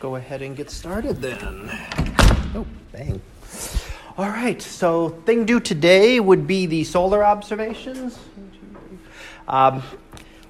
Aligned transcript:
go 0.00 0.16
ahead 0.16 0.42
and 0.42 0.56
get 0.56 0.70
started 0.70 1.20
then. 1.20 1.70
Oh, 2.54 2.66
bang. 2.92 3.20
All 4.16 4.28
right, 4.28 4.60
so 4.60 5.10
thing 5.10 5.44
due 5.44 5.60
today 5.60 6.20
would 6.20 6.46
be 6.46 6.66
the 6.66 6.84
solar 6.84 7.24
observations. 7.24 8.18
Um, 9.46 9.82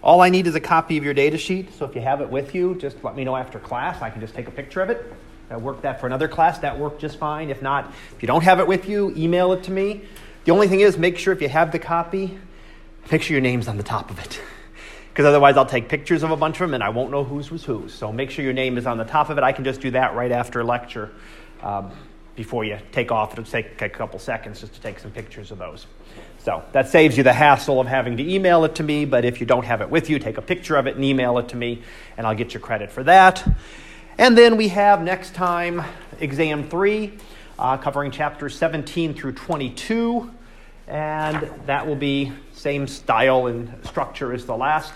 all 0.02 0.20
I 0.20 0.30
need 0.30 0.46
is 0.46 0.54
a 0.54 0.60
copy 0.60 0.96
of 0.96 1.04
your 1.04 1.14
data 1.14 1.38
sheet, 1.38 1.74
so 1.74 1.84
if 1.84 1.94
you 1.94 2.00
have 2.00 2.20
it 2.20 2.28
with 2.28 2.54
you, 2.54 2.74
just 2.76 3.02
let 3.02 3.16
me 3.16 3.24
know 3.24 3.36
after 3.36 3.58
class. 3.58 4.00
I 4.02 4.10
can 4.10 4.20
just 4.20 4.34
take 4.34 4.48
a 4.48 4.50
picture 4.50 4.80
of 4.80 4.90
it. 4.90 5.12
I 5.50 5.56
worked 5.56 5.82
that 5.82 6.00
for 6.00 6.06
another 6.06 6.28
class, 6.28 6.58
that 6.58 6.78
worked 6.78 7.00
just 7.00 7.18
fine. 7.18 7.50
If 7.50 7.62
not, 7.62 7.92
if 8.14 8.22
you 8.22 8.26
don't 8.26 8.44
have 8.44 8.60
it 8.60 8.66
with 8.66 8.88
you, 8.88 9.14
email 9.16 9.52
it 9.52 9.62
to 9.64 9.70
me. 9.70 10.02
The 10.44 10.52
only 10.52 10.68
thing 10.68 10.80
is, 10.80 10.98
make 10.98 11.18
sure 11.18 11.32
if 11.32 11.40
you 11.40 11.48
have 11.48 11.72
the 11.72 11.78
copy, 11.78 12.38
make 13.10 13.22
sure 13.22 13.34
your 13.34 13.40
name's 13.40 13.66
on 13.66 13.76
the 13.76 13.82
top 13.82 14.10
of 14.10 14.18
it 14.18 14.40
because 15.18 15.30
otherwise 15.30 15.56
I'll 15.56 15.66
take 15.66 15.88
pictures 15.88 16.22
of 16.22 16.30
a 16.30 16.36
bunch 16.36 16.60
of 16.60 16.68
them 16.68 16.74
and 16.74 16.82
I 16.84 16.90
won't 16.90 17.10
know 17.10 17.24
whose 17.24 17.50
was 17.50 17.64
whose. 17.64 17.92
So 17.92 18.12
make 18.12 18.30
sure 18.30 18.44
your 18.44 18.54
name 18.54 18.78
is 18.78 18.86
on 18.86 18.98
the 18.98 19.04
top 19.04 19.30
of 19.30 19.36
it. 19.36 19.42
I 19.42 19.50
can 19.50 19.64
just 19.64 19.80
do 19.80 19.90
that 19.90 20.14
right 20.14 20.30
after 20.30 20.62
lecture 20.62 21.10
um, 21.60 21.90
before 22.36 22.64
you 22.64 22.78
take 22.92 23.10
off. 23.10 23.32
It'll 23.32 23.42
take 23.42 23.82
a 23.82 23.88
couple 23.88 24.20
seconds 24.20 24.60
just 24.60 24.74
to 24.74 24.80
take 24.80 25.00
some 25.00 25.10
pictures 25.10 25.50
of 25.50 25.58
those. 25.58 25.88
So 26.38 26.62
that 26.70 26.88
saves 26.88 27.16
you 27.16 27.24
the 27.24 27.32
hassle 27.32 27.80
of 27.80 27.88
having 27.88 28.16
to 28.18 28.32
email 28.32 28.64
it 28.64 28.76
to 28.76 28.84
me, 28.84 29.06
but 29.06 29.24
if 29.24 29.40
you 29.40 29.46
don't 29.46 29.64
have 29.64 29.80
it 29.80 29.90
with 29.90 30.08
you, 30.08 30.20
take 30.20 30.38
a 30.38 30.42
picture 30.42 30.76
of 30.76 30.86
it 30.86 30.94
and 30.94 31.04
email 31.04 31.36
it 31.38 31.48
to 31.48 31.56
me, 31.56 31.82
and 32.16 32.24
I'll 32.24 32.36
get 32.36 32.54
you 32.54 32.60
credit 32.60 32.92
for 32.92 33.02
that. 33.02 33.44
And 34.18 34.38
then 34.38 34.56
we 34.56 34.68
have 34.68 35.02
next 35.02 35.34
time 35.34 35.82
exam 36.20 36.68
three, 36.70 37.18
uh, 37.58 37.76
covering 37.76 38.12
chapters 38.12 38.54
17 38.54 39.14
through 39.14 39.32
22, 39.32 40.30
and 40.86 41.50
that 41.66 41.88
will 41.88 41.96
be 41.96 42.32
same 42.52 42.86
style 42.86 43.48
and 43.48 43.84
structure 43.84 44.32
as 44.32 44.46
the 44.46 44.56
last 44.56 44.94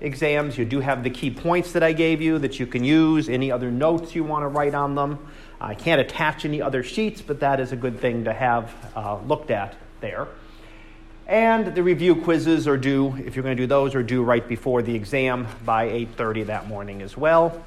exams. 0.00 0.56
You 0.56 0.64
do 0.64 0.80
have 0.80 1.02
the 1.02 1.10
key 1.10 1.30
points 1.30 1.72
that 1.72 1.82
I 1.82 1.92
gave 1.92 2.20
you 2.20 2.38
that 2.38 2.58
you 2.58 2.66
can 2.66 2.84
use, 2.84 3.28
any 3.28 3.50
other 3.50 3.70
notes 3.70 4.14
you 4.14 4.24
want 4.24 4.42
to 4.42 4.48
write 4.48 4.74
on 4.74 4.94
them. 4.94 5.18
I 5.60 5.74
can't 5.74 6.00
attach 6.00 6.44
any 6.44 6.62
other 6.62 6.82
sheets, 6.82 7.20
but 7.20 7.40
that 7.40 7.60
is 7.60 7.72
a 7.72 7.76
good 7.76 8.00
thing 8.00 8.24
to 8.24 8.32
have 8.32 8.74
uh, 8.96 9.18
looked 9.26 9.50
at 9.50 9.76
there. 10.00 10.28
And 11.26 11.74
the 11.74 11.82
review 11.82 12.16
quizzes 12.16 12.66
are 12.66 12.76
due, 12.76 13.14
if 13.24 13.36
you're 13.36 13.42
going 13.42 13.56
to 13.56 13.62
do 13.62 13.66
those, 13.66 13.94
are 13.94 14.02
due 14.02 14.22
right 14.22 14.46
before 14.46 14.82
the 14.82 14.94
exam 14.94 15.46
by 15.64 15.88
8.30 15.88 16.46
that 16.46 16.66
morning 16.66 17.02
as 17.02 17.16
well. 17.16 17.62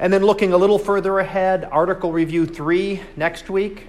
And 0.00 0.12
then 0.12 0.24
looking 0.24 0.54
a 0.54 0.56
little 0.56 0.78
further 0.78 1.18
ahead, 1.18 1.68
article 1.70 2.10
review 2.10 2.46
three 2.46 3.00
next 3.16 3.50
week. 3.50 3.86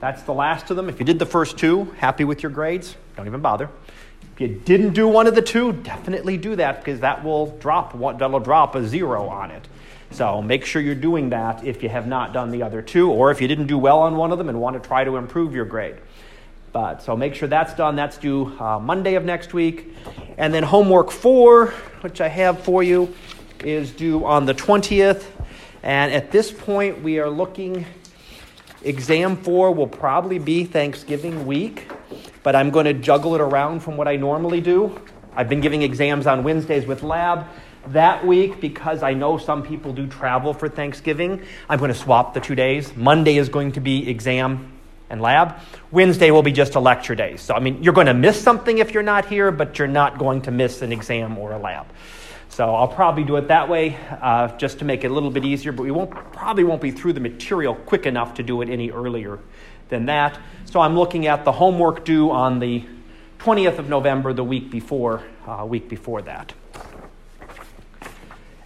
That's 0.00 0.22
the 0.24 0.34
last 0.34 0.68
of 0.70 0.76
them. 0.76 0.88
If 0.88 0.98
you 0.98 1.06
did 1.06 1.18
the 1.18 1.26
first 1.26 1.56
two, 1.56 1.84
happy 1.96 2.24
with 2.24 2.42
your 2.42 2.50
grades, 2.50 2.96
don't 3.16 3.26
even 3.26 3.40
bother. 3.40 3.70
If 4.34 4.40
you 4.40 4.48
didn't 4.48 4.94
do 4.94 5.06
one 5.06 5.28
of 5.28 5.36
the 5.36 5.42
two, 5.42 5.72
definitely 5.72 6.36
do 6.36 6.56
that 6.56 6.80
because 6.80 6.98
that 7.00 7.22
will 7.22 7.56
drop 7.58 7.92
that'll 8.18 8.40
drop 8.40 8.74
a 8.74 8.84
zero 8.84 9.28
on 9.28 9.52
it. 9.52 9.68
So 10.10 10.42
make 10.42 10.64
sure 10.64 10.82
you're 10.82 10.96
doing 10.96 11.30
that 11.30 11.64
if 11.64 11.84
you 11.84 11.88
have 11.88 12.08
not 12.08 12.32
done 12.32 12.50
the 12.50 12.64
other 12.64 12.82
two, 12.82 13.12
or 13.12 13.30
if 13.30 13.40
you 13.40 13.46
didn't 13.46 13.68
do 13.68 13.78
well 13.78 14.00
on 14.00 14.16
one 14.16 14.32
of 14.32 14.38
them 14.38 14.48
and 14.48 14.60
want 14.60 14.74
to 14.74 14.84
try 14.84 15.04
to 15.04 15.16
improve 15.18 15.54
your 15.54 15.64
grade. 15.64 15.94
But 16.72 17.00
so 17.00 17.16
make 17.16 17.36
sure 17.36 17.46
that's 17.46 17.74
done. 17.74 17.94
That's 17.94 18.18
due 18.18 18.46
uh, 18.58 18.80
Monday 18.80 19.14
of 19.14 19.24
next 19.24 19.54
week, 19.54 19.94
and 20.36 20.52
then 20.52 20.64
homework 20.64 21.12
four, 21.12 21.68
which 22.00 22.20
I 22.20 22.26
have 22.26 22.58
for 22.64 22.82
you, 22.82 23.14
is 23.62 23.92
due 23.92 24.26
on 24.26 24.46
the 24.46 24.54
20th. 24.54 25.26
And 25.84 26.12
at 26.12 26.32
this 26.32 26.50
point, 26.50 27.04
we 27.04 27.20
are 27.20 27.30
looking. 27.30 27.86
Exam 28.82 29.36
four 29.36 29.72
will 29.72 29.86
probably 29.86 30.40
be 30.40 30.64
Thanksgiving 30.64 31.46
week 31.46 31.86
but 32.44 32.54
I'm 32.54 32.70
going 32.70 32.84
to 32.84 32.92
juggle 32.92 33.34
it 33.34 33.40
around 33.40 33.80
from 33.80 33.96
what 33.96 34.06
I 34.06 34.14
normally 34.14 34.60
do. 34.60 35.00
I've 35.34 35.48
been 35.48 35.62
giving 35.62 35.82
exams 35.82 36.28
on 36.28 36.44
Wednesdays 36.44 36.86
with 36.86 37.02
lab. 37.02 37.46
That 37.88 38.24
week, 38.24 38.60
because 38.60 39.02
I 39.02 39.14
know 39.14 39.36
some 39.38 39.62
people 39.62 39.92
do 39.92 40.06
travel 40.06 40.54
for 40.54 40.68
Thanksgiving, 40.68 41.42
I'm 41.68 41.78
going 41.78 41.92
to 41.92 41.98
swap 41.98 42.34
the 42.34 42.40
two 42.40 42.54
days. 42.54 42.94
Monday 42.94 43.36
is 43.36 43.48
going 43.48 43.72
to 43.72 43.80
be 43.80 44.08
exam 44.08 44.72
and 45.10 45.20
lab. 45.20 45.56
Wednesday 45.90 46.30
will 46.30 46.42
be 46.42 46.52
just 46.52 46.76
a 46.76 46.80
lecture 46.80 47.14
day. 47.14 47.36
So, 47.36 47.54
I 47.54 47.60
mean, 47.60 47.82
you're 47.82 47.94
going 47.94 48.06
to 48.06 48.14
miss 48.14 48.40
something 48.40 48.78
if 48.78 48.92
you're 48.92 49.02
not 49.02 49.26
here, 49.26 49.50
but 49.50 49.78
you're 49.78 49.88
not 49.88 50.18
going 50.18 50.42
to 50.42 50.50
miss 50.50 50.82
an 50.82 50.92
exam 50.92 51.36
or 51.38 51.52
a 51.52 51.58
lab. 51.58 51.86
So 52.50 52.74
I'll 52.74 52.88
probably 52.88 53.24
do 53.24 53.36
it 53.36 53.48
that 53.48 53.68
way 53.68 53.98
uh, 54.20 54.56
just 54.58 54.78
to 54.78 54.84
make 54.84 55.02
it 55.02 55.10
a 55.10 55.14
little 55.14 55.30
bit 55.30 55.44
easier, 55.44 55.72
but 55.72 55.82
we 55.82 55.90
won't, 55.90 56.10
probably 56.10 56.64
won't 56.64 56.80
be 56.80 56.90
through 56.90 57.14
the 57.14 57.20
material 57.20 57.74
quick 57.74 58.06
enough 58.06 58.34
to 58.34 58.42
do 58.42 58.62
it 58.62 58.68
any 58.68 58.90
earlier 58.90 59.40
than 59.94 60.06
that. 60.06 60.38
So 60.64 60.80
I'm 60.80 60.96
looking 60.96 61.28
at 61.28 61.44
the 61.44 61.52
homework 61.52 62.04
due 62.04 62.32
on 62.32 62.58
the 62.58 62.84
20th 63.38 63.78
of 63.78 63.88
November, 63.88 64.32
the 64.32 64.42
week 64.42 64.68
before, 64.68 65.22
uh, 65.46 65.64
week 65.64 65.88
before 65.88 66.20
that. 66.22 66.52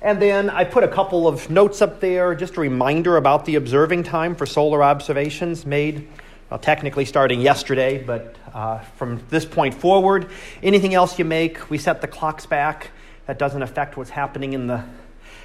And 0.00 0.22
then 0.22 0.48
I 0.48 0.64
put 0.64 0.84
a 0.84 0.88
couple 0.88 1.28
of 1.28 1.50
notes 1.50 1.82
up 1.82 2.00
there, 2.00 2.34
just 2.34 2.56
a 2.56 2.60
reminder 2.60 3.18
about 3.18 3.44
the 3.44 3.56
observing 3.56 4.04
time 4.04 4.34
for 4.34 4.46
solar 4.46 4.82
observations 4.82 5.66
made, 5.66 6.08
well, 6.48 6.58
technically 6.58 7.04
starting 7.04 7.42
yesterday, 7.42 8.02
but 8.02 8.36
uh, 8.54 8.78
from 8.96 9.20
this 9.28 9.44
point 9.44 9.74
forward, 9.74 10.30
anything 10.62 10.94
else 10.94 11.18
you 11.18 11.26
make, 11.26 11.68
we 11.68 11.76
set 11.76 12.00
the 12.00 12.08
clocks 12.08 12.46
back. 12.46 12.90
That 13.26 13.38
doesn't 13.38 13.62
affect 13.62 13.98
what's 13.98 14.08
happening 14.08 14.54
in 14.54 14.66
the 14.66 14.82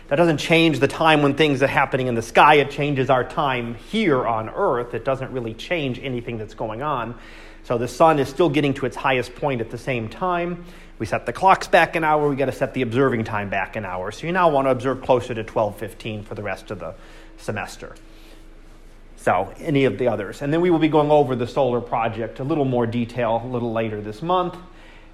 that 0.10 0.16
doesn't 0.18 0.38
change 0.38 0.80
the 0.80 0.88
time 0.88 1.22
when 1.22 1.36
things 1.36 1.64
are 1.64 1.68
happening 1.68 2.08
in 2.08 2.16
the 2.16 2.22
sky. 2.22 2.56
It 2.56 2.72
changes 2.72 3.10
our 3.10 3.24
time 3.24 3.76
here 3.76 4.26
on 4.26 4.50
Earth. 4.50 4.94
It 4.94 5.06
doesn't 5.06 5.32
really 5.32 5.54
change 5.54 6.00
anything 6.00 6.38
that's 6.38 6.54
going 6.54 6.82
on. 6.82 7.16
So 7.64 7.78
the 7.78 7.88
sun 7.88 8.20
is 8.20 8.28
still 8.28 8.50
getting 8.50 8.74
to 8.76 8.86
its 8.86 8.96
highest 8.96 9.36
point 9.36 9.62
at 9.62 9.70
the 9.70 9.78
same 9.78 10.10
time. 10.10 10.66
We 11.00 11.06
set 11.06 11.26
the 11.26 11.34
clocks 11.34 11.68
back 11.68 11.96
an 11.96 12.04
hour. 12.04 12.30
We 12.30 12.36
got 12.36 12.46
to 12.46 12.52
set 12.52 12.74
the 12.74 12.82
observing 12.82 13.24
time 13.24 13.50
back 13.50 13.76
an 13.76 13.86
hour. 13.86 14.12
So 14.12 14.28
you 14.28 14.34
now 14.34 14.50
want 14.50 14.68
to 14.68 14.72
observe 14.72 15.02
closer 15.02 15.34
to 15.34 15.44
12:15 15.44 16.24
for 16.24 16.36
the 16.36 16.44
rest 16.44 16.72
of 16.72 16.80
the 16.80 16.96
semester. 17.38 17.96
So 19.16 19.54
any 19.58 19.86
of 19.86 19.98
the 19.98 20.10
others, 20.10 20.42
and 20.42 20.52
then 20.52 20.60
we 20.60 20.70
will 20.70 20.80
be 20.80 20.90
going 20.90 21.10
over 21.10 21.36
the 21.36 21.48
solar 21.48 21.80
project 21.80 22.40
a 22.40 22.44
little 22.44 22.66
more 22.66 22.86
detail 22.86 23.42
a 23.44 23.48
little 23.48 23.72
later 23.72 24.02
this 24.02 24.22
month. 24.22 24.58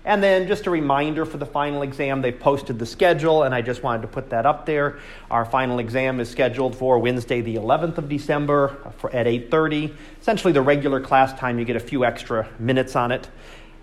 And 0.10 0.24
then 0.24 0.48
just 0.48 0.66
a 0.66 0.72
reminder 0.72 1.24
for 1.24 1.38
the 1.38 1.46
final 1.46 1.84
exam, 1.84 2.24
they 2.24 2.32
posted 2.32 2.80
the 2.80 2.86
schedule, 2.88 3.44
and 3.44 3.54
I 3.54 3.62
just 3.62 3.84
wanted 3.84 4.02
to 4.02 4.08
put 4.08 4.32
that 4.32 4.44
up 4.44 4.66
there. 4.66 4.98
Our 5.30 5.46
final 5.46 5.78
exam 5.78 6.20
is 6.20 6.28
scheduled 6.28 6.76
for 6.76 6.98
Wednesday, 6.98 7.42
the 7.42 7.58
11th 7.58 8.00
of 8.00 8.10
December 8.10 8.76
at 9.14 9.28
8.30. 9.28 9.94
Essentially 10.20 10.52
the 10.52 10.64
regular 10.64 11.00
class 11.00 11.40
time. 11.40 11.60
You 11.60 11.66
get 11.66 11.76
a 11.76 11.80
few 11.80 12.06
extra 12.06 12.50
minutes 12.58 12.96
on 12.96 13.12
it, 13.12 13.30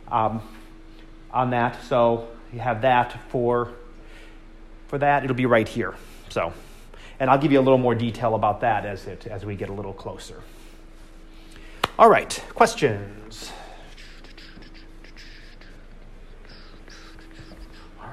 um, 0.09 0.42
on 1.31 1.50
that. 1.50 1.81
So 1.84 2.26
you 2.53 2.59
have 2.59 2.82
that 2.82 3.16
for, 3.28 3.70
for 4.88 4.98
that. 4.98 5.22
It'll 5.22 5.36
be 5.36 5.47
right 5.47 5.69
here. 5.69 5.94
So, 6.28 6.53
and 7.20 7.31
I'll 7.31 7.38
give 7.38 7.53
you 7.53 7.60
a 7.60 7.62
little 7.62 7.78
more 7.78 7.94
detail 7.94 8.34
about 8.34 8.62
that 8.62 8.84
as, 8.84 9.06
it, 9.06 9.28
as 9.28 9.44
we 9.44 9.54
get 9.54 9.69
a 9.69 9.72
little 9.72 9.92
closer. 9.92 10.42
All 12.00 12.10
right, 12.10 12.44
questions? 12.53 13.53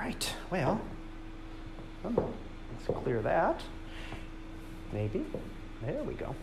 Right, 0.04 0.34
well, 0.52 0.82
oh, 2.04 2.34
let's 2.74 3.00
clear 3.04 3.22
that. 3.22 3.62
Maybe. 4.92 5.26
There 5.82 6.04
we 6.04 6.14
go. 6.14 6.36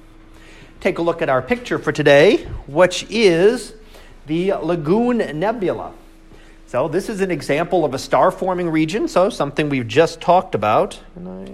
Take 0.81 0.99
a 0.99 1.03
look 1.03 1.21
at 1.21 1.29
our 1.29 1.43
picture 1.43 1.79
for 1.79 1.93
today, 1.93 2.39
which 2.67 3.07
is 3.11 3.75
the 4.27 4.53
Lagoon 4.53 5.19
Nebula. 5.39 5.93
So, 6.67 6.89
this 6.89 7.09
is 7.11 7.21
an 7.21 7.31
example 7.31 7.85
of 7.85 7.93
a 7.93 7.99
star 7.99 8.31
forming 8.31 8.71
region, 8.71 9.09
so 9.09 9.29
something 9.29 9.69
we've 9.69 9.89
just 9.89 10.21
talked 10.21 10.55
about. 10.55 10.99
And 11.15 11.29
I 11.29 11.45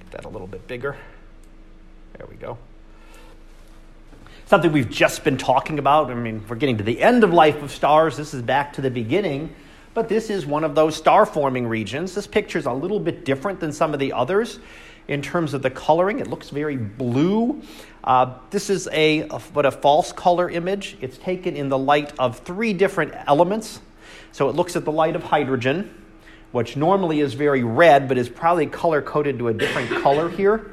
get 0.00 0.10
that 0.10 0.24
a 0.26 0.28
little 0.28 0.48
bit 0.48 0.66
bigger. 0.68 0.96
There 2.18 2.26
we 2.26 2.36
go. 2.36 2.58
Something 4.46 4.72
we've 4.72 4.90
just 4.90 5.24
been 5.24 5.38
talking 5.38 5.78
about. 5.78 6.10
I 6.10 6.14
mean, 6.14 6.44
we're 6.46 6.56
getting 6.56 6.76
to 6.76 6.84
the 6.84 7.00
end 7.00 7.24
of 7.24 7.32
life 7.32 7.62
of 7.62 7.70
stars. 7.70 8.18
This 8.18 8.34
is 8.34 8.42
back 8.42 8.74
to 8.74 8.82
the 8.82 8.90
beginning 8.90 9.54
but 9.94 10.08
this 10.08 10.28
is 10.28 10.44
one 10.44 10.64
of 10.64 10.74
those 10.74 10.96
star 10.96 11.24
forming 11.24 11.66
regions. 11.66 12.14
This 12.14 12.26
picture 12.26 12.58
is 12.58 12.66
a 12.66 12.72
little 12.72 13.00
bit 13.00 13.24
different 13.24 13.60
than 13.60 13.72
some 13.72 13.94
of 13.94 14.00
the 14.00 14.12
others 14.12 14.58
in 15.06 15.22
terms 15.22 15.54
of 15.54 15.62
the 15.62 15.70
coloring. 15.70 16.18
It 16.18 16.26
looks 16.26 16.50
very 16.50 16.76
blue. 16.76 17.62
Uh, 18.02 18.34
this 18.50 18.70
is 18.70 18.88
a, 18.92 19.20
a 19.28 19.40
a 19.54 19.70
false 19.70 20.12
color 20.12 20.50
image. 20.50 20.96
It's 21.00 21.16
taken 21.16 21.56
in 21.56 21.68
the 21.68 21.78
light 21.78 22.12
of 22.18 22.40
three 22.40 22.72
different 22.72 23.14
elements. 23.26 23.80
So 24.32 24.48
it 24.48 24.56
looks 24.56 24.74
at 24.74 24.84
the 24.84 24.92
light 24.92 25.14
of 25.14 25.22
hydrogen, 25.22 25.94
which 26.50 26.76
normally 26.76 27.20
is 27.20 27.34
very 27.34 27.62
red, 27.62 28.08
but 28.08 28.18
is 28.18 28.28
probably 28.28 28.66
color 28.66 29.00
coded 29.00 29.38
to 29.38 29.48
a 29.48 29.54
different 29.54 29.90
color 30.02 30.28
here. 30.28 30.72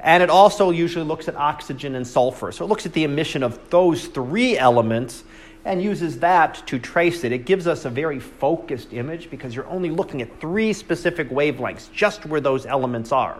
And 0.00 0.22
it 0.22 0.30
also 0.30 0.70
usually 0.70 1.04
looks 1.04 1.28
at 1.28 1.36
oxygen 1.36 1.94
and 1.94 2.06
sulfur. 2.06 2.52
So 2.52 2.64
it 2.64 2.68
looks 2.68 2.84
at 2.84 2.92
the 2.92 3.04
emission 3.04 3.42
of 3.42 3.70
those 3.70 4.06
three 4.06 4.58
elements 4.58 5.24
and 5.66 5.82
uses 5.82 6.20
that 6.20 6.62
to 6.66 6.78
trace 6.78 7.24
it. 7.24 7.32
It 7.32 7.44
gives 7.44 7.66
us 7.66 7.84
a 7.84 7.90
very 7.90 8.20
focused 8.20 8.92
image 8.92 9.28
because 9.30 9.54
you're 9.54 9.66
only 9.66 9.90
looking 9.90 10.22
at 10.22 10.40
three 10.40 10.72
specific 10.72 11.28
wavelengths, 11.28 11.92
just 11.92 12.24
where 12.24 12.40
those 12.40 12.66
elements 12.66 13.10
are. 13.10 13.38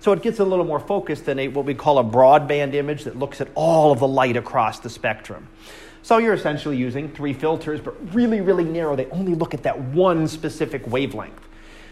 So 0.00 0.12
it 0.12 0.22
gets 0.22 0.38
a 0.38 0.44
little 0.44 0.64
more 0.64 0.80
focused 0.80 1.26
than 1.26 1.38
a, 1.38 1.48
what 1.48 1.66
we 1.66 1.74
call 1.74 1.98
a 1.98 2.04
broadband 2.04 2.72
image 2.72 3.04
that 3.04 3.18
looks 3.18 3.42
at 3.42 3.48
all 3.54 3.92
of 3.92 3.98
the 3.98 4.08
light 4.08 4.38
across 4.38 4.80
the 4.80 4.88
spectrum. 4.88 5.46
So 6.02 6.16
you're 6.16 6.32
essentially 6.32 6.78
using 6.78 7.10
three 7.10 7.34
filters, 7.34 7.78
but 7.78 8.14
really, 8.14 8.40
really 8.40 8.64
narrow. 8.64 8.96
They 8.96 9.06
only 9.06 9.34
look 9.34 9.52
at 9.52 9.64
that 9.64 9.78
one 9.78 10.26
specific 10.28 10.86
wavelength. 10.86 11.46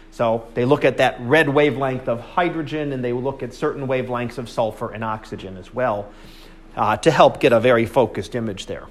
So 0.09 0.47
they 0.55 0.65
look 0.65 0.83
at 0.83 0.97
that 0.97 1.17
red 1.21 1.47
wavelength 1.47 2.07
of 2.07 2.19
hydrogen 2.19 2.91
and 2.91 3.03
they 3.03 3.13
look 3.13 3.43
at 3.43 3.53
certain 3.53 3.85
wavelengths 3.85 4.39
of 4.39 4.49
sulfur 4.49 4.91
and 4.91 5.03
oxygen 5.03 5.57
as 5.57 5.71
well 5.71 6.11
uh, 6.75 6.97
to 6.97 7.11
help 7.11 7.39
get 7.39 7.53
a 7.53 7.59
very 7.59 7.85
focused 7.85 8.33
image 8.33 8.65
there. 8.65 8.87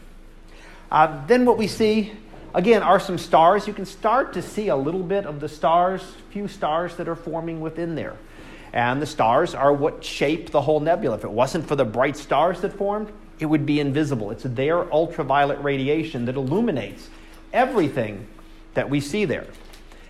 Uh, 0.91 1.27
then 1.27 1.45
what 1.45 1.59
we 1.59 1.67
see, 1.67 2.13
again, 2.55 2.83
are 2.83 2.99
some 2.99 3.19
stars. 3.19 3.67
You 3.67 3.75
can 3.75 3.87
start 3.87 4.33
to 4.35 4.43
see 4.43 4.69
a 4.69 4.77
little 4.77 5.03
bit 5.03 5.27
of 5.27 5.41
the 5.41 5.49
stars, 5.49 6.03
few 6.31 6.49
stars 6.49 6.97
that 6.97 7.09
are 7.09 7.17
forming 7.17 7.61
within 7.61 7.95
there. 7.95 8.17
And 8.73 9.01
the 9.01 9.07
stars 9.07 9.55
are 9.55 9.73
what 9.73 10.05
shape 10.05 10.51
the 10.51 10.61
whole 10.61 10.81
nebula. 10.81 11.17
If 11.17 11.25
it 11.25 11.31
wasn't 11.31 11.67
for 11.67 11.77
the 11.77 11.85
bright 11.85 12.17
stars 12.17 12.61
that 12.61 12.73
formed, 12.73 13.13
it 13.39 13.47
would 13.47 13.67
be 13.67 13.81
invisible. 13.81 14.31
It's 14.31 14.43
their 14.45 14.93
ultraviolet 14.93 15.63
radiation 15.63 16.25
that 16.27 16.37
illuminates 16.37 17.09
everything 17.53 18.27
that 18.75 18.91
we 18.91 19.01
see 19.01 19.25
there. 19.25 19.47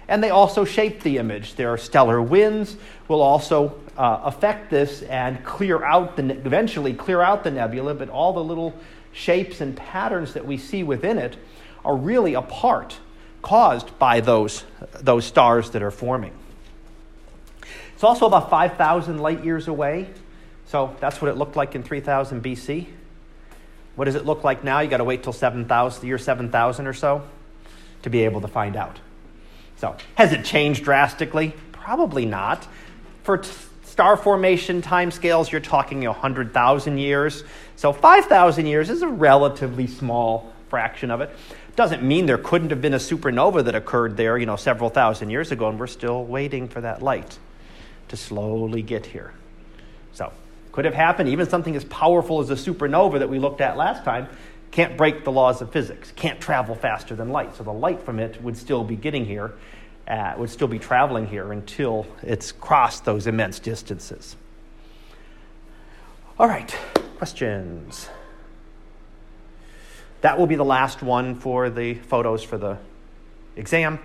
And 0.08 0.24
they 0.24 0.30
also 0.30 0.64
shape 0.64 1.02
the 1.02 1.18
image. 1.18 1.54
Their 1.54 1.76
stellar 1.76 2.22
winds 2.22 2.76
will 3.08 3.20
also 3.20 3.78
uh, 3.96 4.20
affect 4.24 4.70
this 4.70 5.02
and 5.02 5.44
clear 5.44 5.84
out 5.84 6.16
the 6.16 6.30
eventually 6.30 6.94
clear 6.94 7.20
out 7.20 7.44
the 7.44 7.50
nebula, 7.50 7.94
but 7.94 8.08
all 8.08 8.32
the 8.32 8.42
little 8.42 8.74
shapes 9.18 9.60
and 9.60 9.76
patterns 9.76 10.34
that 10.34 10.46
we 10.46 10.56
see 10.56 10.84
within 10.84 11.18
it 11.18 11.36
are 11.84 11.96
really 11.96 12.34
a 12.34 12.42
part 12.42 12.96
caused 13.42 13.98
by 13.98 14.20
those, 14.20 14.64
those 15.00 15.24
stars 15.24 15.70
that 15.70 15.82
are 15.82 15.90
forming. 15.90 16.32
It's 17.94 18.04
also 18.04 18.26
about 18.26 18.48
5,000 18.48 19.18
light 19.18 19.44
years 19.44 19.66
away. 19.66 20.08
So 20.66 20.94
that's 21.00 21.20
what 21.20 21.30
it 21.30 21.36
looked 21.36 21.56
like 21.56 21.74
in 21.74 21.82
3000 21.82 22.42
BC. 22.42 22.86
What 23.96 24.04
does 24.04 24.14
it 24.14 24.24
look 24.24 24.44
like 24.44 24.62
now? 24.62 24.80
You 24.80 24.88
got 24.88 24.98
to 24.98 25.04
wait 25.04 25.24
till 25.24 25.32
7,000, 25.32 26.00
the 26.00 26.06
year 26.06 26.18
7000 26.18 26.86
or 26.86 26.92
so 26.92 27.22
to 28.02 28.10
be 28.10 28.24
able 28.24 28.40
to 28.42 28.48
find 28.48 28.76
out. 28.76 29.00
So, 29.78 29.96
has 30.14 30.32
it 30.32 30.44
changed 30.44 30.84
drastically? 30.84 31.54
Probably 31.72 32.24
not. 32.24 32.68
For 33.24 33.38
t- 33.38 33.50
star 33.98 34.16
formation 34.16 34.80
timescales, 34.80 35.50
you're 35.50 35.60
talking 35.60 36.04
100,000 36.04 36.98
years. 36.98 37.42
So, 37.74 37.92
5,000 37.92 38.66
years 38.66 38.90
is 38.90 39.02
a 39.02 39.08
relatively 39.08 39.88
small 39.88 40.52
fraction 40.68 41.10
of 41.10 41.20
it. 41.20 41.34
Doesn't 41.74 42.04
mean 42.04 42.26
there 42.26 42.38
couldn't 42.38 42.70
have 42.70 42.80
been 42.80 42.94
a 42.94 42.98
supernova 42.98 43.64
that 43.64 43.74
occurred 43.74 44.16
there, 44.16 44.38
you 44.38 44.46
know, 44.46 44.54
several 44.54 44.88
thousand 44.88 45.30
years 45.30 45.50
ago, 45.50 45.68
and 45.68 45.80
we're 45.80 45.88
still 45.88 46.24
waiting 46.24 46.68
for 46.68 46.80
that 46.80 47.02
light 47.02 47.40
to 48.06 48.16
slowly 48.16 48.82
get 48.82 49.04
here. 49.04 49.32
So, 50.12 50.32
could 50.70 50.84
have 50.84 50.94
happened. 50.94 51.30
Even 51.30 51.48
something 51.48 51.74
as 51.74 51.84
powerful 51.86 52.38
as 52.38 52.50
a 52.50 52.54
supernova 52.54 53.18
that 53.18 53.28
we 53.28 53.40
looked 53.40 53.60
at 53.60 53.76
last 53.76 54.04
time 54.04 54.28
can't 54.70 54.96
break 54.96 55.24
the 55.24 55.32
laws 55.32 55.60
of 55.60 55.72
physics, 55.72 56.12
can't 56.14 56.40
travel 56.40 56.76
faster 56.76 57.16
than 57.16 57.30
light. 57.30 57.56
So 57.56 57.64
the 57.64 57.72
light 57.72 58.02
from 58.02 58.20
it 58.20 58.40
would 58.42 58.56
still 58.56 58.84
be 58.84 58.94
getting 58.94 59.24
here, 59.24 59.54
uh, 60.08 60.34
would 60.38 60.50
still 60.50 60.68
be 60.68 60.78
traveling 60.78 61.26
here 61.26 61.52
until 61.52 62.06
it's 62.22 62.50
crossed 62.50 63.04
those 63.04 63.26
immense 63.26 63.58
distances. 63.58 64.36
All 66.38 66.48
right, 66.48 66.74
questions? 67.18 68.08
That 70.22 70.38
will 70.38 70.46
be 70.46 70.56
the 70.56 70.64
last 70.64 71.02
one 71.02 71.34
for 71.34 71.70
the 71.70 71.94
photos 71.94 72.42
for 72.42 72.58
the 72.58 72.78
exam 73.56 73.98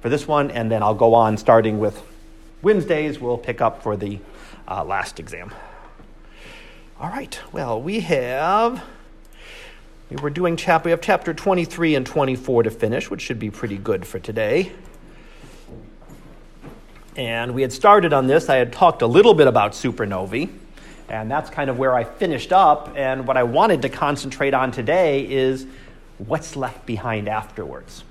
for 0.00 0.08
this 0.08 0.26
one, 0.26 0.50
and 0.50 0.70
then 0.70 0.82
I'll 0.82 0.94
go 0.94 1.14
on 1.14 1.38
starting 1.38 1.78
with 1.78 2.02
Wednesdays. 2.60 3.20
We'll 3.20 3.38
pick 3.38 3.60
up 3.60 3.82
for 3.82 3.96
the 3.96 4.18
uh, 4.68 4.84
last 4.84 5.20
exam. 5.20 5.54
All 7.00 7.08
right, 7.08 7.38
well, 7.52 7.80
we 7.80 8.00
have 8.00 8.82
we 10.10 10.16
were 10.16 10.30
doing 10.30 10.56
chapter, 10.56 10.88
we 10.88 10.90
have 10.90 11.00
chapter 11.00 11.32
23 11.32 11.94
and 11.94 12.06
24 12.06 12.64
to 12.64 12.70
finish, 12.70 13.10
which 13.10 13.22
should 13.22 13.38
be 13.38 13.50
pretty 13.50 13.78
good 13.78 14.06
for 14.06 14.18
today. 14.18 14.72
And 17.16 17.54
we 17.54 17.62
had 17.62 17.72
started 17.72 18.12
on 18.12 18.26
this. 18.26 18.48
I 18.48 18.56
had 18.56 18.72
talked 18.72 19.02
a 19.02 19.06
little 19.06 19.34
bit 19.34 19.46
about 19.46 19.72
supernovae, 19.72 20.50
and 21.08 21.30
that's 21.30 21.48
kind 21.48 21.70
of 21.70 21.78
where 21.78 21.94
I 21.94 22.02
finished 22.02 22.52
up. 22.52 22.92
And 22.96 23.26
what 23.26 23.36
I 23.36 23.44
wanted 23.44 23.82
to 23.82 23.88
concentrate 23.88 24.52
on 24.52 24.72
today 24.72 25.24
is 25.30 25.66
what's 26.18 26.56
left 26.56 26.86
behind 26.86 27.28
afterwards. 27.28 28.02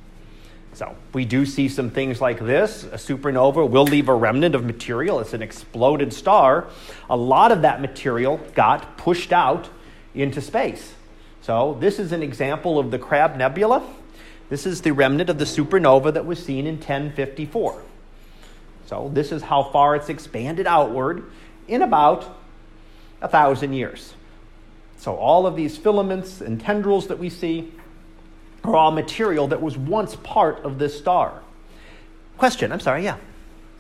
So 0.74 0.96
we 1.14 1.26
do 1.26 1.46
see 1.46 1.68
some 1.68 1.90
things 1.92 2.22
like 2.22 2.40
this. 2.40 2.86
A 2.86 2.96
supernova 2.96 3.70
will 3.70 3.84
leave 3.84 4.08
a 4.08 4.16
remnant 4.16 4.56
of 4.56 4.64
material. 4.64 5.20
It's 5.20 5.34
an 5.34 5.42
exploded 5.42 6.14
star. 6.14 6.68
A 7.10 7.18
lot 7.18 7.52
of 7.52 7.62
that 7.62 7.82
material 7.82 8.38
got 8.56 8.98
pushed 8.98 9.34
out 9.34 9.70
into 10.16 10.42
space. 10.42 10.94
So, 11.42 11.76
this 11.82 12.00
is 12.00 12.14
an 12.14 12.24
example 12.24 12.80
of 12.80 12.90
the 12.90 12.98
Crab 12.98 13.36
Nebula. 13.36 13.86
This 14.50 14.66
is 14.66 14.82
the 14.82 14.92
remnant 14.92 15.30
of 15.30 15.40
the 15.40 15.46
supernova 15.46 16.14
that 16.14 16.26
was 16.26 16.44
seen 16.44 16.66
in 16.66 16.76
1054. 16.76 17.84
So, 18.85 19.09
this 19.13 19.31
is 19.31 19.41
how 19.41 19.63
far 19.63 19.95
it's 19.95 20.09
expanded 20.09 20.68
outward 20.68 21.24
in 21.68 21.81
about 21.81 22.38
a 23.21 23.27
thousand 23.27 23.74
years. 23.74 24.13
So, 24.97 25.15
all 25.15 25.47
of 25.47 25.56
these 25.56 25.77
filaments 25.77 26.41
and 26.41 26.59
tendrils 26.59 27.07
that 27.07 27.19
we 27.19 27.30
see 27.30 27.71
are 28.63 28.75
all 28.75 28.91
material 28.91 29.47
that 29.47 29.62
was 29.62 29.77
once 29.77 30.15
part 30.18 30.63
of 30.63 30.80
this 30.80 30.97
star. 30.97 31.41
Question, 32.38 32.71
I'm 32.71 32.80
sorry, 32.80 33.03
yeah. 33.03 33.18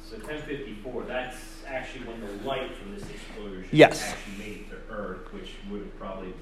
So, 0.09 0.15
1054, 0.17 1.03
that's 1.03 1.37
actually 1.67 2.05
when 2.05 2.21
the 2.21 2.43
light 2.43 2.75
from 2.77 2.95
this 2.95 3.03
explosion 3.09 3.65
yes. 3.71 4.13
actually 4.13 4.37
made 4.37 4.57
it 4.59 4.69
to 4.69 4.93
Earth, 4.93 5.33
which 5.33 5.51
would 5.69 5.97
probably 5.99 6.33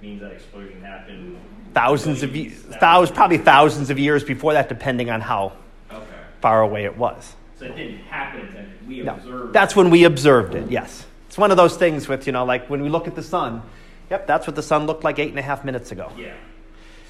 means 0.00 0.20
that 0.20 0.32
explosion 0.32 0.80
happened 0.82 1.38
thousands 1.76 2.22
of 2.22 2.34
years, 2.34 2.58
thousands, 2.80 3.14
probably 3.14 3.36
thousands 3.36 3.90
of 3.90 3.98
years 3.98 4.24
before 4.24 4.54
that, 4.54 4.66
depending 4.66 5.10
on 5.10 5.20
how 5.20 5.52
okay. 5.92 6.04
far 6.40 6.62
away 6.62 6.86
it 6.86 6.96
was. 6.96 7.35
So 7.58 7.64
it 7.66 7.76
didn't 7.76 7.98
happen 7.98 8.40
until 8.40 8.64
we 8.86 9.02
no, 9.02 9.14
observed. 9.14 9.52
That's 9.52 9.74
when 9.74 9.90
we 9.90 10.04
observed 10.04 10.54
it. 10.54 10.70
Yes, 10.70 11.06
it's 11.26 11.38
one 11.38 11.50
of 11.50 11.56
those 11.56 11.76
things 11.76 12.06
with 12.08 12.26
you 12.26 12.32
know, 12.32 12.44
like 12.44 12.68
when 12.68 12.82
we 12.82 12.88
look 12.88 13.06
at 13.08 13.14
the 13.14 13.22
sun. 13.22 13.62
Yep, 14.10 14.26
that's 14.26 14.46
what 14.46 14.54
the 14.54 14.62
sun 14.62 14.86
looked 14.86 15.02
like 15.02 15.18
eight 15.18 15.30
and 15.30 15.38
a 15.38 15.42
half 15.42 15.64
minutes 15.64 15.90
ago. 15.90 16.12
Yeah. 16.16 16.34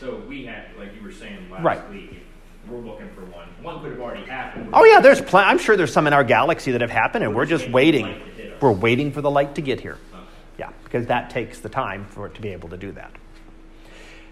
So 0.00 0.16
we 0.28 0.46
had, 0.46 0.64
like 0.78 0.94
you 0.94 1.02
were 1.02 1.12
saying 1.12 1.50
last 1.50 1.62
right. 1.62 1.90
week, 1.90 2.22
we're 2.68 2.78
looking 2.78 3.08
for 3.10 3.24
one. 3.26 3.48
One 3.62 3.82
could 3.82 3.92
have 3.92 4.00
already 4.00 4.24
happened. 4.24 4.70
Oh 4.72 4.84
yeah, 4.84 5.00
there's 5.00 5.20
plenty. 5.20 5.48
I'm 5.48 5.58
sure 5.58 5.76
there's 5.76 5.92
some 5.92 6.06
in 6.06 6.12
our 6.12 6.24
galaxy 6.24 6.72
that 6.72 6.80
have 6.80 6.90
happened, 6.90 7.24
and 7.24 7.34
we're, 7.34 7.42
we're 7.42 7.46
just 7.46 7.68
waiting. 7.70 8.20
We're 8.60 8.72
waiting 8.72 9.12
for 9.12 9.20
the 9.20 9.30
light 9.30 9.56
to 9.56 9.60
get 9.60 9.80
here. 9.80 9.98
Okay. 10.12 10.22
Yeah, 10.58 10.72
because 10.84 11.06
that 11.06 11.30
takes 11.30 11.60
the 11.60 11.68
time 11.68 12.06
for 12.06 12.26
it 12.26 12.34
to 12.36 12.40
be 12.40 12.48
able 12.48 12.70
to 12.70 12.76
do 12.76 12.92
that. 12.92 13.12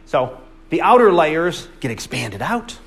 So 0.07 0.41
the 0.71 0.83
outer 0.83 1.13
layers 1.13 1.69
get 1.81 1.91
expanded 1.91 2.41
out. 2.41 2.79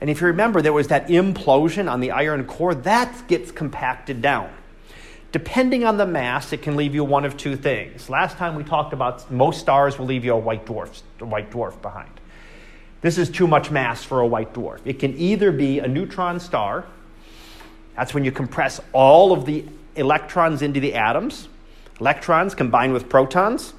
And 0.00 0.08
if 0.08 0.20
you 0.20 0.28
remember, 0.28 0.62
there 0.62 0.72
was 0.72 0.88
that 0.88 1.08
implosion 1.08 1.90
on 1.90 2.00
the 2.00 2.12
iron 2.12 2.44
core, 2.44 2.74
that 2.74 3.26
gets 3.26 3.50
compacted 3.50 4.22
down. 4.22 4.50
Depending 5.32 5.84
on 5.84 5.96
the 5.96 6.06
mass, 6.06 6.52
it 6.52 6.62
can 6.62 6.76
leave 6.76 6.94
you 6.94 7.04
one 7.04 7.24
of 7.24 7.36
two 7.36 7.56
things. 7.56 8.08
Last 8.08 8.38
time 8.38 8.54
we 8.54 8.64
talked 8.64 8.92
about 8.92 9.30
most 9.30 9.60
stars 9.60 9.98
will 9.98 10.06
leave 10.06 10.24
you 10.24 10.32
a 10.32 10.38
white 10.38 10.64
dwarf, 10.64 11.02
a 11.20 11.24
white 11.24 11.50
dwarf 11.50 11.80
behind. 11.82 12.10
This 13.00 13.18
is 13.18 13.28
too 13.28 13.46
much 13.46 13.70
mass 13.70 14.02
for 14.02 14.20
a 14.20 14.26
white 14.26 14.54
dwarf. 14.54 14.80
It 14.84 14.98
can 14.98 15.16
either 15.18 15.52
be 15.52 15.80
a 15.80 15.86
neutron 15.86 16.40
star, 16.40 16.86
that's 17.98 18.14
when 18.14 18.24
you 18.24 18.30
compress 18.30 18.80
all 18.92 19.32
of 19.32 19.44
the 19.44 19.64
electrons 19.96 20.62
into 20.62 20.78
the 20.78 20.94
atoms. 20.94 21.48
Electrons 21.98 22.54
combine 22.54 22.92
with 22.92 23.08
protons, 23.08 23.74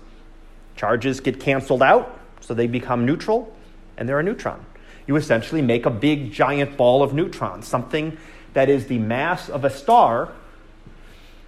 charges 0.75 1.21
get 1.21 1.39
canceled 1.39 1.81
out, 1.81 2.19
so 2.41 2.53
they 2.53 2.67
become 2.67 3.05
neutral, 3.05 3.55
and 3.95 4.09
they're 4.09 4.19
a 4.19 4.23
neutron. 4.23 4.65
You 5.09 5.15
essentially 5.15 5.63
make 5.63 5.87
a 5.87 5.89
big 5.89 6.31
giant 6.31 6.77
ball 6.77 7.01
of 7.01 7.15
neutrons, 7.15 7.67
something 7.67 8.15
that 8.53 8.69
is 8.69 8.85
the 8.85 8.99
mass 8.99 9.49
of 9.49 9.65
a 9.65 9.69
star, 9.71 10.31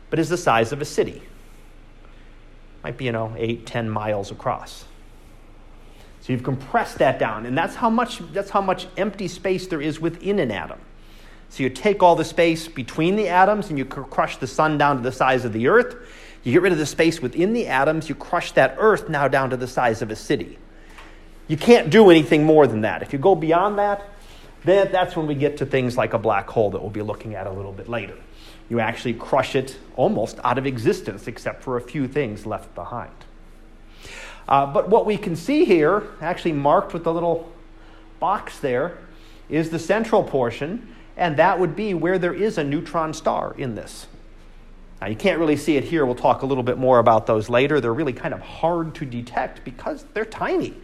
but 0.09 0.17
is 0.17 0.29
the 0.29 0.37
size 0.37 0.71
of 0.71 0.81
a 0.81 0.85
city. 0.85 1.21
Might 2.83 2.97
be, 2.97 3.05
you 3.05 3.11
know, 3.11 3.35
eight, 3.37 3.67
ten 3.67 3.87
miles 3.87 4.31
across. 4.31 4.85
So 6.21 6.33
you've 6.33 6.41
compressed 6.41 6.97
that 6.97 7.19
down, 7.19 7.45
and 7.45 7.55
that's 7.55 7.75
how 7.75 7.91
much 7.91 8.23
that's 8.33 8.49
how 8.49 8.61
much 8.61 8.87
empty 8.97 9.27
space 9.27 9.67
there 9.67 9.79
is 9.79 9.99
within 9.99 10.39
an 10.39 10.49
atom. 10.49 10.79
So 11.49 11.61
you 11.61 11.69
take 11.69 12.01
all 12.01 12.15
the 12.15 12.25
space 12.25 12.67
between 12.67 13.15
the 13.15 13.27
atoms 13.27 13.69
and 13.69 13.77
you 13.77 13.85
crush 13.85 14.37
the 14.37 14.47
sun 14.47 14.79
down 14.79 14.97
to 14.97 15.03
the 15.03 15.11
size 15.11 15.45
of 15.45 15.53
the 15.53 15.67
earth. 15.67 15.97
You 16.43 16.51
get 16.51 16.63
rid 16.63 16.71
of 16.71 16.79
the 16.79 16.87
space 16.87 17.21
within 17.21 17.53
the 17.53 17.67
atoms, 17.67 18.09
you 18.09 18.15
crush 18.15 18.53
that 18.53 18.77
earth 18.79 19.07
now 19.07 19.27
down 19.27 19.51
to 19.51 19.57
the 19.57 19.67
size 19.67 20.01
of 20.01 20.09
a 20.09 20.15
city. 20.15 20.57
You 21.51 21.57
can't 21.57 21.89
do 21.89 22.09
anything 22.09 22.45
more 22.45 22.65
than 22.65 22.79
that. 22.83 23.01
If 23.01 23.11
you 23.11 23.19
go 23.19 23.35
beyond 23.35 23.77
that, 23.77 24.07
then 24.63 24.89
that's 24.89 25.17
when 25.17 25.27
we 25.27 25.35
get 25.35 25.57
to 25.57 25.65
things 25.65 25.97
like 25.97 26.13
a 26.13 26.17
black 26.17 26.49
hole 26.49 26.69
that 26.69 26.79
we'll 26.79 26.91
be 26.91 27.01
looking 27.01 27.35
at 27.35 27.45
a 27.45 27.51
little 27.51 27.73
bit 27.73 27.89
later. 27.89 28.15
You 28.69 28.79
actually 28.79 29.15
crush 29.15 29.53
it 29.53 29.77
almost 29.97 30.39
out 30.45 30.57
of 30.57 30.65
existence, 30.65 31.27
except 31.27 31.61
for 31.61 31.75
a 31.75 31.81
few 31.81 32.07
things 32.07 32.45
left 32.45 32.73
behind. 32.73 33.11
Uh, 34.47 34.65
but 34.65 34.87
what 34.87 35.05
we 35.05 35.17
can 35.17 35.35
see 35.35 35.65
here, 35.65 36.07
actually 36.21 36.53
marked 36.53 36.93
with 36.93 37.03
the 37.03 37.13
little 37.13 37.51
box 38.21 38.59
there, 38.59 38.99
is 39.49 39.71
the 39.71 39.79
central 39.79 40.23
portion, 40.23 40.95
and 41.17 41.35
that 41.35 41.59
would 41.59 41.75
be 41.75 41.93
where 41.93 42.17
there 42.17 42.33
is 42.33 42.57
a 42.57 42.63
neutron 42.63 43.13
star 43.13 43.53
in 43.57 43.75
this. 43.75 44.07
Now, 45.01 45.07
you 45.07 45.17
can't 45.17 45.37
really 45.37 45.57
see 45.57 45.75
it 45.75 45.83
here. 45.83 46.05
We'll 46.05 46.15
talk 46.15 46.43
a 46.43 46.45
little 46.45 46.63
bit 46.63 46.77
more 46.77 46.99
about 46.99 47.27
those 47.27 47.49
later. 47.49 47.81
They're 47.81 47.93
really 47.93 48.13
kind 48.13 48.33
of 48.33 48.39
hard 48.39 48.95
to 48.95 49.05
detect 49.05 49.65
because 49.65 50.05
they're 50.13 50.23
tiny. 50.23 50.75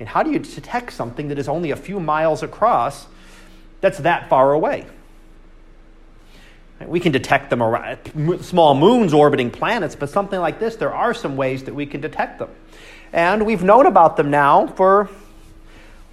And 0.00 0.08
how 0.08 0.22
do 0.22 0.30
you 0.30 0.38
detect 0.38 0.92
something 0.92 1.28
that 1.28 1.38
is 1.38 1.48
only 1.48 1.70
a 1.70 1.76
few 1.76 2.00
miles 2.00 2.42
across 2.42 3.06
that's 3.80 3.98
that 3.98 4.28
far 4.28 4.52
away? 4.52 4.86
We 6.84 7.00
can 7.00 7.12
detect 7.12 7.50
them 7.50 7.62
around 7.62 8.42
small 8.42 8.74
moons 8.74 9.14
orbiting 9.14 9.50
planets, 9.50 9.94
but 9.94 10.10
something 10.10 10.38
like 10.40 10.58
this, 10.58 10.76
there 10.76 10.92
are 10.92 11.14
some 11.14 11.36
ways 11.36 11.64
that 11.64 11.74
we 11.74 11.86
can 11.86 12.00
detect 12.00 12.40
them. 12.40 12.50
And 13.12 13.46
we've 13.46 13.62
known 13.62 13.86
about 13.86 14.16
them 14.16 14.30
now 14.30 14.66
for 14.66 15.08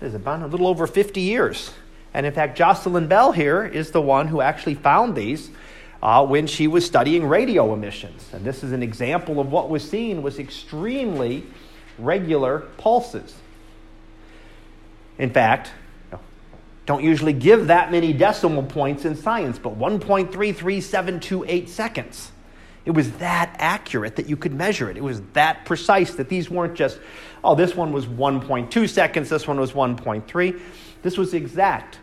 is 0.02 0.14
about 0.14 0.42
a 0.42 0.48
little 0.48 0.68
over 0.68 0.88
50 0.88 1.22
years. 1.22 1.74
And 2.14 2.26
in 2.26 2.34
fact, 2.34 2.58
Jocelyn 2.58 3.08
Bell 3.08 3.32
here 3.32 3.64
is 3.64 3.92
the 3.92 4.02
one 4.02 4.28
who 4.28 4.42
actually 4.42 4.76
found 4.76 5.16
these 5.16 5.50
uh, 6.02 6.26
when 6.26 6.48
she 6.48 6.68
was 6.68 6.86
studying 6.86 7.26
radio 7.26 7.74
emissions. 7.74 8.28
And 8.34 8.44
this 8.44 8.64
is 8.64 8.72
an 8.72 8.84
example 8.84 9.40
of 9.40 9.52
what 9.52 9.70
was 9.70 9.88
seen 9.88 10.22
was 10.22 10.40
extremely 10.40 11.44
regular 11.98 12.60
pulses. 12.78 13.36
In 15.18 15.30
fact, 15.32 15.72
don't 16.86 17.03
usually 17.03 17.34
give 17.34 17.68
that 17.68 17.91
many 17.91 18.12
decimal 18.13 18.63
points 18.63 19.06
in 19.06 19.15
science, 19.15 19.60
but 19.60 19.77
1.33728 19.77 21.68
seconds. 21.68 22.32
It 22.84 22.91
was 22.91 23.12
that 23.13 23.56
accurate 23.60 24.15
that 24.15 24.27
you 24.27 24.36
could 24.36 24.53
measure 24.53 24.89
it. 24.89 24.98
It 24.98 25.03
was 25.03 25.22
that 25.34 25.65
precise 25.65 26.15
that 26.15 26.30
these 26.30 26.50
weren't 26.50 26.74
just, 26.75 27.00
oh, 27.44 27.53
this 27.53 27.75
one 27.75 27.91
was 27.91 28.08
1.2 28.08 28.89
seconds, 28.89 29.30
this 29.30 29.48
one 29.48 29.60
was 29.60 29.74
1.3. 29.74 30.60
This 31.03 31.18
was 31.18 31.34
exact. 31.34 32.00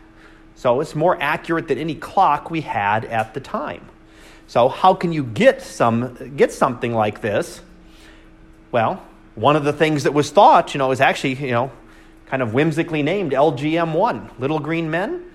So 0.55 0.79
it's 0.81 0.95
more 0.95 1.21
accurate 1.21 1.67
than 1.67 1.77
any 1.77 1.95
clock 1.95 2.49
we 2.49 2.61
had 2.61 3.05
at 3.05 3.33
the 3.33 3.39
time. 3.39 3.87
So 4.47 4.67
how 4.69 4.93
can 4.93 5.13
you 5.13 5.23
get 5.23 5.61
some 5.61 6.33
get 6.35 6.51
something 6.51 6.93
like 6.93 7.21
this? 7.21 7.61
Well, 8.71 9.01
one 9.35 9.55
of 9.55 9.63
the 9.63 9.73
things 9.73 10.03
that 10.03 10.13
was 10.13 10.31
thought, 10.31 10.73
you 10.73 10.79
know, 10.79 10.91
is 10.91 11.01
actually, 11.01 11.35
you 11.35 11.51
know, 11.51 11.71
kind 12.29 12.41
of 12.41 12.53
whimsically 12.53 13.03
named 13.03 13.31
LGM1, 13.31 14.39
little 14.39 14.59
green 14.59 14.89
men. 14.89 15.25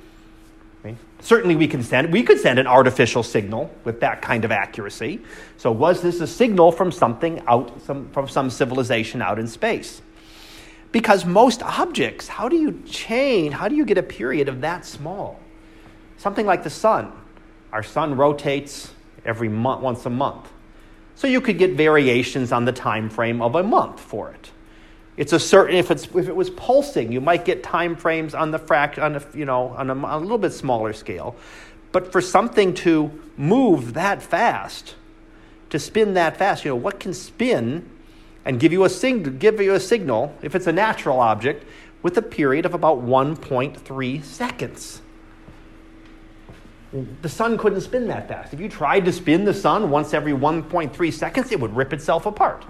Certainly, 1.21 1.57
we 1.57 1.67
can 1.67 1.83
send 1.83 2.13
we 2.13 2.23
could 2.23 2.39
send 2.39 2.59
an 2.59 2.67
artificial 2.67 3.23
signal 3.23 3.75
with 3.85 4.01
that 4.01 4.21
kind 4.21 4.45
of 4.45 4.53
accuracy. 4.53 5.23
So, 5.57 5.73
was 5.73 6.03
this 6.03 6.21
a 6.21 6.27
signal 6.27 6.71
from 6.71 6.93
something 6.93 7.43
out 7.47 7.81
some, 7.83 8.11
from 8.11 8.29
some 8.29 8.51
civilization 8.51 9.23
out 9.23 9.39
in 9.39 9.49
space? 9.49 10.03
Because 10.93 11.25
most 11.25 11.63
objects, 11.63 12.29
how 12.29 12.51
do 12.51 12.57
you 12.57 12.83
chain? 12.87 13.53
How 13.53 13.69
do 13.69 13.75
you 13.75 13.87
get 13.87 13.97
a 13.97 14.03
period 14.03 14.51
of 14.51 14.61
that 14.61 14.85
small? 14.85 15.41
Something 16.19 16.45
like 16.45 16.63
the 16.63 16.71
sun. 16.71 17.11
Our 17.73 17.83
sun 17.83 18.19
rotates 18.19 18.93
every 19.25 19.49
month, 19.49 19.81
once 19.81 20.05
a 20.05 20.11
month. 20.11 20.53
So 21.15 21.27
you 21.27 21.41
could 21.41 21.57
get 21.57 21.73
variations 21.73 22.53
on 22.53 22.67
the 22.67 22.73
time 22.73 23.09
frame 23.09 23.41
of 23.41 23.55
a 23.55 23.63
month 23.63 23.99
for 23.99 24.31
it. 24.31 24.51
It's 25.17 25.33
a 25.33 25.39
certain 25.39 25.77
if 25.77 25.91
it's 25.91 26.07
if 26.07 26.29
it 26.29 26.35
was 26.35 26.51
pulsing, 26.51 27.13
you 27.13 27.21
might 27.21 27.45
get 27.45 27.63
time 27.63 27.95
frames 27.95 28.35
on 28.35 28.51
the 28.51 28.59
fract 28.59 29.01
on 29.03 29.17
a 29.17 29.23
you 29.35 29.45
know 29.45 29.69
on 29.69 29.91
a, 29.91 29.95
on 29.95 30.05
a 30.05 30.19
little 30.19 30.39
bit 30.39 30.53
smaller 30.53 30.93
scale. 30.93 31.37
But 31.93 32.11
for 32.11 32.21
something 32.21 32.75
to 32.75 33.23
move 33.37 33.95
that 33.95 34.21
fast, 34.21 34.97
to 35.71 35.79
spin 35.79 36.15
that 36.15 36.37
fast, 36.37 36.65
you 36.65 36.71
know 36.71 36.77
what 36.77 36.99
can 36.99 37.15
spin 37.15 37.89
and 38.45 38.59
give 38.59 38.73
you 38.73 38.85
a 38.85 38.91
sig- 38.91 39.39
give 39.39 39.61
you 39.61 39.75
a 39.75 39.81
signal 39.81 40.37
if 40.43 40.55
it's 40.55 40.67
a 40.67 40.73
natural 40.73 41.21
object 41.21 41.65
with 42.03 42.19
a 42.19 42.23
period 42.23 42.67
of 42.67 42.75
about 42.75 42.99
1.3 42.99 44.25
seconds. 44.25 45.01
The 47.23 47.29
sun 47.29 47.57
couldn't 47.57 47.81
spin 47.81 48.07
that 48.09 48.29
fast. 48.29 48.53
If 48.53 48.61
you 48.61 48.69
tried 48.69 49.05
to 49.07 49.13
spin 49.13 49.45
the 49.45 49.55
sun 49.55 49.91
once 49.91 50.13
every 50.13 50.33
1.3 50.33 51.13
seconds, 51.13 51.51
it 51.51 51.59
would 51.59 51.75
rip 51.75 51.93
itself 51.93 52.27
apart. 52.27 52.65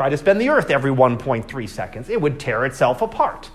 Try 0.00 0.08
to 0.08 0.16
spin 0.16 0.38
the 0.38 0.48
Earth 0.48 0.70
every 0.70 0.90
1.3 0.90 1.68
seconds, 1.68 2.08
it 2.08 2.18
would 2.18 2.40
tear 2.40 2.64
itself 2.64 3.02
apart. 3.02 3.50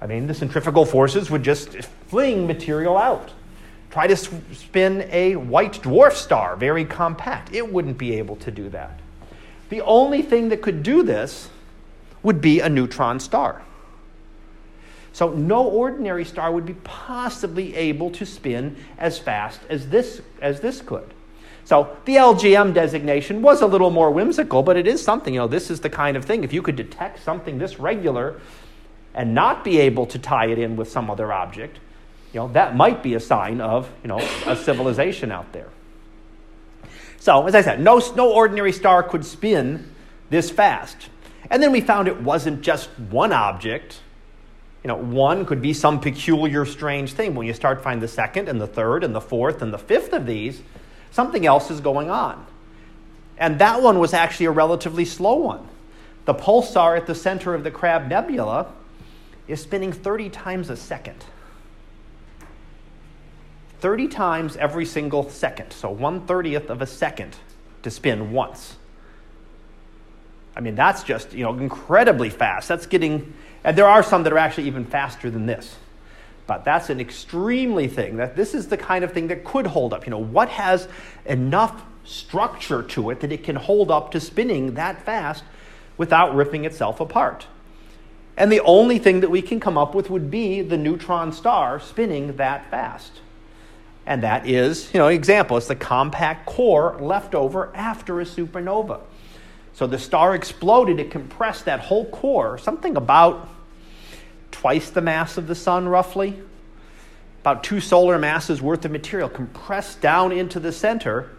I 0.00 0.06
mean, 0.06 0.28
the 0.28 0.32
centrifugal 0.32 0.86
forces 0.86 1.28
would 1.28 1.42
just 1.42 1.70
fling 2.06 2.46
material 2.46 2.96
out. 2.96 3.32
Try 3.90 4.06
to 4.06 4.14
spin 4.14 5.08
a 5.10 5.34
white 5.34 5.72
dwarf 5.82 6.12
star, 6.12 6.54
very 6.54 6.84
compact. 6.84 7.52
It 7.52 7.72
wouldn't 7.72 7.98
be 7.98 8.14
able 8.14 8.36
to 8.36 8.52
do 8.52 8.68
that. 8.68 9.00
The 9.70 9.80
only 9.80 10.22
thing 10.22 10.50
that 10.50 10.62
could 10.62 10.84
do 10.84 11.02
this 11.02 11.50
would 12.22 12.40
be 12.40 12.60
a 12.60 12.68
neutron 12.68 13.18
star. 13.18 13.62
So, 15.12 15.30
no 15.30 15.64
ordinary 15.64 16.24
star 16.24 16.52
would 16.52 16.64
be 16.64 16.76
possibly 16.84 17.74
able 17.74 18.12
to 18.12 18.24
spin 18.24 18.76
as 18.98 19.18
fast 19.18 19.62
as 19.68 19.88
this, 19.88 20.22
as 20.40 20.60
this 20.60 20.80
could. 20.80 21.12
So 21.68 21.94
the 22.06 22.14
LGM 22.14 22.72
designation 22.72 23.42
was 23.42 23.60
a 23.60 23.66
little 23.66 23.90
more 23.90 24.10
whimsical, 24.10 24.62
but 24.62 24.78
it 24.78 24.86
is 24.86 25.04
something. 25.04 25.34
You 25.34 25.40
know, 25.40 25.48
this 25.48 25.70
is 25.70 25.80
the 25.80 25.90
kind 25.90 26.16
of 26.16 26.24
thing. 26.24 26.42
If 26.42 26.50
you 26.50 26.62
could 26.62 26.76
detect 26.76 27.22
something 27.22 27.58
this 27.58 27.78
regular 27.78 28.40
and 29.12 29.34
not 29.34 29.64
be 29.64 29.78
able 29.78 30.06
to 30.06 30.18
tie 30.18 30.46
it 30.46 30.58
in 30.58 30.76
with 30.76 30.90
some 30.90 31.10
other 31.10 31.30
object, 31.30 31.78
you 32.32 32.40
know, 32.40 32.48
that 32.52 32.74
might 32.74 33.02
be 33.02 33.12
a 33.12 33.20
sign 33.20 33.60
of, 33.60 33.92
you 34.02 34.08
know, 34.08 34.16
a 34.46 34.56
civilization 34.56 35.30
out 35.30 35.52
there. 35.52 35.68
So, 37.18 37.46
as 37.46 37.54
I 37.54 37.60
said, 37.60 37.80
no, 37.80 38.00
no 38.16 38.32
ordinary 38.32 38.72
star 38.72 39.02
could 39.02 39.26
spin 39.26 39.92
this 40.30 40.48
fast. 40.48 41.10
And 41.50 41.62
then 41.62 41.70
we 41.70 41.82
found 41.82 42.08
it 42.08 42.22
wasn't 42.22 42.62
just 42.62 42.88
one 42.98 43.30
object. 43.30 44.00
You 44.82 44.88
know, 44.88 44.96
one 44.96 45.44
could 45.44 45.60
be 45.60 45.74
some 45.74 46.00
peculiar, 46.00 46.64
strange 46.64 47.12
thing. 47.12 47.34
When 47.34 47.46
you 47.46 47.52
start 47.52 47.82
finding 47.82 48.00
the 48.00 48.08
second 48.08 48.48
and 48.48 48.58
the 48.58 48.66
third 48.66 49.04
and 49.04 49.14
the 49.14 49.20
fourth 49.20 49.60
and 49.60 49.70
the 49.70 49.78
fifth 49.78 50.14
of 50.14 50.24
these, 50.24 50.62
Something 51.10 51.46
else 51.46 51.70
is 51.70 51.80
going 51.80 52.10
on. 52.10 52.46
And 53.38 53.58
that 53.60 53.82
one 53.82 53.98
was 53.98 54.14
actually 54.14 54.46
a 54.46 54.50
relatively 54.50 55.04
slow 55.04 55.36
one. 55.36 55.66
The 56.24 56.34
pulsar 56.34 56.96
at 56.96 57.06
the 57.06 57.14
center 57.14 57.54
of 57.54 57.64
the 57.64 57.70
Crab 57.70 58.08
Nebula 58.08 58.72
is 59.46 59.62
spinning 59.62 59.92
30 59.92 60.28
times 60.28 60.70
a 60.70 60.76
second. 60.76 61.24
30 63.80 64.08
times 64.08 64.56
every 64.56 64.84
single 64.84 65.30
second. 65.30 65.72
So 65.72 65.90
1 65.90 66.26
30th 66.26 66.68
of 66.68 66.82
a 66.82 66.86
second 66.86 67.36
to 67.82 67.90
spin 67.90 68.32
once. 68.32 68.76
I 70.56 70.60
mean, 70.60 70.74
that's 70.74 71.04
just, 71.04 71.32
you 71.32 71.44
know, 71.44 71.56
incredibly 71.56 72.30
fast. 72.30 72.68
That's 72.68 72.86
getting, 72.86 73.32
and 73.62 73.78
there 73.78 73.86
are 73.86 74.02
some 74.02 74.24
that 74.24 74.32
are 74.32 74.38
actually 74.38 74.66
even 74.66 74.84
faster 74.84 75.30
than 75.30 75.46
this. 75.46 75.76
But 76.48 76.64
that's 76.64 76.88
an 76.88 76.98
extremely 76.98 77.88
thing 77.88 78.16
that 78.16 78.34
this 78.34 78.54
is 78.54 78.68
the 78.68 78.78
kind 78.78 79.04
of 79.04 79.12
thing 79.12 79.28
that 79.28 79.44
could 79.44 79.66
hold 79.66 79.92
up. 79.92 80.06
You 80.06 80.10
know, 80.10 80.18
what 80.18 80.48
has 80.48 80.88
enough 81.26 81.82
structure 82.04 82.82
to 82.82 83.10
it 83.10 83.20
that 83.20 83.30
it 83.30 83.44
can 83.44 83.54
hold 83.54 83.90
up 83.90 84.10
to 84.12 84.18
spinning 84.18 84.72
that 84.74 85.04
fast 85.04 85.44
without 85.98 86.34
ripping 86.34 86.64
itself 86.64 87.00
apart? 87.00 87.46
And 88.38 88.50
the 88.50 88.60
only 88.60 88.98
thing 88.98 89.20
that 89.20 89.30
we 89.30 89.42
can 89.42 89.60
come 89.60 89.76
up 89.76 89.94
with 89.94 90.08
would 90.08 90.30
be 90.30 90.62
the 90.62 90.78
neutron 90.78 91.32
star 91.32 91.78
spinning 91.80 92.36
that 92.36 92.70
fast. 92.70 93.20
And 94.06 94.22
that 94.22 94.48
is, 94.48 94.92
you 94.94 94.98
know, 94.98 95.08
example, 95.08 95.58
it's 95.58 95.66
the 95.66 95.76
compact 95.76 96.46
core 96.46 96.96
left 96.98 97.34
over 97.34 97.70
after 97.76 98.22
a 98.22 98.24
supernova. 98.24 99.00
So 99.74 99.86
the 99.86 99.98
star 99.98 100.34
exploded, 100.34 100.98
it 100.98 101.10
compressed 101.10 101.66
that 101.66 101.80
whole 101.80 102.06
core, 102.06 102.56
something 102.56 102.96
about 102.96 103.50
twice 104.50 104.90
the 104.90 105.00
mass 105.00 105.36
of 105.36 105.46
the 105.46 105.54
sun, 105.54 105.88
roughly. 105.88 106.40
About 107.40 107.64
two 107.64 107.80
solar 107.80 108.18
masses 108.18 108.60
worth 108.60 108.84
of 108.84 108.90
material 108.90 109.28
compressed 109.28 110.00
down 110.00 110.32
into 110.32 110.60
the 110.60 110.72
center 110.72 111.30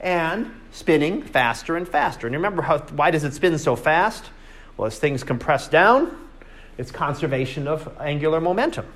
and 0.00 0.50
spinning 0.72 1.22
faster 1.22 1.76
and 1.76 1.88
faster. 1.88 2.26
And 2.26 2.36
remember, 2.36 2.62
how, 2.62 2.78
why 2.78 3.10
does 3.10 3.24
it 3.24 3.34
spin 3.34 3.58
so 3.58 3.76
fast? 3.76 4.24
Well, 4.76 4.86
as 4.86 4.98
things 4.98 5.24
compress 5.24 5.68
down, 5.68 6.16
it's 6.78 6.90
conservation 6.90 7.66
of 7.66 7.88
angular 8.00 8.40
momentum. 8.40 8.86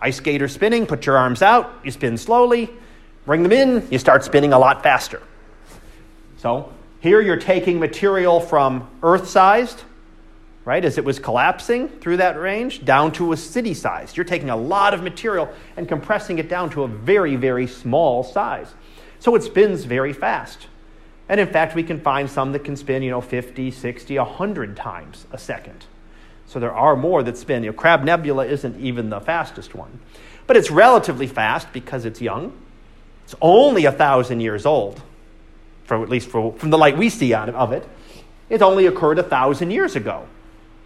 Ice 0.00 0.16
skater 0.16 0.48
spinning, 0.48 0.86
put 0.86 1.06
your 1.06 1.16
arms 1.16 1.42
out, 1.42 1.72
you 1.84 1.90
spin 1.90 2.16
slowly, 2.16 2.70
bring 3.24 3.42
them 3.42 3.52
in, 3.52 3.86
you 3.90 3.98
start 3.98 4.24
spinning 4.24 4.52
a 4.52 4.58
lot 4.58 4.82
faster. 4.82 5.22
So 6.38 6.72
here 7.00 7.20
you're 7.20 7.36
taking 7.36 7.78
material 7.78 8.40
from 8.40 8.88
Earth 9.02 9.28
sized 9.28 9.82
right, 10.64 10.84
as 10.84 10.98
it 10.98 11.04
was 11.04 11.18
collapsing 11.18 11.88
through 11.88 12.18
that 12.18 12.38
range 12.38 12.84
down 12.84 13.12
to 13.12 13.32
a 13.32 13.36
city 13.36 13.74
size. 13.74 14.16
You're 14.16 14.24
taking 14.24 14.50
a 14.50 14.56
lot 14.56 14.92
of 14.92 15.02
material 15.02 15.48
and 15.76 15.88
compressing 15.88 16.38
it 16.38 16.48
down 16.48 16.70
to 16.70 16.82
a 16.82 16.88
very, 16.88 17.36
very 17.36 17.66
small 17.66 18.22
size. 18.22 18.72
So 19.18 19.34
it 19.34 19.42
spins 19.42 19.84
very 19.84 20.12
fast. 20.12 20.66
And 21.28 21.40
in 21.40 21.48
fact, 21.48 21.74
we 21.74 21.82
can 21.82 22.00
find 22.00 22.28
some 22.28 22.52
that 22.52 22.64
can 22.64 22.76
spin, 22.76 23.02
you 23.02 23.10
know, 23.10 23.20
50, 23.20 23.70
60, 23.70 24.18
100 24.18 24.76
times 24.76 25.26
a 25.32 25.38
second. 25.38 25.86
So 26.46 26.58
there 26.58 26.74
are 26.74 26.96
more 26.96 27.22
that 27.22 27.38
spin. 27.38 27.62
You 27.62 27.70
know, 27.70 27.76
Crab 27.76 28.02
Nebula 28.02 28.44
isn't 28.46 28.80
even 28.80 29.08
the 29.08 29.20
fastest 29.20 29.74
one. 29.74 30.00
But 30.48 30.56
it's 30.56 30.70
relatively 30.70 31.28
fast 31.28 31.72
because 31.72 32.04
it's 32.04 32.20
young. 32.20 32.52
It's 33.24 33.36
only 33.40 33.84
a 33.84 33.92
thousand 33.92 34.40
years 34.40 34.66
old, 34.66 35.00
for, 35.84 36.02
at 36.02 36.08
least 36.08 36.28
for, 36.28 36.52
from 36.54 36.70
the 36.70 36.78
light 36.78 36.96
we 36.98 37.08
see 37.08 37.32
on, 37.32 37.50
of 37.50 37.70
it. 37.70 37.88
It 38.48 38.60
only 38.60 38.86
occurred 38.86 39.20
a 39.20 39.22
thousand 39.22 39.70
years 39.70 39.94
ago. 39.94 40.26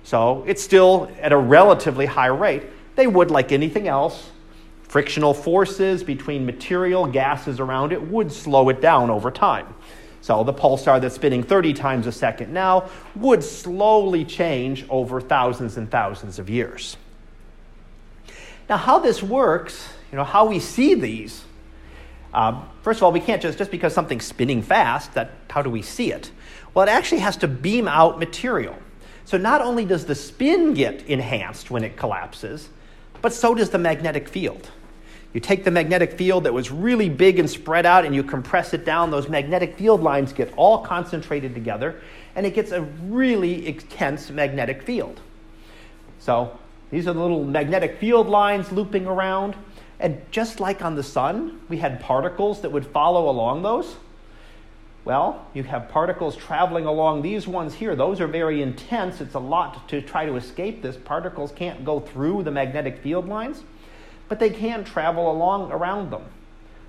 So 0.05 0.45
it's 0.47 0.63
still 0.63 1.11
at 1.21 1.33
a 1.33 1.37
relatively 1.37 2.07
high 2.07 2.27
rate. 2.27 2.63
They 2.95 3.07
would, 3.07 3.31
like 3.31 3.51
anything 3.51 3.89
else, 3.89 4.31
frictional 4.83 5.35
forces 5.35 6.05
between 6.05 6.47
material 6.47 7.07
gases 7.07 7.59
around 7.59 7.93
it 7.93 8.01
would 8.01 8.31
slow 8.31 8.69
it 8.69 8.81
down 8.81 9.11
over 9.11 9.31
time. 9.31 9.75
So 10.21 10.45
the 10.45 10.55
pulsar 10.55 11.01
that's 11.01 11.17
spinning 11.17 11.43
30 11.43 11.73
times 11.73 12.07
a 12.07 12.13
second 12.13 12.53
now 12.53 12.89
would 13.17 13.43
slowly 13.43 14.25
change 14.25 14.87
over 14.89 15.21
thousands 15.21 15.77
and 15.77 15.91
thousands 15.91 16.39
of 16.39 16.49
years. 16.49 16.97
Now, 18.69 18.77
how 18.77 18.99
this 19.01 19.23
works, 19.23 19.89
you 20.11 20.17
know, 20.17 20.25
how 20.25 20.47
we 20.47 20.61
see 20.61 20.95
these, 20.95 21.45
Uh, 22.33 22.61
first 22.83 22.99
of 22.99 23.05
all, 23.05 23.13
we 23.13 23.21
can't 23.21 23.41
just, 23.41 23.59
just 23.59 23.71
because 23.71 23.95
something's 23.95 24.25
spinning 24.25 24.61
fast, 24.61 25.15
that, 25.15 25.31
how 25.49 25.63
do 25.63 25.71
we 25.71 25.83
see 25.83 26.11
it? 26.11 26.33
Well, 26.75 26.85
it 26.89 26.91
actually 26.91 27.21
has 27.21 27.37
to 27.39 27.49
beam 27.49 27.87
out 27.87 28.19
material. 28.19 28.77
So 29.25 29.39
not 29.39 29.63
only 29.63 29.85
does 29.85 30.05
the 30.05 30.15
spin 30.15 30.75
get 30.75 31.03
enhanced 31.07 31.71
when 31.71 31.85
it 31.85 31.97
collapses, 31.97 32.69
but 33.23 33.33
so 33.33 33.55
does 33.55 33.71
the 33.71 33.79
magnetic 33.79 34.29
field. 34.29 34.71
You 35.33 35.41
take 35.41 35.65
the 35.65 35.71
magnetic 35.71 36.13
field 36.13 36.45
that 36.45 36.53
was 36.53 36.71
really 36.71 37.09
big 37.09 37.39
and 37.39 37.51
spread 37.51 37.87
out 37.87 38.05
and 38.05 38.15
you 38.15 38.23
compress 38.23 38.73
it 38.73 38.85
down, 38.85 39.11
those 39.11 39.29
magnetic 39.29 39.77
field 39.77 40.03
lines 40.03 40.33
get 40.33 40.53
all 40.57 40.79
concentrated 40.79 41.55
together, 41.55 42.01
and 42.37 42.47
it 42.47 42.55
gets 42.55 42.71
a 42.71 42.83
really 42.83 43.67
intense 43.67 44.31
magnetic 44.31 44.83
field. 44.83 45.21
So 46.21 46.57
these 46.91 47.09
are 47.09 47.13
the 47.13 47.21
little 47.21 47.45
magnetic 47.45 47.99
field 47.99 48.29
lines 48.29 48.71
looping 48.71 49.07
around. 49.07 49.57
And 49.99 50.21
just 50.31 50.61
like 50.61 50.83
on 50.83 50.95
the 50.95 51.03
sun, 51.03 51.61
we 51.69 51.79
had 51.79 52.01
particles 52.01 52.61
that 52.61 52.71
would 52.71 52.87
follow 52.87 53.29
along 53.29 53.63
those. 53.63 53.97
Well, 55.05 55.47
you 55.53 55.65
have 55.65 55.91
particles 55.91 56.35
traveling 56.35 56.87
along 56.87 57.23
these 57.23 57.47
ones 57.47 57.75
here. 57.75 57.95
Those 57.95 58.21
are 58.21 58.27
very 58.27 58.63
intense. 58.63 59.21
It's 59.21 59.35
a 59.35 59.39
lot 59.39 59.87
to 59.91 60.01
try 60.01 60.25
to 60.25 60.37
escape 60.37 60.81
this. 60.81 60.97
Particles 60.97 61.53
can't 61.53 61.85
go 61.85 62.01
through 62.01 62.45
the 62.45 62.51
magnetic 62.51 63.03
field 63.03 63.29
lines, 63.29 63.63
but 64.29 64.39
they 64.41 64.49
can 64.49 64.83
travel 64.83 65.31
along 65.31 65.71
around 65.71 66.11
them, 66.11 66.25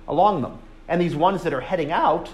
along 0.08 0.40
them. 0.40 0.58
And 0.88 0.98
these 0.98 1.14
ones 1.14 1.42
that 1.42 1.52
are 1.52 1.60
heading 1.60 1.92
out 1.92 2.30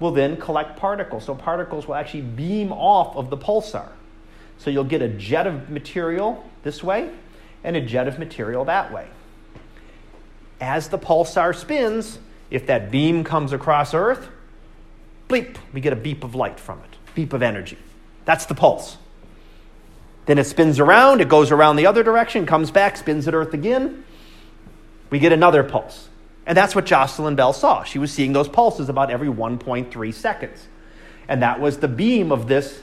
will 0.00 0.12
then 0.12 0.38
collect 0.38 0.78
particles. 0.78 1.24
So 1.24 1.34
particles 1.34 1.86
will 1.86 1.96
actually 1.96 2.22
beam 2.22 2.72
off 2.72 3.14
of 3.14 3.28
the 3.28 3.36
pulsar. 3.36 3.88
So 4.56 4.70
you'll 4.70 4.84
get 4.84 5.02
a 5.02 5.08
jet 5.08 5.46
of 5.46 5.68
material 5.68 6.48
this 6.62 6.82
way 6.82 7.10
and 7.62 7.76
a 7.76 7.80
jet 7.80 8.08
of 8.08 8.18
material 8.18 8.64
that 8.64 8.90
way. 8.90 9.08
As 10.60 10.88
the 10.88 10.98
pulsar 10.98 11.54
spins, 11.54 12.18
if 12.50 12.66
that 12.68 12.90
beam 12.90 13.22
comes 13.22 13.52
across 13.52 13.92
Earth, 13.92 14.28
bleep, 15.28 15.56
we 15.72 15.80
get 15.80 15.92
a 15.92 15.96
beep 15.96 16.24
of 16.24 16.34
light 16.34 16.58
from 16.60 16.80
it, 16.80 16.96
beep 17.14 17.32
of 17.32 17.42
energy. 17.42 17.78
That's 18.24 18.46
the 18.46 18.54
pulse. 18.54 18.96
Then 20.26 20.38
it 20.38 20.44
spins 20.44 20.80
around, 20.80 21.20
it 21.20 21.28
goes 21.28 21.50
around 21.50 21.76
the 21.76 21.86
other 21.86 22.02
direction, 22.02 22.46
comes 22.46 22.70
back, 22.70 22.96
spins 22.96 23.28
at 23.28 23.34
Earth 23.34 23.52
again. 23.52 24.04
We 25.10 25.18
get 25.18 25.32
another 25.32 25.62
pulse. 25.62 26.08
And 26.46 26.56
that's 26.56 26.74
what 26.74 26.86
Jocelyn 26.86 27.36
Bell 27.36 27.52
saw. 27.52 27.84
She 27.84 27.98
was 27.98 28.12
seeing 28.12 28.32
those 28.32 28.48
pulses 28.48 28.88
about 28.88 29.10
every 29.10 29.28
1.3 29.28 30.14
seconds. 30.14 30.66
And 31.28 31.42
that 31.42 31.60
was 31.60 31.78
the 31.78 31.88
beam 31.88 32.32
of 32.32 32.48
this 32.48 32.80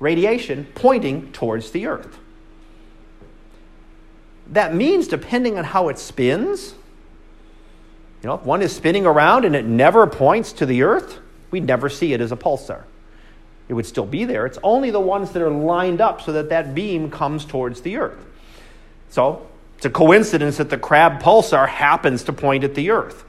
radiation 0.00 0.66
pointing 0.74 1.32
towards 1.32 1.70
the 1.70 1.86
Earth. 1.86 2.18
That 4.48 4.74
means, 4.74 5.08
depending 5.08 5.58
on 5.58 5.64
how 5.64 5.88
it 5.88 5.98
spins, 5.98 6.74
you 8.22 8.28
know, 8.28 8.34
if 8.34 8.42
one 8.42 8.62
is 8.62 8.74
spinning 8.74 9.06
around 9.06 9.44
and 9.44 9.54
it 9.54 9.64
never 9.64 10.06
points 10.06 10.52
to 10.54 10.66
the 10.66 10.82
Earth, 10.82 11.18
we 11.50 11.60
never 11.60 11.88
see 11.88 12.12
it 12.12 12.20
as 12.20 12.32
a 12.32 12.36
pulsar. 12.36 12.84
It 13.68 13.74
would 13.74 13.86
still 13.86 14.06
be 14.06 14.24
there. 14.24 14.46
It's 14.46 14.58
only 14.62 14.90
the 14.90 15.00
ones 15.00 15.32
that 15.32 15.42
are 15.42 15.50
lined 15.50 16.00
up 16.00 16.22
so 16.22 16.32
that 16.32 16.48
that 16.48 16.74
beam 16.74 17.10
comes 17.10 17.44
towards 17.44 17.82
the 17.82 17.98
Earth. 17.98 18.24
So 19.10 19.46
it's 19.76 19.86
a 19.86 19.90
coincidence 19.90 20.56
that 20.56 20.70
the 20.70 20.78
Crab 20.78 21.22
pulsar 21.22 21.68
happens 21.68 22.24
to 22.24 22.32
point 22.32 22.64
at 22.64 22.74
the 22.74 22.90
Earth. 22.90 23.24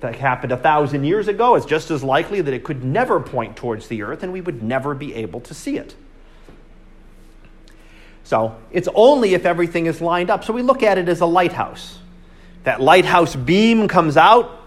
That 0.00 0.16
happened 0.16 0.52
a 0.52 0.56
thousand 0.56 1.04
years 1.04 1.28
ago. 1.28 1.54
It's 1.54 1.66
just 1.66 1.90
as 1.90 2.02
likely 2.02 2.40
that 2.40 2.52
it 2.52 2.64
could 2.64 2.82
never 2.82 3.20
point 3.20 3.56
towards 3.56 3.88
the 3.88 4.02
Earth 4.02 4.22
and 4.22 4.32
we 4.32 4.40
would 4.40 4.62
never 4.62 4.94
be 4.94 5.14
able 5.14 5.40
to 5.42 5.54
see 5.54 5.76
it. 5.76 5.94
So 8.24 8.56
it's 8.70 8.88
only 8.94 9.34
if 9.34 9.44
everything 9.44 9.86
is 9.86 10.00
lined 10.00 10.30
up. 10.30 10.44
So 10.44 10.52
we 10.52 10.62
look 10.62 10.82
at 10.82 10.98
it 10.98 11.08
as 11.08 11.20
a 11.20 11.26
lighthouse. 11.26 11.98
That 12.64 12.80
lighthouse 12.80 13.34
beam 13.36 13.88
comes 13.88 14.16
out 14.16 14.59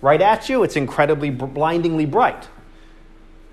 right 0.00 0.20
at 0.20 0.48
you, 0.48 0.62
it's 0.62 0.76
incredibly 0.76 1.30
blindingly 1.30 2.06
bright. 2.06 2.48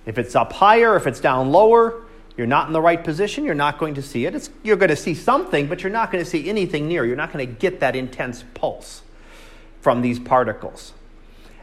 If 0.06 0.18
it's 0.18 0.36
up 0.36 0.54
higher, 0.54 0.96
if 0.96 1.06
it's 1.06 1.20
down 1.20 1.52
lower, 1.52 2.04
you're 2.38 2.48
not 2.48 2.68
in 2.68 2.74
the 2.74 2.82
right 2.82 3.04
position, 3.04 3.44
you're 3.44 3.56
not 3.56 3.80
going 3.80 3.96
to 3.96 4.02
see 4.02 4.26
it. 4.26 4.36
It's, 4.36 4.50
you're 4.64 4.78
going 4.78 4.90
to 4.90 4.96
see 4.96 5.16
something, 5.16 5.68
but 5.68 5.84
you're 5.84 5.92
not 5.92 6.12
going 6.12 6.24
to 6.24 6.30
see 6.30 6.48
anything 6.48 6.88
near. 6.88 7.04
You're 7.04 7.16
not 7.16 7.34
going 7.34 7.46
to 7.46 7.52
get 7.52 7.80
that 7.80 7.96
intense 7.96 8.44
pulse 8.54 9.02
from 9.82 10.02
these 10.02 10.20
particles. 10.20 10.94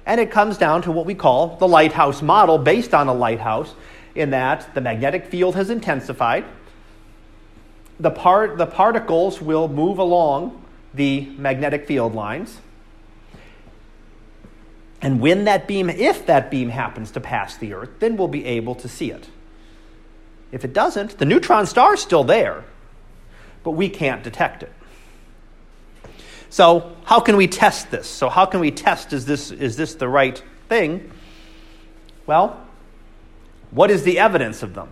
And 0.05 0.21
it 0.21 0.31
comes 0.31 0.59
down 0.59 0.83
to 0.83 0.93
what 0.93 1.07
we 1.07 1.15
call 1.15 1.57
the 1.57 1.69
lighthouse 1.69 2.21
model, 2.23 2.59
based 2.59 2.93
on 2.93 3.09
a 3.09 3.15
lighthouse, 3.15 3.75
in 4.15 4.31
that 4.31 4.75
the 4.75 4.81
magnetic 4.81 5.27
field 5.27 5.55
has 5.55 5.71
intensified. 5.71 6.45
The, 7.99 8.11
part, 8.11 8.59
the 8.59 8.67
particles 8.67 9.41
will 9.41 9.69
move 9.69 9.99
along 9.99 10.61
the 10.93 11.27
magnetic 11.39 11.87
field 11.87 12.15
lines. 12.15 12.59
And 15.05 15.21
when 15.21 15.45
that 15.45 15.69
beam, 15.69 15.91
if 15.91 16.25
that 16.27 16.51
beam 16.51 16.71
happens 16.71 17.11
to 17.11 17.21
pass 17.21 17.59
the 17.59 17.75
Earth, 17.75 17.91
then 17.99 18.17
we'll 18.17 18.27
be 18.27 18.47
able 18.47 18.75
to 18.77 18.89
see 18.89 19.11
it. 19.11 19.29
If 20.51 20.65
it 20.65 20.73
doesn't, 20.73 21.19
the 21.19 21.27
neutron 21.27 21.67
star 21.67 21.93
is 21.93 22.01
still 22.01 22.25
there, 22.25 22.65
but 23.63 23.73
we 23.73 23.91
can't 23.91 24.25
detect 24.25 24.63
it. 24.63 24.73
So, 26.49 26.97
how 27.05 27.21
can 27.21 27.37
we 27.37 27.47
test 27.47 27.91
this? 27.91 28.09
So, 28.09 28.31
how 28.31 28.47
can 28.47 28.61
we 28.61 28.71
test 28.71 29.13
is 29.13 29.27
this, 29.27 29.51
is 29.51 29.77
this 29.77 29.95
the 29.95 30.09
right 30.09 30.43
thing? 30.71 31.13
Well, 32.25 32.59
what 33.73 33.91
is 33.91 34.05
the 34.05 34.19
evidence 34.19 34.63
of 34.63 34.73
them? 34.73 34.89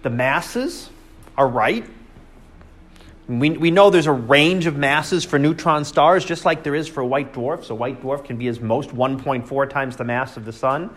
The 0.00 0.10
masses 0.10 0.88
are 1.36 1.46
right. 1.48 1.84
We, 3.26 3.50
we 3.50 3.70
know 3.70 3.88
there's 3.88 4.06
a 4.06 4.12
range 4.12 4.66
of 4.66 4.76
masses 4.76 5.24
for 5.24 5.38
neutron 5.38 5.84
stars, 5.84 6.24
just 6.24 6.44
like 6.44 6.62
there 6.62 6.74
is 6.74 6.88
for 6.88 7.02
white 7.02 7.32
dwarfs. 7.32 7.70
A 7.70 7.74
white 7.74 8.02
dwarf 8.02 8.24
can 8.24 8.36
be 8.36 8.48
as 8.48 8.60
most 8.60 8.90
1.4 8.90 9.70
times 9.70 9.96
the 9.96 10.04
mass 10.04 10.36
of 10.36 10.44
the 10.44 10.52
sun. 10.52 10.94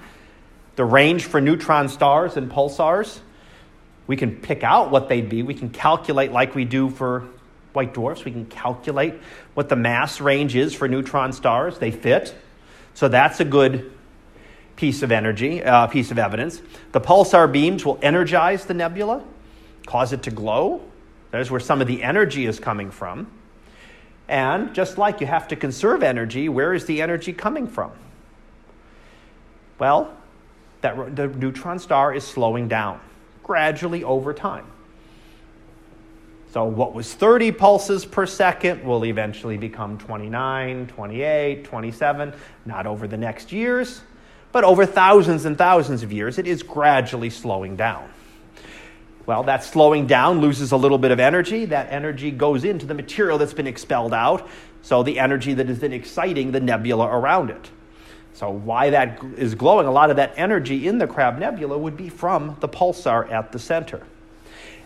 The 0.76 0.84
range 0.84 1.26
for 1.26 1.40
neutron 1.40 1.88
stars 1.88 2.36
and 2.36 2.52
pulsars, 2.52 3.20
we 4.08 4.18
can 4.18 4.36
pick 4.36 4.63
out 4.63 4.92
what 4.92 5.08
they'd 5.08 5.30
be. 5.30 5.42
We 5.42 5.54
can 5.54 5.70
calculate, 5.70 6.32
like 6.32 6.54
we 6.54 6.66
do 6.66 6.90
for 6.90 7.28
white 7.72 7.94
dwarfs, 7.94 8.26
we 8.26 8.32
can 8.32 8.46
calculate 8.46 9.16
what 9.54 9.70
the 9.70 9.76
mass 9.76 10.20
range 10.20 10.56
is 10.56 10.74
for 10.74 10.88
neutron 10.88 11.32
stars. 11.32 11.80
They 11.80 11.92
fit. 11.92 12.36
So 12.94 13.08
that's 13.08 13.40
a 13.40 13.46
good 13.46 13.92
piece 14.76 15.02
of 15.02 15.12
energy, 15.12 15.63
uh, 15.63 15.88
piece 15.88 16.12
of 16.12 16.20
evidence. 16.20 16.62
The 16.92 17.02
pulsar 17.02 17.50
beams 17.52 17.86
will 17.86 18.00
energize 18.02 18.66
the 18.66 18.74
nebula, 18.74 19.24
cause 19.86 20.12
it 20.12 20.24
to 20.24 20.32
glow. 20.32 20.82
There's 21.32 21.52
where 21.52 21.60
some 21.60 21.82
of 21.82 21.88
the 21.88 22.04
energy 22.04 22.46
is 22.46 22.60
coming 22.60 22.92
from. 22.92 23.28
And 24.28 24.74
just 24.74 24.98
like 24.98 25.22
you 25.22 25.28
have 25.28 25.48
to 25.50 25.56
conserve 25.56 26.04
energy, 26.04 26.50
where 26.50 26.74
is 26.74 26.86
the 26.86 27.02
energy 27.02 27.34
coming 27.34 27.68
from? 27.68 27.92
Well, 29.80 30.13
that 30.82 31.16
the 31.16 31.28
neutron 31.28 31.80
star 31.80 32.13
is 32.13 32.26
slowing 32.26 32.68
down 32.68 33.00
gradually 33.44 34.04
over 34.04 34.34
time. 34.34 34.66
So, 36.54 36.66
what 36.66 36.94
was 36.94 37.13
30 37.13 37.52
pulses 37.52 38.06
per 38.06 38.26
second 38.26 38.84
will 38.84 39.06
eventually 39.06 39.58
become 39.58 39.98
29, 39.98 40.88
28, 40.88 41.63
27, 41.63 42.34
not 42.66 42.88
over 42.88 43.08
the 43.08 43.18
next 43.18 43.52
years, 43.52 44.02
but 44.52 44.63
over 44.63 44.86
thousands 44.86 45.46
and 45.46 45.58
thousands 45.58 46.04
of 46.04 46.12
years, 46.12 46.38
it 46.38 46.48
is 46.48 46.63
gradually 46.63 47.30
slowing 47.30 47.76
down. 47.76 48.10
Well, 49.28 49.44
that 49.44 49.66
slowing 49.66 50.08
down 50.08 50.40
loses 50.40 50.72
a 50.72 50.78
little 50.78 50.98
bit 50.98 51.12
of 51.12 51.20
energy. 51.20 51.66
That 51.66 51.92
energy 51.92 52.32
goes 52.32 52.63
into 52.63 52.86
the 52.86 52.94
material 52.94 53.38
that's 53.38 53.54
been 53.54 53.68
expelled 53.68 54.13
out, 54.13 54.48
so 54.82 55.04
the 55.04 55.20
energy 55.20 55.54
that 55.54 55.70
is 55.70 55.80
then 55.80 55.92
exciting 55.92 56.54
the 56.54 56.62
nebula 56.62 57.08
around 57.08 57.50
it. 57.50 57.70
So, 58.34 58.50
why 58.50 58.90
that 58.92 59.22
is 59.36 59.54
glowing, 59.54 59.86
a 59.86 59.92
lot 59.92 60.12
of 60.12 60.16
that 60.16 60.34
energy 60.38 60.88
in 60.88 60.98
the 60.98 61.08
Crab 61.08 61.40
Nebula 61.40 61.78
would 61.78 61.98
be 61.98 62.08
from 62.08 62.56
the 62.62 62.70
pulsar 62.70 63.30
at 63.30 63.52
the 63.52 63.60
center. 63.60 64.02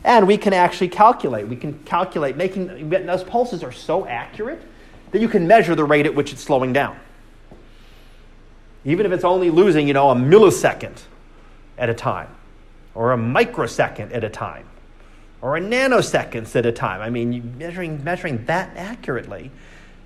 And 0.04 0.26
we 0.26 0.38
can 0.38 0.54
actually 0.54 0.88
calculate. 0.88 1.48
We 1.48 1.56
can 1.56 1.78
calculate, 1.84 2.36
making 2.36 2.90
those 2.90 3.24
pulses 3.24 3.62
are 3.62 3.72
so 3.72 4.08
accurate 4.08 4.62
that 5.12 5.22
you 5.22 5.28
can 5.28 5.46
measure 5.46 5.76
the 5.76 5.84
rate 5.84 6.08
at 6.08 6.16
which 6.16 6.34
it's 6.34 6.42
slowing 6.42 6.74
down. 6.74 6.98
Even 8.86 9.06
if 9.06 9.12
it's 9.12 9.26
only 9.26 9.52
losing, 9.52 9.88
you 9.88 9.94
know, 9.94 10.10
a 10.10 10.16
millisecond 10.16 10.98
at 11.78 11.92
a 11.92 11.94
time 11.94 12.30
or 12.96 13.12
a 13.12 13.18
microsecond 13.18 14.12
at 14.14 14.24
a 14.24 14.30
time, 14.30 14.68
or 15.42 15.58
a 15.58 15.62
nanoseconds 15.62 16.56
at 16.56 16.66
a 16.66 16.72
time. 16.72 17.02
I 17.02 17.10
mean, 17.10 17.58
measuring, 17.58 18.04
measuring 18.04 18.46
that 18.46 18.76
accurately, 18.76 19.52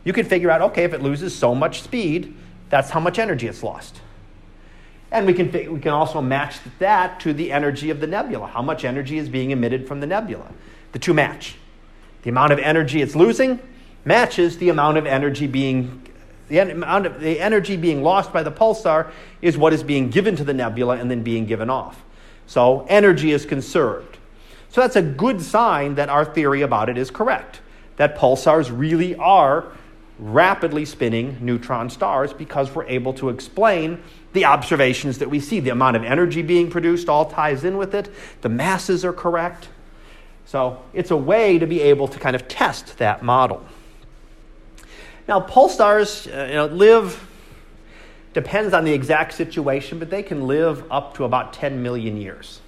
you 0.04 0.14
can 0.14 0.26
figure 0.26 0.52
out 0.52 0.62
okay, 0.62 0.84
if 0.84 0.94
it 0.94 1.02
loses 1.02 1.36
so 1.36 1.56
much 1.56 1.82
speed, 1.82 2.36
that's 2.70 2.90
how 2.90 3.00
much 3.00 3.20
energy 3.20 3.48
it's 3.48 3.64
lost. 3.64 4.02
And 5.12 5.26
we 5.26 5.34
can, 5.34 5.52
we 5.52 5.80
can 5.80 5.92
also 5.92 6.22
match 6.22 6.58
that 6.80 7.20
to 7.22 7.34
the 7.34 7.52
energy 7.52 7.90
of 7.90 8.00
the 8.00 8.08
nebula. 8.08 8.48
How 8.48 8.62
much 8.62 8.84
energy 8.84 9.18
is 9.18 9.30
being 9.30 9.52
emitted 9.52 9.88
from 9.88 10.00
the 10.00 10.08
nebula? 10.08 10.52
The 10.92 11.00
two 11.00 11.14
match. 11.14 11.56
The 12.24 12.30
amount 12.30 12.54
of 12.54 12.60
energy 12.60 13.02
it's 13.02 13.16
losing 13.16 13.60
matches 14.04 14.58
the 14.58 14.70
amount 14.70 14.98
of 14.98 15.06
energy 15.06 15.48
being 15.48 16.02
the 16.48 16.60
amount 16.60 17.08
of 17.08 17.20
the 17.20 17.40
energy 17.40 17.76
being 17.76 18.04
lost 18.04 18.32
by 18.32 18.44
the 18.44 18.52
pulsar 18.52 19.10
is 19.42 19.58
what 19.58 19.74
is 19.74 19.82
being 19.82 20.12
given 20.12 20.36
to 20.36 20.44
the 20.44 20.54
nebula 20.54 20.98
and 20.98 21.10
then 21.10 21.24
being 21.24 21.48
given 21.48 21.72
off. 21.72 22.04
So 22.48 22.86
energy 22.90 23.32
is 23.32 23.46
conserved. 23.46 24.18
So 24.70 24.82
that's 24.82 24.96
a 24.96 25.02
good 25.02 25.42
sign 25.42 25.96
that 25.96 26.10
our 26.10 26.26
theory 26.26 26.62
about 26.62 26.90
it 26.90 26.98
is 26.98 27.10
correct. 27.12 27.62
that 27.98 28.18
pulsars 28.18 28.78
really 28.78 29.16
are 29.16 29.72
rapidly 30.20 30.86
spinning 30.86 31.38
neutron 31.42 31.90
stars 31.90 32.34
because 32.34 32.74
we're 32.74 32.86
able 32.86 33.14
to 33.14 33.30
explain 33.30 34.02
the 34.34 34.46
observations 34.46 35.18
that 35.20 35.30
we 35.30 35.40
see. 35.40 35.60
The 35.60 35.70
amount 35.70 35.96
of 35.96 36.04
energy 36.04 36.42
being 36.42 36.70
produced 36.70 37.10
all 37.10 37.30
ties 37.30 37.64
in 37.64 37.78
with 37.78 37.94
it, 37.94 38.10
the 38.42 38.50
masses 38.50 39.04
are 39.04 39.14
correct. 39.14 39.70
So 40.46 40.82
it's 40.94 41.12
a 41.12 41.18
way 41.18 41.58
to 41.60 41.66
be 41.66 41.82
able 41.82 42.08
to 42.08 42.20
kind 42.20 42.36
of 42.36 42.48
test 42.48 42.98
that 42.98 43.24
model. 43.24 43.66
Now, 45.28 45.40
pulsars 45.40 46.28
uh, 46.28 46.48
you 46.48 46.54
know, 46.54 46.66
live, 46.68 47.28
depends 48.36 48.74
on 48.74 48.84
the 48.84 48.92
exact 48.92 49.34
situation, 49.34 49.98
but 49.98 50.10
they 50.10 50.22
can 50.22 50.46
live 50.46 50.84
up 50.92 51.16
to 51.16 51.24
about 51.24 51.54
10 51.54 51.82
million 51.82 52.18
years. 52.18 52.60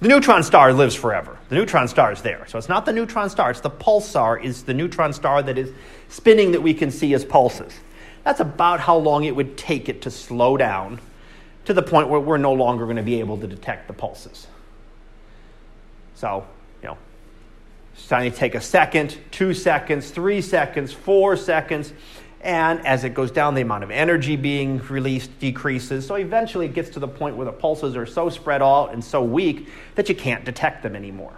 The 0.00 0.08
neutron 0.08 0.42
star 0.42 0.72
lives 0.72 0.94
forever. 0.94 1.36
The 1.50 1.56
neutron 1.56 1.86
star 1.86 2.12
is 2.12 2.22
there. 2.22 2.46
So 2.48 2.56
it's 2.56 2.68
not 2.68 2.86
the 2.86 2.92
neutron 2.94 3.28
star, 3.28 3.50
it's 3.50 3.60
the 3.60 3.70
pulsar, 3.70 4.42
is 4.42 4.62
the 4.62 4.72
neutron 4.72 5.12
star 5.12 5.42
that 5.42 5.58
is 5.58 5.70
spinning 6.08 6.52
that 6.52 6.62
we 6.62 6.72
can 6.72 6.90
see 6.90 7.12
as 7.12 7.26
pulses. 7.26 7.74
That's 8.24 8.40
about 8.40 8.80
how 8.80 8.96
long 8.96 9.24
it 9.24 9.36
would 9.36 9.58
take 9.58 9.90
it 9.90 10.00
to 10.02 10.10
slow 10.10 10.56
down 10.56 10.98
to 11.66 11.74
the 11.74 11.82
point 11.82 12.08
where 12.08 12.20
we're 12.20 12.38
no 12.38 12.54
longer 12.54 12.84
going 12.84 12.96
to 12.96 13.02
be 13.02 13.20
able 13.20 13.36
to 13.36 13.46
detect 13.46 13.86
the 13.86 13.92
pulses. 13.92 14.46
So, 16.14 16.46
you 16.80 16.88
know, 16.88 16.96
it's 17.92 18.08
going 18.08 18.30
to 18.30 18.36
take 18.36 18.54
a 18.54 18.62
second, 18.62 19.18
two 19.30 19.52
seconds, 19.52 20.10
three 20.10 20.40
seconds, 20.40 20.90
four 20.90 21.36
seconds, 21.36 21.92
and 22.40 22.86
as 22.86 23.04
it 23.04 23.14
goes 23.14 23.30
down, 23.30 23.54
the 23.54 23.62
amount 23.62 23.84
of 23.84 23.90
energy 23.90 24.36
being 24.36 24.78
released 24.88 25.36
decreases. 25.40 26.06
So 26.06 26.14
eventually 26.14 26.66
it 26.66 26.74
gets 26.74 26.90
to 26.90 27.00
the 27.00 27.08
point 27.08 27.36
where 27.36 27.44
the 27.44 27.52
pulses 27.52 27.96
are 27.96 28.06
so 28.06 28.28
spread 28.28 28.62
out 28.62 28.92
and 28.92 29.04
so 29.04 29.22
weak 29.22 29.68
that 29.96 30.08
you 30.08 30.14
can't 30.14 30.44
detect 30.44 30.82
them 30.82 30.94
anymore. 30.94 31.34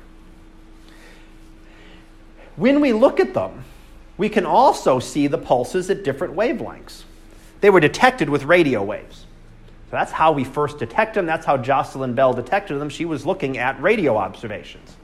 When 2.56 2.80
we 2.80 2.92
look 2.92 3.20
at 3.20 3.32
them, 3.32 3.64
we 4.18 4.28
can 4.28 4.44
also 4.44 4.98
see 4.98 5.26
the 5.26 5.38
pulses 5.38 5.88
at 5.88 6.04
different 6.04 6.36
wavelengths. 6.36 7.04
They 7.62 7.70
were 7.70 7.80
detected 7.80 8.28
with 8.28 8.44
radio 8.44 8.82
waves. 8.82 9.20
So 9.86 9.96
that's 9.96 10.12
how 10.12 10.32
we 10.32 10.44
first 10.44 10.78
detect 10.78 11.14
them. 11.14 11.24
That's 11.24 11.46
how 11.46 11.56
Jocelyn 11.56 12.14
Bell 12.14 12.34
detected 12.34 12.78
them. 12.78 12.90
She 12.90 13.06
was 13.06 13.24
looking 13.24 13.56
at 13.56 13.80
radio 13.80 14.16
observations. 14.18 14.96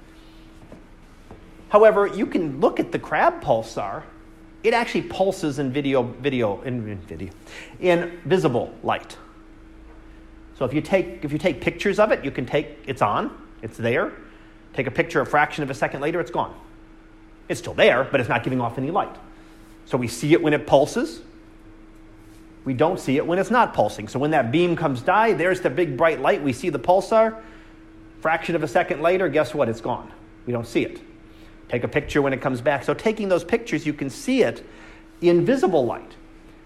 However, 1.70 2.06
you 2.06 2.26
can 2.26 2.60
look 2.60 2.78
at 2.78 2.92
the 2.92 2.98
Crab 2.98 3.42
pulsar. 3.42 4.02
It 4.62 4.74
actually 4.74 5.02
pulses 5.02 5.58
in 5.58 5.72
video, 5.72 6.02
video, 6.02 6.60
in, 6.62 6.98
video, 6.98 7.30
in 7.80 8.18
visible 8.24 8.74
light. 8.82 9.16
So 10.58 10.64
if 10.64 10.72
you 10.72 10.80
take 10.80 11.24
if 11.24 11.32
you 11.32 11.38
take 11.38 11.60
pictures 11.60 11.98
of 11.98 12.10
it, 12.12 12.24
you 12.24 12.30
can 12.30 12.46
take 12.46 12.78
it's 12.86 13.02
on, 13.02 13.36
it's 13.62 13.76
there. 13.76 14.12
Take 14.72 14.86
a 14.86 14.90
picture 14.90 15.20
a 15.20 15.26
fraction 15.26 15.62
of 15.62 15.70
a 15.70 15.74
second 15.74 16.00
later, 16.00 16.20
it's 16.20 16.30
gone. 16.30 16.54
It's 17.48 17.60
still 17.60 17.74
there, 17.74 18.04
but 18.04 18.20
it's 18.20 18.28
not 18.28 18.42
giving 18.42 18.60
off 18.60 18.78
any 18.78 18.90
light. 18.90 19.14
So 19.84 19.96
we 19.96 20.08
see 20.08 20.32
it 20.32 20.42
when 20.42 20.52
it 20.52 20.66
pulses. 20.66 21.20
We 22.64 22.74
don't 22.74 22.98
see 22.98 23.16
it 23.16 23.26
when 23.26 23.38
it's 23.38 23.50
not 23.50 23.72
pulsing. 23.74 24.08
So 24.08 24.18
when 24.18 24.32
that 24.32 24.50
beam 24.50 24.74
comes 24.74 25.00
by, 25.00 25.32
there's 25.32 25.60
the 25.60 25.70
big 25.70 25.96
bright 25.96 26.20
light. 26.20 26.42
We 26.42 26.52
see 26.52 26.68
the 26.68 26.80
pulsar. 26.80 27.40
Fraction 28.20 28.56
of 28.56 28.64
a 28.64 28.68
second 28.68 29.00
later, 29.02 29.28
guess 29.28 29.54
what? 29.54 29.68
It's 29.68 29.80
gone. 29.80 30.10
We 30.46 30.52
don't 30.52 30.66
see 30.66 30.84
it. 30.84 31.00
Take 31.68 31.84
a 31.84 31.88
picture 31.88 32.22
when 32.22 32.32
it 32.32 32.40
comes 32.40 32.60
back. 32.60 32.84
So 32.84 32.94
taking 32.94 33.28
those 33.28 33.44
pictures, 33.44 33.86
you 33.86 33.92
can 33.92 34.10
see 34.10 34.42
it 34.42 34.64
in 35.20 35.44
visible 35.44 35.84
light. 35.84 36.12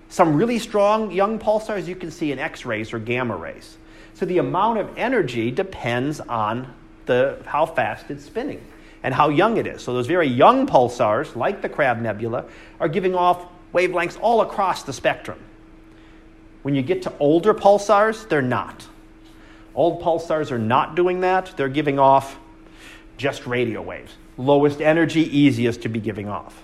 Some 0.08 0.34
really 0.34 0.58
strong 0.58 1.10
young 1.10 1.38
pulsars 1.38 1.86
you 1.86 1.96
can 1.96 2.10
see 2.10 2.32
in 2.32 2.38
X 2.38 2.64
rays 2.64 2.92
or 2.92 2.98
gamma 2.98 3.36
rays. 3.36 3.78
So 4.14 4.26
the 4.26 4.38
amount 4.38 4.78
of 4.78 4.98
energy 4.98 5.50
depends 5.50 6.20
on 6.20 6.74
the, 7.06 7.40
how 7.46 7.64
fast 7.64 8.10
it's 8.10 8.24
spinning 8.24 8.60
and 9.02 9.14
how 9.14 9.28
young 9.28 9.56
it 9.56 9.66
is. 9.66 9.82
So 9.82 9.94
those 9.94 10.06
very 10.06 10.26
young 10.26 10.66
pulsars, 10.66 11.34
like 11.34 11.62
the 11.62 11.68
Crab 11.68 12.00
Nebula, 12.00 12.44
are 12.78 12.88
giving 12.88 13.14
off 13.14 13.46
wavelengths 13.72 14.18
all 14.20 14.40
across 14.40 14.82
the 14.82 14.92
spectrum. 14.92 15.38
When 16.62 16.74
you 16.74 16.82
get 16.82 17.02
to 17.02 17.12
older 17.18 17.54
pulsars, 17.54 18.28
they're 18.28 18.42
not. 18.42 18.86
Old 19.74 20.02
pulsars 20.02 20.50
are 20.50 20.58
not 20.58 20.96
doing 20.96 21.20
that. 21.20 21.54
They're 21.56 21.68
giving 21.68 21.98
off 21.98 22.36
just 23.16 23.46
radio 23.46 23.80
waves. 23.80 24.12
Lowest 24.40 24.80
energy, 24.80 25.22
easiest 25.36 25.82
to 25.82 25.88
be 25.88 26.00
giving 26.00 26.28
off. 26.28 26.62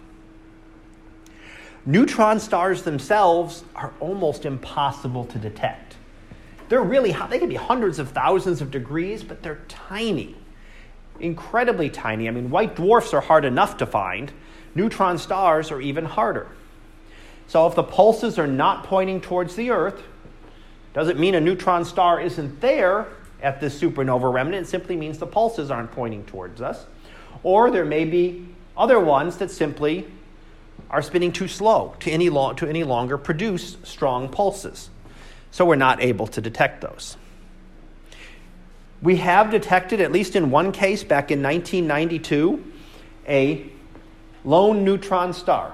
Neutron 1.85 2.41
stars 2.41 2.83
themselves 2.83 3.65
are 3.77 3.93
almost 4.01 4.45
impossible 4.45 5.25
to 5.27 5.39
detect. 5.39 5.97
They're 6.69 6.83
really 6.83 7.12
hot. 7.12 7.31
They 7.31 7.39
can 7.39 7.49
be 7.49 7.55
hundreds 7.55 7.99
of 7.99 8.11
thousands 8.11 8.61
of 8.61 8.71
degrees, 8.73 9.23
but 9.23 9.43
they're 9.43 9.61
tiny 9.69 10.35
incredibly 11.21 11.91
tiny. 11.91 12.29
I 12.29 12.31
mean, 12.31 12.51
white 12.51 12.77
dwarfs 12.77 13.15
are 13.15 13.21
hard 13.21 13.45
enough 13.45 13.77
to 13.79 13.87
find, 13.87 14.33
neutron 14.75 15.19
stars 15.19 15.71
are 15.71 15.81
even 15.81 16.05
harder. 16.05 16.49
So 17.49 17.67
if 17.67 17.75
the 17.75 17.83
pulses 17.83 18.39
are 18.39 18.47
not 18.47 18.85
pointing 18.85 19.21
towards 19.21 19.55
the 19.55 19.71
Earth, 19.71 20.03
doesn't 20.93 21.19
mean 21.19 21.35
a 21.35 21.41
neutron 21.41 21.85
star 21.85 22.21
isn't 22.21 22.61
there 22.61 23.07
at 23.43 23.61
this 23.61 23.81
supernova 23.81 24.33
remnant. 24.33 24.67
It 24.67 24.71
simply 24.71 24.97
means 24.97 25.19
the 25.19 25.27
pulses 25.27 25.71
aren't 25.71 25.93
pointing 25.93 26.25
towards 26.25 26.61
us. 26.61 26.87
Or 27.47 27.71
there 27.71 27.85
may 27.85 28.05
be 28.05 28.45
other 28.77 28.99
ones 28.99 29.37
that 29.37 29.53
simply 29.53 30.05
are 30.91 31.01
spinning 31.01 31.31
too 31.31 31.47
slow 31.47 31.95
to 32.01 32.11
any, 32.11 32.29
lo- 32.29 32.55
to 32.55 32.67
any 32.67 32.83
longer 32.83 33.17
produce 33.17 33.77
strong 33.85 34.29
pulses. 34.29 34.91
So 35.53 35.65
we're 35.65 35.77
not 35.77 36.03
able 36.03 36.27
to 36.27 36.41
detect 36.41 36.81
those. 36.81 37.17
We 39.01 39.19
have 39.19 39.53
detected, 39.53 40.01
at 40.01 40.11
least 40.11 40.35
in 40.35 40.51
one 40.51 40.73
case 40.73 41.05
back 41.05 41.31
in 41.31 41.41
1992, 41.41 42.65
a 43.29 43.65
lone 44.45 44.83
neutron 44.83 45.33
star. 45.33 45.73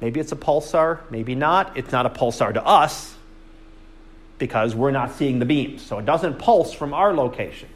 Maybe 0.00 0.18
it's 0.18 0.32
a 0.32 0.36
pulsar, 0.36 0.98
maybe 1.12 1.36
not. 1.36 1.76
It's 1.76 1.92
not 1.92 2.06
a 2.06 2.10
pulsar 2.10 2.52
to 2.54 2.66
us 2.66 3.14
because 4.38 4.74
we're 4.74 4.90
not 4.90 5.12
seeing 5.12 5.38
the 5.38 5.46
beams. 5.46 5.80
So 5.82 6.00
it 6.00 6.06
doesn't 6.06 6.40
pulse 6.40 6.72
from 6.72 6.92
our 6.92 7.14
location. 7.14 7.68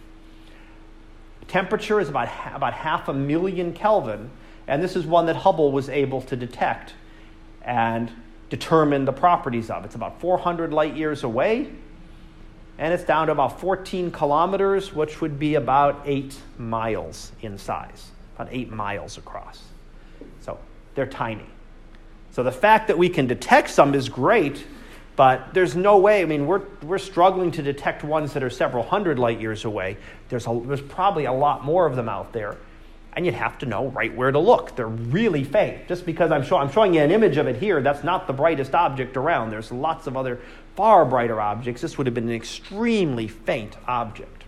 Temperature 1.49 2.01
is 2.01 2.09
about, 2.09 2.29
about 2.55 2.73
half 2.73 3.09
a 3.09 3.13
million 3.13 3.73
Kelvin, 3.73 4.31
and 4.67 4.83
this 4.83 4.97
is 4.97 5.05
one 5.05 5.27
that 5.27 5.37
Hubble 5.37 5.73
was 5.73 5.89
able 5.89 6.23
to 6.23 6.37
detect 6.37 6.95
and 7.63 8.11
determine 8.49 9.05
the 9.05 9.13
properties 9.13 9.71
of. 9.71 9.85
It's 9.85 9.95
about 9.95 10.21
400 10.21 10.73
light 10.73 10.97
years 10.97 11.25
away 11.25 11.71
and 12.79 12.93
it's 12.93 13.05
down 13.05 13.27
to 13.27 13.33
about 13.33 13.61
14 13.61 14.11
kilometers, 14.11 14.93
which 14.93 15.21
would 15.21 15.39
be 15.39 15.55
about 15.55 16.03
eight 16.05 16.37
miles 16.59 17.33
in 17.43 17.59
size, 17.59 18.11
about 18.35 18.49
eight 18.51 18.71
miles 18.71 19.19
across. 19.19 19.63
So 20.41 20.59
they're 20.95 21.07
tiny. 21.07 21.47
So 22.33 22.43
the 22.43 22.53
fact 22.53 22.89
that 22.89 22.97
we 22.97 23.09
can 23.09 23.27
detect 23.27 23.71
some 23.71 23.95
is 23.95 24.09
great, 24.09 24.67
but 25.17 25.53
there's 25.53 25.77
no 25.77 25.99
way. 25.99 26.23
I 26.23 26.25
mean, 26.25 26.47
we're, 26.47 26.63
we're 26.83 26.99
struggling 26.99 27.51
to 27.53 27.63
detect 27.63 28.03
ones 28.03 28.33
that 28.33 28.43
are 28.43 28.51
several 28.51 28.83
hundred 28.83 29.19
light 29.19 29.41
years 29.41 29.65
away. 29.65 29.97
There's, 30.29 30.47
a, 30.47 30.63
there's 30.65 30.81
probably 30.81 31.27
a 31.27 31.33
lot 31.33 31.65
more 31.65 31.87
of 31.87 31.97
them 31.97 32.09
out 32.09 32.33
there, 32.33 32.57
and 33.15 33.27
you'd 33.27 33.35
have 33.35 33.59
to 33.59 33.67
know 33.67 33.89
right 33.89 34.15
where 34.17 34.31
to 34.31 34.39
look. 34.39 34.75
They're 34.75 34.87
really 34.87 35.45
faint. 35.45 35.87
Just 35.87 36.07
because 36.07 36.33
I'm, 36.33 36.43
show, 36.43 36.57
I'm 36.57 36.71
showing 36.71 36.95
you 36.95 37.03
an 37.03 37.11
image 37.11 37.37
of 37.37 37.47
it 37.47 37.57
here, 37.57 37.83
that's 37.83 38.03
not 38.03 38.27
the 38.27 38.33
brightest 38.33 38.75
object 38.75 39.17
around. 39.17 39.51
There's 39.51 39.71
lots 39.71 40.07
of 40.07 40.17
other 40.17 40.41
far 40.77 41.05
brighter 41.05 41.41
objects, 41.41 41.83
this 41.83 41.99
would 41.99 42.07
have 42.07 42.15
been 42.15 42.29
an 42.29 42.35
extremely 42.35 43.29
faint 43.29 43.77
object. 43.87 44.45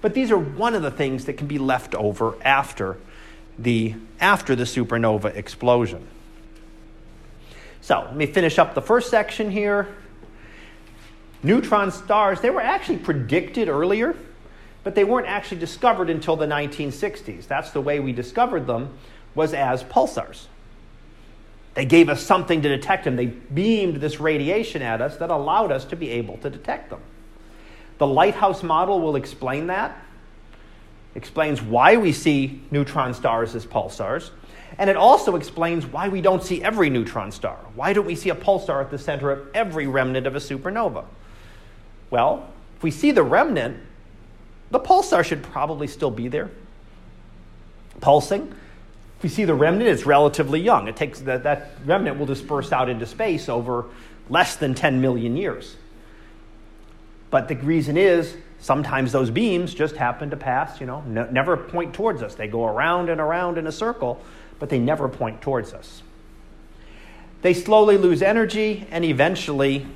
But 0.00 0.14
these 0.14 0.30
are 0.30 0.38
one 0.38 0.74
of 0.74 0.82
the 0.82 0.90
things 0.90 1.24
that 1.26 1.34
can 1.34 1.46
be 1.46 1.58
left 1.58 1.94
over 1.94 2.34
after 2.42 2.98
the, 3.58 3.94
after 4.20 4.54
the 4.54 4.64
supernova 4.64 5.34
explosion. 5.36 6.06
So 7.88 8.00
let 8.00 8.16
me 8.16 8.26
finish 8.26 8.58
up 8.58 8.74
the 8.74 8.82
first 8.82 9.08
section 9.08 9.50
here. 9.50 9.88
Neutron 11.42 11.90
stars, 11.90 12.38
they 12.42 12.50
were 12.50 12.60
actually 12.60 12.98
predicted 12.98 13.70
earlier, 13.70 14.14
but 14.84 14.94
they 14.94 15.04
weren't 15.04 15.26
actually 15.26 15.58
discovered 15.58 16.10
until 16.10 16.36
the 16.36 16.44
1960s. 16.44 17.46
That's 17.46 17.70
the 17.70 17.80
way 17.80 17.98
we 17.98 18.12
discovered 18.12 18.66
them, 18.66 18.92
was 19.34 19.54
as 19.54 19.82
pulsars. 19.84 20.48
They 21.72 21.86
gave 21.86 22.10
us 22.10 22.20
something 22.20 22.60
to 22.60 22.68
detect 22.68 23.04
them. 23.04 23.16
They 23.16 23.24
beamed 23.24 24.02
this 24.02 24.20
radiation 24.20 24.82
at 24.82 25.00
us 25.00 25.16
that 25.16 25.30
allowed 25.30 25.72
us 25.72 25.86
to 25.86 25.96
be 25.96 26.10
able 26.10 26.36
to 26.38 26.50
detect 26.50 26.90
them. 26.90 27.00
The 27.96 28.06
lighthouse 28.06 28.62
model 28.62 29.00
will 29.00 29.16
explain 29.16 29.68
that, 29.68 29.96
explains 31.14 31.62
why 31.62 31.96
we 31.96 32.12
see 32.12 32.60
neutron 32.70 33.14
stars 33.14 33.54
as 33.54 33.64
pulsars, 33.64 34.28
and 34.76 34.90
it 34.90 34.96
also 34.96 35.36
explains 35.36 35.86
why 35.86 36.08
we 36.08 36.20
don't 36.20 36.42
see 36.42 36.62
every 36.62 36.90
neutron 36.90 37.32
star. 37.32 37.56
Why 37.74 37.92
don't 37.92 38.06
we 38.06 38.14
see 38.14 38.30
a 38.30 38.34
pulsar 38.34 38.80
at 38.82 38.90
the 38.90 38.98
center 38.98 39.30
of 39.30 39.48
every 39.54 39.86
remnant 39.86 40.26
of 40.26 40.36
a 40.36 40.38
supernova? 40.38 41.04
Well, 42.10 42.48
if 42.76 42.82
we 42.82 42.90
see 42.90 43.10
the 43.10 43.22
remnant, 43.22 43.78
the 44.70 44.80
pulsar 44.80 45.24
should 45.24 45.42
probably 45.42 45.86
still 45.86 46.10
be 46.10 46.28
there, 46.28 46.50
pulsing. 48.00 48.54
If 49.16 49.22
we 49.22 49.28
see 49.28 49.44
the 49.44 49.54
remnant, 49.54 49.88
it's 49.88 50.06
relatively 50.06 50.60
young. 50.60 50.86
It 50.86 50.96
takes 50.96 51.20
that, 51.20 51.42
that 51.44 51.72
remnant 51.84 52.18
will 52.18 52.26
disperse 52.26 52.70
out 52.70 52.88
into 52.88 53.06
space 53.06 53.48
over 53.48 53.86
less 54.28 54.56
than 54.56 54.74
10 54.74 55.00
million 55.00 55.36
years. 55.36 55.76
But 57.30 57.48
the 57.48 57.56
reason 57.56 57.96
is 57.96 58.36
Sometimes 58.60 59.12
those 59.12 59.30
beams 59.30 59.72
just 59.72 59.96
happen 59.96 60.30
to 60.30 60.36
pass, 60.36 60.80
you 60.80 60.86
know, 60.86 61.00
never 61.02 61.56
point 61.56 61.94
towards 61.94 62.22
us. 62.22 62.34
They 62.34 62.48
go 62.48 62.66
around 62.66 63.08
and 63.08 63.20
around 63.20 63.56
in 63.56 63.68
a 63.68 63.72
circle, 63.72 64.20
but 64.58 64.68
they 64.68 64.78
never 64.78 65.08
point 65.08 65.40
towards 65.40 65.72
us. 65.72 66.02
They 67.42 67.54
slowly 67.54 67.98
lose 67.98 68.22
energy 68.22 68.86
and 68.90 69.04
eventually 69.04 69.86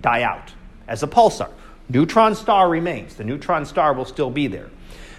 die 0.00 0.22
out 0.22 0.52
as 0.88 1.02
a 1.02 1.06
pulsar. 1.06 1.50
Neutron 1.88 2.34
star 2.34 2.68
remains. 2.68 3.16
The 3.16 3.24
neutron 3.24 3.66
star 3.66 3.92
will 3.92 4.04
still 4.04 4.30
be 4.30 4.46
there. 4.46 4.70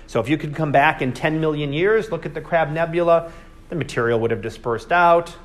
So 0.07 0.19
if 0.19 0.29
you 0.29 0.37
could 0.37 0.55
come 0.55 0.71
back 0.71 1.01
in 1.01 1.13
10 1.13 1.39
million 1.39 1.73
years, 1.73 2.11
look 2.11 2.25
at 2.25 2.33
the 2.33 2.41
Crab 2.41 2.69
Nebula, 2.71 3.31
the 3.69 3.75
material 3.75 4.19
would 4.19 4.31
have 4.31 4.41
dispersed 4.41 4.91
out, 4.91 5.35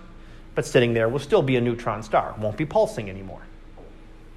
but 0.55 0.67
sitting 0.67 0.93
there 0.93 1.09
will 1.09 1.19
still 1.19 1.43
be 1.43 1.57
a 1.57 1.61
neutron 1.61 2.03
star. 2.03 2.35
It 2.37 2.39
won't 2.39 2.57
be 2.57 2.67
pulsing 2.67 3.09
anymore. 3.09 3.41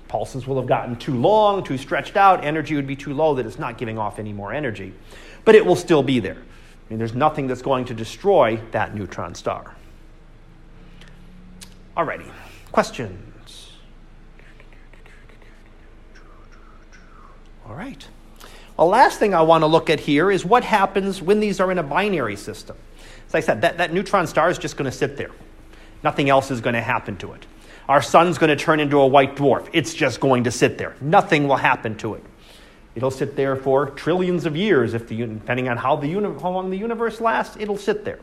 Pulses 0.07 0.45
will 0.45 0.57
have 0.57 0.67
gotten 0.67 0.95
too 0.95 1.15
long, 1.15 1.63
too 1.63 1.77
stretched 1.77 2.15
out, 2.15 2.45
energy 2.45 2.75
would 2.75 2.87
be 2.87 2.95
too 2.95 3.13
low 3.13 3.33
that 3.35 3.45
it's 3.45 3.59
not 3.59 3.77
giving 3.77 3.97
off 3.97 4.19
any 4.19 4.31
more 4.31 4.53
energy. 4.53 4.93
But 5.43 5.55
it 5.55 5.65
will 5.65 5.75
still 5.75 6.03
be 6.03 6.19
there. 6.19 6.37
I 6.85 6.89
mean, 6.89 6.99
there's 6.99 7.15
nothing 7.15 7.47
that's 7.47 7.61
going 7.61 7.85
to 7.85 7.93
destroy 7.93 8.59
that 8.71 8.93
neutron 8.93 9.35
star. 9.35 9.75
Alrighty, 11.95 12.29
questions? 12.71 13.71
All 17.67 17.75
right. 17.75 18.07
The 18.77 18.85
last 18.85 19.19
thing 19.19 19.33
I 19.33 19.41
want 19.41 19.61
to 19.61 19.67
look 19.67 19.89
at 19.89 19.99
here 19.99 20.31
is 20.31 20.43
what 20.43 20.63
happens 20.63 21.21
when 21.21 21.39
these 21.39 21.59
are 21.59 21.71
in 21.71 21.77
a 21.77 21.83
binary 21.83 22.35
system. 22.35 22.75
As 23.27 23.35
I 23.35 23.39
said, 23.39 23.61
that, 23.61 23.77
that 23.77 23.93
neutron 23.93 24.27
star 24.27 24.49
is 24.49 24.57
just 24.57 24.77
going 24.77 24.89
to 24.89 24.95
sit 24.95 25.15
there. 25.15 25.31
Nothing 26.03 26.29
else 26.29 26.51
is 26.51 26.59
going 26.59 26.73
to 26.73 26.81
happen 26.81 27.15
to 27.17 27.33
it. 27.33 27.45
Our 27.87 28.01
sun's 28.01 28.37
going 28.37 28.49
to 28.49 28.55
turn 28.55 28.79
into 28.79 28.99
a 28.99 29.07
white 29.07 29.35
dwarf. 29.35 29.69
It's 29.73 29.93
just 29.93 30.19
going 30.19 30.45
to 30.45 30.51
sit 30.51 30.77
there. 30.77 30.95
Nothing 31.01 31.47
will 31.47 31.57
happen 31.57 31.95
to 31.97 32.15
it. 32.15 32.23
It'll 32.95 33.11
sit 33.11 33.35
there 33.35 33.55
for 33.55 33.89
trillions 33.91 34.45
of 34.45 34.55
years, 34.55 34.93
if 34.93 35.07
the, 35.07 35.17
depending 35.25 35.67
on 35.67 35.77
how, 35.77 35.95
the 35.95 36.07
uni- 36.07 36.39
how 36.39 36.51
long 36.51 36.69
the 36.69 36.77
universe 36.77 37.19
lasts, 37.19 37.57
it'll 37.59 37.77
sit 37.77 38.05
there. 38.05 38.19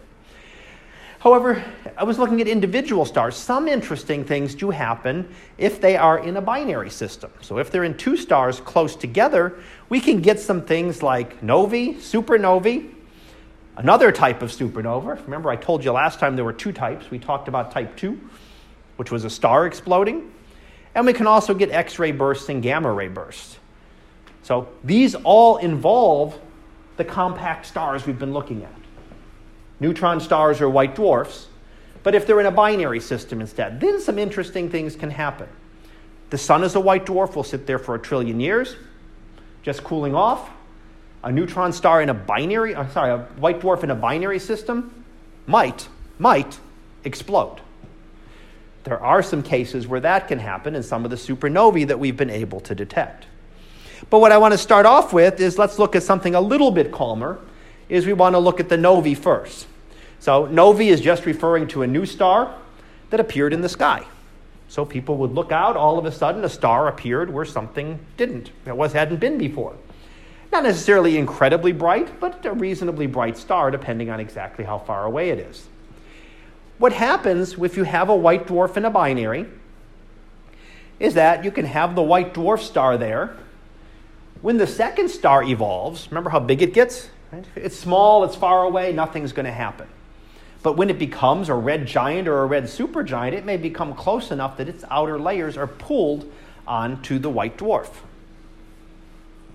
However, 1.21 1.63
I 1.99 2.05
was 2.05 2.19
looking 2.19 2.41
at 2.41 2.49
individual 2.49 3.05
stars. 3.05 3.37
Some 3.37 3.69
interesting 3.69 4.25
things 4.25 4.55
do 4.55 4.71
happen 4.71 5.29
if 5.59 5.79
they 5.79 5.97
are 5.97 6.19
in 6.19 6.39
a 6.39 6.41
binary 6.41 6.89
system. 6.89 7.31
So, 7.43 7.59
if 7.59 7.71
they're 7.71 7.85
in 7.85 7.97
two 7.99 8.17
stars 8.17 8.59
close 8.61 8.97
together, 8.97 9.59
we 9.91 10.01
can 10.01 10.23
get 10.23 10.41
some 10.41 10.63
things 10.63 11.03
like 11.03 11.43
novae, 11.43 11.97
supernovae, 11.97 12.91
another 13.77 14.13
type 14.13 14.41
of 14.41 14.51
supernova. 14.51 15.23
Remember, 15.25 15.51
I 15.51 15.57
told 15.57 15.85
you 15.85 15.93
last 15.93 16.21
time 16.21 16.37
there 16.37 16.45
were 16.45 16.55
two 16.55 16.73
types. 16.73 17.11
We 17.11 17.19
talked 17.19 17.49
about 17.49 17.71
type 17.71 17.97
2, 17.97 18.19
which 18.97 19.11
was 19.11 19.27
a 19.27 19.31
star 19.31 19.67
exploding. 19.67 20.33
And 20.95 21.05
we 21.05 21.13
can 21.13 21.27
also 21.27 21.53
get 21.53 21.71
X 21.71 21.99
ray 21.99 22.13
bursts 22.13 22.49
and 22.49 22.63
gamma 22.63 22.91
ray 22.91 23.09
bursts. 23.09 23.60
So, 24.43 24.69
these 24.83 25.15
all 25.15 25.59
involve 25.59 26.39
the 26.97 27.05
compact 27.05 27.67
stars 27.67 28.07
we've 28.07 28.19
been 28.19 28.33
looking 28.33 28.65
at. 28.65 28.75
Neutron 29.81 30.21
stars 30.21 30.61
are 30.61 30.69
white 30.69 30.95
dwarfs, 30.95 31.47
but 32.03 32.15
if 32.15 32.27
they're 32.27 32.41
in 32.41 32.47
a 32.47 32.51
binary 32.51 33.01
system 33.01 33.41
instead, 33.41 33.81
then 33.81 34.01
some 34.01 34.19
interesting 34.19 34.71
things 34.71 34.97
can 34.97 35.11
happen. 35.11 35.49
The 36.31 36.39
sun 36.39 36.63
is 36.63 36.75
a 36.75 36.81
white 36.81 37.07
dwarf, 37.07 37.35
will 37.35 37.45
sit 37.45 37.67
there 37.67 37.79
for 37.79 37.95
a 37.95 37.99
trillion 37.99 38.41
years, 38.41 38.77
just 39.63 39.83
cooling 39.83 40.15
off. 40.15 40.51
A 41.23 41.31
neutron 41.31 41.73
star 41.73 42.01
in 42.01 42.09
a 42.09 42.15
binary, 42.15 42.75
uh, 42.75 42.89
sorry, 42.89 43.11
a 43.11 43.19
white 43.39 43.61
dwarf 43.61 43.83
in 43.83 43.91
a 43.91 43.95
binary 43.95 44.39
system 44.39 45.05
might, 45.47 45.89
might 46.19 46.59
explode. 47.05 47.61
There 48.85 48.99
are 48.99 49.23
some 49.23 49.43
cases 49.43 49.87
where 49.87 50.01
that 50.01 50.29
can 50.29 50.39
happen 50.39 50.75
in 50.75 50.83
some 50.83 51.05
of 51.05 51.11
the 51.11 51.17
supernovae 51.17 51.87
that 51.89 51.99
we've 51.99 52.17
been 52.17 52.31
able 52.31 52.61
to 52.61 52.75
detect. 52.75 53.27
But 54.09 54.21
what 54.21 54.33
I 54.33 54.39
want 54.39 54.53
to 54.53 54.59
start 54.59 54.87
off 54.87 55.13
with 55.13 55.41
is 55.41 55.59
let's 55.59 55.79
look 55.79 55.95
at 55.95 56.03
something 56.03 56.35
a 56.35 56.41
little 56.41 56.71
bit 56.71 56.91
calmer, 56.91 57.39
is 57.89 58.07
we 58.07 58.13
want 58.13 58.35
to 58.35 58.39
look 58.39 58.61
at 58.61 58.69
the 58.69 58.77
novae 58.77 59.15
first. 59.15 59.67
So, 60.21 60.47
novae 60.47 60.89
is 60.89 61.01
just 61.01 61.27
referring 61.27 61.69
to 61.69 61.83
a 61.83 61.87
new 61.87 62.07
star 62.07 62.55
that 63.11 63.21
appeared 63.21 63.53
in 63.53 63.63
the 63.63 63.69
sky. 63.69 64.05
So, 64.69 64.85
people 64.85 65.17
would 65.19 65.33
look 65.33 65.51
out, 65.51 65.77
all 65.77 65.99
of 65.99 66.05
a 66.05 66.13
sudden, 66.13 66.45
a 66.45 66.49
star 66.49 66.89
appeared 66.89 67.33
where 67.33 67.45
something 67.45 67.99
didn't, 68.17 68.51
it 68.67 68.77
was, 68.77 68.93
hadn't 68.93 69.19
been 69.19 69.39
before. 69.39 69.75
Not 70.53 70.65
necessarily 70.65 71.17
incredibly 71.17 71.73
bright, 71.73 72.21
but 72.21 72.45
a 72.45 72.53
reasonably 72.53 73.07
bright 73.07 73.37
star, 73.37 73.71
depending 73.71 74.11
on 74.11 74.21
exactly 74.21 74.65
how 74.65 74.79
far 74.79 75.05
away 75.05 75.31
it 75.31 75.39
is. 75.39 75.67
What 76.79 76.93
happens 76.93 77.59
if 77.59 77.77
you 77.77 77.85
have 77.85 78.09
a 78.09 78.17
white 78.17 78.47
dwarf 78.47 78.77
in 78.77 78.85
a 78.85 78.91
binary 78.91 79.47
is 80.99 81.15
that 81.15 81.45
you 81.45 81.51
can 81.51 81.67
have 81.67 81.95
the 81.95 82.03
white 82.03 82.35
dwarf 82.35 82.61
star 82.61 82.97
there. 82.97 83.37
When 84.43 84.57
the 84.57 84.67
second 84.67 85.11
star 85.11 85.43
evolves, 85.43 86.09
remember 86.11 86.31
how 86.31 86.41
big 86.41 86.63
it 86.63 86.73
gets? 86.73 87.11
Right? 87.31 87.45
It's 87.55 87.77
small, 87.77 88.25
it's 88.25 88.37
far 88.37 88.65
away, 88.65 88.93
nothing's 88.93 89.33
going 89.33 89.47
to 89.47 89.53
happen. 89.53 89.87
But 90.63 90.77
when 90.77 90.91
it 90.91 90.99
becomes 90.99 91.49
a 91.49 91.55
red 91.55 91.87
giant 91.87 92.29
or 92.29 92.43
a 92.43 92.47
red 92.47 92.65
supergiant, 92.65 93.33
it 93.33 93.45
may 93.45 93.57
become 93.57 93.95
close 93.95 94.31
enough 94.31 94.57
that 94.59 94.69
its 94.69 94.85
outer 94.91 95.19
layers 95.19 95.57
are 95.57 95.67
pulled 95.67 96.31
onto 96.67 97.19
the 97.19 97.31
white 97.31 97.57
dwarf. 97.57 97.91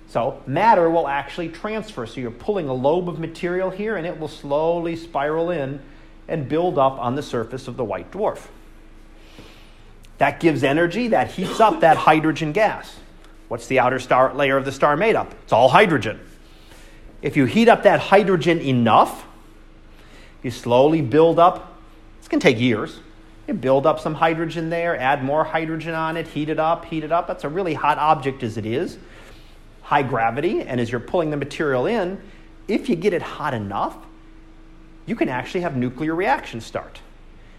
So 0.07 0.41
matter 0.47 0.89
will 0.89 1.07
actually 1.07 1.49
transfer. 1.49 2.05
So 2.05 2.21
you're 2.21 2.31
pulling 2.31 2.69
a 2.69 2.73
lobe 2.73 3.09
of 3.09 3.19
material 3.19 3.69
here, 3.69 3.97
and 3.97 4.07
it 4.07 4.19
will 4.19 4.27
slowly 4.27 4.95
spiral 4.95 5.49
in 5.49 5.81
and 6.27 6.47
build 6.47 6.77
up 6.77 6.97
on 6.99 7.15
the 7.15 7.23
surface 7.23 7.67
of 7.67 7.77
the 7.77 7.83
white 7.83 8.11
dwarf. 8.11 8.47
That 10.17 10.39
gives 10.39 10.63
energy, 10.63 11.09
that 11.09 11.31
heats 11.31 11.59
up 11.59 11.81
that 11.81 11.97
hydrogen 11.97 12.51
gas. 12.51 12.95
What's 13.47 13.67
the 13.67 13.79
outer 13.79 13.99
star 13.99 14.33
layer 14.33 14.57
of 14.57 14.65
the 14.65 14.71
star 14.71 14.97
made 14.97 15.15
up? 15.15 15.33
It's 15.43 15.53
all 15.53 15.69
hydrogen. 15.69 16.19
If 17.21 17.37
you 17.37 17.45
heat 17.45 17.69
up 17.69 17.83
that 17.83 17.99
hydrogen 17.99 18.59
enough, 18.59 19.25
you 20.43 20.51
slowly 20.51 21.01
build 21.01 21.39
up, 21.39 21.73
going 22.27 22.39
to 22.39 22.43
take 22.43 22.59
years. 22.59 22.99
You 23.47 23.53
build 23.53 23.85
up 23.85 23.99
some 23.99 24.15
hydrogen 24.15 24.69
there, 24.69 24.99
add 24.99 25.23
more 25.23 25.43
hydrogen 25.43 25.93
on 25.93 26.17
it, 26.17 26.27
heat 26.27 26.49
it 26.49 26.59
up, 26.59 26.85
heat 26.85 27.03
it 27.03 27.11
up. 27.11 27.27
That's 27.27 27.43
a 27.43 27.49
really 27.49 27.75
hot 27.75 27.97
object 27.97 28.41
as 28.41 28.57
it 28.57 28.65
is, 28.65 28.97
high 29.83 30.01
gravity. 30.01 30.61
And 30.61 30.81
as 30.81 30.91
you're 30.91 30.99
pulling 30.99 31.29
the 31.29 31.37
material 31.37 31.85
in, 31.85 32.19
if 32.67 32.89
you 32.89 32.95
get 32.95 33.13
it 33.13 33.21
hot 33.21 33.53
enough, 33.53 33.95
you 35.05 35.15
can 35.15 35.29
actually 35.29 35.61
have 35.61 35.77
nuclear 35.77 36.15
reactions 36.15 36.65
start. 36.65 36.99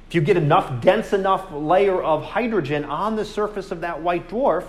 If 0.08 0.14
you 0.14 0.20
get 0.20 0.36
enough 0.36 0.82
dense 0.82 1.12
enough 1.12 1.50
layer 1.52 2.02
of 2.02 2.24
hydrogen 2.24 2.84
on 2.84 3.14
the 3.14 3.24
surface 3.24 3.70
of 3.70 3.82
that 3.82 4.02
white 4.02 4.28
dwarf, 4.28 4.64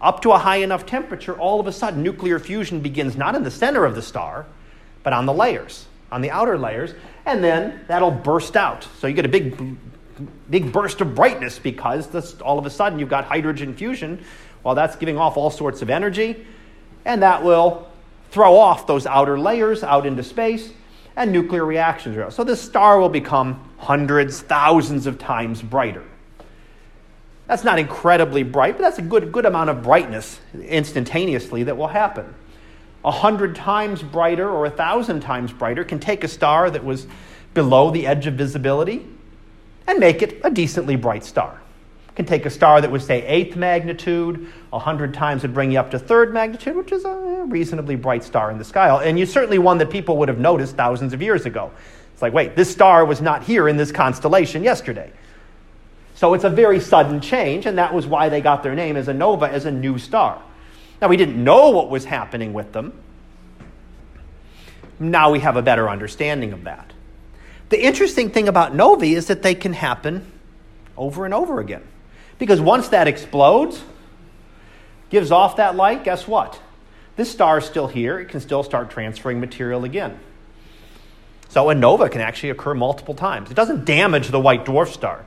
up 0.00 0.22
to 0.22 0.32
a 0.32 0.38
high 0.38 0.56
enough 0.56 0.86
temperature, 0.86 1.38
all 1.38 1.60
of 1.60 1.66
a 1.66 1.72
sudden 1.72 2.02
nuclear 2.02 2.38
fusion 2.38 2.80
begins 2.80 3.16
not 3.16 3.34
in 3.34 3.42
the 3.42 3.50
center 3.50 3.84
of 3.84 3.94
the 3.94 4.02
star, 4.02 4.46
but 5.02 5.12
on 5.12 5.26
the 5.26 5.32
layers, 5.32 5.86
on 6.10 6.22
the 6.22 6.30
outer 6.30 6.58
layers, 6.58 6.94
and 7.26 7.44
then 7.44 7.84
that'll 7.88 8.10
burst 8.10 8.56
out. 8.56 8.86
So 8.98 9.06
you 9.06 9.14
get 9.14 9.26
a 9.26 9.28
big, 9.28 9.76
big 10.48 10.72
burst 10.72 11.00
of 11.00 11.14
brightness 11.14 11.58
because 11.58 12.08
this, 12.08 12.40
all 12.40 12.58
of 12.58 12.66
a 12.66 12.70
sudden 12.70 12.98
you've 12.98 13.10
got 13.10 13.24
hydrogen 13.24 13.74
fusion. 13.74 14.22
Well, 14.64 14.74
that's 14.74 14.96
giving 14.96 15.18
off 15.18 15.36
all 15.36 15.50
sorts 15.50 15.82
of 15.82 15.90
energy, 15.90 16.46
and 17.04 17.22
that 17.22 17.44
will 17.44 17.88
throw 18.30 18.56
off 18.56 18.86
those 18.86 19.06
outer 19.06 19.38
layers 19.38 19.82
out 19.82 20.06
into 20.06 20.22
space, 20.22 20.72
and 21.16 21.32
nuclear 21.32 21.64
reactions 21.64 22.16
are. 22.16 22.30
So 22.30 22.44
this 22.44 22.60
star 22.60 23.00
will 23.00 23.08
become 23.08 23.68
hundreds, 23.78 24.40
thousands 24.40 25.06
of 25.06 25.18
times 25.18 25.60
brighter. 25.60 26.04
That's 27.50 27.64
not 27.64 27.80
incredibly 27.80 28.44
bright, 28.44 28.76
but 28.76 28.84
that's 28.84 29.00
a 29.00 29.02
good, 29.02 29.32
good 29.32 29.44
amount 29.44 29.70
of 29.70 29.82
brightness 29.82 30.38
instantaneously 30.54 31.64
that 31.64 31.76
will 31.76 31.88
happen 31.88 32.32
a 33.04 33.10
hundred 33.10 33.56
times 33.56 34.04
brighter 34.04 34.48
or 34.48 34.66
a 34.66 34.70
thousand 34.70 35.18
times 35.18 35.52
brighter 35.52 35.82
can 35.82 35.98
take 35.98 36.22
a 36.22 36.28
star 36.28 36.70
that 36.70 36.84
was 36.84 37.08
below 37.52 37.90
the 37.90 38.06
edge 38.06 38.28
of 38.28 38.34
visibility 38.34 39.04
and 39.88 39.98
make 39.98 40.22
it 40.22 40.40
a 40.44 40.50
decently 40.50 40.94
bright 40.94 41.24
star. 41.24 41.60
Can 42.14 42.24
take 42.24 42.46
a 42.46 42.50
star 42.50 42.80
that 42.80 42.92
was, 42.92 43.04
say, 43.04 43.26
eighth 43.26 43.56
magnitude, 43.56 44.52
a 44.72 44.78
hundred 44.78 45.12
times 45.12 45.42
would 45.42 45.52
bring 45.52 45.72
you 45.72 45.80
up 45.80 45.90
to 45.90 45.98
third 45.98 46.32
magnitude, 46.32 46.76
which 46.76 46.92
is 46.92 47.04
a 47.04 47.44
reasonably 47.48 47.96
bright 47.96 48.22
star 48.22 48.52
in 48.52 48.58
the 48.58 48.64
sky. 48.64 49.02
And 49.02 49.18
you 49.18 49.26
certainly 49.26 49.58
one 49.58 49.78
that 49.78 49.90
people 49.90 50.18
would 50.18 50.28
have 50.28 50.38
noticed 50.38 50.76
thousands 50.76 51.12
of 51.12 51.20
years 51.20 51.46
ago. 51.46 51.72
It's 52.12 52.22
like, 52.22 52.32
wait, 52.32 52.54
this 52.54 52.70
star 52.70 53.04
was 53.04 53.20
not 53.20 53.42
here 53.42 53.68
in 53.68 53.76
this 53.76 53.90
constellation 53.90 54.62
yesterday. 54.62 55.10
So 56.20 56.34
it's 56.34 56.44
a 56.44 56.50
very 56.50 56.80
sudden 56.80 57.22
change, 57.22 57.64
and 57.64 57.78
that 57.78 57.94
was 57.94 58.06
why 58.06 58.28
they 58.28 58.42
got 58.42 58.62
their 58.62 58.74
name 58.74 58.98
as 58.98 59.08
a 59.08 59.14
nova, 59.14 59.48
as 59.48 59.64
a 59.64 59.70
new 59.70 59.96
star. 59.96 60.38
Now, 61.00 61.08
we 61.08 61.16
didn't 61.16 61.42
know 61.42 61.70
what 61.70 61.88
was 61.88 62.04
happening 62.04 62.52
with 62.52 62.74
them. 62.74 62.92
Now 64.98 65.30
we 65.30 65.40
have 65.40 65.56
a 65.56 65.62
better 65.62 65.88
understanding 65.88 66.52
of 66.52 66.64
that. 66.64 66.92
The 67.70 67.82
interesting 67.82 68.28
thing 68.28 68.48
about 68.48 68.74
novae 68.74 69.14
is 69.14 69.28
that 69.28 69.40
they 69.40 69.54
can 69.54 69.72
happen 69.72 70.30
over 70.94 71.24
and 71.24 71.32
over 71.32 71.58
again. 71.58 71.84
Because 72.38 72.60
once 72.60 72.88
that 72.88 73.08
explodes, 73.08 73.82
gives 75.08 75.30
off 75.30 75.56
that 75.56 75.74
light, 75.74 76.04
guess 76.04 76.28
what? 76.28 76.60
This 77.16 77.30
star 77.30 77.56
is 77.56 77.64
still 77.64 77.86
here. 77.86 78.18
It 78.18 78.28
can 78.28 78.40
still 78.40 78.62
start 78.62 78.90
transferring 78.90 79.40
material 79.40 79.84
again. 79.84 80.20
So 81.48 81.70
a 81.70 81.74
nova 81.74 82.10
can 82.10 82.20
actually 82.20 82.50
occur 82.50 82.74
multiple 82.74 83.14
times. 83.14 83.50
It 83.50 83.54
doesn't 83.54 83.86
damage 83.86 84.28
the 84.28 84.38
white 84.38 84.66
dwarf 84.66 84.88
star. 84.88 85.24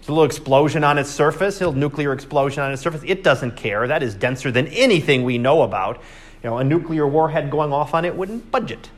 It's 0.00 0.08
a 0.08 0.12
little 0.12 0.24
explosion 0.24 0.82
on 0.82 0.96
its 0.96 1.10
surface, 1.10 1.60
a 1.60 1.66
little 1.66 1.78
nuclear 1.78 2.14
explosion 2.14 2.62
on 2.62 2.72
its 2.72 2.80
surface. 2.80 3.02
It 3.04 3.22
doesn't 3.22 3.56
care. 3.56 3.86
That 3.86 4.02
is 4.02 4.14
denser 4.14 4.50
than 4.50 4.66
anything 4.68 5.24
we 5.24 5.36
know 5.36 5.60
about. 5.60 5.98
You 6.42 6.48
know, 6.48 6.56
a 6.56 6.64
nuclear 6.64 7.06
warhead 7.06 7.50
going 7.50 7.70
off 7.70 7.92
on 7.92 8.06
it 8.06 8.16
wouldn't 8.16 8.50
budge 8.50 8.72
it. 8.72 8.88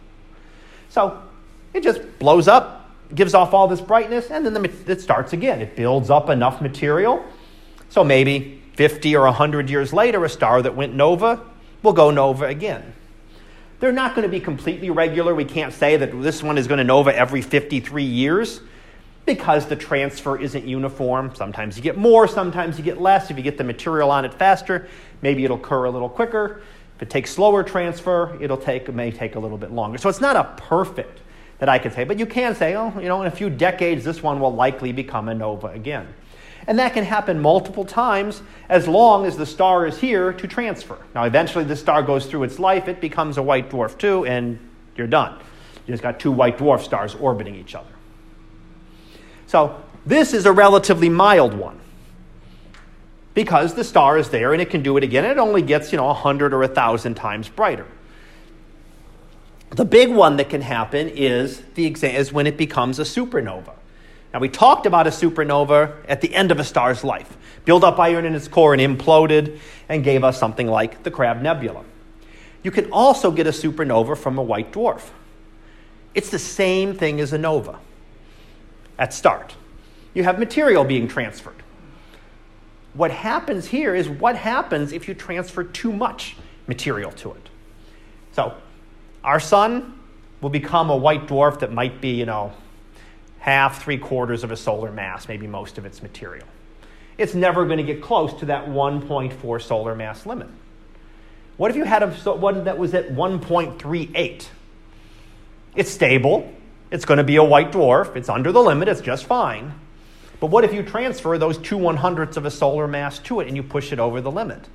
So 0.91 1.21
it 1.75 1.83
just 1.83 2.01
blows 2.21 2.47
up, 2.47 2.89
gives 3.13 3.35
off 3.35 3.53
all 3.53 3.67
this 3.67 3.81
brightness, 3.81 4.31
and 4.31 4.47
then 4.47 4.55
the, 4.55 4.73
it 4.87 5.01
starts 5.01 5.33
again. 5.33 5.61
It 5.61 5.75
builds 5.75 6.09
up 6.09 6.31
enough 6.31 6.61
material. 6.61 7.25
So 7.89 8.05
maybe 8.05 8.63
50 8.77 9.17
or 9.17 9.25
100 9.25 9.69
years 9.71 9.93
later, 9.93 10.25
a 10.25 10.29
star 10.29 10.63
that 10.63 10.77
went 10.77 10.95
nova 10.95 11.41
will 11.83 11.95
go 11.95 12.13
nova 12.13 12.45
again. 12.45 12.95
They're 13.81 13.91
not 13.91 14.15
going 14.15 14.23
to 14.23 14.29
be 14.29 14.39
completely 14.39 14.91
regular. 14.91 15.35
We 15.35 15.47
can't 15.47 15.73
say 15.73 15.97
that 15.97 16.23
this 16.23 16.45
one 16.45 16.59
is 16.59 16.69
going 16.69 16.79
to 16.79 16.85
nova 16.85 17.13
every 17.13 17.43
53 17.43 18.05
years 18.05 18.61
because 19.25 19.67
the 19.67 19.77
transfer 19.77 20.41
isn't 20.41 20.67
uniform. 20.67 21.35
Sometimes 21.35 21.77
you 21.77 21.83
get 21.83 21.97
more, 21.97 22.27
sometimes 22.27 22.79
you 22.79 22.85
get 22.85 23.01
less. 23.01 23.31
If 23.31 23.37
you 23.37 23.43
get 23.43 23.59
the 23.59 23.65
material 23.65 24.11
on 24.11 24.25
it 24.25 24.35
faster, 24.35 24.89
maybe 25.21 25.45
it'll 25.45 25.57
occur 25.57 25.85
a 25.85 25.91
little 25.91 26.09
quicker. 26.09 26.63
If 26.97 27.03
it 27.03 27.11
takes 27.11 27.31
slower 27.31 27.63
transfer, 27.63 28.37
it'll 28.41 28.57
take 28.57 28.89
it 28.89 28.95
may 28.95 29.11
take 29.11 29.37
a 29.37 29.39
little 29.39 29.59
bit 29.59 29.73
longer. 29.73 29.99
So 29.99 30.09
it's 30.09 30.21
not 30.21 30.37
a 30.37 30.45
perfect 30.57 31.21
that 31.59 31.69
I 31.69 31.79
could 31.79 31.93
say, 31.93 32.03
but 32.05 32.19
you 32.19 32.27
can 32.27 32.57
say, 32.57 32.75
oh, 32.75 32.93
you 32.99 33.07
know, 33.07 33.21
in 33.21 33.29
a 33.29 33.31
few 33.31 33.49
decades, 33.49 34.05
this 34.05 34.23
one 34.23 34.41
will 34.41 34.55
likely 34.55 34.93
become 34.93 35.29
a 35.29 35.35
nova 35.35 35.69
again. 35.69 36.13
And 36.67 36.79
that 36.79 36.93
can 36.93 37.05
happen 37.05 37.41
multiple 37.41 37.85
times 37.85 38.43
as 38.69 38.87
long 38.87 39.27
as 39.27 39.37
the 39.37 39.47
star 39.47 39.87
is 39.87 39.99
here 39.99 40.33
to 40.33 40.49
transfer. 40.49 40.99
Now, 41.15 41.25
eventually, 41.25 41.65
the 41.65 41.77
star 41.77 42.03
goes 42.03 42.27
through 42.27 42.45
its 42.45 42.59
life, 42.59 42.89
it 42.89 43.01
becomes 43.01 43.37
a 43.37 43.43
white 43.43 43.71
dwarf 43.71 43.99
too, 43.99 44.27
and 44.27 44.59
you're 44.97 45.07
done. 45.07 45.39
You 45.87 45.93
just 45.93 46.03
got 46.03 46.21
two 46.21 46.31
white 46.31 46.59
dwarf 46.59 46.83
stars 46.83 47.15
orbiting 47.15 47.55
each 47.55 47.75
other. 47.75 47.92
So 49.53 49.79
this 50.07 50.33
is 50.33 50.47
a 50.47 50.53
relatively 50.53 51.11
mild 51.11 51.53
one 51.53 51.79
because 53.35 53.75
the 53.75 53.85
star 53.85 54.17
is 54.17 54.31
there 54.31 54.55
and 54.55 54.63
it 54.63 54.71
can 54.71 54.83
do 54.83 54.97
it 54.97 55.05
again. 55.05 55.27
It 55.27 55.37
only 55.37 55.61
gets, 55.61 55.93
you 55.93 55.99
know, 55.99 56.07
100 56.07 56.55
or 56.55 56.61
1,000 56.61 57.15
times 57.17 57.51
brighter. 57.51 57.87
The 59.73 59.85
big 59.85 60.11
one 60.11 60.39
that 60.39 60.49
can 60.49 60.63
happen 60.63 61.11
is, 61.11 61.61
the 61.75 61.91
exa- 61.91 62.15
is 62.15 62.33
when 62.33 62.47
it 62.47 62.57
becomes 62.57 62.99
a 62.99 63.03
supernova. 63.03 63.75
Now, 64.33 64.41
we 64.41 64.49
talked 64.49 64.87
about 64.87 65.07
a 65.07 65.11
supernova 65.11 65.97
at 66.09 66.23
the 66.23 66.35
end 66.35 66.51
of 66.51 66.59
a 66.59 66.65
star's 66.65 67.05
life. 67.05 67.37
Built 67.67 67.85
up 67.85 67.99
iron 67.99 68.25
in 68.25 68.35
its 68.35 68.49
core 68.49 68.73
and 68.73 68.81
imploded 68.81 69.59
and 69.87 70.03
gave 70.03 70.25
us 70.25 70.39
something 70.39 70.67
like 70.67 71.03
the 71.03 71.11
Crab 71.11 71.43
Nebula. 71.43 71.85
You 72.63 72.71
can 72.71 72.91
also 72.91 73.31
get 73.31 73.47
a 73.47 73.51
supernova 73.51 74.17
from 74.17 74.39
a 74.39 74.43
white 74.43 74.73
dwarf. 74.73 75.11
It's 76.15 76.31
the 76.31 76.39
same 76.39 76.97
thing 76.97 77.21
as 77.21 77.35
a 77.35 77.39
nova 77.39 77.79
at 79.03 79.13
start. 79.13 79.57
You 80.15 80.23
have 80.23 80.39
material 80.39 80.85
being 80.85 81.09
transferred. 81.09 81.61
What 82.95 83.11
happens 83.11 83.67
here 83.67 83.97
is 83.97 84.09
what 84.09 84.37
happens 84.37 84.93
if 84.93 85.09
you 85.09 85.15
transfer 85.15 85.65
too 85.65 85.93
much 85.93 86.37
material 86.69 87.11
to 87.13 87.33
it. 87.33 87.49
So, 88.31 88.55
our 89.25 89.41
sun 89.41 89.99
will 90.41 90.51
become 90.51 90.89
a 90.89 90.97
white 90.97 91.27
dwarf 91.27 91.59
that 91.61 91.73
might 91.73 92.01
be, 92.01 92.11
you 92.11 92.27
know, 92.27 92.53
half, 93.41 93.83
three 93.83 93.99
quarters 93.99 94.45
of 94.45 94.53
a 94.53 94.57
solar 94.57 94.93
mass, 94.93 95.27
maybe 95.27 95.49
most 95.49 95.79
of 95.79 95.85
its 95.85 96.01
material. 96.01 96.47
It's 97.19 97.35
never 97.35 97.65
going 97.65 97.79
to 97.79 97.95
get 97.95 98.03
close 98.03 98.33
to 98.35 98.47
that 98.47 98.69
1.4 98.69 99.63
solar 99.63 99.97
mass 99.97 100.27
limit. 100.27 100.49
What 101.57 101.73
if 101.73 101.77
you 101.77 101.85
had 101.85 102.05
a 102.05 102.11
one 102.37 102.65
that 102.65 102.79
was 102.79 102.95
at 102.95 103.09
1.38? 103.09 104.47
It's 105.75 105.91
stable, 105.91 106.55
it's 106.93 107.05
going 107.05 107.19
to 107.19 107.25
be 107.25 107.37
a 107.37 107.45
white 107.45 107.73
dwarf. 107.73 108.15
It's 108.15 108.29
under 108.29 108.53
the 108.53 108.63
limit, 108.63 108.87
it's 108.87 109.01
just 109.01 109.25
fine. 109.25 109.75
But 110.39 110.49
what 110.49 110.65
if 110.65 110.73
you 110.73 110.83
transfer 110.83 111.39
those 111.39 111.59
two 111.59 111.77
one 111.79 111.97
hundredths 111.97 112.37
of 112.37 112.45
a 112.45 112.51
solar 112.51 112.87
mass 112.87 113.19
to 113.21 113.41
it 113.41 113.49
and 113.49 113.57
you 113.57 113.63
push 113.65 113.93
it 113.93 113.99
over 113.99 114.21
the 114.21 114.31
limit? 114.31 114.69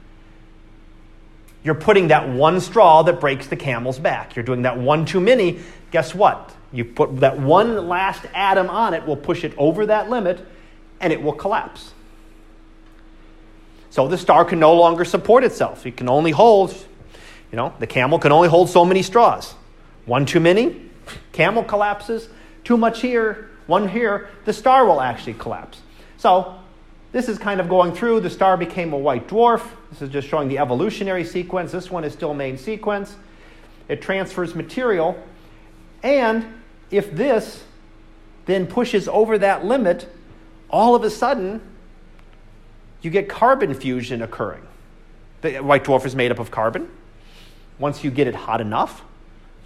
You're 1.64 1.76
putting 1.76 2.08
that 2.10 2.30
one 2.30 2.62
straw 2.62 3.04
that 3.04 3.20
breaks 3.20 3.48
the 3.48 3.56
camel's 3.56 4.00
back. 4.00 4.36
You're 4.36 4.46
doing 4.46 4.62
that 4.62 4.78
one 4.78 5.06
too 5.06 5.20
many. 5.20 5.60
Guess 5.92 6.16
what? 6.16 6.56
You 6.72 6.86
put 6.86 7.20
that 7.20 7.40
one 7.40 7.88
last 7.88 8.26
atom 8.34 8.70
on 8.70 8.94
it, 8.94 9.06
will 9.06 9.18
push 9.18 9.44
it 9.44 9.54
over 9.58 9.86
that 9.86 10.10
limit, 10.10 10.46
and 11.00 11.12
it 11.12 11.22
will 11.22 11.34
collapse. 11.34 11.94
So 13.90 14.08
the 14.08 14.18
star 14.18 14.46
can 14.46 14.60
no 14.60 14.74
longer 14.76 15.04
support 15.04 15.44
itself. 15.44 15.86
It 15.86 15.98
can 15.98 16.08
only 16.08 16.32
hold, 16.32 16.72
you 17.52 17.56
know, 17.56 17.74
the 17.80 17.88
camel 17.88 18.20
can 18.20 18.32
only 18.32 18.48
hold 18.48 18.70
so 18.70 18.86
many 18.86 19.02
straws. 19.02 19.54
One 20.06 20.26
too 20.26 20.40
many, 20.40 20.87
Camel 21.32 21.64
collapses, 21.64 22.30
too 22.64 22.78
much 22.78 23.02
here, 23.02 23.50
one 23.68 23.88
here, 23.88 24.30
the 24.46 24.54
star 24.54 24.86
will 24.86 25.02
actually 25.02 25.34
collapse. 25.34 25.82
So, 26.18 26.56
this 27.12 27.30
is 27.30 27.38
kind 27.38 27.60
of 27.60 27.70
going 27.70 27.94
through. 27.94 28.20
The 28.20 28.30
star 28.30 28.58
became 28.58 28.94
a 28.94 28.98
white 28.98 29.28
dwarf. 29.28 29.64
This 29.90 30.02
is 30.02 30.10
just 30.10 30.28
showing 30.28 30.50
the 30.50 30.60
evolutionary 30.60 31.24
sequence. 31.24 31.72
This 31.72 31.90
one 31.90 32.04
is 32.04 32.14
still 32.14 32.34
main 32.34 32.58
sequence. 32.58 33.16
It 33.88 34.02
transfers 34.02 34.54
material. 34.54 35.22
And 36.04 36.46
if 36.92 37.16
this 37.16 37.64
then 38.46 38.68
pushes 38.68 39.08
over 39.08 39.38
that 39.38 39.66
limit, 39.66 40.08
all 40.70 40.96
of 40.96 41.04
a 41.04 41.10
sudden, 41.10 41.62
you 43.02 43.10
get 43.10 43.30
carbon 43.30 43.74
fusion 43.74 44.22
occurring. 44.22 44.66
The 45.42 45.60
white 45.60 45.84
dwarf 45.84 46.06
is 46.06 46.16
made 46.16 46.32
up 46.32 46.40
of 46.40 46.52
carbon. 46.52 46.90
Once 47.80 48.04
you 48.04 48.12
get 48.12 48.28
it 48.28 48.36
hot 48.36 48.60
enough, 48.60 49.04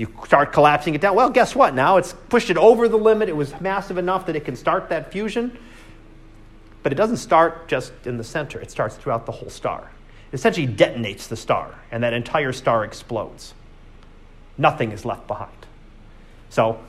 you 0.01 0.11
start 0.25 0.51
collapsing 0.51 0.95
it 0.95 1.01
down. 1.01 1.15
Well, 1.15 1.29
guess 1.29 1.55
what? 1.55 1.75
Now 1.75 1.97
it's 1.97 2.13
pushed 2.29 2.49
it 2.49 2.57
over 2.57 2.89
the 2.89 2.97
limit. 2.97 3.29
It 3.29 3.35
was 3.35 3.53
massive 3.61 3.99
enough 3.99 4.25
that 4.25 4.35
it 4.35 4.43
can 4.43 4.55
start 4.55 4.89
that 4.89 5.11
fusion. 5.11 5.55
But 6.81 6.91
it 6.91 6.95
doesn't 6.95 7.17
start 7.17 7.67
just 7.67 7.93
in 8.05 8.17
the 8.17 8.23
center, 8.23 8.59
it 8.59 8.71
starts 8.71 8.95
throughout 8.95 9.27
the 9.27 9.31
whole 9.31 9.51
star. 9.51 9.91
It 10.31 10.35
essentially 10.35 10.65
detonates 10.65 11.27
the 11.27 11.35
star, 11.35 11.75
and 11.91 12.03
that 12.03 12.13
entire 12.13 12.51
star 12.51 12.83
explodes. 12.83 13.53
Nothing 14.57 14.91
is 14.91 15.05
left 15.05 15.27
behind. 15.27 15.51
So, 16.49 16.79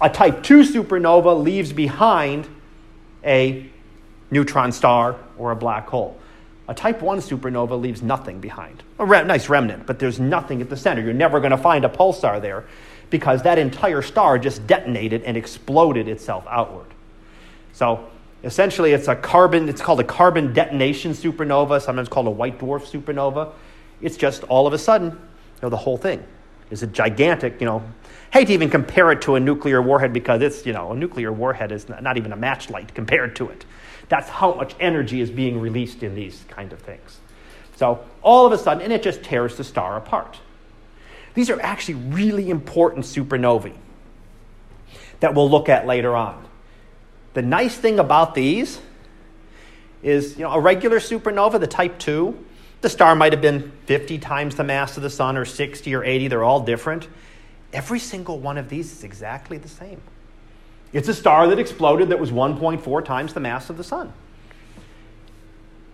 a 0.00 0.10
type 0.10 0.42
2 0.42 0.62
supernova 0.62 1.40
leaves 1.40 1.72
behind 1.72 2.48
a 3.24 3.64
neutron 4.32 4.72
star 4.72 5.16
or 5.38 5.52
a 5.52 5.56
black 5.56 5.86
hole. 5.86 6.18
A 6.68 6.74
type 6.74 7.00
1 7.00 7.18
supernova 7.18 7.80
leaves 7.80 8.02
nothing 8.02 8.40
behind. 8.40 8.82
A 8.98 9.04
re- 9.04 9.24
nice 9.24 9.48
remnant, 9.48 9.86
but 9.86 9.98
there's 9.98 10.18
nothing 10.18 10.60
at 10.60 10.68
the 10.68 10.76
center. 10.76 11.00
You're 11.00 11.12
never 11.12 11.38
going 11.38 11.52
to 11.52 11.58
find 11.58 11.84
a 11.84 11.88
pulsar 11.88 12.40
there 12.40 12.64
because 13.08 13.42
that 13.42 13.58
entire 13.58 14.02
star 14.02 14.38
just 14.38 14.66
detonated 14.66 15.22
and 15.22 15.36
exploded 15.36 16.08
itself 16.08 16.44
outward. 16.48 16.86
So 17.72 18.08
essentially, 18.42 18.92
it's 18.92 19.06
a 19.06 19.14
carbon, 19.14 19.68
it's 19.68 19.80
called 19.80 20.00
a 20.00 20.04
carbon 20.04 20.52
detonation 20.52 21.12
supernova, 21.12 21.80
sometimes 21.80 22.08
called 22.08 22.26
a 22.26 22.30
white 22.30 22.58
dwarf 22.58 22.82
supernova. 22.82 23.52
It's 24.00 24.16
just 24.16 24.42
all 24.44 24.66
of 24.66 24.72
a 24.72 24.78
sudden, 24.78 25.10
you 25.10 25.62
know, 25.62 25.68
the 25.68 25.76
whole 25.76 25.96
thing 25.96 26.24
is 26.70 26.82
a 26.82 26.86
gigantic, 26.86 27.60
you 27.60 27.66
know, 27.66 27.82
hate 28.32 28.48
to 28.48 28.52
even 28.52 28.68
compare 28.68 29.12
it 29.12 29.22
to 29.22 29.36
a 29.36 29.40
nuclear 29.40 29.80
warhead 29.80 30.12
because 30.12 30.42
it's, 30.42 30.66
you 30.66 30.72
know, 30.72 30.92
a 30.92 30.96
nuclear 30.96 31.32
warhead 31.32 31.70
is 31.70 31.88
not 31.88 32.16
even 32.16 32.32
a 32.32 32.36
matchlight 32.36 32.92
compared 32.92 33.36
to 33.36 33.48
it. 33.48 33.64
That's 34.08 34.28
how 34.28 34.54
much 34.54 34.74
energy 34.78 35.20
is 35.20 35.30
being 35.30 35.60
released 35.60 36.02
in 36.02 36.14
these 36.14 36.44
kind 36.48 36.72
of 36.72 36.80
things. 36.80 37.18
So 37.76 38.04
all 38.22 38.46
of 38.46 38.52
a 38.52 38.58
sudden, 38.58 38.82
and 38.82 38.92
it 38.92 39.02
just 39.02 39.22
tears 39.22 39.56
the 39.56 39.64
star 39.64 39.96
apart. 39.96 40.38
These 41.34 41.50
are 41.50 41.60
actually 41.60 41.94
really 41.94 42.48
important 42.48 43.04
supernovae 43.04 43.74
that 45.20 45.34
we'll 45.34 45.50
look 45.50 45.68
at 45.68 45.86
later 45.86 46.16
on. 46.16 46.46
The 47.34 47.42
nice 47.42 47.76
thing 47.76 47.98
about 47.98 48.34
these 48.34 48.80
is, 50.02 50.38
you 50.38 50.44
know, 50.44 50.52
a 50.52 50.60
regular 50.60 50.98
supernova, 50.98 51.60
the 51.60 51.66
type 51.66 51.98
2, 51.98 52.46
the 52.80 52.88
star 52.88 53.14
might 53.14 53.32
have 53.32 53.42
been 53.42 53.72
50 53.86 54.18
times 54.18 54.54
the 54.56 54.64
mass 54.64 54.96
of 54.96 55.02
the 55.02 55.10
sun 55.10 55.36
or 55.36 55.44
60 55.44 55.94
or 55.94 56.04
80, 56.04 56.28
they're 56.28 56.44
all 56.44 56.60
different. 56.60 57.08
Every 57.72 57.98
single 57.98 58.38
one 58.38 58.56
of 58.56 58.68
these 58.68 58.92
is 58.92 59.04
exactly 59.04 59.58
the 59.58 59.68
same. 59.68 60.00
It's 60.96 61.08
a 61.08 61.14
star 61.14 61.46
that 61.48 61.58
exploded 61.58 62.08
that 62.08 62.18
was 62.18 62.30
1.4 62.30 63.04
times 63.04 63.34
the 63.34 63.40
mass 63.40 63.68
of 63.68 63.76
the 63.76 63.84
sun. 63.84 64.14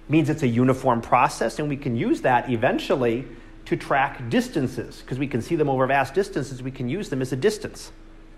Means 0.09 0.31
it's 0.31 0.45
a 0.45 0.49
uniform 0.49 1.03
process, 1.03 1.59
and 1.59 1.69
we 1.69 1.77
can 1.77 1.97
use 1.97 2.21
that 2.21 2.49
eventually 2.49 3.27
to 3.65 3.77
track 3.77 4.31
distances 4.31 5.01
because 5.01 5.19
we 5.19 5.27
can 5.27 5.43
see 5.43 5.57
them 5.57 5.69
over 5.69 5.85
vast 5.89 6.15
distances. 6.15 6.63
We 6.63 6.71
can 6.71 6.89
use 6.89 7.09
them 7.09 7.21
as 7.21 7.33
a 7.33 7.37
distance 7.37 7.91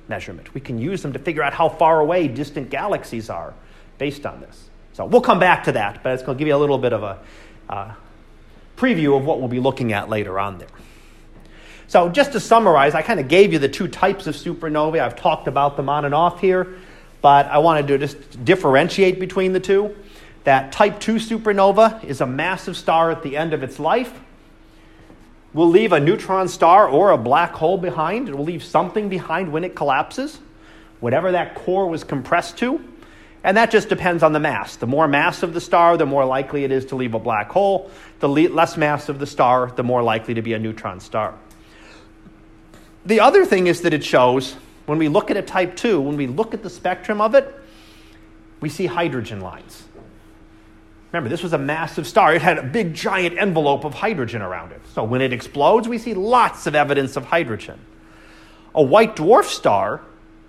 measurement. 0.09 0.55
We 0.55 0.61
can 0.63 0.79
use 0.79 1.03
them 1.03 1.13
to 1.13 1.19
figure 1.19 1.43
out 1.43 1.53
how 1.53 1.69
far 1.69 2.01
away 2.01 2.29
distant 2.29 2.71
galaxies 2.71 3.29
are 3.29 3.53
based 3.99 4.25
on 4.25 4.41
this. 4.41 4.71
So 4.95 5.05
we'll 5.05 5.21
come 5.21 5.39
back 5.39 5.65
to 5.65 5.73
that, 5.73 6.03
but 6.03 6.15
it's 6.15 6.23
going 6.23 6.39
to 6.39 6.39
give 6.39 6.49
you 6.49 6.57
a 6.57 6.63
little 6.65 6.79
bit 6.79 6.95
of 6.95 7.03
a 7.03 7.19
uh, 7.69 7.93
preview 8.79 9.19
of 9.19 9.27
what 9.27 9.39
we'll 9.39 9.49
be 9.49 9.61
looking 9.61 9.93
at 9.93 10.09
later 10.09 10.41
on 10.41 10.57
there. 10.57 10.69
So, 11.87 12.09
just 12.09 12.33
to 12.33 12.41
summarize, 12.41 12.95
I 12.95 13.03
kind 13.03 13.21
of 13.21 13.29
gave 13.29 13.53
you 13.53 13.59
the 13.59 13.69
two 13.69 13.89
types 13.89 14.27
of 14.27 14.35
supernovae. 14.35 15.01
I've 15.01 15.17
talked 15.17 15.49
about 15.49 15.77
them 15.77 15.89
on 15.89 16.05
and 16.05 16.15
off 16.15 16.41
here, 16.41 16.77
but 17.21 17.47
I 17.47 17.59
wanted 17.59 17.89
to 17.89 17.99
just 17.99 18.45
differentiate 18.45 19.21
between 19.21 19.53
the 19.53 19.61
two. 19.61 19.95
That 20.45 20.73
type 20.73 21.01
2 21.01 21.15
supernova 21.15 22.05
is 22.05 22.21
a 22.21 22.27
massive 22.27 22.77
star 22.77 23.11
at 23.11 23.23
the 23.23 23.37
end 23.37 23.55
of 23.55 23.63
its 23.63 23.79
life. 23.79 24.13
Will 25.55 25.71
leave 25.71 25.93
a 25.93 26.01
neutron 26.01 26.49
star 26.49 26.87
or 26.87 27.13
a 27.13 27.19
black 27.19 27.53
hole 27.53 27.79
behind. 27.79 28.29
It 28.29 28.37
will 28.37 28.45
leave 28.45 28.63
something 28.63 29.09
behind 29.09 29.53
when 29.53 29.65
it 29.65 29.75
collapses, 29.75 30.39
whatever 31.01 31.33
that 31.33 31.55
core 31.55 31.89
was 31.89 32.05
compressed 32.05 32.59
to. 32.59 32.83
And 33.43 33.57
that 33.57 33.71
just 33.71 33.89
depends 33.89 34.23
on 34.23 34.33
the 34.33 34.41
mass. 34.41 34.77
The 34.77 34.87
more 34.87 35.07
mass 35.07 35.43
of 35.43 35.55
the 35.55 35.61
star, 35.61 35.97
the 35.97 36.07
more 36.07 36.25
likely 36.25 36.65
it 36.65 36.73
is 36.73 36.87
to 36.87 36.97
leave 36.97 37.15
a 37.15 37.19
black 37.19 37.51
hole. 37.51 37.91
The 38.21 38.29
less 38.29 38.77
mass 38.77 39.09
of 39.09 39.19
the 39.19 39.27
star, 39.27 39.71
the 39.71 39.83
more 39.83 40.03
likely 40.03 40.35
to 40.35 40.43
be 40.43 40.55
a 40.55 40.59
neutron 40.59 41.01
star. 41.01 41.35
The 43.07 43.21
other 43.21 43.45
thing 43.45 43.67
is 43.67 43.83
that 43.83 43.93
it 43.93 44.03
shows 44.03 44.57
when 44.87 44.99
we 44.99 45.09
look 45.09 45.31
at 45.31 45.37
a 45.37 45.43
type 45.43 45.77
2, 45.77 46.01
when 46.01 46.17
we 46.17 46.27
look 46.27 46.55
at 46.55 46.63
the 46.63 46.71
spectrum 46.71 47.21
of 47.21 47.35
it, 47.35 47.55
we 48.61 48.69
see 48.69 48.87
hydrogen 48.87 49.41
lines. 49.41 49.85
Remember, 51.13 51.29
this 51.29 51.43
was 51.43 51.53
a 51.53 51.59
massive 51.59 52.07
star. 52.07 52.35
It 52.35 52.43
had 52.43 52.59
a 52.59 52.63
big, 52.63 52.95
giant 52.95 53.39
envelope 53.39 53.85
of 53.85 53.95
hydrogen 53.95 54.43
around 54.43 54.73
it. 54.73 54.81
So 54.95 55.05
when 55.05 55.21
it 55.21 55.33
explodes, 55.33 55.87
we 55.87 55.99
see 55.99 56.13
lots 56.15 56.67
of 56.67 56.75
evidence 56.75 57.17
of 57.17 57.27
hydrogen. 57.27 57.79
A 58.75 58.83
white 58.83 59.15
dwarf 59.15 59.45
star, 59.45 60.01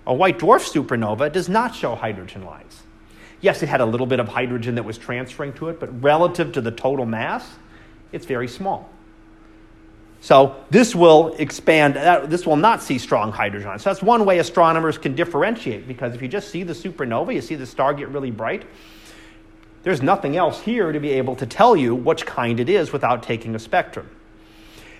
a 0.06 0.12
white 0.12 0.38
dwarf 0.38 0.68
supernova, 0.68 1.30
does 1.30 1.48
not 1.48 1.74
show 1.74 1.94
hydrogen 1.94 2.44
lines. 2.44 2.82
Yes, 3.40 3.62
it 3.62 3.68
had 3.68 3.80
a 3.80 3.86
little 3.86 4.06
bit 4.06 4.18
of 4.18 4.28
hydrogen 4.28 4.74
that 4.74 4.84
was 4.84 4.98
transferring 4.98 5.52
to 5.52 5.68
it, 5.68 5.78
but 5.78 6.02
relative 6.02 6.52
to 6.52 6.60
the 6.60 6.72
total 6.72 7.06
mass, 7.06 7.48
it's 8.10 8.26
very 8.26 8.48
small. 8.48 8.90
So 10.26 10.56
this 10.70 10.92
will 10.92 11.36
expand, 11.38 11.96
uh, 11.96 12.26
this 12.26 12.44
will 12.44 12.56
not 12.56 12.82
see 12.82 12.98
strong 12.98 13.30
hydrogen. 13.30 13.78
So 13.78 13.90
that's 13.90 14.02
one 14.02 14.24
way 14.24 14.40
astronomers 14.40 14.98
can 14.98 15.14
differentiate 15.14 15.86
because 15.86 16.16
if 16.16 16.20
you 16.20 16.26
just 16.26 16.48
see 16.48 16.64
the 16.64 16.72
supernova, 16.72 17.32
you 17.32 17.40
see 17.40 17.54
the 17.54 17.64
star 17.64 17.94
get 17.94 18.08
really 18.08 18.32
bright, 18.32 18.64
there's 19.84 20.02
nothing 20.02 20.36
else 20.36 20.60
here 20.60 20.90
to 20.90 20.98
be 20.98 21.12
able 21.12 21.36
to 21.36 21.46
tell 21.46 21.76
you 21.76 21.94
which 21.94 22.26
kind 22.26 22.58
it 22.58 22.68
is 22.68 22.92
without 22.92 23.22
taking 23.22 23.54
a 23.54 23.60
spectrum. 23.60 24.10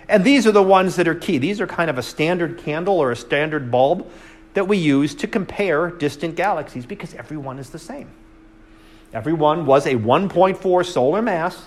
And 0.07 0.23
these 0.23 0.47
are 0.47 0.53
the 0.53 0.63
ones 0.63 0.95
that 0.95 1.09
are 1.09 1.15
key. 1.15 1.39
These 1.39 1.59
are 1.59 1.67
kind 1.67 1.89
of 1.89 1.97
a 1.97 2.03
standard 2.03 2.59
candle 2.59 2.97
or 2.97 3.11
a 3.11 3.17
standard 3.17 3.69
bulb 3.69 4.09
that 4.53 4.69
we 4.69 4.77
use 4.77 5.13
to 5.15 5.27
compare 5.27 5.89
distant 5.89 6.37
galaxies 6.37 6.85
because 6.85 7.13
every 7.15 7.35
one 7.35 7.59
is 7.59 7.71
the 7.71 7.79
same. 7.79 8.09
Every 9.11 9.33
one 9.33 9.65
was 9.65 9.87
a 9.87 9.95
1.4 9.95 10.85
solar 10.85 11.21
mass 11.21 11.65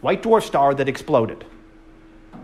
white 0.00 0.22
dwarf 0.22 0.44
star 0.44 0.72
that 0.72 0.88
exploded. 0.88 1.44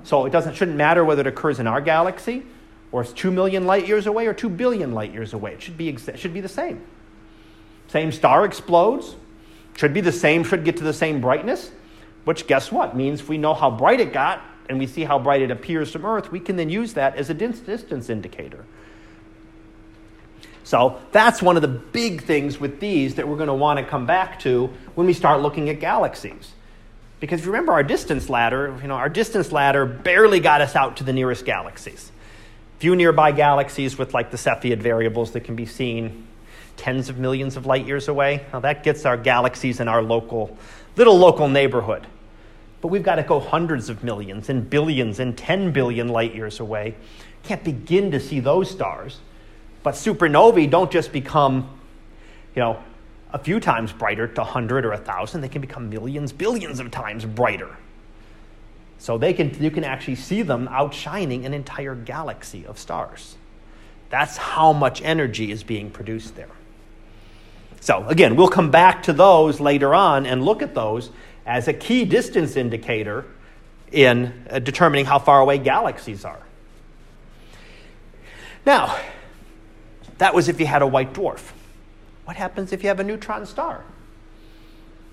So 0.03 0.26
it 0.26 0.30
doesn't, 0.30 0.55
shouldn't 0.55 0.76
matter 0.76 1.05
whether 1.05 1.22
it 1.22 1.26
occurs 1.26 1.61
in 1.61 1.66
our 1.66 1.80
galaxy 1.80 2.45
or 2.93 3.03
it's 3.03 3.12
2 3.12 3.30
million 3.30 3.66
light 3.66 3.89
years 3.89 4.07
away 4.07 4.26
or 4.26 4.35
2 4.35 4.49
billion 4.49 4.93
light 4.93 5.12
years 5.12 5.32
away. 5.32 5.55
It 5.55 5.62
should 5.62 5.76
be, 5.76 5.89
it 5.89 6.18
should 6.18 6.35
be 6.35 6.41
the 6.41 6.49
same. 6.49 6.85
Same 7.89 8.12
star 8.12 8.45
explodes, 8.45 9.16
should 9.76 9.93
be 9.93 10.01
the 10.01 10.12
same, 10.12 10.45
should 10.45 10.64
get 10.64 10.76
to 10.76 10.85
the 10.85 10.93
same 10.93 11.20
brightness, 11.20 11.70
which 12.24 12.47
guess 12.47 12.70
what? 12.70 12.97
Means 12.97 13.20
if 13.20 13.28
we 13.28 13.39
know 13.39 13.55
how 13.55 13.70
bright 13.70 14.01
it 14.01 14.12
got 14.12 14.43
and 14.68 14.78
we 14.78 14.87
see 14.87 15.05
how 15.05 15.18
bright 15.18 15.43
it 15.43 15.51
appears 15.51 15.91
from 15.91 16.07
Earth, 16.07 16.32
we 16.32 16.41
can 16.41 16.57
then 16.57 16.70
use 16.70 16.95
that 16.95 17.16
as 17.16 17.28
a 17.30 17.35
distance 17.35 18.09
indicator. 18.09 18.64
So 20.64 20.99
that's 21.12 21.43
one 21.43 21.57
of 21.57 21.62
the 21.62 21.68
big 21.68 22.22
things 22.22 22.59
with 22.59 22.80
these 22.80 23.16
that 23.16 23.28
we're 23.28 23.37
going 23.37 23.49
to 23.49 23.55
want 23.55 23.78
to 23.78 23.85
come 23.85 24.07
back 24.07 24.41
to 24.41 24.70
when 24.95 25.07
we 25.07 25.12
start 25.12 25.43
looking 25.43 25.68
at 25.68 25.78
galaxies. 25.78 26.54
Because 27.25 27.41
if 27.41 27.47
you 27.47 27.53
remember 27.53 27.72
our 27.72 27.83
distance 27.83 28.29
ladder, 28.29 28.79
you 28.83 28.89
know, 28.89 28.97
our 28.97 29.09
distance 29.09 29.51
ladder 29.51 29.87
barely 29.87 30.41
got 30.41 30.61
us 30.61 30.77
out 30.77 30.99
to 30.99 31.05
the 31.05 31.12
nearest 31.14 31.47
galaxies. 31.47 32.12
Few 32.81 32.95
nearby 32.95 33.33
galaxies 33.33 33.97
with 33.97 34.12
like 34.12 34.31
the 34.31 34.37
Cepheid 34.37 34.77
variables 34.83 35.31
that 35.31 35.41
can 35.41 35.57
be 35.57 35.64
seen 35.64 36.27
tens 36.77 37.09
of 37.09 37.16
millions 37.16 37.57
of 37.57 37.64
light 37.64 37.87
years 37.87 38.09
away. 38.09 38.45
Now 38.53 38.61
that 38.61 38.83
gets 38.83 39.07
our 39.07 39.16
galaxies 39.16 39.81
in 39.81 39.89
our 39.89 40.03
local, 40.03 40.55
little 40.97 41.16
local 41.16 41.49
neighborhood. 41.49 42.07
But 42.83 42.89
we've 42.89 43.03
got 43.03 43.14
to 43.14 43.22
go 43.22 43.41
hundreds 43.41 43.89
of 43.89 44.05
millions 44.05 44.51
and 44.51 44.68
billions 44.68 45.18
and 45.18 45.35
10 45.35 45.72
billion 45.72 46.09
light 46.09 46.35
years 46.35 46.61
away. 46.61 46.95
Can't 47.43 47.64
begin 47.64 48.11
to 48.11 48.20
see 48.20 48.41
those 48.41 48.70
stars. 48.70 49.18
But 49.83 49.95
supernovae 49.95 50.68
don't 50.68 50.91
just 50.91 51.11
become, 51.11 51.70
you 52.55 52.61
know, 52.61 52.85
a 53.35 53.39
few 53.39 53.59
times 53.59 53.93
brighter 53.93 54.28
to 54.28 54.41
100 54.41 54.87
or 54.87 54.91
1,000. 54.91 55.41
They 55.41 55.49
can 55.49 55.61
become 55.61 55.91
millions, 55.91 56.32
billions 56.32 56.78
of 56.78 56.93
times 56.93 57.24
brighter. 57.24 57.76
So 58.99 59.18
they 59.18 59.35
can, 59.35 59.61
you 59.61 59.72
can 59.72 59.82
actually 59.82 60.14
see 60.14 60.43
them 60.43 60.68
outshining 60.68 61.45
an 61.45 61.53
entire 61.53 61.97
galaxy 61.97 62.64
of 62.64 62.78
stars. 62.78 63.37
That's 64.09 64.37
how 64.37 64.72
much 64.72 65.03
energy 65.03 65.51
is 65.51 65.64
being 65.64 65.91
produced 65.91 66.37
there. 66.37 66.49
So, 67.80 68.07
again, 68.07 68.37
we'll 68.37 68.49
come 68.49 68.70
back 68.70 69.03
to 69.03 69.12
those 69.12 69.61
later 69.61 69.95
on 69.95 70.26
and 70.26 70.45
look 70.45 70.62
at 70.62 70.74
those 70.74 71.11
as 71.45 71.66
a 71.66 71.72
key 71.72 72.05
distance 72.05 72.57
indicator 72.57 73.26
in 73.91 74.47
uh, 74.49 74.61
determining 74.61 75.07
how 75.07 75.18
far 75.18 75.41
away 75.41 75.59
galaxies 75.59 76.24
are. 76.24 76.41
Now, 78.64 78.97
that 80.18 80.35
was 80.35 80.49
if 80.49 80.61
you 80.61 80.66
had 80.66 80.82
a 80.82 80.87
white 80.87 81.12
dwarf. 81.12 81.51
What 82.25 82.37
happens 82.37 82.72
if 82.72 82.83
you 82.83 82.89
have 82.89 83.01
a 83.01 83.05
neutron 83.05 83.47
star? 83.47 83.85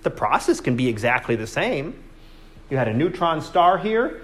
The 0.04 0.10
process 0.10 0.60
can 0.60 0.76
be 0.76 0.88
exactly 0.88 1.36
the 1.36 1.48
same. 1.48 2.02
You 2.70 2.78
had 2.78 2.88
a 2.88 2.94
neutron 2.94 3.42
star 3.42 3.78
here. 3.78 4.22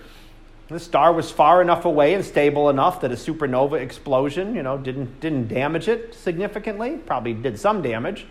The 0.69 0.79
star 0.79 1.13
was 1.13 1.31
far 1.31 1.61
enough 1.61 1.85
away 1.85 2.13
and 2.13 2.25
stable 2.25 2.69
enough 2.69 3.01
that 3.01 3.11
a 3.11 3.15
supernova 3.15 3.79
explosion, 3.79 4.55
you 4.55 4.63
know, 4.63 4.77
didn't 4.77 5.19
didn't 5.19 5.47
damage 5.47 5.87
it 5.87 6.13
significantly. 6.13 6.97
Probably 6.97 7.33
did 7.33 7.59
some 7.59 7.81
damage, 7.81 8.25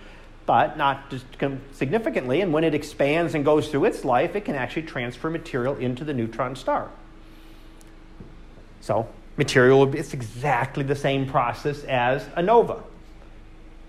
but 0.44 0.76
not 0.76 1.14
significantly. 1.72 2.40
And 2.40 2.52
when 2.52 2.64
it 2.64 2.74
expands 2.74 3.34
and 3.34 3.44
goes 3.44 3.68
through 3.68 3.86
its 3.86 4.04
life, 4.04 4.36
it 4.36 4.44
can 4.44 4.54
actually 4.54 4.82
transfer 4.82 5.30
material 5.30 5.76
into 5.76 6.04
the 6.04 6.12
neutron 6.12 6.56
star. 6.56 6.90
So 8.80 9.08
material, 9.36 9.94
it's 9.94 10.12
exactly 10.12 10.84
the 10.84 10.94
same 10.94 11.26
process 11.26 11.84
as 11.84 12.26
a 12.36 12.42
nova 12.42 12.82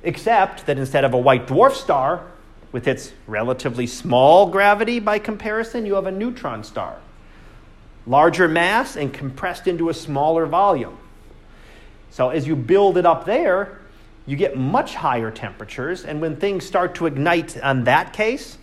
except 0.04 0.66
that 0.66 0.78
instead 0.78 1.04
of 1.04 1.14
a 1.14 1.18
white 1.18 1.48
dwarf 1.48 1.74
star, 1.74 2.24
with 2.72 2.88
its 2.88 3.14
relatively 3.28 3.88
small 3.88 4.50
gravity 4.50 5.00
by 5.00 5.20
comparison, 5.20 5.86
you 5.86 5.96
have 5.96 6.06
a 6.06 6.12
neutron 6.12 6.64
star. 6.64 6.98
Larger 8.06 8.48
mass 8.48 8.96
and 8.96 9.14
compressed 9.14 9.68
into 9.68 9.90
a 9.90 9.94
smaller 9.94 10.46
volume. 10.46 10.98
So 12.12 12.30
as 12.30 12.48
you 12.48 12.56
build 12.56 12.98
it 12.98 13.06
up 13.06 13.26
there, 13.26 13.80
you 14.26 14.36
get 14.36 14.58
much 14.58 14.96
higher 14.96 15.32
temperatures, 15.32 16.04
and 16.04 16.20
when 16.20 16.36
things 16.36 16.66
start 16.66 16.96
to 16.96 17.06
ignite 17.06 17.60
on 17.62 17.86
that 17.86 18.12
case, 18.12 18.58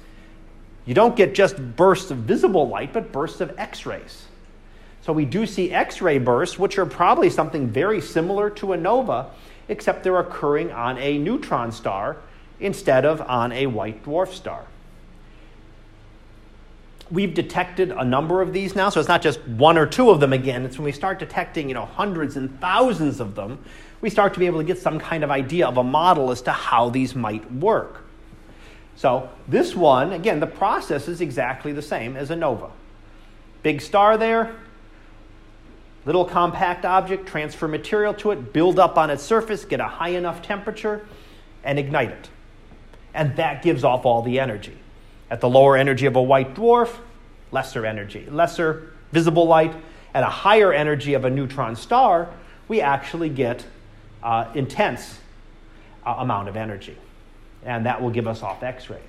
you 0.84 0.94
don't 0.94 1.16
get 1.16 1.34
just 1.34 1.56
bursts 1.76 2.10
of 2.10 2.18
visible 2.18 2.68
light, 2.68 2.92
but 2.92 3.10
bursts 3.10 3.40
of 3.40 3.58
X 3.58 3.86
rays. 3.86 4.26
So 5.00 5.12
we 5.12 5.24
do 5.24 5.46
see 5.46 5.72
X 5.72 6.02
ray 6.02 6.18
bursts, 6.18 6.58
which 6.58 6.78
are 6.78 6.86
probably 6.86 7.30
something 7.30 7.68
very 7.68 8.00
similar 8.00 8.50
to 8.50 8.74
a 8.74 8.76
nova, 8.76 9.30
except 9.68 10.02
they're 10.02 10.18
occurring 10.18 10.70
on 10.72 10.98
a 10.98 11.18
neutron 11.18 11.72
star 11.72 12.16
instead 12.60 13.04
of 13.04 13.20
on 13.22 13.52
a 13.52 13.66
white 13.66 14.04
dwarf 14.04 14.32
star. 14.32 14.64
We've 17.10 17.34
detected 17.34 17.90
a 17.90 18.04
number 18.04 18.40
of 18.40 18.52
these 18.52 18.74
now, 18.74 18.88
so 18.88 18.98
it's 18.98 19.08
not 19.08 19.22
just 19.22 19.40
one 19.46 19.76
or 19.76 19.86
two 19.86 20.10
of 20.10 20.20
them 20.20 20.32
again. 20.32 20.64
It's 20.64 20.78
when 20.78 20.86
we 20.86 20.92
start 20.92 21.18
detecting, 21.18 21.68
you 21.68 21.74
know, 21.74 21.84
hundreds 21.84 22.36
and 22.36 22.58
thousands 22.60 23.20
of 23.20 23.34
them, 23.34 23.58
we 24.00 24.10
start 24.10 24.32
to 24.34 24.40
be 24.40 24.46
able 24.46 24.58
to 24.58 24.64
get 24.64 24.78
some 24.78 24.98
kind 24.98 25.22
of 25.22 25.30
idea 25.30 25.66
of 25.66 25.76
a 25.76 25.84
model 25.84 26.30
as 26.30 26.42
to 26.42 26.52
how 26.52 26.88
these 26.88 27.14
might 27.14 27.50
work. 27.52 28.04
So, 28.96 29.28
this 29.48 29.74
one, 29.74 30.12
again, 30.12 30.40
the 30.40 30.46
process 30.46 31.08
is 31.08 31.20
exactly 31.20 31.72
the 31.72 31.82
same 31.82 32.16
as 32.16 32.30
a 32.30 32.36
nova. 32.36 32.70
Big 33.62 33.80
star 33.80 34.16
there, 34.16 34.54
Little 36.06 36.24
compact 36.24 36.84
object, 36.84 37.26
transfer 37.26 37.66
material 37.66 38.12
to 38.14 38.30
it, 38.32 38.52
build 38.52 38.78
up 38.78 38.98
on 38.98 39.10
its 39.10 39.22
surface, 39.22 39.64
get 39.64 39.80
a 39.80 39.88
high 39.88 40.10
enough 40.10 40.42
temperature, 40.42 41.06
and 41.62 41.78
ignite 41.78 42.10
it. 42.10 42.28
And 43.14 43.36
that 43.36 43.62
gives 43.62 43.84
off 43.84 44.04
all 44.04 44.22
the 44.22 44.38
energy. 44.38 44.76
At 45.30 45.40
the 45.40 45.48
lower 45.48 45.76
energy 45.76 46.06
of 46.06 46.16
a 46.16 46.22
white 46.22 46.54
dwarf, 46.54 46.94
lesser 47.52 47.86
energy, 47.86 48.26
lesser 48.30 48.92
visible 49.12 49.46
light. 49.46 49.74
At 50.12 50.22
a 50.22 50.28
higher 50.28 50.72
energy 50.72 51.14
of 51.14 51.24
a 51.24 51.30
neutron 51.30 51.74
star, 51.74 52.28
we 52.68 52.80
actually 52.80 53.30
get 53.30 53.64
uh, 54.22 54.50
intense 54.54 55.18
uh, 56.04 56.16
amount 56.18 56.48
of 56.48 56.56
energy. 56.56 56.96
And 57.64 57.86
that 57.86 58.02
will 58.02 58.10
give 58.10 58.26
us 58.26 58.42
off 58.42 58.62
X 58.62 58.90
rays. 58.90 59.00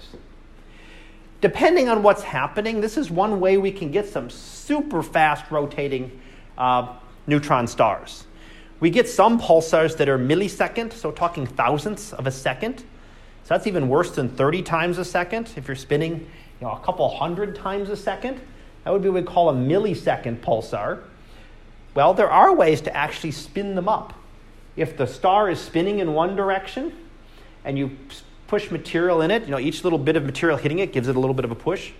Depending 1.41 1.89
on 1.89 2.01
what's 2.01 2.23
happening, 2.23 2.79
this 2.81 2.97
is 2.97 3.11
one 3.11 3.39
way 3.39 3.57
we 3.57 3.71
can 3.71 3.91
get 3.91 4.07
some 4.07 4.29
super 4.29 5.03
fast 5.03 5.51
rotating 5.51 6.21
uh, 6.57 6.95
neutron 7.27 7.67
stars. 7.67 8.25
We 8.79 8.89
get 8.89 9.07
some 9.07 9.39
pulsars 9.39 9.97
that 9.97 10.09
are 10.09 10.17
millisecond, 10.17 10.93
so 10.93 11.11
talking 11.11 11.45
thousandths 11.45 12.13
of 12.13 12.27
a 12.27 12.31
second. 12.31 12.79
So 12.79 13.49
that's 13.49 13.67
even 13.67 13.87
worse 13.89 14.11
than 14.11 14.29
30 14.29 14.63
times 14.63 14.97
a 14.97 15.05
second. 15.05 15.51
If 15.55 15.67
you're 15.67 15.75
spinning 15.75 16.19
you 16.59 16.67
know, 16.67 16.73
a 16.73 16.79
couple 16.79 17.07
hundred 17.09 17.55
times 17.55 17.89
a 17.89 17.95
second, 17.95 18.39
that 18.83 18.91
would 18.91 19.01
be 19.01 19.09
what 19.09 19.23
we 19.23 19.27
call 19.27 19.49
a 19.49 19.53
millisecond 19.53 20.41
pulsar. 20.41 21.01
Well, 21.93 22.13
there 22.13 22.29
are 22.29 22.53
ways 22.53 22.81
to 22.81 22.95
actually 22.95 23.31
spin 23.31 23.75
them 23.75 23.87
up. 23.87 24.13
If 24.75 24.97
the 24.97 25.07
star 25.07 25.49
is 25.49 25.59
spinning 25.59 25.99
in 25.99 26.13
one 26.13 26.35
direction 26.35 26.93
and 27.63 27.77
you 27.77 27.97
push 28.47 28.69
material 28.69 29.21
in 29.21 29.31
it, 29.31 29.43
you 29.43 29.51
know, 29.51 29.59
each 29.59 29.83
little 29.83 29.99
bit 29.99 30.17
of 30.17 30.25
material 30.25 30.57
hitting 30.57 30.79
it 30.79 30.91
gives 30.91 31.07
it 31.07 31.15
a 31.15 31.19
little 31.19 31.33
bit 31.33 31.45
of 31.45 31.51
a 31.51 31.55
push 31.55 31.91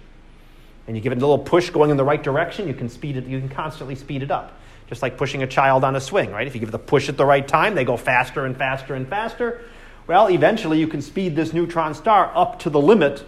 and 0.88 0.96
you 0.96 1.02
give 1.02 1.12
it 1.12 1.18
a 1.18 1.22
little 1.22 1.40
push 1.40 1.70
going 1.70 1.90
in 1.90 1.98
the 1.98 2.04
right 2.04 2.22
direction, 2.22 2.68
you 2.68 2.74
can 2.74 2.90
speed 2.90 3.18
it, 3.18 3.26
you 3.26 3.40
can 3.40 3.50
constantly 3.50 3.96
speed 3.96 4.24
it 4.24 4.32
up. 4.32 4.60
Just 4.88 5.02
like 5.02 5.18
pushing 5.18 5.42
a 5.42 5.48
child 5.48 5.84
on 5.84 5.96
a 5.96 6.02
swing, 6.02 6.32
right? 6.32 6.46
If 6.46 6.54
you 6.54 6.60
give 6.60 6.72
the 6.72 6.78
push 6.78 7.10
at 7.10 7.18
the 7.18 7.26
right 7.26 7.48
time, 7.48 7.74
they 7.74 7.84
go 7.84 7.98
faster 7.98 8.46
and 8.46 8.56
faster 8.56 8.94
and 8.94 9.08
faster. 9.08 9.62
Well, 10.06 10.30
eventually 10.30 10.80
you 10.80 10.88
can 10.88 11.02
speed 11.02 11.36
this 11.36 11.54
neutron 11.54 11.96
star 11.96 12.32
up 12.36 12.60
to 12.60 12.70
the 12.70 12.80
limit. 12.80 13.26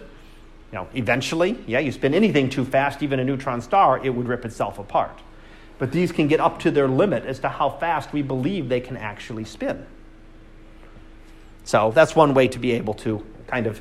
You 0.70 0.78
know, 0.78 0.88
eventually, 0.94 1.58
yeah, 1.66 1.80
you 1.80 1.90
spin 1.90 2.14
anything 2.14 2.48
too 2.48 2.64
fast, 2.64 3.02
even 3.02 3.18
a 3.18 3.24
neutron 3.24 3.60
star, 3.60 4.04
it 4.04 4.10
would 4.10 4.28
rip 4.28 4.44
itself 4.44 4.78
apart. 4.78 5.18
But 5.78 5.90
these 5.90 6.12
can 6.12 6.28
get 6.28 6.38
up 6.38 6.60
to 6.60 6.70
their 6.70 6.86
limit 6.86 7.24
as 7.24 7.40
to 7.40 7.48
how 7.48 7.70
fast 7.70 8.12
we 8.12 8.22
believe 8.22 8.68
they 8.68 8.80
can 8.80 8.96
actually 8.96 9.44
spin. 9.44 9.84
So 11.64 11.90
that's 11.92 12.14
one 12.14 12.34
way 12.34 12.48
to 12.48 12.58
be 12.58 12.72
able 12.72 12.94
to 12.94 13.24
kind 13.46 13.66
of 13.66 13.80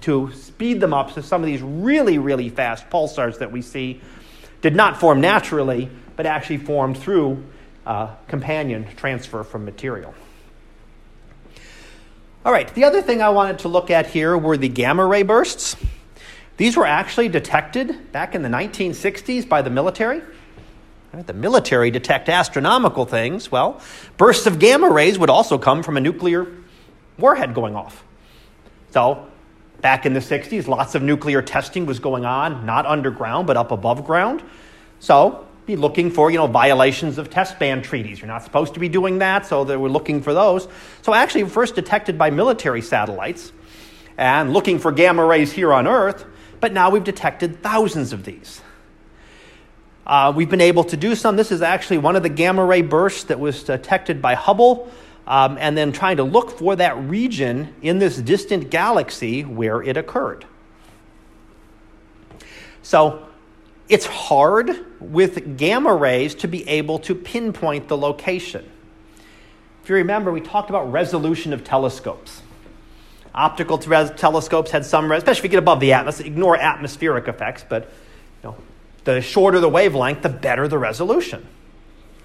to 0.00 0.32
speed 0.32 0.80
them 0.80 0.94
up. 0.94 1.12
So 1.12 1.20
some 1.20 1.42
of 1.42 1.46
these 1.46 1.62
really, 1.62 2.18
really 2.18 2.48
fast 2.48 2.88
pulsars 2.90 3.38
that 3.38 3.52
we 3.52 3.62
see 3.62 4.00
did 4.60 4.74
not 4.74 4.98
form 4.98 5.20
naturally, 5.20 5.90
but 6.16 6.26
actually 6.26 6.58
formed 6.58 6.96
through 6.96 7.44
uh, 7.86 8.14
companion 8.28 8.86
transfer 8.96 9.44
from 9.44 9.64
material. 9.64 10.14
All 12.44 12.52
right, 12.52 12.72
the 12.74 12.84
other 12.84 13.00
thing 13.00 13.22
I 13.22 13.30
wanted 13.30 13.60
to 13.60 13.68
look 13.68 13.90
at 13.90 14.06
here 14.06 14.36
were 14.36 14.56
the 14.56 14.68
gamma 14.68 15.06
ray 15.06 15.22
bursts. 15.22 15.76
These 16.56 16.76
were 16.76 16.86
actually 16.86 17.28
detected 17.28 18.12
back 18.12 18.34
in 18.34 18.42
the 18.42 18.48
1960s 18.48 19.48
by 19.48 19.62
the 19.62 19.70
military. 19.70 20.22
The 21.12 21.32
military 21.32 21.90
detect 21.90 22.28
astronomical 22.28 23.06
things. 23.06 23.50
Well, 23.50 23.80
bursts 24.16 24.46
of 24.46 24.58
gamma 24.58 24.90
rays 24.90 25.18
would 25.18 25.30
also 25.30 25.58
come 25.58 25.82
from 25.82 25.96
a 25.96 26.00
nuclear 26.00 26.46
warhead 27.18 27.54
going 27.54 27.76
off. 27.76 28.04
So, 28.90 29.26
back 29.84 30.06
in 30.06 30.14
the 30.14 30.20
60s, 30.20 30.66
lots 30.66 30.94
of 30.94 31.02
nuclear 31.02 31.42
testing 31.42 31.84
was 31.84 31.98
going 31.98 32.24
on, 32.24 32.64
not 32.64 32.86
underground, 32.86 33.46
but 33.46 33.58
up 33.58 33.70
above 33.70 34.06
ground. 34.06 34.42
So, 34.98 35.46
be 35.66 35.76
looking 35.76 36.10
for, 36.10 36.30
you 36.30 36.38
know, 36.38 36.46
violations 36.46 37.18
of 37.18 37.28
test 37.28 37.58
ban 37.58 37.82
treaties. 37.82 38.18
You're 38.18 38.28
not 38.28 38.44
supposed 38.44 38.72
to 38.74 38.80
be 38.80 38.88
doing 38.88 39.18
that, 39.18 39.44
so 39.44 39.62
they 39.62 39.76
were 39.76 39.90
looking 39.90 40.22
for 40.22 40.32
those. 40.32 40.66
So 41.02 41.12
actually 41.12 41.44
first 41.44 41.74
detected 41.74 42.16
by 42.16 42.30
military 42.30 42.80
satellites 42.80 43.52
and 44.16 44.54
looking 44.54 44.78
for 44.78 44.90
gamma 44.90 45.22
rays 45.22 45.52
here 45.52 45.70
on 45.70 45.86
Earth, 45.86 46.24
but 46.60 46.72
now 46.72 46.88
we've 46.88 47.04
detected 47.04 47.62
thousands 47.62 48.14
of 48.14 48.24
these. 48.24 48.62
Uh, 50.06 50.32
we've 50.34 50.48
been 50.50 50.62
able 50.62 50.84
to 50.84 50.96
do 50.96 51.14
some. 51.14 51.36
This 51.36 51.52
is 51.52 51.60
actually 51.60 51.98
one 51.98 52.16
of 52.16 52.22
the 52.22 52.30
gamma 52.30 52.64
ray 52.64 52.80
bursts 52.80 53.24
that 53.24 53.38
was 53.38 53.62
detected 53.64 54.22
by 54.22 54.32
Hubble, 54.32 54.90
um, 55.26 55.56
and 55.58 55.76
then 55.76 55.92
trying 55.92 56.18
to 56.18 56.24
look 56.24 56.58
for 56.58 56.76
that 56.76 56.96
region 56.98 57.74
in 57.82 57.98
this 57.98 58.16
distant 58.16 58.70
galaxy 58.70 59.42
where 59.42 59.82
it 59.82 59.96
occurred. 59.96 60.44
So, 62.82 63.26
it's 63.88 64.06
hard 64.06 64.70
with 65.00 65.58
gamma 65.58 65.94
rays 65.94 66.34
to 66.36 66.48
be 66.48 66.66
able 66.68 66.98
to 67.00 67.14
pinpoint 67.14 67.88
the 67.88 67.96
location. 67.96 68.70
If 69.82 69.90
you 69.90 69.96
remember, 69.96 70.32
we 70.32 70.40
talked 70.40 70.70
about 70.70 70.90
resolution 70.90 71.52
of 71.52 71.64
telescopes. 71.64 72.40
Optical 73.34 73.78
telescopes 73.78 74.70
had 74.70 74.86
some, 74.86 75.10
especially 75.12 75.40
if 75.40 75.44
you 75.44 75.50
get 75.50 75.58
above 75.58 75.80
the 75.80 75.92
atmosphere, 75.92 76.26
ignore 76.26 76.56
atmospheric 76.56 77.28
effects, 77.28 77.64
but 77.68 77.90
you 78.42 78.50
know, 78.50 78.56
the 79.04 79.20
shorter 79.20 79.60
the 79.60 79.68
wavelength, 79.68 80.22
the 80.22 80.28
better 80.28 80.68
the 80.68 80.78
resolution, 80.78 81.46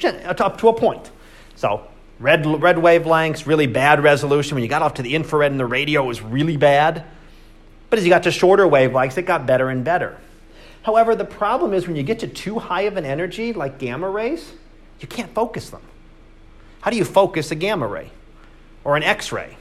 up 0.04 0.58
to 0.60 0.68
a 0.68 0.74
point. 0.74 1.12
So, 1.56 1.86
red, 2.20 2.46
red 2.46 2.76
wavelengths, 2.76 3.46
really 3.46 3.68
bad 3.68 4.04
resolution. 4.04 4.56
When 4.56 4.64
you 4.64 4.70
got 4.70 4.82
off 4.82 4.96
to 4.96 5.02
the 5.02 5.16
infrared 5.16 5.52
and 5.52 5.60
the 5.60 5.66
radio, 5.66 6.04
it 6.04 6.08
was 6.08 6.22
really 6.22 6.58
bad. 6.58 7.06
But 7.90 8.00
as 8.00 8.06
you 8.06 8.12
got 8.12 8.24
to 8.24 8.32
shorter 8.32 8.66
wavelengths, 8.66 9.18
it 9.18 9.24
got 9.24 9.46
better 9.46 9.70
and 9.70 9.84
better. 9.84 10.18
However, 10.84 11.16
the 11.16 11.26
problem 11.26 11.74
is 11.74 11.88
when 11.88 11.96
you 11.96 12.04
get 12.04 12.20
to 12.20 12.28
too 12.28 12.60
high 12.60 12.84
of 12.84 12.98
an 12.98 13.06
energy, 13.06 13.54
like 13.54 13.80
gamma 13.80 14.10
rays, 14.10 14.54
you 15.00 15.08
can't 15.08 15.34
focus 15.34 15.70
them. 15.70 15.82
How 16.82 16.92
do 16.92 16.98
you 16.98 17.06
focus 17.06 17.52
a 17.52 17.56
gamma 17.56 17.88
ray 17.88 18.12
or 18.84 18.96
an 18.96 19.04
X 19.04 19.32
ray? 19.32 19.58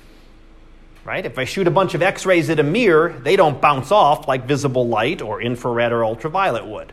Right? 1.05 1.25
If 1.25 1.39
I 1.39 1.45
shoot 1.45 1.67
a 1.67 1.71
bunch 1.71 1.95
of 1.95 2.03
X 2.03 2.27
rays 2.27 2.51
at 2.51 2.61
a 2.61 2.63
mirror, 2.63 3.19
they 3.23 3.35
don't 3.35 3.61
bounce 3.61 3.91
off 3.91 4.29
like 4.29 4.47
visible 4.47 4.87
light 4.87 5.23
or 5.23 5.41
infrared 5.41 5.91
or 5.91 6.05
ultraviolet 6.05 6.67
would. 6.67 6.93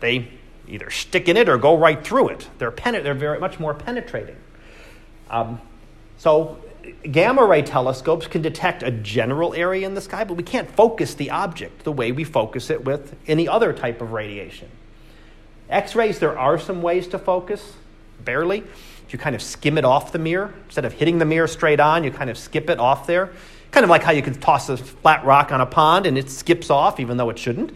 They 0.00 0.28
either 0.72 0.90
stick 0.90 1.28
in 1.28 1.36
it 1.36 1.48
or 1.48 1.58
go 1.58 1.76
right 1.76 2.02
through 2.02 2.28
it. 2.28 2.48
They're, 2.58 2.70
pen- 2.70 3.02
they're 3.04 3.14
very 3.14 3.38
much 3.38 3.60
more 3.60 3.74
penetrating. 3.74 4.36
Um, 5.30 5.60
so 6.18 6.58
gamma 7.10 7.44
ray 7.44 7.62
telescopes 7.62 8.26
can 8.26 8.42
detect 8.42 8.82
a 8.82 8.90
general 8.90 9.54
area 9.54 9.86
in 9.86 9.94
the 9.94 10.00
sky, 10.00 10.24
but 10.24 10.34
we 10.34 10.42
can't 10.42 10.70
focus 10.70 11.14
the 11.14 11.30
object 11.30 11.84
the 11.84 11.92
way 11.92 12.12
we 12.12 12.24
focus 12.24 12.70
it 12.70 12.84
with 12.84 13.14
any 13.26 13.46
other 13.46 13.72
type 13.72 14.00
of 14.00 14.12
radiation. 14.12 14.68
X 15.68 15.94
rays, 15.94 16.18
there 16.18 16.38
are 16.38 16.58
some 16.58 16.82
ways 16.82 17.06
to 17.08 17.18
focus, 17.18 17.74
barely. 18.24 18.58
If 18.58 19.12
you 19.12 19.18
kind 19.18 19.34
of 19.34 19.42
skim 19.42 19.78
it 19.78 19.84
off 19.84 20.12
the 20.12 20.18
mirror, 20.18 20.52
instead 20.66 20.84
of 20.84 20.92
hitting 20.92 21.18
the 21.18 21.24
mirror 21.24 21.46
straight 21.46 21.80
on, 21.80 22.04
you 22.04 22.10
kind 22.10 22.30
of 22.30 22.38
skip 22.38 22.68
it 22.70 22.78
off 22.78 23.06
there. 23.06 23.32
Kind 23.70 23.84
of 23.84 23.90
like 23.90 24.02
how 24.02 24.12
you 24.12 24.22
can 24.22 24.34
toss 24.34 24.68
a 24.68 24.76
flat 24.76 25.24
rock 25.24 25.50
on 25.50 25.60
a 25.60 25.66
pond 25.66 26.06
and 26.06 26.18
it 26.18 26.30
skips 26.30 26.68
off, 26.68 27.00
even 27.00 27.16
though 27.16 27.30
it 27.30 27.38
shouldn't. 27.38 27.72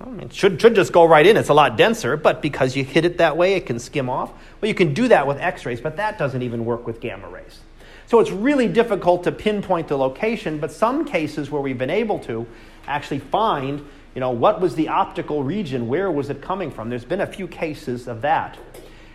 I 0.00 0.04
mean, 0.08 0.20
it 0.20 0.32
should, 0.32 0.60
should 0.60 0.74
just 0.74 0.92
go 0.92 1.04
right 1.04 1.26
in. 1.26 1.36
It's 1.36 1.48
a 1.48 1.54
lot 1.54 1.76
denser, 1.76 2.16
but 2.16 2.42
because 2.42 2.76
you 2.76 2.84
hit 2.84 3.04
it 3.04 3.18
that 3.18 3.36
way, 3.36 3.54
it 3.54 3.66
can 3.66 3.78
skim 3.78 4.10
off. 4.10 4.30
Well, 4.60 4.68
you 4.68 4.74
can 4.74 4.92
do 4.92 5.08
that 5.08 5.26
with 5.26 5.38
X 5.38 5.64
rays, 5.64 5.80
but 5.80 5.96
that 5.96 6.18
doesn't 6.18 6.42
even 6.42 6.64
work 6.64 6.86
with 6.86 7.00
gamma 7.00 7.28
rays. 7.28 7.60
So 8.06 8.20
it's 8.20 8.30
really 8.30 8.68
difficult 8.68 9.24
to 9.24 9.32
pinpoint 9.32 9.88
the 9.88 9.96
location, 9.96 10.58
but 10.58 10.70
some 10.70 11.04
cases 11.04 11.50
where 11.50 11.60
we've 11.60 11.78
been 11.78 11.90
able 11.90 12.18
to 12.20 12.46
actually 12.86 13.18
find, 13.18 13.84
you 14.14 14.20
know, 14.20 14.30
what 14.30 14.60
was 14.60 14.74
the 14.76 14.88
optical 14.88 15.42
region, 15.42 15.88
where 15.88 16.12
was 16.12 16.30
it 16.30 16.40
coming 16.40 16.70
from? 16.70 16.88
There's 16.88 17.04
been 17.04 17.22
a 17.22 17.26
few 17.26 17.48
cases 17.48 18.06
of 18.06 18.20
that. 18.20 18.58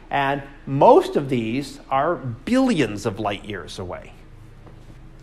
And 0.10 0.44
most 0.66 1.16
of 1.16 1.30
these 1.30 1.80
are 1.90 2.16
billions 2.16 3.06
of 3.06 3.18
light 3.18 3.46
years 3.46 3.80
away. 3.80 4.12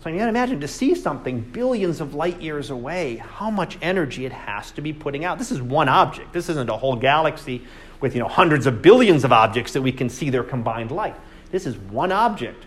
So 0.01 0.09
you 0.09 0.17
can 0.17 0.29
imagine 0.29 0.61
to 0.61 0.67
see 0.67 0.95
something 0.95 1.41
billions 1.41 1.99
of 1.99 2.15
light 2.15 2.41
years 2.41 2.69
away, 2.69 3.17
how 3.17 3.51
much 3.51 3.77
energy 3.81 4.25
it 4.25 4.31
has 4.31 4.71
to 4.71 4.81
be 4.81 4.93
putting 4.93 5.25
out. 5.25 5.37
This 5.37 5.51
is 5.51 5.61
one 5.61 5.89
object. 5.89 6.31
This 6.31 6.47
isn't 6.47 6.69
a 6.69 6.77
whole 6.77 6.95
galaxy 6.95 7.63
with 7.99 8.15
you 8.15 8.21
know 8.21 8.29
hundreds 8.29 8.65
of 8.65 8.81
billions 8.81 9.25
of 9.25 9.33
objects 9.33 9.73
that 9.73 9.81
we 9.81 9.91
can 9.91 10.09
see 10.09 10.29
their 10.29 10.43
combined 10.43 10.91
light. 10.91 11.15
This 11.51 11.65
is 11.65 11.77
one 11.77 12.13
object 12.13 12.65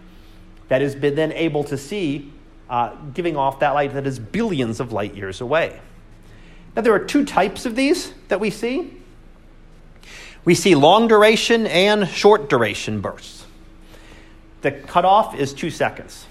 that 0.68 0.82
has 0.82 0.94
been 0.94 1.14
then 1.14 1.32
able 1.32 1.64
to 1.64 1.78
see, 1.78 2.30
uh, 2.68 2.94
giving 3.14 3.36
off 3.36 3.60
that 3.60 3.70
light 3.70 3.94
that 3.94 4.06
is 4.06 4.18
billions 4.18 4.78
of 4.78 4.92
light 4.92 5.14
years 5.14 5.40
away. 5.40 5.80
Now, 6.76 6.82
there 6.82 6.94
are 6.94 7.04
two 7.04 7.24
types 7.24 7.64
of 7.64 7.76
these 7.76 8.12
that 8.28 8.40
we 8.40 8.50
see. 8.50 8.92
We 10.44 10.54
see 10.54 10.74
long 10.74 11.08
duration 11.08 11.66
and 11.66 12.08
short 12.08 12.48
duration 12.50 13.00
bursts. 13.00 13.46
The 14.62 14.72
cutoff 14.72 15.34
is 15.34 15.54
two 15.54 15.70
seconds. 15.70 16.26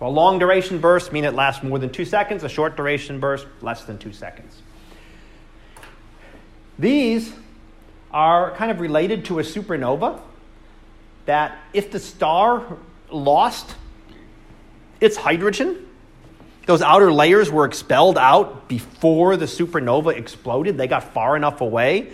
So, 0.00 0.06
a 0.06 0.08
long 0.08 0.38
duration 0.38 0.80
burst 0.80 1.12
means 1.12 1.26
it 1.26 1.34
lasts 1.34 1.62
more 1.62 1.78
than 1.78 1.90
two 1.90 2.06
seconds, 2.06 2.42
a 2.42 2.48
short 2.48 2.74
duration 2.74 3.20
burst, 3.20 3.46
less 3.60 3.84
than 3.84 3.98
two 3.98 4.14
seconds. 4.14 4.62
These 6.78 7.32
are 8.10 8.52
kind 8.56 8.70
of 8.70 8.80
related 8.80 9.26
to 9.26 9.38
a 9.38 9.42
supernova 9.42 10.18
that 11.26 11.58
if 11.74 11.92
the 11.92 12.00
star 12.00 12.78
lost 13.10 13.76
its 15.00 15.16
hydrogen. 15.16 15.86
Those 16.66 16.82
outer 16.82 17.12
layers 17.12 17.50
were 17.50 17.64
expelled 17.64 18.16
out 18.16 18.68
before 18.68 19.36
the 19.36 19.46
supernova 19.46 20.16
exploded. 20.16 20.78
They 20.78 20.86
got 20.86 21.12
far 21.12 21.36
enough 21.36 21.60
away 21.60 22.12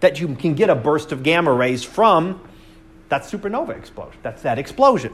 that 0.00 0.20
you 0.20 0.34
can 0.34 0.54
get 0.54 0.70
a 0.70 0.74
burst 0.74 1.12
of 1.12 1.22
gamma 1.22 1.52
rays 1.52 1.84
from 1.84 2.40
that 3.08 3.22
supernova 3.22 3.76
explosion. 3.76 4.18
That's 4.22 4.42
that 4.42 4.58
explosion. 4.58 5.12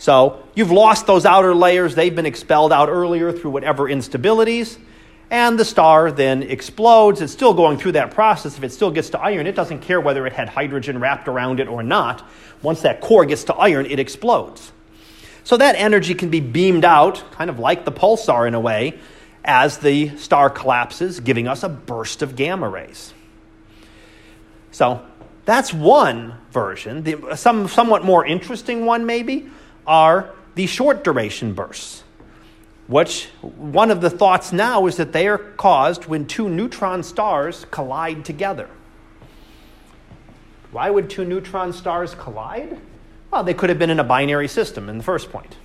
So 0.00 0.42
you've 0.54 0.70
lost 0.70 1.06
those 1.06 1.26
outer 1.26 1.54
layers. 1.54 1.94
They've 1.94 2.14
been 2.14 2.24
expelled 2.24 2.72
out 2.72 2.88
earlier 2.88 3.32
through 3.32 3.50
whatever 3.50 3.84
instabilities. 3.84 4.78
And 5.30 5.58
the 5.58 5.64
star 5.64 6.10
then 6.10 6.42
explodes. 6.42 7.20
It's 7.20 7.34
still 7.34 7.52
going 7.52 7.76
through 7.76 7.92
that 7.92 8.10
process. 8.10 8.56
If 8.56 8.64
it 8.64 8.72
still 8.72 8.90
gets 8.90 9.10
to 9.10 9.20
iron, 9.20 9.46
it 9.46 9.54
doesn't 9.54 9.80
care 9.80 10.00
whether 10.00 10.26
it 10.26 10.32
had 10.32 10.48
hydrogen 10.48 11.00
wrapped 11.00 11.28
around 11.28 11.60
it 11.60 11.68
or 11.68 11.82
not. 11.82 12.26
Once 12.62 12.80
that 12.80 13.02
core 13.02 13.26
gets 13.26 13.44
to 13.44 13.54
iron, 13.54 13.84
it 13.84 13.98
explodes. 13.98 14.72
So 15.44 15.58
that 15.58 15.76
energy 15.76 16.14
can 16.14 16.30
be 16.30 16.40
beamed 16.40 16.86
out, 16.86 17.22
kind 17.32 17.50
of 17.50 17.58
like 17.58 17.84
the 17.84 17.92
pulsar 17.92 18.48
in 18.48 18.54
a 18.54 18.60
way, 18.60 18.98
as 19.44 19.78
the 19.78 20.16
star 20.16 20.48
collapses, 20.48 21.20
giving 21.20 21.46
us 21.46 21.62
a 21.62 21.68
burst 21.68 22.22
of 22.22 22.36
gamma 22.36 22.70
rays. 22.70 23.12
So 24.70 25.04
that's 25.44 25.74
one 25.74 26.38
version. 26.52 27.02
The, 27.02 27.36
some 27.36 27.68
somewhat 27.68 28.02
more 28.02 28.24
interesting 28.24 28.86
one, 28.86 29.04
maybe, 29.04 29.50
are 29.90 30.30
the 30.54 30.66
short 30.66 31.02
duration 31.02 31.52
bursts, 31.52 32.04
which 32.86 33.26
one 33.42 33.90
of 33.90 34.00
the 34.00 34.08
thoughts 34.08 34.52
now 34.52 34.86
is 34.86 34.96
that 34.98 35.12
they 35.12 35.26
are 35.26 35.36
caused 35.36 36.06
when 36.06 36.24
two 36.26 36.48
neutron 36.48 37.02
stars 37.02 37.66
collide 37.72 38.24
together. 38.24 38.70
Why 40.70 40.90
would 40.90 41.10
two 41.10 41.24
neutron 41.24 41.72
stars 41.72 42.14
collide? 42.14 42.78
Well, 43.32 43.42
they 43.42 43.52
could 43.52 43.68
have 43.68 43.80
been 43.80 43.90
in 43.90 43.98
a 43.98 44.04
binary 44.04 44.46
system 44.46 44.88
in 44.88 44.96
the 44.96 45.02
first 45.02 45.32
point. 45.32 45.56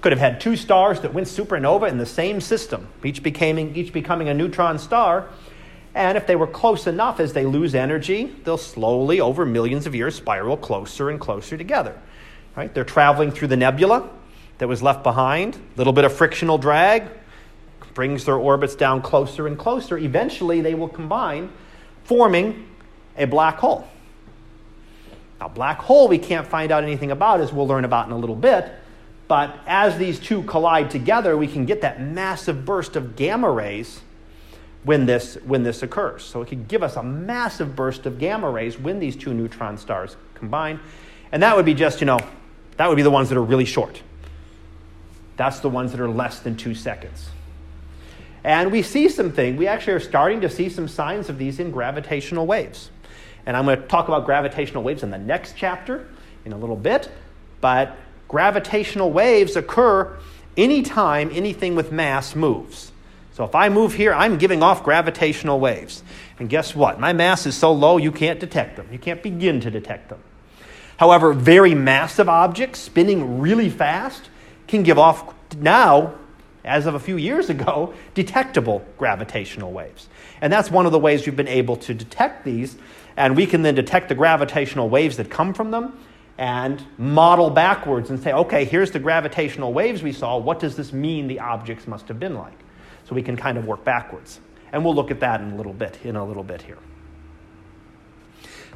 Could 0.00 0.12
have 0.12 0.18
had 0.18 0.40
two 0.40 0.56
stars 0.56 1.00
that 1.02 1.12
went 1.12 1.26
supernova 1.26 1.90
in 1.90 1.98
the 1.98 2.06
same 2.06 2.40
system, 2.40 2.88
each 3.04 3.22
becoming, 3.22 3.76
each 3.76 3.92
becoming 3.92 4.30
a 4.30 4.34
neutron 4.34 4.78
star. 4.78 5.28
And 5.94 6.16
if 6.16 6.26
they 6.26 6.36
were 6.36 6.46
close 6.46 6.86
enough 6.86 7.20
as 7.20 7.34
they 7.34 7.44
lose 7.44 7.74
energy, 7.74 8.34
they'll 8.44 8.56
slowly, 8.56 9.20
over 9.20 9.44
millions 9.44 9.86
of 9.86 9.94
years, 9.94 10.14
spiral 10.14 10.56
closer 10.56 11.10
and 11.10 11.20
closer 11.20 11.58
together. 11.58 12.00
Right? 12.58 12.74
They're 12.74 12.82
traveling 12.82 13.30
through 13.30 13.48
the 13.48 13.56
nebula. 13.56 14.10
that 14.58 14.66
was 14.66 14.82
left 14.82 15.04
behind, 15.04 15.54
a 15.54 15.78
little 15.78 15.92
bit 15.92 16.04
of 16.04 16.12
frictional 16.12 16.58
drag, 16.58 17.04
brings 17.94 18.24
their 18.24 18.34
orbits 18.34 18.74
down 18.74 19.00
closer 19.00 19.46
and 19.46 19.56
closer. 19.56 19.96
Eventually, 19.96 20.60
they 20.60 20.74
will 20.74 20.88
combine, 20.88 21.52
forming 22.02 22.66
a 23.16 23.26
black 23.26 23.58
hole. 23.58 23.86
Now, 25.38 25.46
black 25.46 25.78
hole 25.78 26.08
we 26.08 26.18
can't 26.18 26.44
find 26.44 26.72
out 26.72 26.82
anything 26.82 27.12
about, 27.12 27.40
as 27.40 27.52
we'll 27.52 27.68
learn 27.68 27.84
about 27.84 28.06
in 28.06 28.12
a 28.12 28.18
little 28.18 28.34
bit. 28.34 28.72
But 29.28 29.56
as 29.68 29.96
these 29.96 30.18
two 30.18 30.42
collide 30.42 30.90
together, 30.90 31.36
we 31.36 31.46
can 31.46 31.64
get 31.64 31.82
that 31.82 32.02
massive 32.02 32.64
burst 32.64 32.96
of 32.96 33.14
gamma 33.14 33.48
rays 33.48 34.00
when 34.82 35.06
this, 35.06 35.36
when 35.44 35.62
this 35.62 35.84
occurs. 35.84 36.24
So 36.24 36.42
it 36.42 36.48
could 36.48 36.66
give 36.66 36.82
us 36.82 36.96
a 36.96 37.04
massive 37.04 37.76
burst 37.76 38.06
of 38.06 38.18
gamma 38.18 38.50
rays 38.50 38.76
when 38.76 38.98
these 38.98 39.14
two 39.14 39.32
neutron 39.32 39.78
stars 39.78 40.16
combine. 40.34 40.80
And 41.30 41.40
that 41.44 41.54
would 41.54 41.64
be 41.64 41.74
just, 41.74 42.00
you 42.00 42.06
know, 42.06 42.18
that 42.78 42.88
would 42.88 42.96
be 42.96 43.02
the 43.02 43.10
ones 43.10 43.28
that 43.28 43.36
are 43.36 43.42
really 43.42 43.64
short. 43.64 44.02
That's 45.36 45.60
the 45.60 45.68
ones 45.68 45.92
that 45.92 46.00
are 46.00 46.08
less 46.08 46.40
than 46.40 46.56
two 46.56 46.74
seconds. 46.74 47.28
And 48.44 48.72
we 48.72 48.82
see 48.82 49.08
some 49.08 49.32
things. 49.32 49.58
We 49.58 49.66
actually 49.66 49.94
are 49.94 50.00
starting 50.00 50.40
to 50.40 50.48
see 50.48 50.68
some 50.68 50.88
signs 50.88 51.28
of 51.28 51.38
these 51.38 51.60
in 51.60 51.70
gravitational 51.70 52.46
waves. 52.46 52.90
And 53.44 53.56
I'm 53.56 53.64
going 53.64 53.80
to 53.80 53.86
talk 53.86 54.08
about 54.08 54.24
gravitational 54.24 54.82
waves 54.82 55.02
in 55.02 55.10
the 55.10 55.18
next 55.18 55.54
chapter 55.56 56.08
in 56.44 56.52
a 56.52 56.56
little 56.56 56.76
bit. 56.76 57.10
But 57.60 57.96
gravitational 58.28 59.10
waves 59.10 59.56
occur 59.56 60.16
anytime 60.56 61.30
anything 61.32 61.74
with 61.74 61.90
mass 61.92 62.36
moves. 62.36 62.92
So 63.32 63.44
if 63.44 63.54
I 63.54 63.68
move 63.68 63.94
here, 63.94 64.12
I'm 64.14 64.38
giving 64.38 64.62
off 64.62 64.84
gravitational 64.84 65.60
waves. 65.60 66.02
And 66.38 66.48
guess 66.48 66.74
what? 66.74 66.98
My 67.00 67.12
mass 67.12 67.46
is 67.46 67.56
so 67.56 67.72
low 67.72 67.96
you 67.96 68.12
can't 68.12 68.40
detect 68.40 68.76
them. 68.76 68.88
You 68.92 68.98
can't 68.98 69.22
begin 69.22 69.60
to 69.60 69.70
detect 69.70 70.08
them. 70.08 70.20
However, 70.98 71.32
very 71.32 71.74
massive 71.74 72.28
objects 72.28 72.80
spinning 72.80 73.40
really 73.40 73.70
fast 73.70 74.28
can 74.66 74.82
give 74.82 74.98
off 74.98 75.32
now, 75.56 76.14
as 76.64 76.86
of 76.86 76.94
a 76.94 77.00
few 77.00 77.16
years 77.16 77.48
ago, 77.48 77.94
detectable 78.14 78.84
gravitational 78.98 79.72
waves. 79.72 80.08
And 80.40 80.52
that's 80.52 80.70
one 80.70 80.86
of 80.86 80.92
the 80.92 80.98
ways 80.98 81.24
we've 81.24 81.36
been 81.36 81.48
able 81.48 81.76
to 81.76 81.94
detect 81.94 82.44
these. 82.44 82.76
And 83.16 83.36
we 83.36 83.46
can 83.46 83.62
then 83.62 83.74
detect 83.74 84.08
the 84.08 84.14
gravitational 84.14 84.88
waves 84.88 85.16
that 85.16 85.30
come 85.30 85.54
from 85.54 85.70
them 85.70 85.98
and 86.36 86.84
model 86.98 87.50
backwards 87.50 88.10
and 88.10 88.20
say, 88.20 88.32
okay, 88.32 88.64
here's 88.64 88.90
the 88.90 88.98
gravitational 88.98 89.72
waves 89.72 90.02
we 90.02 90.12
saw. 90.12 90.36
What 90.36 90.58
does 90.58 90.76
this 90.76 90.92
mean 90.92 91.28
the 91.28 91.40
objects 91.40 91.86
must 91.86 92.08
have 92.08 92.18
been 92.18 92.34
like? 92.34 92.58
So 93.08 93.14
we 93.14 93.22
can 93.22 93.36
kind 93.36 93.56
of 93.56 93.66
work 93.66 93.84
backwards. 93.84 94.40
And 94.72 94.84
we'll 94.84 94.94
look 94.94 95.10
at 95.10 95.20
that 95.20 95.40
in 95.40 95.52
a 95.52 95.56
little 95.56 95.72
bit, 95.72 95.98
in 96.04 96.16
a 96.16 96.24
little 96.24 96.42
bit 96.42 96.62
here. 96.62 96.78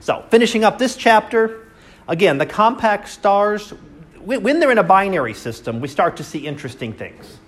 So, 0.00 0.24
finishing 0.30 0.64
up 0.64 0.78
this 0.78 0.96
chapter, 0.96 1.68
again, 2.12 2.38
the 2.38 2.46
compact 2.46 3.08
stars, 3.08 3.72
when 4.20 4.60
they're 4.60 4.70
in 4.70 4.78
a 4.78 4.84
binary 4.84 5.34
system, 5.34 5.80
we 5.80 5.88
start 5.88 6.16
to 6.18 6.24
see 6.24 6.46
interesting 6.46 6.92
things. 6.92 7.38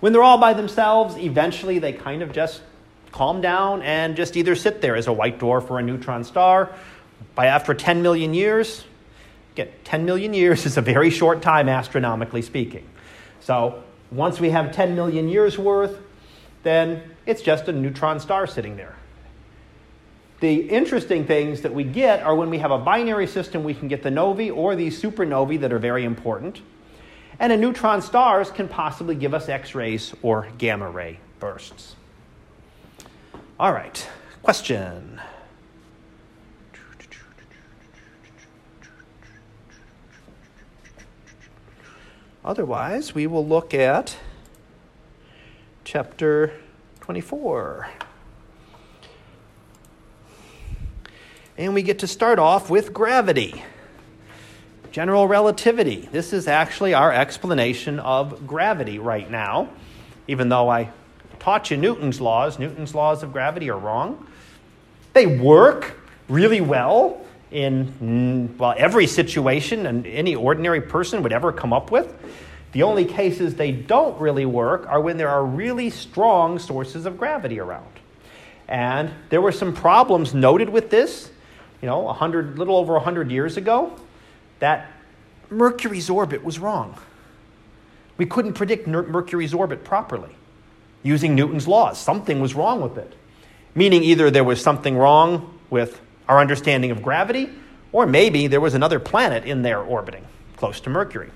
When 0.00 0.12
they're 0.12 0.22
all 0.22 0.38
by 0.38 0.54
themselves, 0.54 1.16
eventually 1.16 1.78
they 1.78 1.92
kind 1.92 2.22
of 2.22 2.32
just 2.32 2.62
calm 3.12 3.40
down 3.40 3.82
and 3.82 4.16
just 4.16 4.36
either 4.36 4.54
sit 4.54 4.80
there 4.80 4.96
as 4.96 5.06
a 5.06 5.12
white 5.12 5.38
dwarf 5.38 5.70
or 5.70 5.78
a 5.78 5.82
neutron 5.82 6.24
star. 6.24 6.72
By 7.34 7.46
after 7.46 7.74
10 7.74 8.00
million 8.00 8.32
years, 8.32 8.84
Get 9.58 9.84
10 9.84 10.04
million 10.04 10.34
years 10.34 10.66
is 10.66 10.76
a 10.76 10.80
very 10.80 11.10
short 11.10 11.42
time, 11.42 11.68
astronomically 11.68 12.42
speaking. 12.42 12.86
So 13.40 13.82
once 14.12 14.38
we 14.38 14.50
have 14.50 14.72
10 14.72 14.94
million 14.94 15.28
years 15.28 15.58
worth, 15.58 15.98
then 16.62 17.02
it's 17.26 17.42
just 17.42 17.66
a 17.66 17.72
neutron 17.72 18.20
star 18.20 18.46
sitting 18.46 18.76
there. 18.76 18.94
The 20.40 20.54
interesting 20.54 21.26
things 21.26 21.62
that 21.62 21.74
we 21.74 21.82
get 21.82 22.22
are 22.22 22.34
when 22.34 22.48
we 22.48 22.58
have 22.58 22.70
a 22.70 22.78
binary 22.78 23.26
system, 23.26 23.64
we 23.64 23.74
can 23.74 23.88
get 23.88 24.02
the 24.02 24.10
novae 24.10 24.50
or 24.50 24.76
these 24.76 25.00
supernovae 25.02 25.60
that 25.60 25.72
are 25.72 25.80
very 25.80 26.04
important. 26.04 26.60
And 27.40 27.52
a 27.52 27.56
neutron 27.56 28.02
stars 28.02 28.50
can 28.50 28.68
possibly 28.68 29.14
give 29.14 29.34
us 29.34 29.48
X 29.48 29.74
rays 29.74 30.14
or 30.22 30.48
gamma 30.58 30.90
ray 30.90 31.18
bursts. 31.40 31.96
All 33.58 33.72
right, 33.72 34.08
question. 34.42 35.20
Otherwise, 42.44 43.14
we 43.14 43.26
will 43.26 43.44
look 43.44 43.74
at 43.74 44.16
chapter 45.84 46.52
24. 47.00 47.88
And 51.58 51.74
we 51.74 51.82
get 51.82 51.98
to 51.98 52.06
start 52.06 52.38
off 52.38 52.70
with 52.70 52.94
gravity. 52.94 53.64
General 54.92 55.26
relativity. 55.26 56.08
This 56.12 56.32
is 56.32 56.46
actually 56.46 56.94
our 56.94 57.12
explanation 57.12 57.98
of 57.98 58.46
gravity 58.46 59.00
right 59.00 59.28
now. 59.28 59.68
Even 60.28 60.50
though 60.50 60.68
I 60.68 60.90
taught 61.40 61.72
you 61.72 61.76
Newton's 61.76 62.20
laws, 62.20 62.60
Newton's 62.60 62.94
laws 62.94 63.24
of 63.24 63.32
gravity 63.32 63.70
are 63.70 63.78
wrong. 63.78 64.24
They 65.14 65.26
work 65.26 65.98
really 66.28 66.60
well 66.60 67.22
in 67.50 68.54
well 68.56 68.74
every 68.76 69.08
situation 69.08 69.86
and 69.86 70.06
any 70.06 70.36
ordinary 70.36 70.80
person 70.80 71.24
would 71.24 71.32
ever 71.32 71.50
come 71.50 71.72
up 71.72 71.90
with. 71.90 72.14
The 72.70 72.84
only 72.84 73.04
cases 73.04 73.56
they 73.56 73.72
don't 73.72 74.20
really 74.20 74.46
work 74.46 74.86
are 74.86 75.00
when 75.00 75.16
there 75.16 75.30
are 75.30 75.44
really 75.44 75.90
strong 75.90 76.60
sources 76.60 77.04
of 77.04 77.18
gravity 77.18 77.58
around. 77.58 77.90
And 78.68 79.10
there 79.30 79.40
were 79.40 79.50
some 79.50 79.74
problems 79.74 80.34
noted 80.34 80.68
with 80.68 80.90
this, 80.90 81.32
you 81.80 81.86
know, 81.86 82.08
a 82.08 82.12
hundred, 82.12 82.58
little 82.58 82.76
over 82.76 82.92
a 82.92 82.96
100 82.96 83.30
years 83.30 83.56
ago, 83.56 83.94
that 84.58 84.90
Mercury's 85.50 86.10
orbit 86.10 86.44
was 86.44 86.58
wrong. 86.58 86.96
We 88.16 88.26
couldn't 88.26 88.54
predict 88.54 88.86
Mercury's 88.86 89.54
orbit 89.54 89.84
properly 89.84 90.34
using 91.02 91.34
Newton's 91.34 91.68
laws. 91.68 92.00
Something 92.00 92.40
was 92.40 92.54
wrong 92.54 92.80
with 92.80 92.98
it. 92.98 93.14
Meaning 93.74 94.02
either 94.02 94.30
there 94.30 94.44
was 94.44 94.60
something 94.60 94.96
wrong 94.96 95.58
with 95.70 96.00
our 96.28 96.40
understanding 96.40 96.90
of 96.90 97.02
gravity, 97.02 97.48
or 97.92 98.06
maybe 98.06 98.48
there 98.48 98.60
was 98.60 98.74
another 98.74 98.98
planet 98.98 99.44
in 99.44 99.62
there 99.62 99.80
orbiting 99.80 100.26
close 100.56 100.80
to 100.80 100.90
Mercury. 100.90 101.30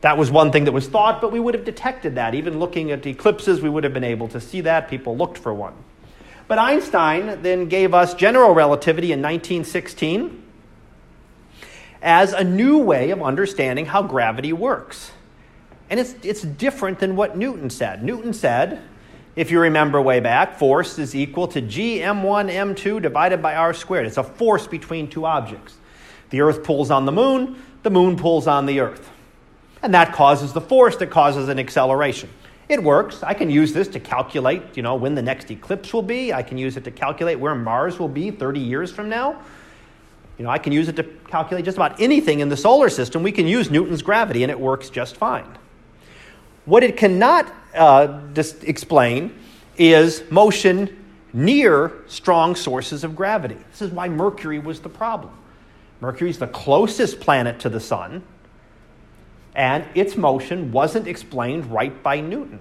That 0.00 0.18
was 0.18 0.30
one 0.30 0.52
thing 0.52 0.64
that 0.64 0.72
was 0.72 0.88
thought, 0.88 1.20
but 1.20 1.32
we 1.32 1.40
would 1.40 1.54
have 1.54 1.64
detected 1.64 2.16
that. 2.16 2.34
Even 2.34 2.58
looking 2.58 2.90
at 2.90 3.06
eclipses, 3.06 3.60
we 3.60 3.68
would 3.68 3.84
have 3.84 3.94
been 3.94 4.04
able 4.04 4.28
to 4.28 4.40
see 4.40 4.62
that. 4.62 4.88
People 4.88 5.16
looked 5.16 5.38
for 5.38 5.52
one. 5.54 5.74
But 6.46 6.58
Einstein 6.58 7.42
then 7.42 7.68
gave 7.68 7.94
us 7.94 8.14
general 8.14 8.54
relativity 8.54 9.12
in 9.12 9.20
1916 9.20 10.42
as 12.02 12.32
a 12.32 12.44
new 12.44 12.78
way 12.78 13.10
of 13.10 13.22
understanding 13.22 13.86
how 13.86 14.02
gravity 14.02 14.52
works. 14.52 15.10
And 15.88 15.98
it's, 15.98 16.14
it's 16.22 16.42
different 16.42 16.98
than 16.98 17.16
what 17.16 17.36
Newton 17.36 17.70
said. 17.70 18.02
Newton 18.02 18.32
said 18.32 18.82
if 19.36 19.50
you 19.50 19.60
remember 19.60 20.00
way 20.00 20.20
back, 20.20 20.58
force 20.58 20.98
is 20.98 21.14
equal 21.14 21.48
to 21.48 21.60
g 21.60 21.98
m1 21.98 22.50
m2 22.50 23.02
divided 23.02 23.42
by 23.42 23.56
r 23.56 23.74
squared. 23.74 24.06
It's 24.06 24.16
a 24.16 24.22
force 24.22 24.66
between 24.66 25.08
two 25.08 25.26
objects. 25.26 25.76
The 26.30 26.40
Earth 26.40 26.62
pulls 26.62 26.90
on 26.90 27.04
the 27.04 27.12
moon, 27.12 27.60
the 27.82 27.90
moon 27.90 28.16
pulls 28.16 28.46
on 28.46 28.66
the 28.66 28.80
Earth. 28.80 29.10
And 29.82 29.92
that 29.94 30.12
causes 30.12 30.52
the 30.52 30.60
force 30.60 30.96
that 30.96 31.10
causes 31.10 31.48
an 31.48 31.58
acceleration. 31.58 32.30
It 32.68 32.82
works. 32.82 33.22
I 33.22 33.34
can 33.34 33.50
use 33.50 33.72
this 33.72 33.88
to 33.88 34.00
calculate, 34.00 34.76
you 34.76 34.82
know, 34.82 34.94
when 34.94 35.14
the 35.14 35.22
next 35.22 35.50
eclipse 35.50 35.92
will 35.92 36.02
be. 36.02 36.32
I 36.32 36.42
can 36.42 36.56
use 36.56 36.76
it 36.76 36.84
to 36.84 36.90
calculate 36.90 37.38
where 37.38 37.54
Mars 37.54 37.98
will 37.98 38.08
be 38.08 38.30
30 38.30 38.60
years 38.60 38.90
from 38.90 39.08
now. 39.08 39.40
You 40.38 40.44
know, 40.44 40.50
I 40.50 40.58
can 40.58 40.72
use 40.72 40.88
it 40.88 40.96
to 40.96 41.04
calculate 41.04 41.64
just 41.64 41.76
about 41.76 42.00
anything 42.00 42.40
in 42.40 42.48
the 42.48 42.56
solar 42.56 42.88
system. 42.88 43.22
We 43.22 43.32
can 43.32 43.46
use 43.46 43.70
Newton's 43.70 44.02
gravity 44.02 44.42
and 44.42 44.50
it 44.50 44.58
works 44.58 44.90
just 44.90 45.16
fine. 45.16 45.46
What 46.64 46.82
it 46.82 46.96
cannot 46.96 47.52
uh, 47.74 48.20
explain 48.62 49.38
is 49.76 50.22
motion 50.30 51.04
near 51.32 51.92
strong 52.06 52.56
sources 52.56 53.04
of 53.04 53.14
gravity. 53.14 53.58
This 53.70 53.82
is 53.82 53.90
why 53.90 54.08
Mercury 54.08 54.58
was 54.58 54.80
the 54.80 54.88
problem. 54.88 55.32
Mercury 56.00 56.30
is 56.30 56.38
the 56.38 56.46
closest 56.46 57.20
planet 57.20 57.60
to 57.60 57.68
the 57.68 57.80
sun, 57.80 58.22
and 59.54 59.84
its 59.94 60.16
motion 60.16 60.72
wasn't 60.72 61.06
explained 61.06 61.66
right 61.66 62.02
by 62.02 62.20
Newton 62.20 62.60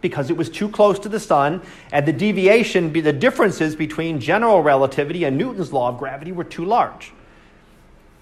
because 0.00 0.30
it 0.30 0.36
was 0.36 0.48
too 0.48 0.68
close 0.68 0.98
to 1.00 1.08
the 1.08 1.18
sun, 1.18 1.60
and 1.90 2.06
the 2.06 2.12
deviation, 2.12 2.92
the 2.92 3.12
differences 3.12 3.74
between 3.74 4.20
general 4.20 4.62
relativity 4.62 5.24
and 5.24 5.36
Newton's 5.36 5.72
law 5.72 5.88
of 5.88 5.98
gravity 5.98 6.30
were 6.30 6.44
too 6.44 6.64
large. 6.64 7.12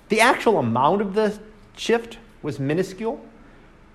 The 0.08 0.20
actual 0.20 0.58
amount 0.58 1.02
of 1.02 1.14
the 1.14 1.38
shift 1.76 2.18
was 2.42 2.58
minuscule. 2.58 3.20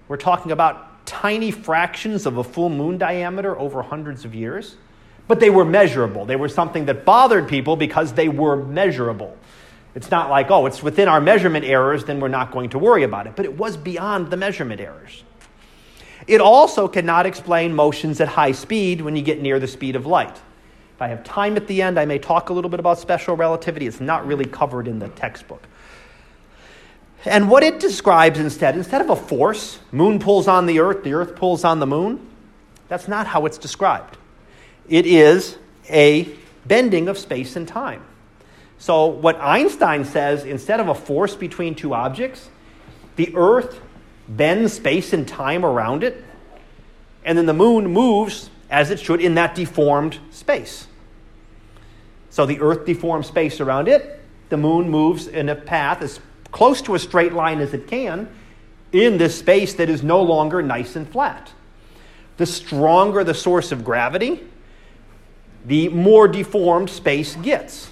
We're 0.08 0.18
talking 0.18 0.52
about 0.52 1.06
tiny 1.08 1.52
fractions 1.52 2.26
of 2.26 2.38
a 2.38 2.44
full 2.44 2.70
moon 2.70 2.98
diameter 2.98 3.58
over 3.58 3.82
hundreds 3.82 4.26
of 4.26 4.36
years, 4.36 4.76
but 5.28 5.40
they 5.40 5.50
were 5.50 5.66
measurable. 5.66 6.26
They 6.26 6.36
were 6.36 6.50
something 6.50 6.86
that 6.86 7.06
bothered 7.06 7.48
people 7.48 7.76
because 7.76 8.14
they 8.14 8.30
were 8.30 8.58
measurable. 8.58 9.36
It's 9.94 10.10
not 10.10 10.30
like, 10.30 10.50
oh, 10.50 10.66
it's 10.66 10.82
within 10.82 11.08
our 11.08 11.20
measurement 11.20 11.66
errors, 11.66 12.06
then 12.06 12.20
we're 12.20 12.30
not 12.30 12.52
going 12.52 12.70
to 12.70 12.80
worry 12.80 13.04
about 13.04 13.28
it. 13.28 13.36
But 13.36 13.46
it 13.46 13.58
was 13.58 13.76
beyond 13.76 14.32
the 14.32 14.38
measurement 14.38 14.80
errors. 14.80 15.24
It 16.28 16.40
also 16.40 16.88
cannot 16.88 17.26
explain 17.26 17.74
motions 17.74 18.22
at 18.22 18.28
high 18.28 18.54
speed 18.54 19.02
when 19.02 19.16
you 19.16 19.22
get 19.22 19.42
near 19.42 19.60
the 19.60 19.68
speed 19.68 19.96
of 19.96 20.06
light. 20.06 20.36
If 20.96 21.02
I 21.02 21.08
have 21.08 21.24
time 21.24 21.58
at 21.58 21.68
the 21.68 21.82
end, 21.82 22.00
I 22.00 22.06
may 22.06 22.20
talk 22.20 22.50
a 22.50 22.54
little 22.54 22.70
bit 22.70 22.80
about 22.80 23.00
special 23.00 23.36
relativity. 23.36 23.88
It's 23.88 24.00
not 24.00 24.26
really 24.28 24.46
covered 24.46 24.88
in 24.88 25.00
the 25.00 25.10
textbook. 25.10 25.64
And 27.26 27.50
what 27.50 27.64
it 27.64 27.80
describes 27.80 28.40
instead, 28.40 28.76
instead 28.76 29.02
of 29.02 29.10
a 29.10 29.16
force, 29.16 29.80
moon 29.92 30.20
pulls 30.20 30.48
on 30.48 30.66
the 30.66 30.80
earth, 30.80 31.04
the 31.04 31.14
earth 31.14 31.36
pulls 31.36 31.64
on 31.64 31.80
the 31.80 31.88
moon, 31.88 32.28
that's 32.88 33.08
not 33.08 33.28
how 33.28 33.46
it's 33.46 33.58
described. 33.58 34.18
It 34.90 35.06
is 35.06 35.58
a 35.90 36.30
bending 36.66 37.08
of 37.08 37.18
space 37.18 37.56
and 37.56 37.68
time. 37.68 38.04
So, 38.82 39.06
what 39.06 39.40
Einstein 39.40 40.06
says, 40.06 40.44
instead 40.44 40.80
of 40.80 40.88
a 40.88 40.96
force 40.96 41.36
between 41.36 41.76
two 41.76 41.94
objects, 41.94 42.50
the 43.16 43.32
earth 43.36 43.80
bends 44.28 44.74
space 44.74 45.14
and 45.14 45.28
time 45.28 45.64
around 45.64 46.04
it, 46.04 46.26
and 47.24 47.38
then 47.38 47.46
the 47.46 47.54
moon 47.54 47.86
moves 47.86 48.50
as 48.72 48.90
it 48.90 49.00
should 49.00 49.22
in 49.22 49.36
that 49.36 49.54
deformed 49.54 50.18
space. 50.32 50.88
So, 52.32 52.48
the 52.48 52.60
earth 52.60 52.88
deforms 52.88 53.28
space 53.28 53.62
around 53.62 53.88
it, 53.88 54.20
the 54.50 54.58
moon 54.58 54.90
moves 54.90 55.28
in 55.28 55.48
a 55.50 55.56
path 55.56 56.02
as 56.02 56.20
close 56.50 56.82
to 56.82 56.96
a 56.96 57.00
straight 57.00 57.34
line 57.34 57.60
as 57.60 57.76
it 57.76 57.86
can 57.86 58.28
in 58.92 59.20
this 59.20 59.38
space 59.38 59.76
that 59.76 59.92
is 59.92 60.02
no 60.02 60.24
longer 60.24 60.64
nice 60.64 60.96
and 60.96 61.08
flat. 61.08 61.52
The 62.38 62.48
stronger 62.48 63.24
the 63.24 63.36
source 63.36 63.72
of 63.72 63.86
gravity, 63.86 64.42
the 65.68 65.90
more 65.90 66.28
deformed 66.28 66.90
space 66.90 67.36
gets. 67.36 67.92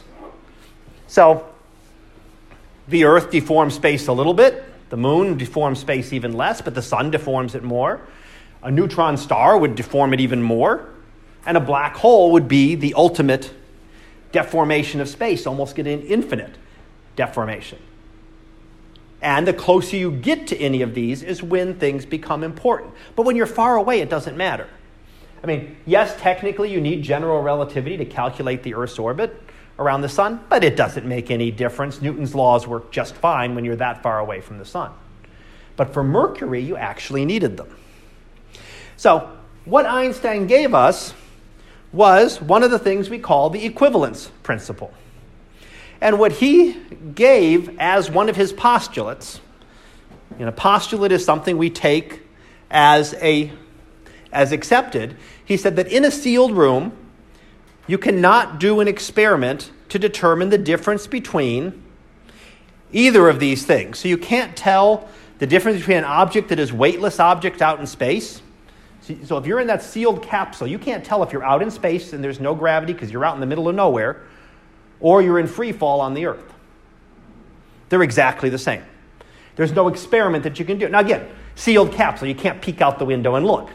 So, 1.09 1.43
the 2.87 3.05
Earth 3.05 3.31
deforms 3.31 3.73
space 3.73 4.07
a 4.07 4.13
little 4.13 4.35
bit, 4.35 4.63
the 4.91 4.97
moon 4.97 5.39
deforms 5.39 5.79
space 5.79 6.13
even 6.13 6.33
less, 6.33 6.61
but 6.61 6.75
the 6.75 6.83
sun 6.83 7.09
deforms 7.09 7.55
it 7.55 7.63
more. 7.63 7.99
A 8.61 8.69
neutron 8.69 9.17
star 9.17 9.57
would 9.57 9.73
deform 9.73 10.13
it 10.13 10.19
even 10.19 10.43
more, 10.43 10.87
and 11.47 11.57
a 11.57 11.59
black 11.59 11.95
hole 11.95 12.31
would 12.33 12.47
be 12.47 12.75
the 12.75 12.93
ultimate 12.93 13.51
deformation 14.31 15.01
of 15.01 15.09
space, 15.09 15.47
almost 15.47 15.75
get 15.75 15.87
an 15.87 16.03
infinite 16.03 16.55
deformation. 17.15 17.79
And 19.19 19.47
the 19.47 19.53
closer 19.53 19.97
you 19.97 20.11
get 20.11 20.45
to 20.47 20.57
any 20.57 20.83
of 20.83 20.93
these 20.93 21.23
is 21.23 21.41
when 21.41 21.79
things 21.79 22.05
become 22.05 22.43
important. 22.43 22.93
But 23.15 23.25
when 23.25 23.35
you're 23.35 23.47
far 23.47 23.77
away, 23.77 24.01
it 24.01 24.11
doesn't 24.11 24.37
matter. 24.37 24.67
I 25.43 25.47
mean, 25.47 25.75
yes, 25.87 26.15
technically 26.19 26.71
you 26.71 26.79
need 26.79 27.01
general 27.01 27.41
relativity 27.41 27.97
to 27.97 28.05
calculate 28.05 28.61
the 28.61 28.75
Earth's 28.75 28.99
orbit 28.99 29.41
around 29.79 30.01
the 30.01 30.09
sun, 30.09 30.41
but 30.49 30.63
it 30.63 30.75
doesn't 30.75 31.07
make 31.07 31.31
any 31.31 31.49
difference. 31.49 32.01
Newton's 32.01 32.35
laws 32.35 32.67
work 32.67 32.91
just 32.91 33.15
fine 33.15 33.55
when 33.55 33.65
you're 33.65 33.77
that 33.77 34.03
far 34.03 34.19
away 34.19 34.41
from 34.41 34.59
the 34.59 34.65
sun. 34.65 34.91
But 35.75 35.93
for 35.93 36.03
Mercury, 36.03 36.61
you 36.61 36.75
actually 36.75 37.25
needed 37.25 37.57
them. 37.57 37.73
So, 38.97 39.31
what 39.63 39.85
Einstein 39.85 40.45
gave 40.45 40.73
us 40.73 41.13
was 41.93 42.41
one 42.41 42.63
of 42.63 42.71
the 42.71 42.79
things 42.79 43.09
we 43.09 43.19
call 43.19 43.49
the 43.49 43.65
equivalence 43.65 44.29
principle. 44.43 44.93
And 46.01 46.19
what 46.19 46.33
he 46.33 46.73
gave 47.15 47.77
as 47.79 48.11
one 48.11 48.29
of 48.29 48.35
his 48.35 48.53
postulates, 48.53 49.39
and 50.37 50.47
a 50.47 50.51
postulate 50.51 51.11
is 51.11 51.25
something 51.25 51.57
we 51.57 51.69
take 51.69 52.21
as, 52.69 53.13
a, 53.15 53.51
as 54.31 54.51
accepted, 54.51 55.15
he 55.43 55.57
said 55.57 55.75
that 55.77 55.87
in 55.87 56.05
a 56.05 56.11
sealed 56.11 56.51
room, 56.51 56.91
you 57.89 57.97
cannot 57.97 58.59
do 58.59 58.81
an 58.81 58.87
experiment 58.87 59.71
to 59.89 59.97
determine 59.97 60.49
the 60.49 60.59
difference 60.59 61.07
between 61.07 61.83
either 62.91 63.27
of 63.27 63.39
these 63.39 63.65
things. 63.65 63.97
So 63.97 64.07
you 64.07 64.17
can't 64.17 64.55
tell 64.55 65.09
the 65.39 65.47
difference 65.47 65.79
between 65.79 65.97
an 65.97 66.03
object 66.03 66.49
that 66.49 66.59
is 66.59 66.71
weightless 66.71 67.19
object 67.19 67.63
out 67.63 67.79
in 67.79 67.87
space. 67.87 68.43
So 69.23 69.37
if 69.37 69.47
you're 69.47 69.59
in 69.59 69.65
that 69.67 69.81
sealed 69.81 70.21
capsule, 70.21 70.67
you 70.67 70.77
can't 70.77 71.03
tell 71.03 71.23
if 71.23 71.33
you're 71.33 71.43
out 71.43 71.63
in 71.63 71.71
space 71.71 72.13
and 72.13 72.23
there's 72.23 72.39
no 72.39 72.53
gravity 72.53 72.93
because 72.93 73.11
you're 73.11 73.25
out 73.25 73.33
in 73.33 73.39
the 73.39 73.47
middle 73.47 73.67
of 73.67 73.73
nowhere, 73.73 74.21
or 74.99 75.23
you're 75.23 75.39
in 75.39 75.47
free 75.47 75.71
fall 75.71 75.99
on 75.99 76.13
the 76.13 76.27
Earth. 76.27 76.53
They're 77.89 78.03
exactly 78.03 78.49
the 78.49 78.59
same. 78.59 78.83
There's 79.55 79.71
no 79.71 79.87
experiment 79.87 80.43
that 80.43 80.59
you 80.59 80.65
can 80.65 80.77
do. 80.77 80.87
Now, 80.89 80.99
again, 80.99 81.27
sealed 81.55 81.91
capsule, 81.93 82.27
you 82.27 82.35
can't 82.35 82.61
peek 82.61 82.81
out 82.81 82.99
the 82.99 83.05
window 83.05 83.33
and 83.33 83.47
look. 83.47 83.71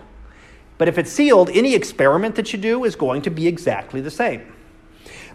But 0.79 0.89
if 0.89 0.99
it's 0.99 1.11
sealed, 1.11 1.51
any 1.51 1.75
experiment 1.75 2.35
that 2.35 2.53
you 2.53 2.59
do 2.59 2.85
is 2.85 2.97
going 2.97 3.23
to 3.23 3.31
be 3.31 3.47
exactly 3.47 4.01
the 4.01 4.11
same. 4.11 4.53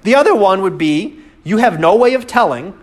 The 0.04 0.16
other 0.16 0.36
one 0.36 0.62
would 0.62 0.78
be 0.78 1.20
you 1.44 1.58
have 1.58 1.80
no 1.80 1.96
way 1.96 2.14
of 2.14 2.28
telling 2.28 2.78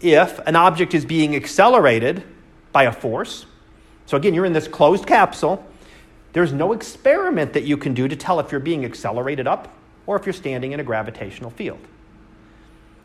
if 0.00 0.38
an 0.40 0.56
object 0.56 0.94
is 0.94 1.04
being 1.04 1.36
accelerated 1.36 2.24
by 2.72 2.84
a 2.84 2.92
force. 2.92 3.46
So, 4.06 4.16
again, 4.16 4.34
you're 4.34 4.44
in 4.44 4.52
this 4.52 4.66
closed 4.66 5.06
capsule. 5.06 5.64
There's 6.32 6.52
no 6.52 6.72
experiment 6.72 7.52
that 7.52 7.64
you 7.64 7.76
can 7.76 7.94
do 7.94 8.08
to 8.08 8.16
tell 8.16 8.40
if 8.40 8.50
you're 8.50 8.60
being 8.60 8.84
accelerated 8.84 9.46
up 9.46 9.72
or 10.06 10.16
if 10.16 10.26
you're 10.26 10.32
standing 10.32 10.72
in 10.72 10.80
a 10.80 10.84
gravitational 10.84 11.50
field. 11.50 11.78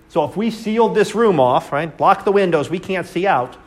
So 0.10 0.24
if 0.24 0.38
we 0.38 0.52
sealed 0.52 0.96
this 0.96 1.16
room 1.16 1.40
off, 1.40 1.72
right, 1.72 1.96
block 1.96 2.24
the 2.24 2.32
windows, 2.32 2.70
we 2.70 2.80
can't 2.80 3.08
see 3.08 3.28
out, 3.28 3.58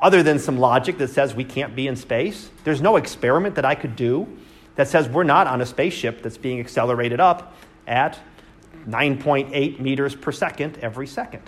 other 0.00 0.22
than 0.22 0.38
some 0.38 0.58
logic 0.58 0.98
that 0.98 1.08
says 1.08 1.34
we 1.34 1.44
can't 1.44 1.74
be 1.74 1.88
in 1.88 1.96
space, 1.96 2.50
there's 2.64 2.80
no 2.80 2.96
experiment 2.96 3.54
that 3.56 3.64
I 3.64 3.74
could 3.74 3.96
do 3.96 4.28
that 4.76 4.88
says 4.88 5.08
we're 5.08 5.24
not 5.24 5.46
on 5.46 5.60
a 5.60 5.66
spaceship 5.66 6.22
that's 6.22 6.38
being 6.38 6.60
accelerated 6.60 7.18
up 7.20 7.54
at 7.86 8.18
9.8 8.86 9.80
meters 9.80 10.14
per 10.14 10.30
second 10.30 10.78
every 10.80 11.06
second. 11.06 11.42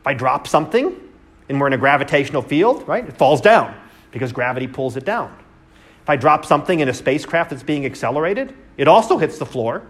If 0.00 0.06
I 0.06 0.14
drop 0.14 0.46
something 0.46 0.94
and 1.48 1.60
we're 1.60 1.68
in 1.68 1.72
a 1.72 1.78
gravitational 1.78 2.42
field, 2.42 2.86
right, 2.86 3.06
it 3.06 3.16
falls 3.16 3.40
down 3.40 3.74
because 4.10 4.32
gravity 4.32 4.66
pulls 4.66 4.96
it 4.96 5.04
down. 5.04 5.34
If 6.02 6.10
I 6.10 6.16
drop 6.16 6.44
something 6.44 6.80
in 6.80 6.88
a 6.88 6.94
spacecraft 6.94 7.50
that's 7.50 7.62
being 7.62 7.86
accelerated, 7.86 8.54
it 8.76 8.88
also 8.88 9.16
hits 9.16 9.38
the 9.38 9.46
floor 9.46 9.82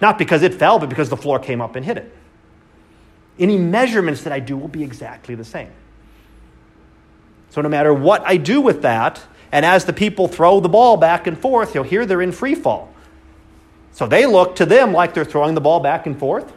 not 0.00 0.18
because 0.18 0.42
it 0.42 0.54
fell, 0.54 0.78
but 0.78 0.88
because 0.88 1.08
the 1.08 1.16
floor 1.16 1.38
came 1.38 1.60
up 1.60 1.76
and 1.76 1.84
hit 1.84 1.96
it. 1.96 2.14
Any 3.38 3.58
measurements 3.58 4.22
that 4.24 4.32
I 4.32 4.40
do 4.40 4.56
will 4.56 4.68
be 4.68 4.82
exactly 4.82 5.34
the 5.34 5.44
same. 5.44 5.70
So, 7.56 7.62
no 7.62 7.70
matter 7.70 7.94
what 7.94 8.22
I 8.26 8.36
do 8.36 8.60
with 8.60 8.82
that, 8.82 9.22
and 9.50 9.64
as 9.64 9.86
the 9.86 9.94
people 9.94 10.28
throw 10.28 10.60
the 10.60 10.68
ball 10.68 10.98
back 10.98 11.26
and 11.26 11.38
forth, 11.38 11.74
you'll 11.74 11.84
hear 11.84 12.04
they're 12.04 12.20
in 12.20 12.30
free 12.30 12.54
fall. 12.54 12.92
So 13.92 14.06
they 14.06 14.26
look 14.26 14.56
to 14.56 14.66
them 14.66 14.92
like 14.92 15.14
they're 15.14 15.24
throwing 15.24 15.54
the 15.54 15.62
ball 15.62 15.80
back 15.80 16.04
and 16.04 16.18
forth. 16.18 16.52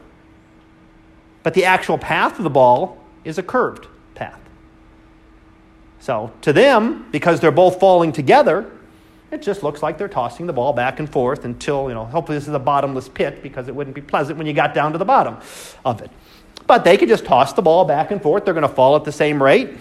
But 1.41 1.53
the 1.53 1.63
actual 1.63 1.97
path 1.97 2.37
of 2.37 2.43
the 2.43 2.49
ball 2.49 3.01
is 3.23 3.37
a 3.37 3.43
curved 3.43 3.87
path. 4.13 4.41
So 6.01 6.33
to 6.41 6.51
them, 6.51 7.07
because 7.13 7.39
they're 7.39 7.49
both 7.49 7.79
falling 7.79 8.11
together, 8.11 8.69
it 9.31 9.41
just 9.41 9.63
looks 9.63 9.81
like 9.81 9.97
they're 9.97 10.09
tossing 10.09 10.47
the 10.47 10.53
ball 10.53 10.73
back 10.73 10.99
and 10.99 11.09
forth 11.09 11.45
until, 11.45 11.87
you 11.87 11.95
know, 11.95 12.03
hopefully 12.03 12.37
this 12.37 12.49
is 12.49 12.53
a 12.53 12.59
bottomless 12.59 13.07
pit 13.07 13.41
because 13.41 13.69
it 13.69 13.73
wouldn't 13.73 13.95
be 13.95 14.01
pleasant 14.01 14.37
when 14.37 14.47
you 14.47 14.53
got 14.53 14.73
down 14.73 14.91
to 14.91 14.97
the 14.97 15.05
bottom 15.05 15.37
of 15.85 16.01
it. 16.01 16.11
But 16.67 16.83
they 16.83 16.97
could 16.97 17.07
just 17.07 17.23
toss 17.23 17.53
the 17.53 17.61
ball 17.61 17.85
back 17.85 18.11
and 18.11 18.21
forth. 18.21 18.43
They're 18.43 18.53
going 18.53 18.67
to 18.67 18.75
fall 18.75 18.97
at 18.97 19.05
the 19.05 19.13
same 19.13 19.41
rate, 19.41 19.77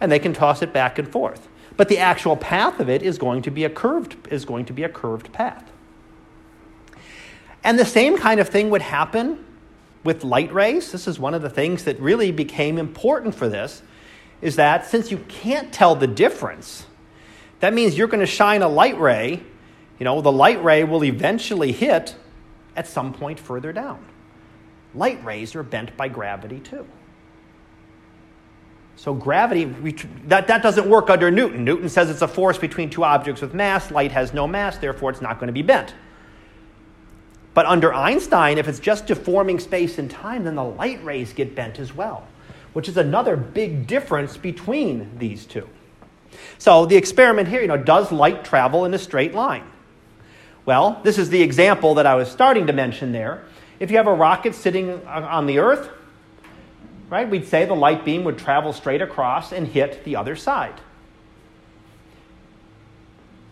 and 0.00 0.10
they 0.10 0.18
can 0.18 0.32
toss 0.32 0.62
it 0.62 0.72
back 0.72 0.98
and 0.98 1.10
forth. 1.10 1.48
But 1.76 1.88
the 1.88 1.98
actual 1.98 2.36
path 2.36 2.80
of 2.80 2.88
it 2.88 3.02
is 3.02 3.18
going 3.18 3.42
to 3.42 3.50
be 3.50 3.64
a 3.64 3.70
curved, 3.70 4.16
is 4.30 4.44
going 4.44 4.64
to 4.66 4.72
be 4.72 4.82
a 4.82 4.88
curved 4.88 5.32
path. 5.32 5.70
And 7.64 7.78
the 7.78 7.84
same 7.84 8.16
kind 8.16 8.40
of 8.40 8.48
thing 8.48 8.70
would 8.70 8.82
happen 8.82 9.44
with 10.04 10.24
light 10.24 10.52
rays. 10.52 10.92
This 10.92 11.06
is 11.06 11.18
one 11.18 11.34
of 11.34 11.42
the 11.42 11.50
things 11.50 11.84
that 11.84 12.00
really 12.00 12.32
became 12.32 12.78
important 12.78 13.34
for 13.34 13.48
this, 13.48 13.82
is 14.40 14.56
that 14.56 14.86
since 14.86 15.10
you 15.10 15.18
can't 15.28 15.72
tell 15.72 15.94
the 15.94 16.06
difference 16.06 16.86
that 17.60 17.74
means 17.74 17.98
you're 17.98 18.08
going 18.08 18.20
to 18.20 18.26
shine 18.26 18.62
a 18.62 18.68
light 18.68 18.98
ray. 18.98 19.42
You 19.98 20.04
know, 20.04 20.20
the 20.20 20.32
light 20.32 20.62
ray 20.62 20.84
will 20.84 21.04
eventually 21.04 21.72
hit 21.72 22.14
at 22.76 22.86
some 22.86 23.12
point 23.12 23.40
further 23.40 23.72
down. 23.72 24.04
Light 24.94 25.22
rays 25.24 25.54
are 25.54 25.62
bent 25.62 25.96
by 25.96 26.08
gravity 26.08 26.60
too. 26.60 26.86
So, 28.98 29.14
gravity, 29.14 29.64
that, 30.24 30.48
that 30.48 30.60
doesn't 30.60 30.90
work 30.90 31.08
under 31.08 31.30
Newton. 31.30 31.64
Newton 31.64 31.88
says 31.88 32.10
it's 32.10 32.20
a 32.20 32.26
force 32.26 32.58
between 32.58 32.90
two 32.90 33.04
objects 33.04 33.40
with 33.40 33.54
mass. 33.54 33.92
Light 33.92 34.10
has 34.10 34.34
no 34.34 34.48
mass, 34.48 34.76
therefore, 34.76 35.12
it's 35.12 35.20
not 35.20 35.38
going 35.38 35.46
to 35.46 35.52
be 35.52 35.62
bent. 35.62 35.94
But 37.54 37.66
under 37.66 37.94
Einstein, 37.94 38.58
if 38.58 38.66
it's 38.66 38.80
just 38.80 39.06
deforming 39.06 39.60
space 39.60 39.98
and 39.98 40.10
time, 40.10 40.42
then 40.42 40.56
the 40.56 40.64
light 40.64 41.02
rays 41.04 41.32
get 41.32 41.54
bent 41.54 41.78
as 41.78 41.94
well, 41.94 42.26
which 42.72 42.88
is 42.88 42.96
another 42.96 43.36
big 43.36 43.86
difference 43.86 44.36
between 44.36 45.16
these 45.16 45.46
two. 45.46 45.68
So 46.58 46.84
the 46.84 46.96
experiment 46.96 47.46
here, 47.46 47.60
you 47.60 47.68
know, 47.68 47.76
does 47.76 48.10
light 48.10 48.44
travel 48.44 48.84
in 48.84 48.92
a 48.94 48.98
straight 48.98 49.32
line? 49.32 49.62
Well, 50.66 51.00
this 51.04 51.18
is 51.18 51.30
the 51.30 51.40
example 51.40 51.94
that 51.94 52.06
I 52.06 52.16
was 52.16 52.28
starting 52.28 52.66
to 52.66 52.72
mention 52.72 53.12
there. 53.12 53.44
If 53.78 53.92
you 53.92 53.96
have 53.98 54.08
a 54.08 54.12
rocket 54.12 54.56
sitting 54.56 55.06
on 55.06 55.46
the 55.46 55.60
Earth, 55.60 55.88
right, 57.10 57.28
we'd 57.28 57.46
say 57.46 57.64
the 57.64 57.74
light 57.74 58.04
beam 58.04 58.24
would 58.24 58.38
travel 58.38 58.72
straight 58.72 59.02
across 59.02 59.52
and 59.52 59.66
hit 59.66 60.04
the 60.04 60.16
other 60.16 60.36
side. 60.36 60.80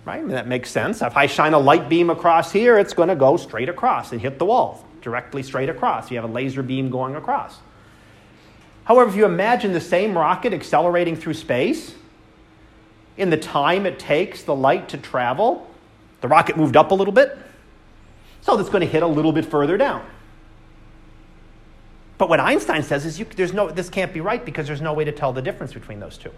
Right? 0.05 0.23
And 0.23 0.31
that 0.31 0.47
makes 0.47 0.71
sense. 0.71 1.03
If 1.03 1.17
I 1.17 1.27
shine 1.27 1.53
a 1.53 1.59
light 1.59 1.89
beam 1.89 2.11
across 2.11 2.53
here, 2.53 2.79
it's 2.79 2.95
going 2.95 3.09
to 3.09 3.17
go 3.17 3.37
straight 3.37 3.69
across 3.69 4.13
and 4.13 4.21
hit 4.21 4.39
the 4.39 4.45
wall, 4.45 4.87
directly 5.01 5.43
straight 5.43 5.69
across. 5.69 6.11
You 6.11 6.17
have 6.19 6.29
a 6.29 6.33
laser 6.33 6.63
beam 6.63 6.91
going 6.91 7.17
across. 7.17 7.59
However, 8.85 9.11
if 9.11 9.17
you 9.17 9.25
imagine 9.25 9.73
the 9.73 9.81
same 9.81 10.17
rocket 10.17 10.53
accelerating 10.53 11.17
through 11.17 11.35
space, 11.35 11.95
in 13.17 13.31
the 13.31 13.37
time 13.37 13.85
it 13.85 13.99
takes 13.99 14.43
the 14.45 14.55
light 14.55 14.91
to 14.91 14.99
travel, 14.99 15.69
the 16.21 16.29
rocket 16.29 16.57
moved 16.57 16.77
up 16.77 16.93
a 16.93 16.95
little 16.95 17.13
bit, 17.13 17.37
so 18.43 18.57
it's 18.61 18.69
going 18.69 18.83
to 18.83 18.87
hit 18.87 19.03
a 19.03 19.07
little 19.07 19.33
bit 19.33 19.45
further 19.45 19.77
down. 19.77 20.07
But 22.19 22.29
what 22.29 22.41
Einstein 22.41 22.83
says 22.83 23.05
is 23.05 23.19
you, 23.19 23.27
there's 23.37 23.53
no, 23.53 23.71
this 23.71 23.91
can't 23.91 24.12
be 24.12 24.21
right 24.21 24.43
because 24.45 24.67
there's 24.67 24.81
no 24.81 24.93
way 24.93 25.05
to 25.05 25.12
tell 25.12 25.33
the 25.33 25.43
difference 25.43 25.73
between 25.73 26.01
those 26.01 26.17
two. 26.17 26.31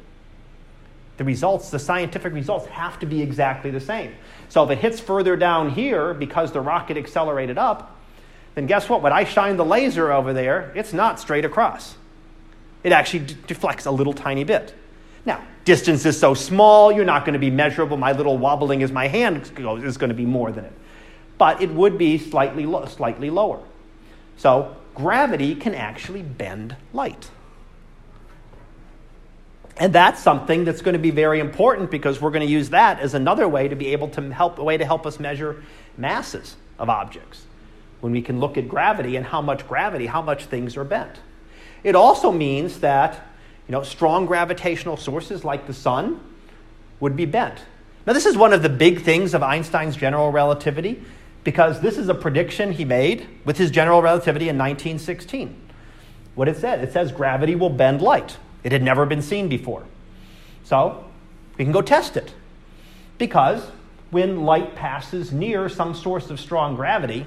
The 1.18 1.24
results, 1.24 1.70
the 1.70 1.78
scientific 1.78 2.32
results, 2.32 2.66
have 2.66 2.98
to 3.00 3.06
be 3.06 3.22
exactly 3.22 3.70
the 3.70 3.80
same. 3.80 4.14
So 4.48 4.64
if 4.64 4.70
it 4.70 4.78
hits 4.78 5.00
further 5.00 5.36
down 5.36 5.70
here 5.70 6.14
because 6.14 6.52
the 6.52 6.60
rocket 6.60 6.96
accelerated 6.96 7.58
up, 7.58 7.96
then 8.54 8.66
guess 8.66 8.88
what? 8.88 9.02
When 9.02 9.12
I 9.12 9.24
shine 9.24 9.56
the 9.56 9.64
laser 9.64 10.12
over 10.12 10.32
there, 10.32 10.72
it's 10.74 10.92
not 10.92 11.20
straight 11.20 11.44
across. 11.44 11.96
It 12.82 12.92
actually 12.92 13.20
d- 13.20 13.36
deflects 13.46 13.86
a 13.86 13.90
little 13.90 14.12
tiny 14.12 14.44
bit. 14.44 14.74
Now, 15.24 15.44
distance 15.64 16.06
is 16.06 16.18
so 16.18 16.34
small, 16.34 16.90
you're 16.90 17.04
not 17.04 17.24
going 17.24 17.34
to 17.34 17.38
be 17.38 17.50
measurable. 17.50 17.96
My 17.96 18.12
little 18.12 18.38
wobbling 18.38 18.82
as 18.82 18.90
my 18.90 19.08
hand 19.08 19.54
goes 19.54 19.84
is 19.84 19.96
going 19.96 20.10
to 20.10 20.14
be 20.14 20.26
more 20.26 20.50
than 20.50 20.64
it. 20.64 20.72
But 21.36 21.62
it 21.62 21.70
would 21.70 21.98
be 21.98 22.18
slightly, 22.18 22.66
lo- 22.66 22.86
slightly 22.86 23.30
lower. 23.30 23.60
So 24.38 24.76
gravity 24.98 25.54
can 25.54 25.74
actually 25.74 26.22
bend 26.22 26.74
light. 26.92 27.30
And 29.76 29.92
that's 29.92 30.20
something 30.20 30.64
that's 30.64 30.82
going 30.82 30.94
to 30.94 30.98
be 30.98 31.12
very 31.12 31.38
important 31.38 31.90
because 31.90 32.20
we're 32.20 32.32
going 32.32 32.44
to 32.44 32.52
use 32.52 32.70
that 32.70 32.98
as 32.98 33.14
another 33.14 33.48
way 33.48 33.68
to 33.68 33.76
be 33.76 33.88
able 33.88 34.08
to 34.10 34.32
help 34.32 34.58
a 34.58 34.64
way 34.64 34.76
to 34.76 34.84
help 34.84 35.06
us 35.06 35.20
measure 35.20 35.62
masses 35.96 36.56
of 36.80 36.90
objects. 36.90 37.44
When 38.00 38.12
we 38.12 38.20
can 38.20 38.40
look 38.40 38.58
at 38.58 38.68
gravity 38.68 39.14
and 39.14 39.24
how 39.24 39.40
much 39.40 39.68
gravity, 39.68 40.06
how 40.06 40.20
much 40.20 40.46
things 40.46 40.76
are 40.76 40.84
bent. 40.84 41.20
It 41.84 41.94
also 41.94 42.32
means 42.32 42.80
that 42.80 43.24
you 43.68 43.72
know, 43.72 43.84
strong 43.84 44.26
gravitational 44.26 44.96
sources 44.96 45.44
like 45.44 45.68
the 45.68 45.74
sun 45.74 46.20
would 46.98 47.14
be 47.14 47.26
bent. 47.26 47.60
Now, 48.04 48.14
this 48.14 48.26
is 48.26 48.36
one 48.36 48.52
of 48.52 48.62
the 48.62 48.68
big 48.68 49.02
things 49.02 49.32
of 49.32 49.44
Einstein's 49.44 49.94
general 49.94 50.32
relativity 50.32 51.04
because 51.48 51.80
this 51.80 51.96
is 51.96 52.10
a 52.10 52.14
prediction 52.14 52.72
he 52.72 52.84
made 52.84 53.26
with 53.46 53.56
his 53.56 53.70
general 53.70 54.02
relativity 54.02 54.50
in 54.50 54.58
1916. 54.58 55.56
What 56.34 56.46
it 56.46 56.58
said, 56.58 56.84
it 56.84 56.92
says 56.92 57.10
gravity 57.10 57.54
will 57.54 57.70
bend 57.70 58.02
light. 58.02 58.36
It 58.64 58.70
had 58.70 58.82
never 58.82 59.06
been 59.06 59.22
seen 59.22 59.48
before. 59.48 59.86
So, 60.64 61.06
we 61.56 61.64
can 61.64 61.72
go 61.72 61.80
test 61.80 62.18
it. 62.18 62.34
Because 63.16 63.62
when 64.10 64.42
light 64.44 64.74
passes 64.74 65.32
near 65.32 65.70
some 65.70 65.94
source 65.94 66.28
of 66.28 66.38
strong 66.38 66.76
gravity, 66.76 67.24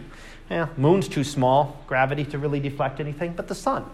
yeah, 0.51 0.67
moon's 0.78 1.07
too 1.07 1.24
small 1.24 1.82
gravity 1.88 2.24
to 2.26 2.38
really 2.38 2.59
deflect 2.59 2.99
anything, 2.99 3.34
but 3.34 3.47
the 3.47 3.55
sun 3.55 3.89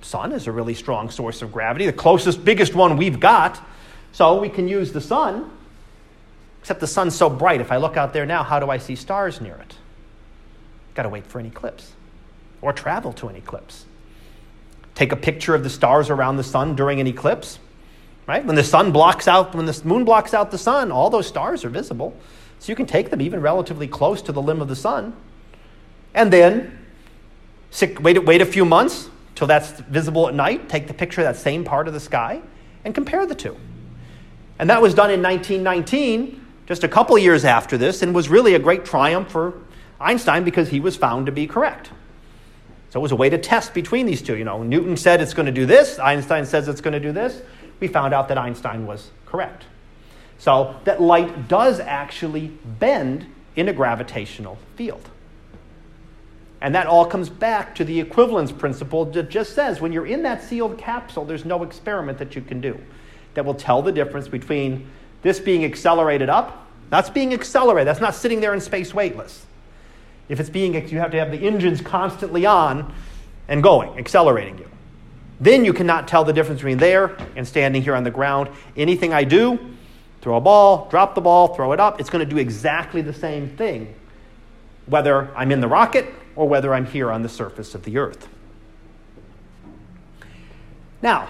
sun 0.00 0.32
is 0.32 0.46
a 0.46 0.52
really 0.52 0.74
strong 0.74 1.10
source 1.10 1.42
of 1.42 1.50
gravity, 1.50 1.86
the 1.86 1.92
closest, 1.92 2.44
biggest 2.44 2.74
one 2.74 2.96
we've 2.98 3.18
got. 3.18 3.58
So 4.12 4.38
we 4.38 4.50
can 4.50 4.68
use 4.68 4.92
the 4.92 5.00
sun, 5.00 5.50
except 6.64 6.80
the 6.80 6.86
sun's 6.86 7.14
so 7.14 7.28
bright. 7.28 7.60
If 7.60 7.70
I 7.70 7.76
look 7.76 7.98
out 7.98 8.14
there 8.14 8.24
now, 8.24 8.42
how 8.42 8.58
do 8.58 8.70
I 8.70 8.78
see 8.78 8.96
stars 8.96 9.38
near 9.38 9.54
it? 9.56 9.76
Got 10.94 11.02
to 11.02 11.10
wait 11.10 11.26
for 11.26 11.38
an 11.38 11.44
eclipse 11.44 11.92
or 12.62 12.72
travel 12.72 13.12
to 13.12 13.28
an 13.28 13.36
eclipse. 13.36 13.84
Take 14.94 15.12
a 15.12 15.16
picture 15.16 15.54
of 15.54 15.62
the 15.62 15.68
stars 15.68 16.08
around 16.08 16.38
the 16.38 16.42
sun 16.42 16.74
during 16.74 17.00
an 17.00 17.06
eclipse, 17.06 17.58
right? 18.26 18.42
When 18.42 18.56
the 18.56 18.64
sun 18.64 18.92
blocks 18.92 19.28
out, 19.28 19.54
when 19.54 19.66
the 19.66 19.78
moon 19.84 20.06
blocks 20.06 20.32
out 20.32 20.50
the 20.50 20.56
sun, 20.56 20.90
all 20.90 21.10
those 21.10 21.26
stars 21.26 21.66
are 21.66 21.68
visible. 21.68 22.16
So 22.60 22.72
you 22.72 22.76
can 22.76 22.86
take 22.86 23.10
them 23.10 23.20
even 23.20 23.42
relatively 23.42 23.86
close 23.86 24.22
to 24.22 24.32
the 24.32 24.40
limb 24.40 24.62
of 24.62 24.68
the 24.68 24.76
sun. 24.76 25.14
And 26.14 26.32
then 26.32 26.78
wait, 28.00 28.24
wait 28.24 28.40
a 28.40 28.46
few 28.46 28.64
months, 28.64 29.10
till 29.34 29.46
that's 29.46 29.72
visible 29.80 30.28
at 30.28 30.34
night, 30.34 30.70
take 30.70 30.86
the 30.86 30.94
picture 30.94 31.20
of 31.20 31.26
that 31.26 31.36
same 31.36 31.62
part 31.62 31.88
of 31.88 31.92
the 31.92 32.00
sky, 32.00 32.40
and 32.86 32.94
compare 32.94 33.26
the 33.26 33.34
two. 33.34 33.54
And 34.58 34.70
that 34.70 34.80
was 34.80 34.94
done 34.94 35.10
in 35.10 35.20
1919, 35.20 36.40
just 36.66 36.84
a 36.84 36.88
couple 36.88 37.16
years 37.18 37.44
after 37.44 37.76
this, 37.76 38.02
and 38.02 38.14
was 38.14 38.28
really 38.28 38.54
a 38.54 38.58
great 38.58 38.84
triumph 38.84 39.30
for 39.30 39.54
Einstein 40.00 40.44
because 40.44 40.68
he 40.68 40.80
was 40.80 40.96
found 40.96 41.26
to 41.26 41.32
be 41.32 41.46
correct. 41.46 41.90
So 42.90 43.00
it 43.00 43.02
was 43.02 43.12
a 43.12 43.16
way 43.16 43.28
to 43.28 43.38
test 43.38 43.74
between 43.74 44.06
these 44.06 44.22
two. 44.22 44.36
You 44.36 44.44
know, 44.44 44.62
Newton 44.62 44.96
said 44.96 45.20
it's 45.20 45.34
going 45.34 45.46
to 45.46 45.52
do 45.52 45.66
this, 45.66 45.98
Einstein 45.98 46.46
says 46.46 46.68
it's 46.68 46.80
going 46.80 46.92
to 46.92 47.00
do 47.00 47.12
this. 47.12 47.42
We 47.80 47.88
found 47.88 48.14
out 48.14 48.28
that 48.28 48.38
Einstein 48.38 48.86
was 48.86 49.10
correct. 49.26 49.64
So 50.38 50.76
that 50.84 51.00
light 51.00 51.48
does 51.48 51.80
actually 51.80 52.48
bend 52.78 53.26
in 53.56 53.68
a 53.68 53.72
gravitational 53.72 54.58
field. 54.76 55.08
And 56.60 56.74
that 56.74 56.86
all 56.86 57.04
comes 57.04 57.28
back 57.28 57.74
to 57.74 57.84
the 57.84 58.00
equivalence 58.00 58.50
principle 58.50 59.04
that 59.06 59.28
just 59.28 59.54
says 59.54 59.80
when 59.80 59.92
you're 59.92 60.06
in 60.06 60.22
that 60.22 60.42
sealed 60.42 60.78
capsule, 60.78 61.24
there's 61.24 61.44
no 61.44 61.62
experiment 61.62 62.18
that 62.18 62.34
you 62.34 62.42
can 62.42 62.60
do 62.60 62.78
that 63.34 63.44
will 63.44 63.54
tell 63.54 63.82
the 63.82 63.92
difference 63.92 64.28
between 64.28 64.88
this 65.24 65.40
being 65.40 65.64
accelerated 65.64 66.28
up, 66.28 66.68
that's 66.90 67.10
being 67.10 67.34
accelerated, 67.34 67.88
that's 67.88 68.00
not 68.00 68.14
sitting 68.14 68.40
there 68.40 68.54
in 68.54 68.60
space 68.60 68.94
weightless. 68.94 69.44
If 70.28 70.38
it's 70.38 70.50
being, 70.50 70.74
you 70.74 70.98
have 70.98 71.10
to 71.10 71.18
have 71.18 71.32
the 71.32 71.38
engines 71.38 71.80
constantly 71.80 72.46
on 72.46 72.94
and 73.48 73.62
going, 73.62 73.98
accelerating 73.98 74.58
you. 74.58 74.68
Then 75.40 75.64
you 75.64 75.72
cannot 75.72 76.06
tell 76.06 76.24
the 76.24 76.32
difference 76.32 76.60
between 76.60 76.78
there 76.78 77.16
and 77.36 77.48
standing 77.48 77.82
here 77.82 77.94
on 77.94 78.04
the 78.04 78.10
ground. 78.10 78.50
Anything 78.76 79.12
I 79.12 79.24
do, 79.24 79.58
throw 80.20 80.36
a 80.36 80.40
ball, 80.40 80.88
drop 80.90 81.14
the 81.14 81.20
ball, 81.20 81.54
throw 81.54 81.72
it 81.72 81.80
up, 81.80 82.00
it's 82.00 82.10
going 82.10 82.26
to 82.26 82.30
do 82.30 82.38
exactly 82.38 83.02
the 83.02 83.12
same 83.12 83.48
thing, 83.56 83.94
whether 84.86 85.34
I'm 85.34 85.50
in 85.50 85.60
the 85.60 85.68
rocket 85.68 86.06
or 86.36 86.48
whether 86.48 86.72
I'm 86.72 86.86
here 86.86 87.10
on 87.10 87.22
the 87.22 87.28
surface 87.28 87.74
of 87.74 87.82
the 87.82 87.98
earth. 87.98 88.28
Now, 91.02 91.28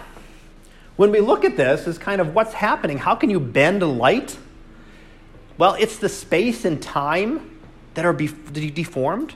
when 0.97 1.11
we 1.11 1.21
look 1.21 1.45
at 1.45 1.57
this 1.57 1.87
as 1.87 1.99
kind 1.99 2.21
of 2.21 2.35
what's 2.35 2.53
happening, 2.53 2.99
how 2.99 3.15
can 3.15 3.31
you 3.31 3.41
bend 3.41 3.83
light? 3.83 4.39
Well, 5.59 5.75
it's 5.75 5.99
the 5.99 6.09
space 6.09 6.65
and 6.65 6.83
time 6.83 7.59
that 7.95 8.05
are 8.05 8.13
deformed. 8.13 9.35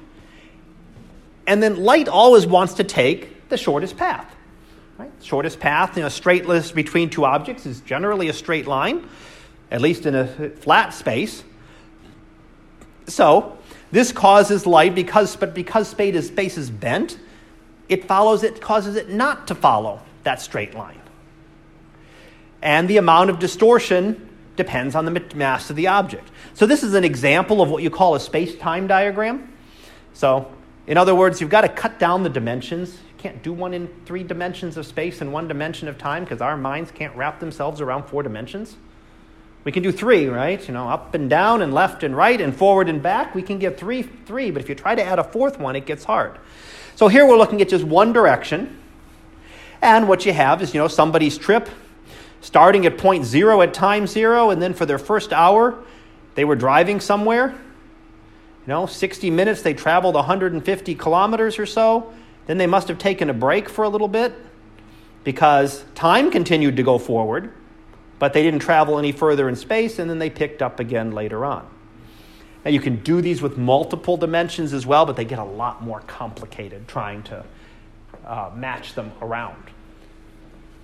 And 1.46 1.62
then 1.62 1.82
light 1.82 2.08
always 2.08 2.46
wants 2.46 2.74
to 2.74 2.84
take 2.84 3.48
the 3.48 3.56
shortest 3.56 3.96
path. 3.96 4.34
Right? 4.98 5.10
Shortest 5.22 5.60
path 5.60 5.96
in 5.96 6.04
a 6.04 6.10
straight 6.10 6.46
list 6.46 6.74
between 6.74 7.08
two 7.08 7.24
objects 7.24 7.66
is 7.66 7.80
generally 7.80 8.28
a 8.28 8.32
straight 8.32 8.66
line, 8.66 9.08
at 9.70 9.80
least 9.80 10.06
in 10.06 10.14
a 10.14 10.50
flat 10.50 10.92
space. 10.92 11.44
So, 13.06 13.56
this 13.90 14.12
causes 14.12 14.66
light 14.66 14.94
because, 14.94 15.36
but 15.36 15.54
because 15.54 15.88
space 15.88 16.14
is, 16.14 16.28
space 16.28 16.58
is 16.58 16.68
bent, 16.68 17.18
it 17.88 18.04
follows 18.04 18.42
it 18.42 18.60
causes 18.60 18.96
it 18.96 19.08
not 19.08 19.46
to 19.46 19.54
follow 19.54 20.02
that 20.24 20.42
straight 20.42 20.74
line. 20.74 21.00
And 22.62 22.88
the 22.88 22.96
amount 22.96 23.30
of 23.30 23.38
distortion 23.38 24.28
depends 24.56 24.94
on 24.94 25.04
the 25.04 25.22
mass 25.34 25.70
of 25.70 25.76
the 25.76 25.86
object. 25.86 26.30
So 26.54 26.66
this 26.66 26.82
is 26.82 26.94
an 26.94 27.04
example 27.04 27.62
of 27.62 27.70
what 27.70 27.82
you 27.82 27.90
call 27.90 28.14
a 28.14 28.20
space-time 28.20 28.86
diagram. 28.86 29.52
So, 30.12 30.52
in 30.86 30.96
other 30.96 31.14
words, 31.14 31.40
you've 31.40 31.50
got 31.50 31.60
to 31.60 31.68
cut 31.68 31.98
down 31.98 32.24
the 32.24 32.30
dimensions. 32.30 32.92
You 32.92 33.14
can't 33.18 33.42
do 33.42 33.52
one 33.52 33.72
in 33.72 33.88
three 34.04 34.24
dimensions 34.24 34.76
of 34.76 34.86
space 34.86 35.20
and 35.20 35.32
one 35.32 35.46
dimension 35.46 35.86
of 35.86 35.96
time 35.96 36.24
because 36.24 36.40
our 36.40 36.56
minds 36.56 36.90
can't 36.90 37.14
wrap 37.14 37.40
themselves 37.40 37.80
around 37.80 38.04
four 38.04 38.22
dimensions. 38.22 38.76
We 39.64 39.72
can 39.72 39.82
do 39.82 39.92
three, 39.92 40.26
right? 40.28 40.66
You 40.66 40.74
know, 40.74 40.88
up 40.88 41.14
and 41.14 41.28
down 41.28 41.62
and 41.62 41.74
left 41.74 42.02
and 42.02 42.16
right 42.16 42.40
and 42.40 42.56
forward 42.56 42.88
and 42.88 43.02
back. 43.02 43.34
We 43.34 43.42
can 43.42 43.58
get 43.58 43.78
three, 43.78 44.02
three, 44.02 44.50
but 44.50 44.62
if 44.62 44.68
you 44.68 44.74
try 44.74 44.94
to 44.94 45.04
add 45.04 45.18
a 45.18 45.24
fourth 45.24 45.58
one, 45.58 45.76
it 45.76 45.84
gets 45.84 46.04
hard. 46.04 46.38
So 46.96 47.06
here 47.06 47.26
we're 47.26 47.36
looking 47.36 47.60
at 47.60 47.68
just 47.68 47.84
one 47.84 48.12
direction. 48.12 48.80
And 49.82 50.08
what 50.08 50.26
you 50.26 50.32
have 50.32 50.62
is, 50.62 50.74
you 50.74 50.80
know, 50.80 50.88
somebody's 50.88 51.38
trip 51.38 51.68
starting 52.40 52.86
at 52.86 52.98
point 52.98 53.24
zero 53.24 53.62
at 53.62 53.74
time 53.74 54.06
zero, 54.06 54.50
and 54.50 54.60
then 54.60 54.74
for 54.74 54.86
their 54.86 54.98
first 54.98 55.32
hour, 55.32 55.78
they 56.34 56.44
were 56.44 56.56
driving 56.56 57.00
somewhere. 57.00 57.48
You 57.50 58.74
know, 58.74 58.86
60 58.86 59.30
minutes, 59.30 59.62
they 59.62 59.74
traveled 59.74 60.14
150 60.14 60.94
kilometers 60.94 61.58
or 61.58 61.66
so. 61.66 62.12
Then 62.46 62.58
they 62.58 62.66
must 62.66 62.88
have 62.88 62.98
taken 62.98 63.30
a 63.30 63.34
break 63.34 63.68
for 63.68 63.84
a 63.84 63.88
little 63.88 64.08
bit 64.08 64.34
because 65.24 65.84
time 65.94 66.30
continued 66.30 66.76
to 66.76 66.82
go 66.82 66.98
forward 66.98 67.52
but 68.18 68.32
they 68.32 68.42
didn't 68.42 68.60
travel 68.60 68.98
any 68.98 69.12
further 69.12 69.48
in 69.48 69.56
space, 69.56 69.98
and 69.98 70.10
then 70.10 70.18
they 70.18 70.30
picked 70.30 70.62
up 70.62 70.80
again 70.80 71.12
later 71.12 71.44
on. 71.44 71.66
Now, 72.64 72.72
you 72.72 72.80
can 72.80 72.96
do 72.96 73.20
these 73.20 73.40
with 73.40 73.56
multiple 73.56 74.16
dimensions 74.16 74.72
as 74.72 74.84
well, 74.84 75.06
but 75.06 75.16
they 75.16 75.24
get 75.24 75.38
a 75.38 75.44
lot 75.44 75.82
more 75.82 76.00
complicated 76.00 76.88
trying 76.88 77.22
to 77.24 77.44
uh, 78.26 78.50
match 78.54 78.94
them 78.94 79.12
around. 79.22 79.62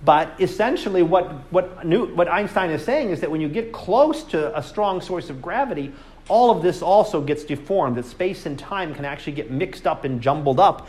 But 0.03 0.35
essentially, 0.39 1.03
what, 1.03 1.31
what, 1.51 1.85
New, 1.85 2.13
what 2.13 2.27
Einstein 2.27 2.69
is 2.69 2.83
saying 2.83 3.09
is 3.09 3.21
that 3.21 3.31
when 3.31 3.41
you 3.41 3.49
get 3.49 3.71
close 3.71 4.23
to 4.25 4.55
a 4.57 4.61
strong 4.61 5.01
source 5.01 5.29
of 5.29 5.41
gravity, 5.41 5.93
all 6.27 6.51
of 6.51 6.61
this 6.61 6.81
also 6.81 7.21
gets 7.21 7.43
deformed, 7.43 7.97
that 7.97 8.05
space 8.05 8.45
and 8.45 8.57
time 8.57 8.93
can 8.93 9.05
actually 9.05 9.33
get 9.33 9.51
mixed 9.51 9.87
up 9.87 10.03
and 10.03 10.21
jumbled 10.21 10.59
up 10.59 10.87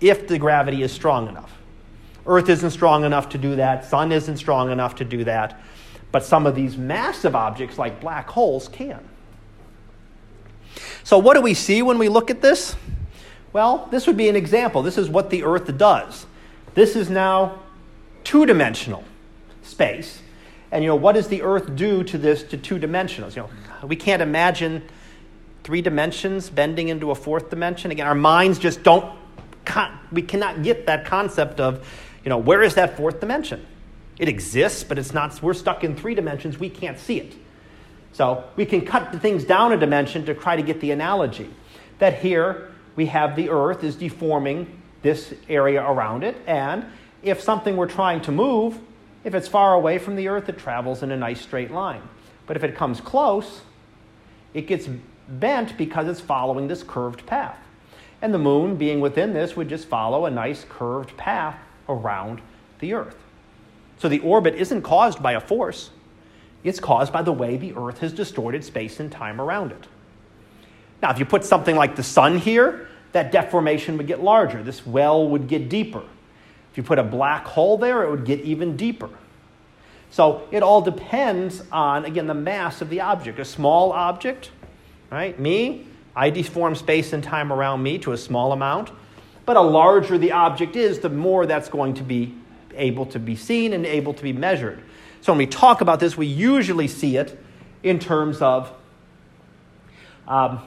if 0.00 0.28
the 0.28 0.38
gravity 0.38 0.82
is 0.82 0.92
strong 0.92 1.28
enough. 1.28 1.52
Earth 2.26 2.48
isn't 2.48 2.70
strong 2.70 3.04
enough 3.04 3.28
to 3.30 3.38
do 3.38 3.56
that, 3.56 3.84
Sun 3.84 4.12
isn't 4.12 4.36
strong 4.36 4.70
enough 4.70 4.96
to 4.96 5.04
do 5.04 5.24
that. 5.24 5.60
But 6.12 6.24
some 6.24 6.46
of 6.46 6.54
these 6.54 6.76
massive 6.76 7.34
objects, 7.34 7.76
like 7.76 8.00
black 8.00 8.28
holes, 8.28 8.68
can. 8.68 9.00
So, 11.02 11.18
what 11.18 11.34
do 11.34 11.40
we 11.40 11.54
see 11.54 11.82
when 11.82 11.98
we 11.98 12.08
look 12.08 12.30
at 12.30 12.40
this? 12.40 12.76
Well, 13.52 13.88
this 13.90 14.06
would 14.06 14.16
be 14.16 14.28
an 14.28 14.36
example. 14.36 14.82
This 14.82 14.96
is 14.96 15.08
what 15.08 15.30
the 15.30 15.42
Earth 15.42 15.76
does. 15.76 16.26
This 16.74 16.94
is 16.94 17.10
now 17.10 17.60
two 18.24 18.46
dimensional 18.46 19.04
space. 19.62 20.20
And 20.72 20.82
you 20.82 20.88
know, 20.88 20.96
what 20.96 21.12
does 21.12 21.28
the 21.28 21.42
Earth 21.42 21.76
do 21.76 22.02
to 22.04 22.18
this 22.18 22.42
to 22.44 22.56
two 22.56 22.78
dimensionals? 22.78 23.36
You 23.36 23.42
know, 23.42 23.86
we 23.86 23.96
can't 23.96 24.22
imagine 24.22 24.82
three 25.62 25.82
dimensions 25.82 26.50
bending 26.50 26.88
into 26.88 27.10
a 27.10 27.14
fourth 27.14 27.48
dimension. 27.48 27.90
Again, 27.90 28.06
our 28.06 28.14
minds 28.14 28.58
just 28.58 28.82
don't 28.82 29.18
we 30.12 30.22
cannot 30.22 30.62
get 30.62 30.86
that 30.86 31.04
concept 31.06 31.58
of, 31.60 31.88
you 32.24 32.28
know, 32.28 32.38
where 32.38 32.62
is 32.62 32.74
that 32.74 32.96
fourth 32.96 33.20
dimension? 33.20 33.64
It 34.18 34.28
exists, 34.28 34.84
but 34.84 34.98
it's 34.98 35.12
not, 35.12 35.42
we're 35.42 35.54
stuck 35.54 35.84
in 35.84 35.96
three 35.96 36.14
dimensions, 36.14 36.58
we 36.58 36.70
can't 36.70 36.98
see 36.98 37.18
it. 37.18 37.34
So 38.12 38.44
we 38.56 38.64
can 38.66 38.82
cut 38.82 39.10
the 39.10 39.18
things 39.18 39.44
down 39.44 39.72
a 39.72 39.76
dimension 39.76 40.24
to 40.26 40.34
try 40.34 40.54
to 40.54 40.62
get 40.62 40.80
the 40.80 40.92
analogy 40.92 41.50
that 41.98 42.20
here 42.20 42.70
we 42.96 43.06
have 43.06 43.34
the 43.34 43.50
earth 43.50 43.82
is 43.82 43.96
deforming 43.96 44.80
this 45.02 45.34
area 45.48 45.82
around 45.82 46.24
it, 46.24 46.36
and 46.46 46.86
if 47.24 47.40
something 47.40 47.76
were 47.76 47.86
trying 47.86 48.20
to 48.22 48.32
move, 48.32 48.78
if 49.24 49.34
it's 49.34 49.48
far 49.48 49.74
away 49.74 49.98
from 49.98 50.16
the 50.16 50.28
earth, 50.28 50.48
it 50.48 50.58
travels 50.58 51.02
in 51.02 51.10
a 51.10 51.16
nice 51.16 51.40
straight 51.40 51.70
line. 51.70 52.02
But 52.46 52.56
if 52.56 52.64
it 52.64 52.76
comes 52.76 53.00
close, 53.00 53.62
it 54.52 54.66
gets 54.66 54.88
bent 55.28 55.76
because 55.78 56.06
it's 56.06 56.20
following 56.20 56.68
this 56.68 56.82
curved 56.82 57.24
path. 57.26 57.58
And 58.20 58.32
the 58.32 58.38
moon, 58.38 58.76
being 58.76 59.00
within 59.00 59.32
this, 59.32 59.56
would 59.56 59.68
just 59.68 59.88
follow 59.88 60.26
a 60.26 60.30
nice 60.30 60.64
curved 60.68 61.16
path 61.16 61.58
around 61.88 62.42
the 62.78 62.92
earth. 62.92 63.16
So 63.98 64.08
the 64.08 64.20
orbit 64.20 64.54
isn't 64.54 64.82
caused 64.82 65.22
by 65.22 65.32
a 65.32 65.40
force, 65.40 65.90
it's 66.62 66.80
caused 66.80 67.12
by 67.12 67.22
the 67.22 67.32
way 67.32 67.56
the 67.56 67.74
earth 67.74 67.98
has 67.98 68.12
distorted 68.12 68.64
space 68.64 69.00
and 69.00 69.10
time 69.10 69.40
around 69.40 69.72
it. 69.72 69.86
Now, 71.02 71.10
if 71.10 71.18
you 71.18 71.26
put 71.26 71.44
something 71.44 71.76
like 71.76 71.96
the 71.96 72.02
sun 72.02 72.38
here, 72.38 72.88
that 73.12 73.30
deformation 73.30 73.96
would 73.98 74.06
get 74.06 74.22
larger. 74.22 74.62
This 74.62 74.86
well 74.86 75.28
would 75.28 75.46
get 75.46 75.68
deeper. 75.68 76.02
If 76.74 76.78
you 76.78 76.82
put 76.82 76.98
a 76.98 77.04
black 77.04 77.46
hole 77.46 77.78
there, 77.78 78.02
it 78.02 78.10
would 78.10 78.24
get 78.24 78.40
even 78.40 78.76
deeper. 78.76 79.08
So 80.10 80.42
it 80.50 80.64
all 80.64 80.82
depends 80.82 81.62
on, 81.70 82.04
again, 82.04 82.26
the 82.26 82.34
mass 82.34 82.82
of 82.82 82.90
the 82.90 83.00
object. 83.00 83.38
A 83.38 83.44
small 83.44 83.92
object, 83.92 84.50
right? 85.08 85.38
Me, 85.38 85.86
I 86.16 86.30
deform 86.30 86.74
space 86.74 87.12
and 87.12 87.22
time 87.22 87.52
around 87.52 87.84
me 87.84 87.98
to 87.98 88.10
a 88.10 88.18
small 88.18 88.50
amount. 88.50 88.90
But 89.46 89.56
a 89.56 89.60
larger 89.60 90.18
the 90.18 90.32
object 90.32 90.74
is, 90.74 90.98
the 90.98 91.10
more 91.10 91.46
that's 91.46 91.68
going 91.68 91.94
to 91.94 92.02
be 92.02 92.34
able 92.74 93.06
to 93.06 93.20
be 93.20 93.36
seen 93.36 93.72
and 93.72 93.86
able 93.86 94.12
to 94.12 94.22
be 94.24 94.32
measured. 94.32 94.82
So 95.20 95.30
when 95.30 95.38
we 95.38 95.46
talk 95.46 95.80
about 95.80 96.00
this, 96.00 96.16
we 96.16 96.26
usually 96.26 96.88
see 96.88 97.18
it 97.18 97.38
in 97.84 98.00
terms 98.00 98.42
of, 98.42 98.72
um, 100.26 100.60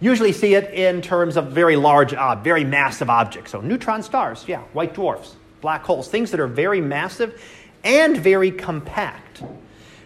usually 0.00 0.32
see 0.32 0.54
it 0.54 0.72
in 0.74 1.00
terms 1.00 1.36
of 1.36 1.52
very 1.52 1.76
large, 1.76 2.14
uh, 2.14 2.34
very 2.36 2.64
massive 2.64 3.08
objects. 3.10 3.52
So 3.52 3.60
neutron 3.60 4.02
stars, 4.02 4.44
yeah, 4.46 4.60
white 4.72 4.94
dwarfs, 4.94 5.36
black 5.60 5.84
holes, 5.84 6.08
things 6.08 6.30
that 6.30 6.40
are 6.40 6.46
very 6.46 6.80
massive 6.80 7.40
and 7.84 8.16
very 8.16 8.50
compact. 8.50 9.42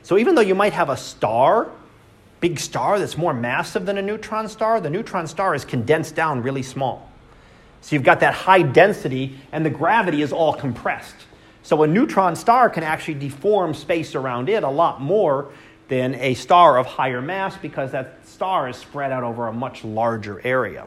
So 0.02 0.18
even 0.18 0.34
though 0.34 0.42
you 0.42 0.54
might 0.54 0.72
have 0.72 0.88
a 0.88 0.96
star, 0.96 1.70
big 2.40 2.58
star 2.58 2.98
that's 2.98 3.16
more 3.16 3.34
massive 3.34 3.86
than 3.86 3.98
a 3.98 4.02
neutron 4.02 4.48
star, 4.48 4.80
the 4.80 4.90
neutron 4.90 5.26
star 5.26 5.54
is 5.54 5.64
condensed 5.64 6.14
down 6.14 6.42
really 6.42 6.62
small. 6.62 7.10
So 7.80 7.94
you've 7.94 8.04
got 8.04 8.20
that 8.20 8.34
high 8.34 8.62
density, 8.62 9.38
and 9.52 9.64
the 9.64 9.70
gravity 9.70 10.22
is 10.22 10.32
all 10.32 10.52
compressed. 10.52 11.14
So 11.62 11.82
a 11.82 11.86
neutron 11.86 12.34
star 12.34 12.70
can 12.70 12.82
actually 12.82 13.14
deform 13.14 13.74
space 13.74 14.14
around 14.14 14.48
it 14.48 14.62
a 14.62 14.68
lot 14.68 15.00
more 15.00 15.52
than 15.88 16.14
a 16.16 16.34
star 16.34 16.78
of 16.78 16.86
higher 16.86 17.22
mass 17.22 17.56
because 17.56 17.92
that 17.92 18.17
star 18.38 18.68
is 18.68 18.76
spread 18.76 19.10
out 19.10 19.24
over 19.24 19.48
a 19.48 19.52
much 19.52 19.82
larger 19.82 20.40
area. 20.46 20.86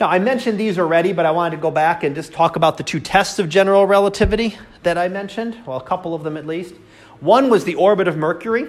Now, 0.00 0.08
I 0.08 0.18
mentioned 0.18 0.58
these 0.58 0.80
already, 0.80 1.12
but 1.12 1.26
I 1.26 1.30
wanted 1.30 1.54
to 1.54 1.62
go 1.62 1.70
back 1.70 2.02
and 2.02 2.12
just 2.16 2.32
talk 2.32 2.56
about 2.56 2.76
the 2.76 2.82
two 2.82 2.98
tests 2.98 3.38
of 3.38 3.48
general 3.48 3.86
relativity 3.86 4.58
that 4.82 4.98
I 4.98 5.06
mentioned. 5.06 5.56
Well, 5.64 5.76
a 5.76 5.84
couple 5.84 6.12
of 6.12 6.24
them 6.24 6.36
at 6.36 6.44
least. 6.44 6.74
One 7.20 7.50
was 7.50 7.62
the 7.62 7.76
orbit 7.76 8.08
of 8.08 8.16
Mercury. 8.16 8.66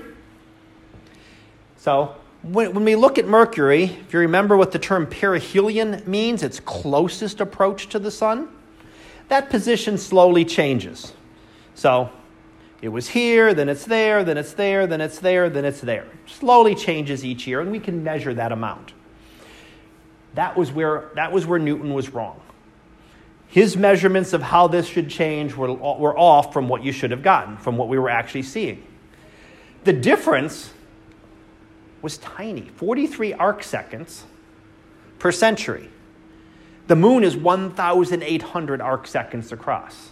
So, 1.78 2.14
when, 2.44 2.76
when 2.76 2.86
we 2.86 2.96
look 2.96 3.18
at 3.18 3.26
Mercury, 3.26 3.86
if 3.86 4.14
you 4.14 4.20
remember 4.20 4.56
what 4.56 4.72
the 4.72 4.78
term 4.78 5.08
perihelion 5.08 6.06
means, 6.06 6.44
its 6.44 6.60
closest 6.60 7.42
approach 7.42 7.90
to 7.90 7.98
the 7.98 8.12
sun, 8.12 8.48
that 9.30 9.50
position 9.50 9.98
slowly 9.98 10.46
changes. 10.46 11.14
So, 11.74 12.12
it 12.82 12.90
was 12.90 13.10
here, 13.10 13.54
then 13.54 13.68
it's 13.68 13.86
there, 13.86 14.24
then 14.24 14.38
it's 14.38 14.54
there, 14.54 14.88
then 14.88 15.02
it's 15.02 15.20
there, 15.20 15.50
then 15.50 15.66
it's 15.66 15.82
there. 15.82 16.08
Slowly 16.26 16.76
changes 16.76 17.26
each 17.26 17.46
year, 17.46 17.60
and 17.60 17.72
we 17.72 17.80
can 17.80 18.04
measure 18.04 18.34
that 18.34 18.52
amount. 18.52 18.94
That 20.36 20.56
was 20.56 20.72
where, 20.72 21.10
that 21.16 21.32
was 21.32 21.46
where 21.46 21.60
Newton 21.60 21.94
was 21.94 22.10
wrong. 22.10 22.40
His 23.48 23.76
measurements 23.76 24.32
of 24.34 24.42
how 24.42 24.68
this 24.68 24.86
should 24.86 25.10
change 25.10 25.56
were, 25.56 25.74
were 25.74 26.18
off 26.18 26.54
from 26.54 26.70
what 26.70 26.84
you 26.84 26.92
should 26.92 27.12
have 27.12 27.24
gotten, 27.24 27.58
from 27.58 27.78
what 27.78 27.90
we 27.90 27.98
were 27.98 28.10
actually 28.10 28.44
seeing. 28.44 28.84
The 29.84 29.94
difference 29.94 30.72
was 32.02 32.18
tiny 32.20 32.70
43 32.76 33.34
arc 33.34 33.64
seconds 33.64 34.24
per 35.18 35.32
century. 35.32 35.90
The 36.88 36.96
moon 36.96 37.24
is 37.24 37.36
1,800 37.36 38.82
arc 38.82 39.08
seconds 39.08 39.52
across. 39.52 40.10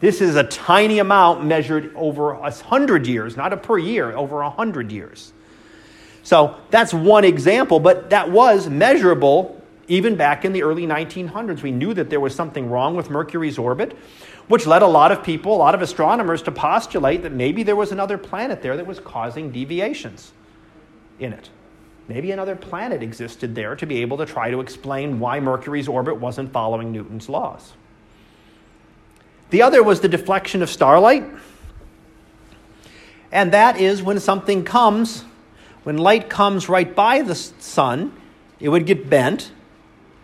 This 0.00 0.22
is 0.22 0.34
a 0.34 0.44
tiny 0.44 0.98
amount 0.98 1.44
measured 1.44 1.94
over 1.94 2.32
a 2.32 2.50
hundred 2.50 3.06
years, 3.06 3.36
not 3.36 3.52
a 3.52 3.56
per 3.56 3.78
year, 3.78 4.16
over 4.16 4.40
a 4.40 4.50
hundred 4.50 4.90
years. 4.90 5.32
So 6.22 6.56
that's 6.70 6.92
one 6.92 7.24
example, 7.24 7.80
but 7.80 8.10
that 8.10 8.30
was 8.30 8.68
measurable 8.68 9.60
even 9.88 10.16
back 10.16 10.44
in 10.44 10.52
the 10.52 10.62
early 10.62 10.86
1900s. 10.86 11.62
We 11.62 11.72
knew 11.72 11.92
that 11.94 12.08
there 12.08 12.20
was 12.20 12.34
something 12.34 12.70
wrong 12.70 12.94
with 12.94 13.10
Mercury's 13.10 13.58
orbit, 13.58 13.96
which 14.48 14.66
led 14.66 14.82
a 14.82 14.86
lot 14.86 15.12
of 15.12 15.22
people, 15.22 15.54
a 15.54 15.58
lot 15.58 15.74
of 15.74 15.82
astronomers, 15.82 16.42
to 16.42 16.52
postulate 16.52 17.22
that 17.22 17.32
maybe 17.32 17.62
there 17.62 17.76
was 17.76 17.92
another 17.92 18.16
planet 18.16 18.62
there 18.62 18.76
that 18.76 18.86
was 18.86 19.00
causing 19.00 19.50
deviations 19.50 20.32
in 21.18 21.32
it. 21.32 21.50
Maybe 22.08 22.30
another 22.30 22.56
planet 22.56 23.02
existed 23.02 23.54
there 23.54 23.76
to 23.76 23.86
be 23.86 24.00
able 24.00 24.16
to 24.18 24.26
try 24.26 24.50
to 24.50 24.60
explain 24.60 25.20
why 25.20 25.40
Mercury's 25.40 25.88
orbit 25.88 26.16
wasn't 26.16 26.52
following 26.52 26.90
Newton's 26.92 27.28
laws. 27.28 27.72
The 29.50 29.62
other 29.62 29.82
was 29.82 30.00
the 30.00 30.08
deflection 30.08 30.62
of 30.62 30.70
starlight. 30.70 31.24
And 33.32 33.52
that 33.52 33.80
is 33.80 34.02
when 34.02 34.18
something 34.18 34.64
comes, 34.64 35.24
when 35.84 35.98
light 35.98 36.28
comes 36.28 36.68
right 36.68 36.94
by 36.94 37.22
the 37.22 37.34
sun, 37.34 38.16
it 38.58 38.68
would 38.68 38.86
get 38.86 39.08
bent. 39.08 39.52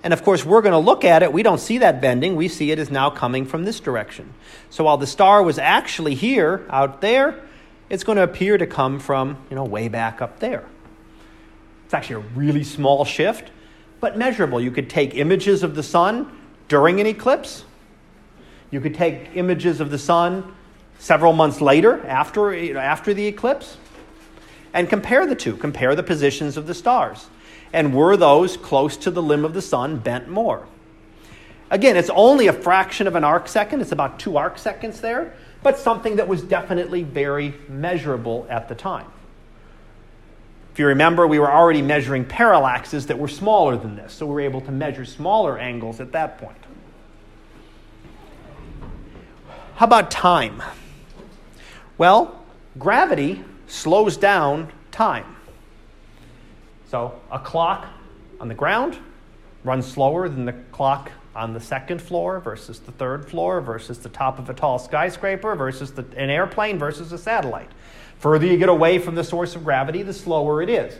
And 0.02 0.12
of 0.12 0.22
course, 0.22 0.44
we're 0.44 0.62
going 0.62 0.72
to 0.72 0.78
look 0.78 1.04
at 1.04 1.22
it. 1.22 1.32
We 1.32 1.42
don't 1.42 1.58
see 1.58 1.78
that 1.78 2.00
bending. 2.00 2.36
We 2.36 2.48
see 2.48 2.70
it 2.70 2.78
is 2.78 2.90
now 2.90 3.10
coming 3.10 3.44
from 3.46 3.64
this 3.64 3.80
direction. 3.80 4.32
So 4.70 4.84
while 4.84 4.96
the 4.96 5.06
star 5.06 5.42
was 5.42 5.58
actually 5.58 6.14
here, 6.14 6.64
out 6.70 7.00
there, 7.00 7.42
it's 7.88 8.04
going 8.04 8.16
to 8.16 8.22
appear 8.22 8.58
to 8.58 8.66
come 8.66 8.98
from, 8.98 9.38
you 9.50 9.56
know, 9.56 9.64
way 9.64 9.88
back 9.88 10.20
up 10.20 10.38
there. 10.38 10.64
It's 11.84 11.94
actually 11.94 12.16
a 12.16 12.28
really 12.36 12.64
small 12.64 13.04
shift, 13.04 13.50
but 14.00 14.18
measurable. 14.18 14.60
You 14.60 14.70
could 14.72 14.90
take 14.90 15.14
images 15.14 15.62
of 15.62 15.74
the 15.74 15.82
sun 15.82 16.36
during 16.68 17.00
an 17.00 17.06
eclipse 17.06 17.64
you 18.76 18.80
could 18.82 18.94
take 18.94 19.30
images 19.34 19.80
of 19.80 19.88
the 19.90 19.96
sun 19.96 20.54
several 20.98 21.32
months 21.32 21.62
later, 21.62 22.06
after, 22.06 22.54
you 22.54 22.74
know, 22.74 22.80
after 22.80 23.14
the 23.14 23.26
eclipse, 23.26 23.78
and 24.74 24.86
compare 24.86 25.24
the 25.24 25.34
two. 25.34 25.56
Compare 25.56 25.94
the 25.94 26.02
positions 26.02 26.58
of 26.58 26.66
the 26.66 26.74
stars. 26.74 27.26
And 27.72 27.94
were 27.94 28.18
those 28.18 28.58
close 28.58 28.98
to 28.98 29.10
the 29.10 29.22
limb 29.22 29.46
of 29.46 29.54
the 29.54 29.62
sun 29.62 29.96
bent 29.96 30.28
more? 30.28 30.66
Again, 31.70 31.96
it's 31.96 32.10
only 32.10 32.48
a 32.48 32.52
fraction 32.52 33.06
of 33.06 33.14
an 33.14 33.24
arc 33.24 33.48
second, 33.48 33.80
it's 33.80 33.92
about 33.92 34.18
two 34.18 34.36
arc 34.36 34.58
seconds 34.58 35.00
there, 35.00 35.32
but 35.62 35.78
something 35.78 36.16
that 36.16 36.28
was 36.28 36.42
definitely 36.42 37.02
very 37.02 37.54
measurable 37.70 38.46
at 38.50 38.68
the 38.68 38.74
time. 38.74 39.06
If 40.74 40.78
you 40.78 40.88
remember, 40.88 41.26
we 41.26 41.38
were 41.38 41.50
already 41.50 41.80
measuring 41.80 42.26
parallaxes 42.26 43.06
that 43.06 43.18
were 43.18 43.26
smaller 43.26 43.78
than 43.78 43.96
this, 43.96 44.12
so 44.12 44.26
we 44.26 44.34
were 44.34 44.40
able 44.42 44.60
to 44.60 44.70
measure 44.70 45.06
smaller 45.06 45.56
angles 45.56 45.98
at 45.98 46.12
that 46.12 46.36
point. 46.36 46.58
How 49.76 49.84
about 49.84 50.10
time? 50.10 50.62
Well, 51.98 52.42
gravity 52.78 53.44
slows 53.66 54.16
down 54.16 54.72
time. 54.90 55.36
So 56.88 57.20
a 57.30 57.38
clock 57.38 57.86
on 58.40 58.48
the 58.48 58.54
ground 58.54 58.96
runs 59.64 59.86
slower 59.86 60.30
than 60.30 60.46
the 60.46 60.54
clock 60.72 61.12
on 61.34 61.52
the 61.52 61.60
second 61.60 62.00
floor 62.00 62.40
versus 62.40 62.78
the 62.78 62.92
third 62.92 63.28
floor 63.28 63.60
versus 63.60 63.98
the 63.98 64.08
top 64.08 64.38
of 64.38 64.48
a 64.48 64.54
tall 64.54 64.78
skyscraper 64.78 65.54
versus 65.54 65.92
the, 65.92 66.06
an 66.16 66.30
airplane 66.30 66.78
versus 66.78 67.12
a 67.12 67.18
satellite. 67.18 67.68
Further 68.20 68.46
you 68.46 68.56
get 68.56 68.70
away 68.70 68.98
from 68.98 69.14
the 69.14 69.24
source 69.24 69.54
of 69.56 69.64
gravity, 69.64 70.02
the 70.02 70.14
slower 70.14 70.62
it 70.62 70.70
is. 70.70 70.98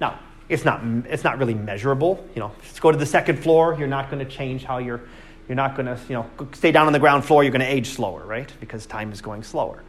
Now, 0.00 0.20
it's 0.48 0.64
not, 0.64 0.80
it's 1.08 1.24
not 1.24 1.38
really 1.38 1.54
measurable. 1.54 2.24
You 2.36 2.40
know, 2.40 2.52
just 2.62 2.80
go 2.80 2.92
to 2.92 2.98
the 2.98 3.04
second 3.04 3.42
floor, 3.42 3.74
you're 3.76 3.88
not 3.88 4.12
going 4.12 4.24
to 4.24 4.30
change 4.30 4.62
how 4.62 4.78
you're 4.78 5.02
you're 5.48 5.56
not 5.56 5.76
going 5.76 5.86
to, 5.86 5.98
you 6.08 6.14
know, 6.14 6.26
stay 6.52 6.72
down 6.72 6.86
on 6.86 6.92
the 6.92 6.98
ground 6.98 7.24
floor, 7.24 7.44
you're 7.44 7.52
going 7.52 7.60
to 7.60 7.72
age 7.72 7.88
slower, 7.88 8.24
right? 8.24 8.50
Because 8.60 8.86
time 8.86 9.12
is 9.12 9.20
going 9.20 9.42
slower. 9.42 9.82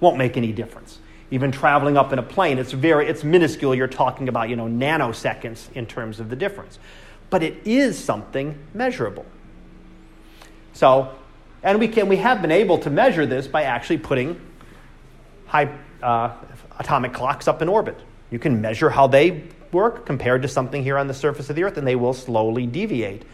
Won't 0.00 0.16
make 0.16 0.36
any 0.36 0.52
difference. 0.52 0.98
Even 1.30 1.52
traveling 1.52 1.96
up 1.96 2.12
in 2.12 2.18
a 2.18 2.22
plane, 2.22 2.58
it's 2.58 2.72
very, 2.72 3.08
it's 3.08 3.24
minuscule. 3.24 3.74
You're 3.74 3.88
talking 3.88 4.28
about, 4.28 4.48
you 4.48 4.56
know, 4.56 4.66
nanoseconds 4.66 5.72
in 5.74 5.86
terms 5.86 6.20
of 6.20 6.30
the 6.30 6.36
difference. 6.36 6.78
But 7.30 7.42
it 7.42 7.66
is 7.66 7.98
something 7.98 8.58
measurable. 8.74 9.26
So, 10.72 11.14
and 11.62 11.80
we 11.80 11.88
can, 11.88 12.08
we 12.08 12.16
have 12.16 12.42
been 12.42 12.52
able 12.52 12.78
to 12.78 12.90
measure 12.90 13.26
this 13.26 13.48
by 13.48 13.62
actually 13.62 13.98
putting 13.98 14.40
high 15.46 15.72
uh, 16.02 16.32
atomic 16.78 17.12
clocks 17.12 17.48
up 17.48 17.62
in 17.62 17.68
orbit. 17.68 17.98
You 18.30 18.38
can 18.38 18.60
measure 18.60 18.90
how 18.90 19.06
they 19.06 19.44
work 19.72 20.06
compared 20.06 20.42
to 20.42 20.48
something 20.48 20.82
here 20.82 20.98
on 20.98 21.06
the 21.06 21.14
surface 21.14 21.50
of 21.50 21.56
the 21.56 21.64
Earth, 21.64 21.76
and 21.76 21.86
they 21.86 21.96
will 21.96 22.14
slowly 22.14 22.66
deviate. 22.66 23.24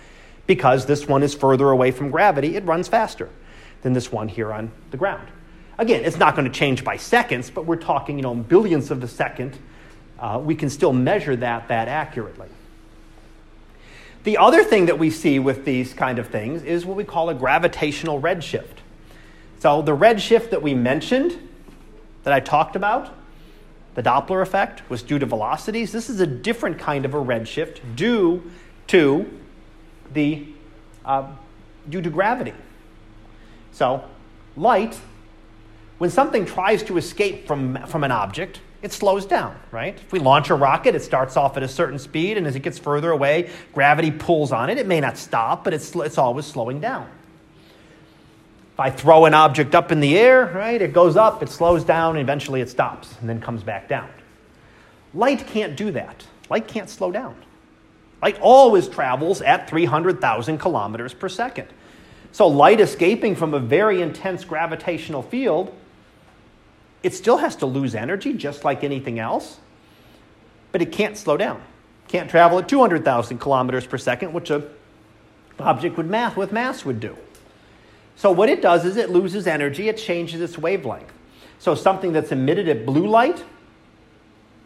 Because 0.52 0.84
this 0.84 1.08
one 1.08 1.22
is 1.22 1.32
further 1.32 1.70
away 1.70 1.92
from 1.92 2.10
gravity, 2.10 2.56
it 2.56 2.64
runs 2.66 2.86
faster 2.86 3.30
than 3.80 3.94
this 3.94 4.12
one 4.12 4.28
here 4.28 4.52
on 4.52 4.70
the 4.90 4.98
ground. 4.98 5.26
Again, 5.78 6.04
it's 6.04 6.18
not 6.18 6.36
going 6.36 6.44
to 6.44 6.52
change 6.52 6.84
by 6.84 6.98
seconds, 6.98 7.48
but 7.48 7.64
we're 7.64 7.76
talking, 7.76 8.18
you 8.18 8.22
know, 8.22 8.34
billions 8.34 8.90
of 8.90 9.02
a 9.02 9.08
second. 9.08 9.56
Uh, 10.20 10.38
we 10.44 10.54
can 10.54 10.68
still 10.68 10.92
measure 10.92 11.34
that 11.36 11.68
that 11.68 11.88
accurately. 11.88 12.48
The 14.24 14.36
other 14.36 14.62
thing 14.62 14.84
that 14.84 14.98
we 14.98 15.08
see 15.08 15.38
with 15.38 15.64
these 15.64 15.94
kind 15.94 16.18
of 16.18 16.28
things 16.28 16.64
is 16.64 16.84
what 16.84 16.98
we 16.98 17.04
call 17.04 17.30
a 17.30 17.34
gravitational 17.34 18.20
redshift. 18.20 18.76
So 19.60 19.80
the 19.80 19.96
redshift 19.96 20.50
that 20.50 20.60
we 20.60 20.74
mentioned, 20.74 21.38
that 22.24 22.34
I 22.34 22.40
talked 22.40 22.76
about, 22.76 23.10
the 23.94 24.02
Doppler 24.02 24.42
effect, 24.42 24.82
was 24.90 25.02
due 25.02 25.18
to 25.18 25.24
velocities. 25.24 25.92
This 25.92 26.10
is 26.10 26.20
a 26.20 26.26
different 26.26 26.78
kind 26.78 27.06
of 27.06 27.14
a 27.14 27.24
redshift 27.24 27.96
due 27.96 28.50
to 28.88 29.38
the 30.12 30.46
uh, 31.04 31.26
due 31.88 32.00
to 32.00 32.10
gravity. 32.10 32.54
So 33.72 34.04
light, 34.56 34.98
when 35.98 36.10
something 36.10 36.44
tries 36.44 36.82
to 36.84 36.96
escape 36.96 37.46
from, 37.46 37.84
from 37.86 38.04
an 38.04 38.12
object, 38.12 38.60
it 38.82 38.92
slows 38.92 39.24
down, 39.24 39.56
right? 39.70 39.94
If 39.94 40.12
we 40.12 40.18
launch 40.18 40.50
a 40.50 40.54
rocket, 40.54 40.94
it 40.94 41.02
starts 41.02 41.36
off 41.36 41.56
at 41.56 41.62
a 41.62 41.68
certain 41.68 41.98
speed, 41.98 42.36
and 42.36 42.46
as 42.46 42.56
it 42.56 42.60
gets 42.60 42.78
further 42.78 43.12
away, 43.12 43.50
gravity 43.72 44.10
pulls 44.10 44.50
on 44.50 44.70
it. 44.70 44.78
It 44.78 44.86
may 44.86 45.00
not 45.00 45.16
stop, 45.16 45.62
but 45.62 45.72
it's, 45.72 45.94
it's 45.94 46.18
always 46.18 46.46
slowing 46.46 46.80
down. 46.80 47.08
If 48.72 48.80
I 48.80 48.90
throw 48.90 49.26
an 49.26 49.34
object 49.34 49.74
up 49.74 49.92
in 49.92 50.00
the 50.00 50.18
air, 50.18 50.46
right, 50.46 50.80
it 50.80 50.92
goes 50.92 51.16
up, 51.16 51.42
it 51.42 51.48
slows 51.48 51.84
down, 51.84 52.16
and 52.16 52.22
eventually 52.22 52.60
it 52.60 52.70
stops 52.70 53.14
and 53.20 53.28
then 53.28 53.40
comes 53.40 53.62
back 53.62 53.88
down. 53.88 54.08
Light 55.14 55.46
can't 55.46 55.76
do 55.76 55.92
that. 55.92 56.24
Light 56.50 56.66
can't 56.66 56.88
slow 56.88 57.12
down. 57.12 57.36
Light 58.22 58.38
always 58.40 58.88
travels 58.88 59.42
at 59.42 59.68
300,000 59.68 60.58
kilometers 60.58 61.12
per 61.12 61.28
second. 61.28 61.68
So, 62.30 62.46
light 62.46 62.80
escaping 62.80 63.34
from 63.36 63.52
a 63.52 63.58
very 63.58 64.00
intense 64.00 64.44
gravitational 64.44 65.22
field 65.22 65.74
it 67.02 67.14
still 67.14 67.38
has 67.38 67.56
to 67.56 67.66
lose 67.66 67.94
energy 67.94 68.32
just 68.32 68.64
like 68.64 68.84
anything 68.84 69.18
else, 69.18 69.58
but 70.70 70.82
it 70.82 70.92
can't 70.92 71.16
slow 71.16 71.36
down. 71.36 71.62
Can't 72.08 72.30
travel 72.30 72.58
at 72.58 72.68
200,000 72.68 73.38
kilometers 73.38 73.86
per 73.86 73.98
second, 73.98 74.32
which 74.32 74.50
a 74.50 74.64
object 75.58 75.96
with 75.96 76.06
mass, 76.06 76.36
with 76.36 76.52
mass 76.52 76.84
would 76.84 77.00
do. 77.00 77.16
So 78.16 78.30
what 78.30 78.48
it 78.48 78.62
does 78.62 78.84
is 78.84 78.96
it 78.96 79.10
loses 79.10 79.46
energy, 79.46 79.88
it 79.88 79.96
changes 79.96 80.40
its 80.40 80.58
wavelength. 80.58 81.12
So 81.58 81.74
something 81.74 82.12
that's 82.12 82.32
emitted 82.32 82.68
at 82.68 82.84
blue 82.84 83.06
light 83.06 83.42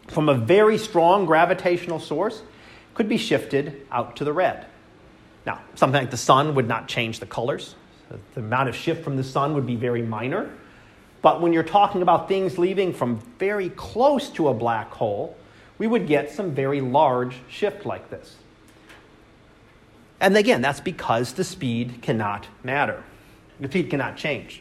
from 0.07 0.29
a 0.29 0.33
very 0.33 0.77
strong 0.77 1.25
gravitational 1.25 1.99
source 1.99 2.41
could 2.97 3.07
be 3.07 3.17
shifted 3.17 3.85
out 3.91 4.15
to 4.15 4.23
the 4.23 4.33
red. 4.33 4.65
Now, 5.45 5.61
something 5.75 6.01
like 6.01 6.09
the 6.09 6.17
sun 6.17 6.55
would 6.55 6.67
not 6.67 6.87
change 6.87 7.19
the 7.19 7.27
colors. 7.27 7.75
The 8.33 8.39
amount 8.39 8.69
of 8.69 8.75
shift 8.75 9.03
from 9.03 9.17
the 9.17 9.23
sun 9.23 9.53
would 9.53 9.67
be 9.67 9.75
very 9.75 10.01
minor. 10.01 10.49
But 11.21 11.39
when 11.39 11.53
you're 11.53 11.61
talking 11.61 12.01
about 12.01 12.27
things 12.27 12.57
leaving 12.57 12.91
from 12.91 13.19
very 13.37 13.69
close 13.69 14.31
to 14.31 14.47
a 14.47 14.53
black 14.55 14.89
hole, 14.89 15.37
we 15.77 15.85
would 15.85 16.07
get 16.07 16.31
some 16.31 16.55
very 16.55 16.81
large 16.81 17.35
shift 17.47 17.85
like 17.85 18.09
this. 18.09 18.35
And 20.19 20.35
again, 20.35 20.63
that's 20.63 20.81
because 20.81 21.33
the 21.33 21.43
speed 21.43 22.01
cannot 22.01 22.47
matter. 22.63 23.03
The 23.59 23.67
speed 23.67 23.91
cannot 23.91 24.17
change. 24.17 24.59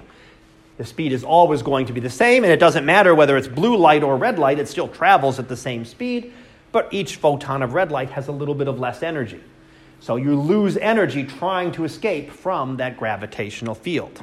The 0.77 0.85
speed 0.85 1.13
is 1.13 1.25
always 1.25 1.63
going 1.63 1.87
to 1.87 1.95
be 1.95 2.01
the 2.01 2.11
same, 2.11 2.45
and 2.45 2.53
it 2.53 2.61
doesn't 2.61 2.85
matter 2.85 3.15
whether 3.15 3.39
it's 3.39 3.49
blue 3.49 3.79
light 3.79 4.03
or 4.03 4.19
red 4.19 4.39
light, 4.39 4.59
it 4.59 4.69
still 4.69 4.89
travels 4.89 5.39
at 5.39 5.49
the 5.49 5.57
same 5.57 5.87
speed, 5.87 6.35
but 6.77 6.93
each 6.93 7.17
photon 7.17 7.63
of 7.63 7.73
red 7.73 7.91
light 7.91 8.11
has 8.11 8.29
a 8.29 8.33
little 8.33 8.55
bit 8.55 8.69
of 8.69 8.79
less 8.79 9.03
energy. 9.03 9.41
So 9.99 10.17
you 10.17 10.39
lose 10.39 10.77
energy 10.77 11.25
trying 11.25 11.73
to 11.73 11.85
escape 11.85 12.31
from 12.31 12.77
that 12.77 12.99
gravitational 12.99 13.75
field. 13.75 14.23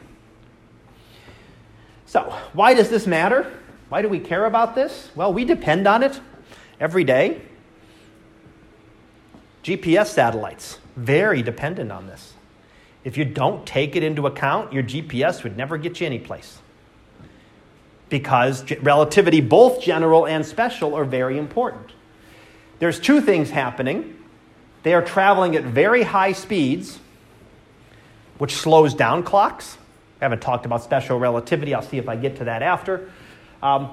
So, 2.06 2.32
why 2.54 2.76
does 2.76 2.92
this 2.92 3.08
matter? 3.08 3.52
Why 3.90 4.04
do 4.04 4.08
we 4.08 4.20
care 4.20 4.46
about 4.46 4.76
this? 4.76 5.10
Well, 5.16 5.34
we 5.34 5.46
depend 5.46 5.88
on 5.88 6.04
it 6.04 6.22
every 6.80 7.04
day. 7.04 7.42
GPS 9.64 10.10
satellites, 10.10 10.78
very 10.96 11.42
dependent 11.42 11.92
on 11.92 12.06
this. 12.06 12.34
If 13.04 13.18
you 13.18 13.26
don't 13.26 13.66
take 13.66 13.96
it 13.96 14.04
into 14.04 14.28
account, 14.28 14.72
your 14.72 14.84
GPS 14.84 15.42
would 15.42 15.58
never 15.58 15.80
get 15.80 16.00
you 16.00 16.06
anyplace. 16.06 16.60
Because 18.10 18.64
relativity, 18.82 19.42
both 19.42 19.82
general 19.82 20.28
and 20.28 20.46
special, 20.46 20.94
are 20.94 21.04
very 21.04 21.40
important. 21.40 21.93
There's 22.80 23.00
two 23.00 23.22
things 23.22 23.50
happening. 23.50 24.18
They 24.84 24.94
are 24.94 25.02
traveling 25.02 25.56
at 25.56 25.64
very 25.64 26.04
high 26.04 26.34
speeds, 26.34 27.00
which 28.38 28.56
slows 28.56 28.94
down 28.94 29.24
clocks 29.24 29.78
I 30.24 30.26
haven't 30.26 30.42
talked 30.42 30.66
about 30.66 30.82
special 30.82 31.20
relativity. 31.20 31.74
I'll 31.74 31.82
see 31.82 31.98
if 31.98 32.08
I 32.08 32.16
get 32.16 32.38
to 32.38 32.46
that 32.46 32.62
after. 32.64 33.10
Um, 33.62 33.90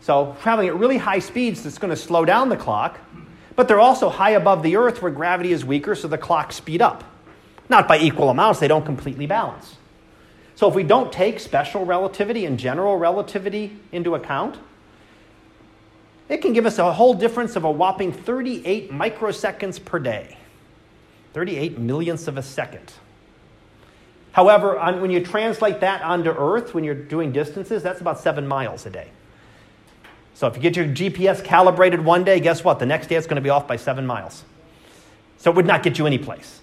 so, 0.00 0.36
traveling 0.40 0.68
at 0.68 0.76
really 0.76 0.96
high 0.96 1.18
speeds, 1.18 1.64
that's 1.64 1.78
going 1.78 1.90
to 1.90 1.96
slow 1.96 2.24
down 2.24 2.50
the 2.50 2.56
clock, 2.56 3.00
but 3.56 3.66
they're 3.66 3.80
also 3.80 4.08
high 4.08 4.30
above 4.30 4.62
the 4.62 4.76
Earth 4.76 5.02
where 5.02 5.10
gravity 5.10 5.52
is 5.52 5.64
weaker, 5.64 5.96
so 5.96 6.06
the 6.06 6.18
clocks 6.18 6.54
speed 6.54 6.82
up. 6.82 7.02
Not 7.68 7.88
by 7.88 7.98
equal 7.98 8.30
amounts, 8.30 8.60
they 8.60 8.68
don't 8.68 8.84
completely 8.84 9.26
balance. 9.26 9.74
So, 10.54 10.68
if 10.68 10.76
we 10.76 10.84
don't 10.84 11.12
take 11.12 11.40
special 11.40 11.84
relativity 11.84 12.46
and 12.46 12.60
general 12.60 12.96
relativity 12.96 13.76
into 13.90 14.14
account, 14.14 14.58
it 16.28 16.38
can 16.38 16.52
give 16.52 16.66
us 16.66 16.78
a 16.78 16.92
whole 16.92 17.14
difference 17.14 17.56
of 17.56 17.64
a 17.64 17.70
whopping 17.70 18.12
38 18.12 18.90
microseconds 18.90 19.84
per 19.84 19.98
day. 19.98 20.36
38 21.32 21.78
millionths 21.78 22.28
of 22.28 22.36
a 22.36 22.42
second. 22.42 22.92
However, 24.32 24.78
on, 24.78 25.00
when 25.00 25.10
you 25.10 25.24
translate 25.24 25.80
that 25.80 26.02
onto 26.02 26.30
Earth, 26.30 26.74
when 26.74 26.84
you're 26.84 26.94
doing 26.94 27.32
distances, 27.32 27.82
that's 27.82 28.00
about 28.00 28.18
seven 28.18 28.46
miles 28.46 28.86
a 28.86 28.90
day. 28.90 29.08
So 30.34 30.46
if 30.46 30.56
you 30.56 30.62
get 30.62 30.76
your 30.76 30.86
GPS 30.86 31.44
calibrated 31.44 32.04
one 32.04 32.24
day, 32.24 32.40
guess 32.40 32.64
what? 32.64 32.78
The 32.78 32.86
next 32.86 33.08
day 33.08 33.16
it's 33.16 33.26
going 33.26 33.36
to 33.36 33.42
be 33.42 33.50
off 33.50 33.68
by 33.68 33.76
seven 33.76 34.06
miles. 34.06 34.44
So 35.36 35.50
it 35.50 35.56
would 35.56 35.66
not 35.66 35.82
get 35.82 35.98
you 35.98 36.06
any 36.06 36.18
place. 36.18 36.60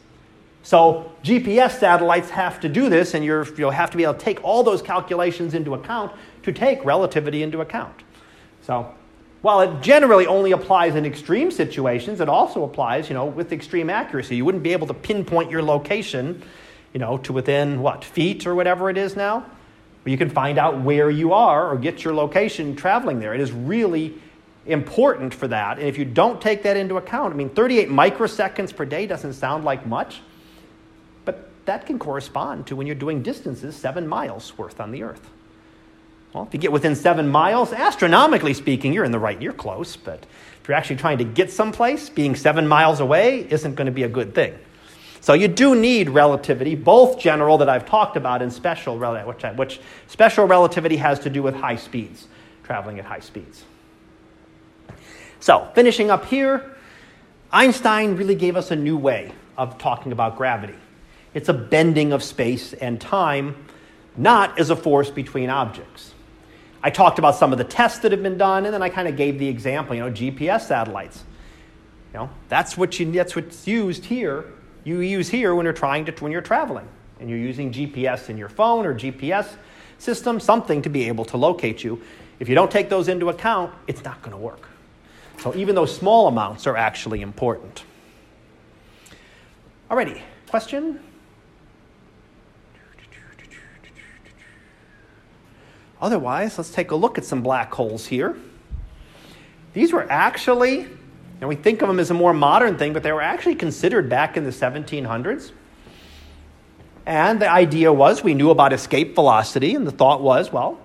So 0.64 1.12
GPS 1.24 1.80
satellites 1.80 2.30
have 2.32 2.60
to 2.62 2.70
do 2.70 2.90
this, 2.90 3.14
and 3.14 3.24
you 3.24 3.46
will 3.58 3.72
have 3.72 3.92
to 3.92 3.98
be 3.98 4.04
able 4.04 4.16
to 4.16 4.20
take 4.20 4.44
all 4.44 4.64
those 4.64 4.82
calculations 4.82 5.54
into 5.54 5.74
account 5.74 6.12
to 6.44 6.52
take 6.52 6.84
relativity 6.84 7.44
into 7.44 7.62
account. 7.62 8.04
So 8.62 8.94
while 9.42 9.62
it 9.62 9.82
generally 9.82 10.28
only 10.28 10.52
applies 10.52 10.96
in 10.96 11.06
extreme 11.06 11.50
situations, 11.52 12.20
it 12.20 12.30
also 12.30 12.64
applies, 12.64 13.10
you 13.10 13.14
know, 13.14 13.26
with 13.26 13.54
extreme 13.54 13.90
accuracy. 13.90 14.36
You 14.36 14.46
wouldn't 14.46 14.64
be 14.64 14.74
able 14.74 14.88
to 14.88 14.94
pinpoint 14.94 15.50
your 15.50 15.64
location 15.64 16.44
you 16.94 17.00
know, 17.00 17.18
to 17.20 17.34
within 17.34 17.82
what, 17.82 18.04
feet 18.04 18.48
or 18.48 18.56
whatever 18.56 18.90
it 18.90 18.98
is 18.98 19.16
now, 19.16 19.46
But 20.04 20.12
you 20.12 20.18
can 20.18 20.30
find 20.30 20.58
out 20.58 20.82
where 20.82 21.10
you 21.10 21.34
are 21.34 21.70
or 21.70 21.78
get 21.78 22.04
your 22.04 22.14
location 22.14 22.76
traveling 22.76 23.20
there. 23.20 23.34
It 23.34 23.42
is 23.42 23.52
really 23.52 24.16
important 24.66 25.34
for 25.34 25.48
that. 25.48 25.78
And 25.80 25.88
if 25.88 25.98
you 25.98 26.06
don't 26.06 26.42
take 26.42 26.64
that 26.64 26.78
into 26.78 26.98
account, 26.98 27.34
I 27.34 27.38
mean, 27.38 27.50
38 27.50 27.90
microseconds 27.90 28.76
per 28.76 28.86
day 28.86 29.06
doesn't 29.06 29.34
sound 29.34 29.64
like 29.64 29.86
much, 29.86 30.22
but 31.26 31.50
that 31.66 31.86
can 31.86 32.00
correspond 32.00 32.68
to 32.68 32.76
when 32.76 32.88
you're 32.88 32.96
doing 32.96 33.22
distances 33.22 33.76
seven 33.76 34.08
miles 34.08 34.58
worth 34.58 34.80
on 34.80 34.92
the 34.92 35.04
Earth. 35.04 35.30
Well, 36.34 36.44
if 36.44 36.54
you 36.54 36.60
get 36.60 36.72
within 36.72 36.96
seven 36.96 37.28
miles, 37.28 37.74
astronomically 37.74 38.54
speaking, 38.54 38.94
you're 38.94 39.04
in 39.04 39.12
the 39.12 39.20
right, 39.20 39.42
you're 39.42 39.54
close, 39.54 39.96
but 39.96 40.26
if 40.62 40.68
you're 40.68 40.78
actually 40.78 40.98
trying 40.98 41.18
to 41.18 41.24
get 41.24 41.52
someplace, 41.52 42.10
being 42.10 42.36
seven 42.36 42.68
miles 42.68 43.00
away 43.00 43.48
isn't 43.50 43.76
going 43.76 43.88
to 43.88 43.92
be 43.92 44.04
a 44.04 44.10
good 44.10 44.36
thing. 44.36 44.54
So 45.22 45.34
you 45.34 45.48
do 45.48 45.76
need 45.76 46.10
relativity, 46.10 46.76
both 46.76 47.20
general 47.20 47.58
that 47.58 47.68
I've 47.68 47.86
talked 47.86 48.16
about 48.16 48.42
and 48.42 48.54
special, 48.54 48.98
which, 48.98 49.44
which 49.56 49.82
special 50.08 50.46
relativity 50.46 50.98
has 50.98 51.20
to 51.22 51.30
do 51.30 51.44
with 51.44 51.56
high 51.56 51.76
speeds, 51.76 52.28
traveling 52.64 53.00
at 53.00 53.06
high 53.06 53.20
speeds. 53.20 53.64
So 55.40 55.68
finishing 55.74 56.12
up 56.12 56.26
here, 56.26 56.76
Einstein 57.52 58.16
really 58.16 58.36
gave 58.36 58.56
us 58.56 58.72
a 58.72 58.76
new 58.76 58.98
way 58.98 59.32
of 59.58 59.78
talking 59.78 60.12
about 60.12 60.38
gravity. 60.38 60.76
It's 61.34 61.50
a 61.50 61.54
bending 61.54 62.14
of 62.14 62.24
space 62.24 62.74
and 62.74 63.02
time, 63.02 63.56
not 64.16 64.60
as 64.60 64.70
a 64.70 64.76
force 64.76 65.10
between 65.10 65.50
objects. 65.50 66.14
I 66.82 66.90
talked 66.90 67.20
about 67.20 67.36
some 67.36 67.52
of 67.52 67.58
the 67.58 67.64
tests 67.64 68.00
that 68.00 68.12
have 68.12 68.24
been 68.24 68.38
done, 68.38 68.66
and 68.66 68.74
then 68.74 68.82
I 68.82 68.90
kind 68.90 69.08
of 69.08 69.18
gave 69.18 69.38
the 69.38 69.48
example, 69.48 69.96
you 69.96 70.02
know, 70.02 70.12
GPS 70.12 70.62
satellites. 70.62 71.24
You 72.14 72.20
know, 72.20 72.30
that's 72.48 72.78
what 72.78 73.00
you, 73.00 73.12
that's 73.12 73.36
what's 73.36 73.68
used 73.68 74.06
here 74.06 74.46
you 74.84 75.02
use 75.02 75.30
here 75.30 75.56
when 75.56 75.66
you're 75.66 75.74
trying 75.74 76.06
to 76.06 76.12
when 76.24 76.32
you're 76.32 76.42
traveling 76.42 76.88
and 77.20 77.30
you're 77.30 77.40
using 77.40 77.72
GPS 77.72 78.30
in 78.30 78.38
your 78.38 78.50
phone 78.50 78.86
or 78.86 78.94
GPS 78.94 79.56
system, 79.98 80.40
something 80.40 80.82
to 80.82 80.90
be 80.90 81.08
able 81.08 81.26
to 81.26 81.38
locate 81.38 81.84
you. 81.84 82.02
If 82.40 82.48
you 82.48 82.56
don't 82.56 82.72
take 82.72 82.90
those 82.90 83.10
into 83.10 83.30
account, 83.30 83.74
it's 83.88 84.04
not 84.04 84.22
going 84.22 84.32
to 84.32 84.38
work. 84.38 84.70
So 85.42 85.54
even 85.56 85.76
those 85.76 85.96
small 85.96 86.28
amounts 86.28 86.66
are 86.68 86.78
actually 86.78 87.22
important. 87.22 87.84
Alrighty, 89.92 90.22
question? 90.50 91.02
Otherwise, 96.02 96.58
let's 96.58 96.72
take 96.72 96.92
a 96.92 96.96
look 96.96 97.18
at 97.18 97.26
some 97.26 97.42
black 97.42 97.74
holes 97.74 98.08
here. 98.08 98.38
These 99.74 99.92
were 99.94 100.10
actually 100.10 100.88
And 101.42 101.48
we 101.48 101.56
think 101.56 101.82
of 101.82 101.88
them 101.88 102.00
as 102.00 102.12
a 102.12 102.14
more 102.14 102.34
modern 102.34 102.78
thing, 102.78 102.92
but 102.92 103.02
they 103.02 103.14
were 103.14 103.22
actually 103.22 103.56
considered 103.56 104.10
back 104.10 104.36
in 104.36 104.44
the 104.44 104.50
1700s. 104.50 105.54
And 107.06 107.42
the 107.42 107.50
idea 107.50 107.94
was 107.94 108.22
we 108.22 108.34
knew 108.34 108.50
about 108.50 108.74
escape 108.74 109.16
velocity, 109.16 109.74
and 109.74 109.88
the 109.88 109.92
thought 109.92 110.22
was, 110.22 110.52
well, 110.52 110.78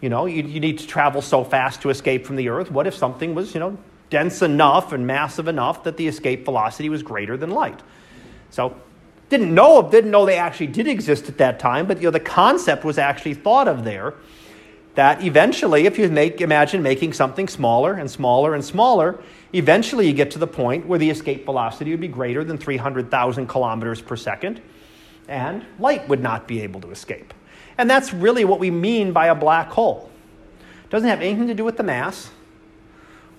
you 0.00 0.08
know, 0.08 0.26
you, 0.26 0.44
you 0.44 0.60
need 0.60 0.78
to 0.78 0.86
travel 0.86 1.20
so 1.20 1.42
fast 1.42 1.82
to 1.82 1.90
escape 1.90 2.26
from 2.26 2.36
the 2.36 2.48
Earth. 2.48 2.70
What 2.70 2.86
if 2.86 2.94
something 2.94 3.34
was, 3.34 3.54
you 3.54 3.60
know, 3.60 3.76
dense 4.08 4.40
enough 4.40 4.92
and 4.92 5.04
massive 5.04 5.48
enough 5.48 5.82
that 5.82 5.96
the 5.96 6.06
escape 6.06 6.44
velocity 6.44 6.88
was 6.88 7.02
greater 7.02 7.36
than 7.36 7.50
light? 7.50 7.82
So 8.50 8.76
didn't 9.32 9.54
know 9.54 9.88
didn't 9.90 10.10
know 10.10 10.26
they 10.26 10.36
actually 10.36 10.66
did 10.66 10.86
exist 10.86 11.28
at 11.28 11.38
that 11.38 11.58
time, 11.58 11.86
but 11.86 11.98
you 11.98 12.04
know 12.04 12.10
the 12.10 12.20
concept 12.20 12.84
was 12.84 12.98
actually 12.98 13.34
thought 13.34 13.66
of 13.66 13.82
there. 13.82 14.14
That 14.94 15.24
eventually, 15.24 15.86
if 15.86 15.98
you 15.98 16.08
make 16.10 16.40
imagine 16.40 16.82
making 16.82 17.14
something 17.14 17.48
smaller 17.48 17.94
and 17.94 18.10
smaller 18.10 18.54
and 18.54 18.64
smaller, 18.64 19.18
eventually 19.54 20.06
you 20.06 20.12
get 20.12 20.30
to 20.32 20.38
the 20.38 20.46
point 20.46 20.86
where 20.86 20.98
the 20.98 21.08
escape 21.08 21.46
velocity 21.46 21.90
would 21.90 22.00
be 22.00 22.08
greater 22.08 22.44
than 22.44 22.58
300,000 22.58 23.46
kilometers 23.46 24.02
per 24.02 24.16
second, 24.16 24.60
and 25.28 25.64
light 25.78 26.06
would 26.08 26.20
not 26.20 26.46
be 26.46 26.60
able 26.60 26.80
to 26.82 26.90
escape. 26.90 27.32
And 27.78 27.88
that's 27.88 28.12
really 28.12 28.44
what 28.44 28.60
we 28.60 28.70
mean 28.70 29.12
by 29.12 29.28
a 29.28 29.34
black 29.34 29.70
hole. 29.70 30.10
It 30.84 30.90
doesn't 30.90 31.08
have 31.08 31.22
anything 31.22 31.46
to 31.46 31.54
do 31.54 31.64
with 31.64 31.78
the 31.78 31.82
mass 31.82 32.30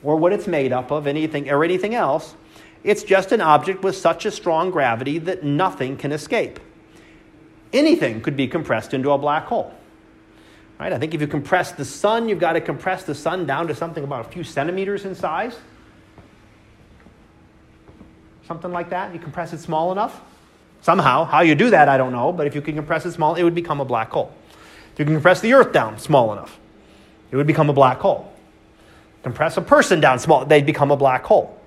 or 0.02 0.16
what 0.16 0.34
it's 0.34 0.48
made 0.48 0.74
up 0.74 0.92
of, 0.92 1.06
anything 1.06 1.50
or 1.52 1.64
anything 1.64 1.94
else. 1.94 2.36
It's 2.84 3.04
just 3.04 3.32
an 3.32 3.42
object 3.42 3.84
with 3.84 3.96
such 3.96 4.26
a 4.26 4.32
strong 4.32 4.72
gravity 4.72 5.20
that 5.20 5.44
nothing 5.44 5.98
can 5.98 6.12
escape. 6.12 6.60
Anything 7.72 8.22
could 8.22 8.36
be 8.36 8.48
compressed 8.48 8.94
into 8.94 9.12
a 9.12 9.18
black 9.18 9.46
hole. 9.46 9.74
Right? 10.80 10.92
I 10.92 10.98
think 10.98 11.14
if 11.14 11.22
you 11.22 11.28
compress 11.28 11.72
the 11.72 11.86
sun, 11.86 12.28
you've 12.28 12.40
got 12.40 12.54
to 12.54 12.62
compress 12.62 13.04
the 13.04 13.16
sun 13.16 13.46
down 13.46 13.68
to 13.68 13.76
something 13.76 14.04
about 14.04 14.26
a 14.26 14.30
few 14.30 14.44
centimeters 14.44 15.06
in 15.06 15.16
size. 15.16 15.58
Something 18.48 18.72
like 18.72 18.90
that. 18.90 19.14
You 19.14 19.20
compress 19.20 19.54
it 19.54 19.60
small 19.60 19.92
enough. 19.92 20.20
Somehow, 20.82 21.24
how 21.24 21.42
you 21.42 21.56
do 21.56 21.70
that, 21.70 21.88
I 21.88 21.98
don't 21.98 22.12
know, 22.12 22.34
but 22.34 22.46
if 22.46 22.56
you 22.56 22.62
can 22.62 22.76
compress 22.76 23.06
it 23.06 23.14
small, 23.14 23.36
it 23.36 23.44
would 23.44 23.56
become 23.56 23.80
a 23.80 23.86
black 23.86 24.10
hole. 24.10 24.34
If 24.92 25.00
you 25.00 25.06
can 25.06 25.14
compress 25.14 25.40
the 25.40 25.54
Earth 25.54 25.72
down 25.72 25.98
small 25.98 26.34
enough, 26.34 26.60
it 27.32 27.38
would 27.38 27.48
become 27.48 27.70
a 27.70 27.74
black 27.74 28.00
hole. 28.00 28.34
Compress 29.24 29.56
a 29.56 29.62
person 29.62 30.02
down 30.02 30.20
small, 30.20 30.46
they'd 30.46 30.66
become 30.66 30.92
a 30.92 30.98
black 30.98 31.24
hole. 31.24 31.58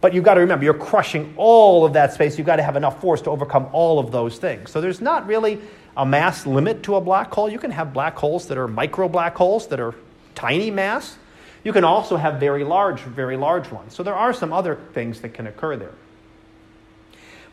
But 0.00 0.12
you've 0.12 0.24
got 0.24 0.34
to 0.34 0.40
remember, 0.40 0.64
you're 0.64 0.74
crushing 0.74 1.32
all 1.36 1.84
of 1.84 1.92
that 1.92 2.12
space. 2.12 2.36
You've 2.36 2.46
got 2.48 2.56
to 2.56 2.64
have 2.64 2.74
enough 2.74 3.00
force 3.00 3.22
to 3.22 3.30
overcome 3.30 3.68
all 3.72 4.00
of 4.00 4.10
those 4.10 4.36
things. 4.36 4.72
So 4.72 4.80
there's 4.80 5.00
not 5.00 5.28
really 5.28 5.60
a 5.96 6.06
mass 6.06 6.46
limit 6.46 6.82
to 6.84 6.96
a 6.96 7.00
black 7.00 7.32
hole. 7.32 7.48
You 7.48 7.58
can 7.58 7.70
have 7.70 7.92
black 7.92 8.16
holes 8.16 8.46
that 8.48 8.58
are 8.58 8.68
micro 8.68 9.08
black 9.08 9.36
holes 9.36 9.66
that 9.68 9.80
are 9.80 9.94
tiny 10.34 10.70
mass. 10.70 11.16
You 11.64 11.72
can 11.72 11.84
also 11.84 12.16
have 12.16 12.40
very 12.40 12.64
large, 12.64 13.00
very 13.00 13.36
large 13.36 13.70
ones. 13.70 13.94
So 13.94 14.02
there 14.02 14.14
are 14.14 14.32
some 14.32 14.52
other 14.52 14.76
things 14.94 15.20
that 15.20 15.34
can 15.34 15.46
occur 15.46 15.76
there. 15.76 15.94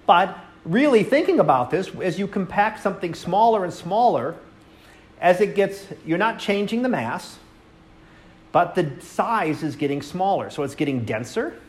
But 0.06 0.38
really 0.66 1.03
thinking 1.03 1.40
about 1.40 1.70
this, 1.70 1.90
as 2.02 2.18
you 2.18 2.28
compact 2.28 2.82
something 2.82 3.14
smaller 3.14 3.64
and 3.64 3.74
smaller, 3.74 4.36
as 5.22 5.41
it 5.41 5.56
gets, 5.56 5.86
you're 6.06 6.18
not 6.18 6.40
changing 6.40 6.82
the 6.82 6.90
mass, 6.90 7.38
but 8.52 8.74
the 8.74 8.91
size 9.02 9.61
is 9.61 9.76
getting 9.76 10.02
smaller. 10.02 10.49
So 10.49 10.64
it's 10.64 10.76
getting 10.76 11.06
denser 11.06 11.60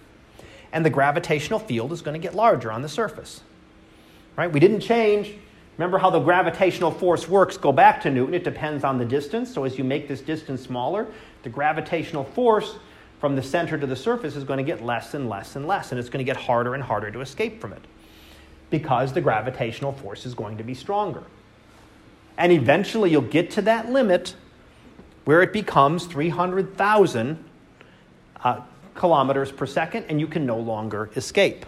and 0.73 0.85
the 0.85 0.91
gravitational 0.91 1.59
field 1.59 1.93
is 1.93 2.01
going 2.01 2.19
to 2.19 2.23
get 2.25 2.35
larger 2.35 2.71
on 2.71 2.83
the 2.83 2.89
surface. 2.89 3.43
Right? 4.37 4.51
We 4.51 4.61
didn't 4.61 4.81
change. 4.81 5.35
Remember 5.81 5.97
how 5.97 6.11
the 6.11 6.21
gravitational 6.21 6.91
force 6.91 7.27
works? 7.27 7.57
Go 7.57 7.73
back 7.73 8.03
to 8.03 8.11
Newton. 8.11 8.35
It 8.35 8.45
depends 8.45 8.85
on 8.85 8.99
the 8.99 9.05
distance. 9.07 9.51
So 9.51 9.65
as 9.65 9.79
you 9.79 9.83
make 9.83 10.09
this 10.09 10.21
distance 10.21 10.61
smaller, 10.61 11.07
the 11.43 11.49
gravitational 11.49 12.23
force 12.23 12.75
from 13.19 13.35
the 13.35 13.43
center 13.43 13.79
to 13.79 13.87
the 13.87 13.97
surface 13.97 14.37
is 14.37 14.45
going 14.45 14.59
to 14.59 14.63
get 14.63 14.85
less 14.85 15.15
and 15.15 15.27
less 15.27 15.57
and 15.57 15.67
less, 15.67 15.91
and 15.91 15.99
it's 15.99 16.11
going 16.11 16.19
to 16.19 16.31
get 16.31 16.37
harder 16.37 16.75
and 16.75 16.83
harder 16.83 17.11
to 17.11 17.23
escape 17.23 17.63
from 17.63 17.73
it 17.73 17.81
because 18.69 19.15
the 19.15 19.23
gravitational 19.23 19.93
force 19.93 20.27
is 20.27 20.35
going 20.35 20.59
to 20.59 20.65
be 20.65 20.75
stronger. 20.75 21.23
And 22.37 22.53
eventually 22.53 23.11
you'll 23.11 23.23
get 23.23 23.51
to 23.53 23.63
that 23.63 23.91
limit 23.91 24.35
where 25.25 25.41
it 25.41 25.51
becomes 25.51 26.05
300,000 26.05 27.43
uh, 28.45 28.61
kilometers 28.95 29.51
per 29.51 29.65
second, 29.65 30.05
and 30.11 30.21
you 30.21 30.27
can 30.27 30.45
no 30.45 30.59
longer 30.59 31.09
escape. 31.17 31.65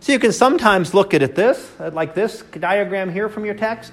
So 0.00 0.12
you 0.12 0.18
can 0.18 0.32
sometimes 0.32 0.94
look 0.94 1.14
at 1.14 1.22
it 1.22 1.34
this, 1.34 1.72
uh, 1.80 1.90
like 1.92 2.14
this 2.14 2.42
diagram 2.42 3.12
here 3.12 3.28
from 3.28 3.44
your 3.44 3.54
text. 3.54 3.92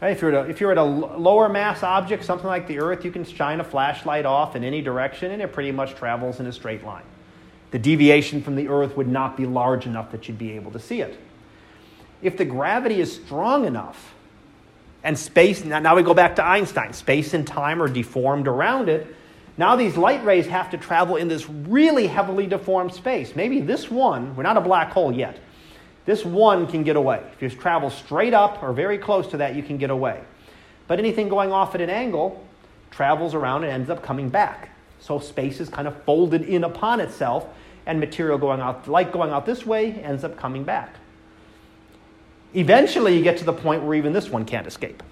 Right? 0.00 0.12
If, 0.12 0.20
you're 0.20 0.34
at 0.34 0.46
a, 0.46 0.50
if 0.50 0.60
you're 0.60 0.72
at 0.72 0.78
a 0.78 0.84
lower 0.84 1.48
mass 1.48 1.82
object, 1.82 2.24
something 2.24 2.46
like 2.46 2.66
the 2.68 2.78
Earth, 2.78 3.04
you 3.04 3.10
can 3.10 3.24
shine 3.24 3.60
a 3.60 3.64
flashlight 3.64 4.26
off 4.26 4.54
in 4.54 4.62
any 4.62 4.82
direction, 4.82 5.30
and 5.30 5.42
it 5.42 5.52
pretty 5.52 5.72
much 5.72 5.94
travels 5.94 6.38
in 6.38 6.46
a 6.46 6.52
straight 6.52 6.84
line. 6.84 7.04
The 7.70 7.78
deviation 7.78 8.42
from 8.42 8.56
the 8.56 8.68
Earth 8.68 8.96
would 8.96 9.08
not 9.08 9.36
be 9.36 9.46
large 9.46 9.86
enough 9.86 10.12
that 10.12 10.28
you'd 10.28 10.38
be 10.38 10.52
able 10.52 10.70
to 10.72 10.78
see 10.78 11.00
it. 11.00 11.18
If 12.22 12.36
the 12.36 12.44
gravity 12.44 13.00
is 13.00 13.14
strong 13.14 13.64
enough, 13.64 14.14
and 15.06 15.16
space, 15.16 15.64
now 15.64 15.94
we 15.94 16.02
go 16.02 16.14
back 16.14 16.34
to 16.36 16.44
Einstein, 16.44 16.92
space 16.92 17.32
and 17.32 17.46
time 17.46 17.80
are 17.80 17.88
deformed 17.88 18.48
around 18.48 18.88
it, 18.88 19.06
now 19.58 19.76
these 19.76 19.96
light 19.96 20.24
rays 20.24 20.46
have 20.46 20.70
to 20.70 20.78
travel 20.78 21.16
in 21.16 21.28
this 21.28 21.48
really 21.48 22.06
heavily 22.06 22.46
deformed 22.46 22.92
space. 22.92 23.34
Maybe 23.34 23.60
this 23.60 23.90
one, 23.90 24.36
we're 24.36 24.42
not 24.42 24.56
a 24.56 24.60
black 24.60 24.90
hole 24.90 25.12
yet, 25.12 25.38
this 26.04 26.24
one 26.24 26.66
can 26.66 26.84
get 26.84 26.96
away. 26.96 27.22
If 27.34 27.42
you 27.42 27.50
travel 27.50 27.90
straight 27.90 28.34
up 28.34 28.62
or 28.62 28.72
very 28.72 28.98
close 28.98 29.26
to 29.28 29.38
that, 29.38 29.56
you 29.56 29.62
can 29.62 29.76
get 29.76 29.90
away. 29.90 30.22
But 30.86 30.98
anything 30.98 31.28
going 31.28 31.52
off 31.52 31.74
at 31.74 31.80
an 31.80 31.90
angle 31.90 32.46
travels 32.90 33.34
around 33.34 33.64
and 33.64 33.72
ends 33.72 33.90
up 33.90 34.02
coming 34.02 34.28
back. 34.28 34.70
So 35.00 35.18
space 35.18 35.60
is 35.60 35.68
kind 35.68 35.86
of 35.86 36.00
folded 36.04 36.42
in 36.42 36.64
upon 36.64 37.00
itself, 37.00 37.46
and 37.86 38.00
material 38.00 38.38
going 38.38 38.60
out, 38.60 38.88
light 38.88 39.12
going 39.12 39.30
out 39.30 39.46
this 39.46 39.64
way, 39.64 39.92
ends 40.02 40.24
up 40.24 40.36
coming 40.36 40.64
back. 40.64 40.96
Eventually, 42.54 43.16
you 43.16 43.22
get 43.22 43.36
to 43.38 43.44
the 43.44 43.52
point 43.52 43.82
where 43.82 43.94
even 43.94 44.12
this 44.12 44.30
one 44.30 44.44
can't 44.44 44.66
escape. 44.66 45.02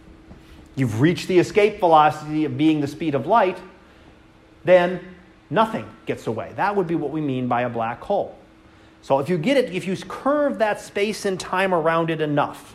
You've 0.75 1.01
reached 1.01 1.29
the 1.29 1.39
escape 1.39 1.79
velocity 1.79 2.45
of 2.45 2.57
being 2.57 2.81
the 2.81 2.89
speed 2.89 3.15
of 3.15 3.27
light, 3.27 3.59
then 4.65 5.01
nothing 5.51 5.89
gets 6.07 6.27
away. 6.27 6.53
That 6.57 6.75
would 6.75 6.87
be 6.87 6.95
what 6.95 7.11
we 7.11 7.21
mean 7.21 7.49
by 7.49 7.63
a 7.63 7.69
black 7.69 8.01
hole. 8.01 8.37
So 9.03 9.19
if 9.19 9.29
you 9.29 9.37
get 9.37 9.57
it, 9.57 9.73
if 9.73 9.87
you 9.87 9.97
curve 9.97 10.59
that 10.59 10.81
space 10.81 11.27
and 11.27 11.39
time 11.39 11.75
around 11.75 12.11
it 12.11 12.21
enough, 12.21 12.75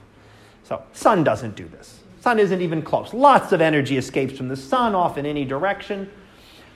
so 0.64 0.84
sun 0.94 1.24
doesn't 1.24 1.56
do 1.56 1.68
this. 1.68 2.02
Sun 2.22 2.38
isn't 2.38 2.62
even 2.62 2.82
close. 2.82 3.14
Lots 3.14 3.52
of 3.52 3.62
energy 3.62 3.98
escapes 3.98 4.38
from 4.38 4.48
the 4.48 4.56
sun 4.56 4.94
off 4.94 5.18
in 5.18 5.26
any 5.26 5.46
direction. 5.46 6.10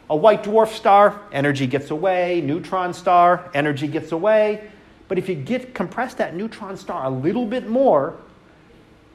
A 0.10 0.16
white 0.16 0.44
dwarf 0.44 0.70
star, 0.70 1.22
energy 1.32 1.68
gets 1.68 1.92
away. 1.92 2.42
Neutron 2.42 2.94
star, 2.94 3.50
energy 3.54 3.88
gets 3.88 4.12
away. 4.12 4.70
But 5.08 5.18
if 5.18 5.30
you 5.30 5.36
get 5.36 5.76
compress 5.76 6.14
that 6.16 6.36
neutron 6.36 6.76
star 6.78 7.06
a 7.06 7.10
little 7.10 7.46
bit 7.46 7.68
more, 7.68 8.18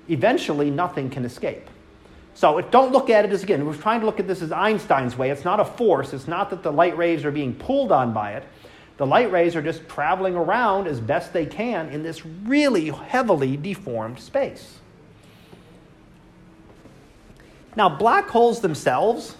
eventually 0.09 0.71
nothing 0.71 1.11
can 1.11 1.25
escape. 1.25 1.69
So 2.39 2.61
don't 2.61 2.93
look 2.93 3.11
at 3.11 3.25
it 3.25 3.33
as, 3.33 3.43
again, 3.43 3.67
we're 3.67 3.75
trying 3.75 3.99
to 3.99 4.07
look 4.07 4.21
at 4.21 4.29
this 4.29 4.43
as 4.43 4.53
Einstein's 4.53 5.19
way. 5.19 5.31
It's 5.31 5.45
not 5.45 5.59
a 5.59 5.65
force. 5.65 6.13
It's 6.13 6.29
not 6.29 6.51
that 6.51 6.63
the 6.63 6.71
light 6.71 6.97
rays 6.97 7.25
are 7.25 7.33
being 7.33 7.53
pulled 7.53 7.91
on 7.91 8.13
by 8.13 8.35
it. 8.35 8.45
The 8.97 9.07
light 9.07 9.33
rays 9.33 9.57
are 9.57 9.61
just 9.61 9.89
traveling 9.89 10.37
around 10.37 10.87
as 10.87 11.01
best 11.01 11.33
they 11.33 11.47
can 11.47 11.89
in 11.89 12.05
this 12.05 12.25
really 12.25 12.91
heavily 12.91 13.57
deformed 13.57 14.21
space. 14.21 14.79
Now, 17.75 17.89
black 17.89 18.29
holes 18.29 18.61
themselves 18.61 19.35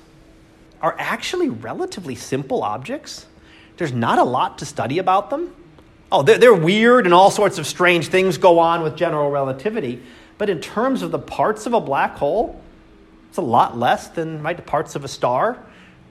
are 0.83 0.97
actually 0.99 1.51
relatively 1.51 2.17
simple 2.17 2.65
objects. 2.65 3.27
There's 3.77 3.93
not 3.93 4.19
a 4.19 4.25
lot 4.25 4.59
to 4.59 4.67
study 4.67 4.99
about 4.99 5.31
them. 5.31 5.55
Oh, 6.11 6.25
they're, 6.25 6.39
they're 6.39 6.53
weird 6.53 7.05
and 7.05 7.15
all 7.15 7.31
sorts 7.31 7.59
of 7.59 7.67
strange 7.69 8.09
things 8.09 8.39
go 8.39 8.59
on 8.59 8.83
with 8.83 8.97
general 8.97 9.31
relativity. 9.31 10.03
But 10.37 10.51
in 10.51 10.61
terms 10.61 11.03
of 11.03 11.13
the 11.13 11.21
parts 11.21 11.65
of 11.65 11.75
a 11.75 11.81
black 11.81 12.17
hole, 12.17 12.61
it's 13.29 13.39
a 13.39 13.43
lot 13.43 13.79
less 13.79 14.09
than 14.09 14.43
right, 14.43 14.57
the 14.57 14.63
parts 14.63 14.95
of 14.97 15.05
a 15.05 15.09
star. 15.09 15.59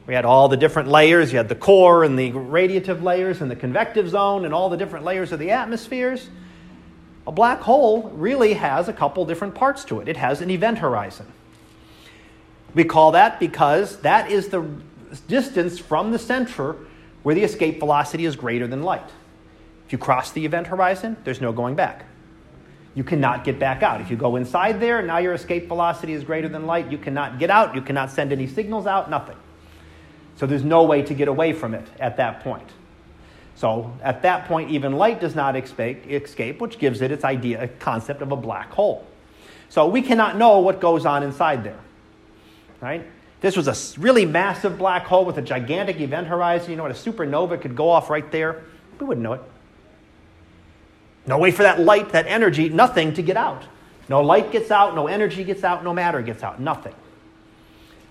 We 0.05 0.13
had 0.13 0.23
all 0.23 0.47
the 0.47 0.57
different 0.57 0.87
layers. 0.87 1.31
You 1.31 1.37
had 1.37 1.49
the 1.49 1.55
core 1.55 2.03
and 2.03 2.17
the 2.17 2.31
radiative 2.31 3.01
layers 3.01 3.41
and 3.41 3.51
the 3.51 3.55
convective 3.55 4.09
zone 4.09 4.45
and 4.45 4.53
all 4.53 4.69
the 4.69 4.77
different 4.77 5.03
layers 5.03 5.31
of 5.31 5.39
the 5.39 5.51
atmospheres. 5.51 6.29
A 7.25 7.31
black 7.31 7.59
hole 7.59 8.09
really 8.13 8.53
has 8.53 8.87
a 8.87 8.93
couple 8.93 9.25
different 9.25 9.53
parts 9.53 9.83
to 9.85 9.99
it. 9.99 10.07
It 10.07 10.15
has 10.15 10.39
an 10.39 10.49
event 10.49 10.77
horizon. 10.77 11.25
We 12.73 12.85
call 12.85 13.11
that 13.11 13.39
because 13.39 13.97
that 14.01 14.31
is 14.31 14.47
the 14.47 14.65
distance 15.27 15.77
from 15.77 16.11
the 16.11 16.19
center 16.19 16.77
where 17.23 17.35
the 17.35 17.43
escape 17.43 17.79
velocity 17.79 18.25
is 18.25 18.37
greater 18.37 18.67
than 18.67 18.83
light. 18.83 19.09
If 19.85 19.91
you 19.91 19.97
cross 19.97 20.31
the 20.31 20.45
event 20.45 20.67
horizon, 20.67 21.17
there's 21.25 21.41
no 21.41 21.51
going 21.51 21.75
back 21.75 22.05
you 22.97 23.03
cannot 23.03 23.43
get 23.43 23.59
back 23.59 23.83
out. 23.83 24.01
If 24.01 24.09
you 24.09 24.17
go 24.17 24.37
inside 24.37 24.79
there, 24.79 25.03
now 25.03 25.19
your 25.19 25.33
escape 25.33 25.67
velocity 25.67 26.13
is 26.13 26.23
greater 26.23 26.49
than 26.49 26.65
light. 26.65 26.91
You 26.91 26.97
cannot 26.97 27.37
get 27.37 27.51
out. 27.51 27.75
You 27.75 27.81
cannot 27.83 28.09
send 28.09 28.31
any 28.31 28.47
signals 28.47 28.87
out, 28.87 29.07
nothing. 29.07 29.37
So 30.37 30.47
there's 30.47 30.63
no 30.63 30.81
way 30.81 31.03
to 31.03 31.13
get 31.13 31.27
away 31.27 31.53
from 31.53 31.75
it 31.75 31.87
at 31.99 32.17
that 32.17 32.39
point. 32.39 32.67
So 33.53 33.93
at 34.01 34.23
that 34.23 34.47
point, 34.47 34.71
even 34.71 34.93
light 34.93 35.21
does 35.21 35.35
not 35.35 35.55
escape, 35.55 36.59
which 36.59 36.79
gives 36.79 37.01
it 37.01 37.11
its 37.11 37.23
idea, 37.23 37.67
concept 37.77 38.23
of 38.23 38.31
a 38.31 38.35
black 38.35 38.71
hole. 38.71 39.05
So 39.69 39.87
we 39.87 40.01
cannot 40.01 40.35
know 40.35 40.57
what 40.57 40.81
goes 40.81 41.05
on 41.05 41.21
inside 41.21 41.63
there. 41.63 41.79
Right? 42.81 43.05
This 43.41 43.55
was 43.55 43.67
a 43.67 43.99
really 44.01 44.25
massive 44.25 44.79
black 44.79 45.05
hole 45.05 45.23
with 45.23 45.37
a 45.37 45.43
gigantic 45.43 45.99
event 45.99 46.25
horizon. 46.25 46.71
You 46.71 46.77
know 46.77 46.83
what? 46.83 46.91
A 46.93 46.95
supernova 46.95 47.61
could 47.61 47.75
go 47.75 47.91
off 47.91 48.09
right 48.09 48.31
there. 48.31 48.63
We 48.99 49.05
wouldn't 49.05 49.23
know 49.23 49.33
it. 49.33 49.41
No 51.27 51.37
way 51.37 51.51
for 51.51 51.63
that 51.63 51.79
light, 51.79 52.09
that 52.09 52.25
energy, 52.27 52.69
nothing 52.69 53.13
to 53.13 53.21
get 53.21 53.37
out. 53.37 53.63
No 54.09 54.21
light 54.21 54.51
gets 54.51 54.71
out, 54.71 54.95
no 54.95 55.07
energy 55.07 55.43
gets 55.43 55.63
out, 55.63 55.83
no 55.83 55.93
matter 55.93 56.21
gets 56.21 56.41
out, 56.41 56.59
nothing. 56.61 56.95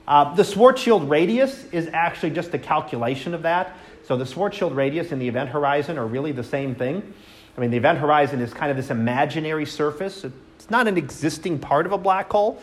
Uh, 0.06 0.34
the 0.34 0.42
Schwarzschild 0.42 1.08
radius 1.08 1.64
is 1.72 1.88
actually 1.92 2.30
just 2.30 2.54
a 2.54 2.58
calculation 2.58 3.34
of 3.34 3.42
that. 3.42 3.74
So 4.04 4.16
the 4.16 4.24
Schwarzschild 4.24 4.76
radius 4.76 5.10
and 5.10 5.20
the 5.20 5.26
event 5.26 5.48
horizon 5.48 5.98
are 5.98 6.06
really 6.06 6.30
the 6.32 6.44
same 6.44 6.74
thing. 6.74 7.14
I 7.56 7.60
mean, 7.60 7.70
the 7.70 7.78
event 7.78 7.98
horizon 7.98 8.40
is 8.40 8.52
kind 8.52 8.70
of 8.70 8.76
this 8.76 8.90
imaginary 8.90 9.64
surface. 9.64 10.22
It's 10.22 10.70
not 10.70 10.86
an 10.86 10.96
existing 10.96 11.58
part 11.58 11.86
of 11.86 11.92
a 11.92 11.98
black 11.98 12.30
hole. 12.30 12.60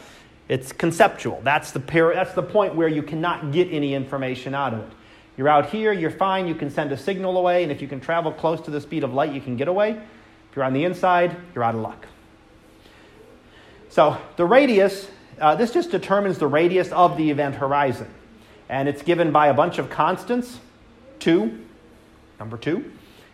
It's 0.48 0.72
conceptual. 0.72 1.42
That's 1.44 1.72
the, 1.72 1.80
that's 1.80 2.34
the 2.34 2.44
point 2.44 2.76
where 2.76 2.88
you 2.88 3.02
cannot 3.02 3.52
get 3.52 3.72
any 3.72 3.94
information 3.94 4.54
out 4.54 4.74
of 4.74 4.82
it. 4.82 4.92
You're 5.36 5.50
out 5.50 5.72
here, 5.72 5.92
you're 5.92 6.12
fine, 6.12 6.48
you 6.48 6.54
can 6.54 6.70
send 6.70 6.92
a 6.92 6.98
signal 6.98 7.38
away, 7.38 7.64
and 7.64 7.72
if 7.72 7.82
you 7.82 7.88
can 7.88 8.00
travel 8.00 8.32
close 8.32 8.62
to 8.62 8.72
the 8.72 8.80
speed 8.80 9.04
of 9.04 9.14
light, 9.14 9.34
you 9.34 9.42
can 9.42 9.58
get 9.58 9.68
away. 9.68 10.00
If 10.54 10.58
you're 10.58 10.66
on 10.66 10.74
the 10.74 10.84
inside, 10.84 11.36
you're 11.56 11.64
out 11.64 11.74
of 11.74 11.82
luck. 11.82 12.06
So 13.90 14.22
the 14.36 14.46
radius, 14.46 15.10
uh, 15.42 15.56
this 15.56 15.72
just 15.72 15.90
determines 15.90 16.38
the 16.38 16.46
radius 16.46 16.92
of 16.92 17.18
the 17.18 17.32
event 17.32 17.56
horizon. 17.56 18.06
And 18.70 18.88
it's 18.88 19.02
given 19.02 19.32
by 19.32 19.48
a 19.48 19.54
bunch 19.56 19.80
of 19.80 19.90
constants. 19.90 20.60
Two, 21.18 21.60
number 22.40 22.56
two. 22.56 22.92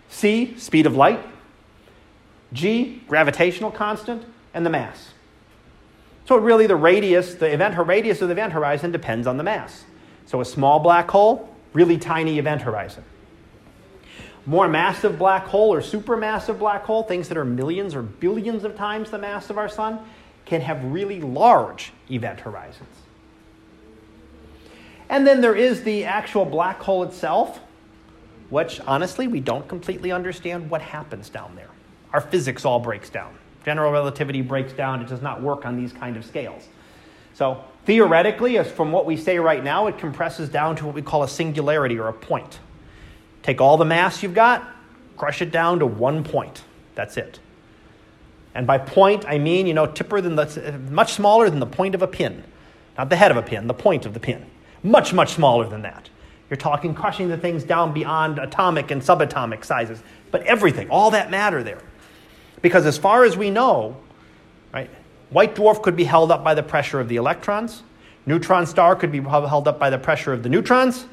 C, 0.08 0.58
speed 0.58 0.86
of 0.86 0.96
light. 0.96 1.20
G, 2.54 3.04
gravitational 3.10 3.72
constant. 3.72 4.24
And 4.54 4.66
the 4.66 4.70
mass. 4.70 5.10
So 6.26 6.38
really 6.38 6.68
the 6.68 6.78
radius, 6.78 7.34
the 7.34 7.52
event 7.52 7.78
radius 7.86 8.22
of 8.22 8.30
the 8.30 8.32
event 8.32 8.54
horizon 8.54 8.94
depends 8.94 9.28
on 9.28 9.36
the 9.36 9.44
mass. 9.44 9.84
So 10.26 10.40
a 10.40 10.46
small 10.46 10.80
black 10.80 11.12
hole, 11.12 11.54
really 11.74 11.98
tiny 11.98 12.40
event 12.40 12.62
horizon. 12.62 13.04
More 14.50 14.68
massive 14.68 15.20
black 15.20 15.46
hole 15.46 15.72
or 15.72 15.80
supermassive 15.80 16.58
black 16.58 16.84
hole, 16.84 17.04
things 17.04 17.28
that 17.28 17.38
are 17.38 17.46
millions 17.46 17.94
or 17.94 18.02
billions 18.02 18.64
of 18.64 18.76
times 18.76 19.12
the 19.12 19.20
mass 19.20 19.52
of 19.52 19.60
our 19.60 19.70
sun, 19.70 20.00
can 20.48 20.60
have 20.62 20.84
really 20.86 21.22
large 21.22 21.94
event 22.10 22.40
horizons. 22.40 22.90
And 25.08 25.28
then 25.28 25.42
there 25.42 25.54
is 25.54 25.84
the 25.84 26.06
actual 26.06 26.46
black 26.46 26.80
hole 26.80 27.04
itself, 27.04 27.60
which 28.50 28.82
honestly 28.88 29.28
we 29.28 29.40
don't 29.40 29.68
completely 29.68 30.12
understand 30.12 30.72
what 30.72 30.82
happens 30.82 31.30
down 31.30 31.56
there. 31.56 31.70
Our 32.12 32.22
physics 32.22 32.66
all 32.66 32.80
breaks 32.80 33.12
down. 33.12 33.32
General 33.64 33.92
relativity 33.92 34.42
breaks 34.42 34.74
down, 34.74 35.00
it 35.00 35.10
does 35.10 35.22
not 35.22 35.44
work 35.44 35.64
on 35.64 35.78
these 35.78 35.94
kind 35.94 36.18
of 36.18 36.26
scales. 36.26 36.68
So 37.36 37.64
theoretically, 37.86 38.58
as 38.58 38.72
from 38.72 38.92
what 38.92 39.06
we 39.06 39.16
say 39.16 39.38
right 39.38 39.64
now, 39.64 39.86
it 39.86 40.00
compresses 40.00 40.50
down 40.50 40.76
to 40.78 40.88
what 40.88 40.96
we 40.96 41.04
call 41.04 41.22
a 41.22 41.28
singularity 41.28 42.00
or 42.00 42.08
a 42.08 42.14
point. 42.14 42.58
Take 43.50 43.62
all 43.62 43.78
the 43.78 43.86
mass 43.86 44.22
you've 44.22 44.36
got, 44.36 44.64
crush 45.18 45.42
it 45.42 45.50
down 45.50 45.80
to 45.80 45.88
one 45.88 46.24
point. 46.24 46.64
That's 46.94 47.18
it. 47.18 47.40
And 48.54 48.68
by 48.68 48.78
point, 48.78 49.26
I 49.28 49.40
mean, 49.40 49.66
you 49.66 49.74
know, 49.74 49.88
tipper 49.88 50.22
than 50.22 50.36
the, 50.36 50.80
much 50.92 51.14
smaller 51.14 51.50
than 51.50 51.60
the 51.60 51.66
point 51.66 51.96
of 51.96 52.04
a 52.04 52.08
pin. 52.08 52.44
Not 52.96 53.10
the 53.10 53.16
head 53.16 53.32
of 53.32 53.38
a 53.38 53.42
pin, 53.42 53.66
the 53.66 53.74
point 53.74 54.06
of 54.06 54.14
the 54.14 54.20
pin. 54.20 54.46
Much, 54.84 55.14
much 55.14 55.34
smaller 55.34 55.68
than 55.68 55.82
that. 55.82 56.12
You're 56.48 56.58
talking 56.58 56.94
crushing 56.94 57.28
the 57.28 57.40
things 57.40 57.64
down 57.64 57.92
beyond 57.92 58.38
atomic 58.38 58.92
and 58.92 59.02
subatomic 59.02 59.66
sizes. 59.66 60.00
But 60.30 60.44
everything, 60.44 60.92
all 60.92 61.10
that 61.10 61.32
matter 61.32 61.64
there. 61.64 61.82
Because 62.62 62.86
as 62.86 63.00
far 63.00 63.24
as 63.24 63.36
we 63.36 63.50
know, 63.50 63.98
right, 64.72 64.92
white 65.32 65.56
dwarf 65.56 65.82
could 65.82 65.96
be 65.96 66.04
held 66.04 66.32
up 66.32 66.44
by 66.44 66.54
the 66.54 66.62
pressure 66.62 67.00
of 67.00 67.08
the 67.08 67.16
electrons. 67.16 67.82
Neutron 68.28 68.68
star 68.68 68.96
could 68.96 69.12
be 69.12 69.22
held 69.22 69.68
up 69.68 69.80
by 69.80 69.90
the 69.90 69.98
pressure 69.98 70.34
of 70.34 70.44
the 70.44 70.50
neutrons. 70.50 71.08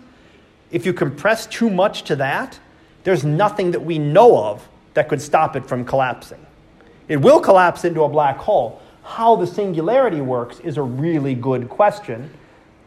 If 0.70 0.84
you 0.84 0.92
compress 0.92 1.46
too 1.46 1.70
much 1.70 2.02
to 2.04 2.16
that, 2.16 2.58
there's 3.04 3.24
nothing 3.24 3.70
that 3.70 3.84
we 3.84 3.98
know 3.98 4.38
of 4.38 4.66
that 4.94 5.08
could 5.08 5.22
stop 5.22 5.54
it 5.56 5.66
from 5.66 5.84
collapsing. 5.84 6.44
It 7.08 7.18
will 7.18 7.40
collapse 7.40 7.84
into 7.84 8.02
a 8.02 8.08
black 8.08 8.38
hole. 8.38 8.80
How 9.04 9.36
the 9.36 9.46
singularity 9.46 10.20
works 10.20 10.58
is 10.60 10.76
a 10.76 10.82
really 10.82 11.34
good 11.34 11.68
question. 11.68 12.30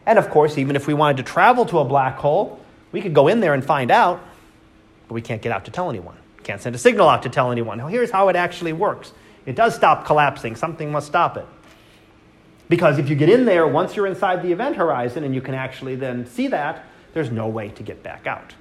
And 0.04 0.18
of 0.18 0.28
course, 0.28 0.58
even 0.58 0.76
if 0.76 0.86
we 0.86 0.94
wanted 0.94 1.16
to 1.18 1.22
travel 1.22 1.64
to 1.66 1.78
a 1.78 1.84
black 1.84 2.16
hole, 2.16 2.60
we 2.92 3.00
could 3.00 3.14
go 3.14 3.28
in 3.28 3.40
there 3.40 3.54
and 3.54 3.64
find 3.64 3.90
out, 3.90 4.20
but 5.08 5.14
we 5.14 5.22
can't 5.22 5.40
get 5.40 5.52
out 5.52 5.64
to 5.64 5.70
tell 5.70 5.88
anyone. 5.88 6.16
Can't 6.42 6.60
send 6.60 6.74
a 6.74 6.78
signal 6.78 7.08
out 7.08 7.22
to 7.22 7.28
tell 7.28 7.50
anyone. 7.52 7.78
Here's 7.88 8.10
how 8.10 8.28
it 8.28 8.36
actually 8.36 8.72
works 8.72 9.12
it 9.46 9.56
does 9.56 9.74
stop 9.74 10.04
collapsing, 10.04 10.54
something 10.54 10.92
must 10.92 11.06
stop 11.06 11.36
it. 11.36 11.46
Because 12.68 12.98
if 12.98 13.08
you 13.08 13.16
get 13.16 13.28
in 13.28 13.46
there, 13.46 13.66
once 13.66 13.96
you're 13.96 14.06
inside 14.06 14.42
the 14.42 14.52
event 14.52 14.76
horizon 14.76 15.24
and 15.24 15.34
you 15.34 15.40
can 15.40 15.54
actually 15.54 15.96
then 15.96 16.26
see 16.26 16.46
that, 16.48 16.84
there's 17.12 17.30
no 17.30 17.48
way 17.48 17.68
to 17.70 17.82
get 17.82 18.02
back 18.02 18.26
out. 18.26 18.54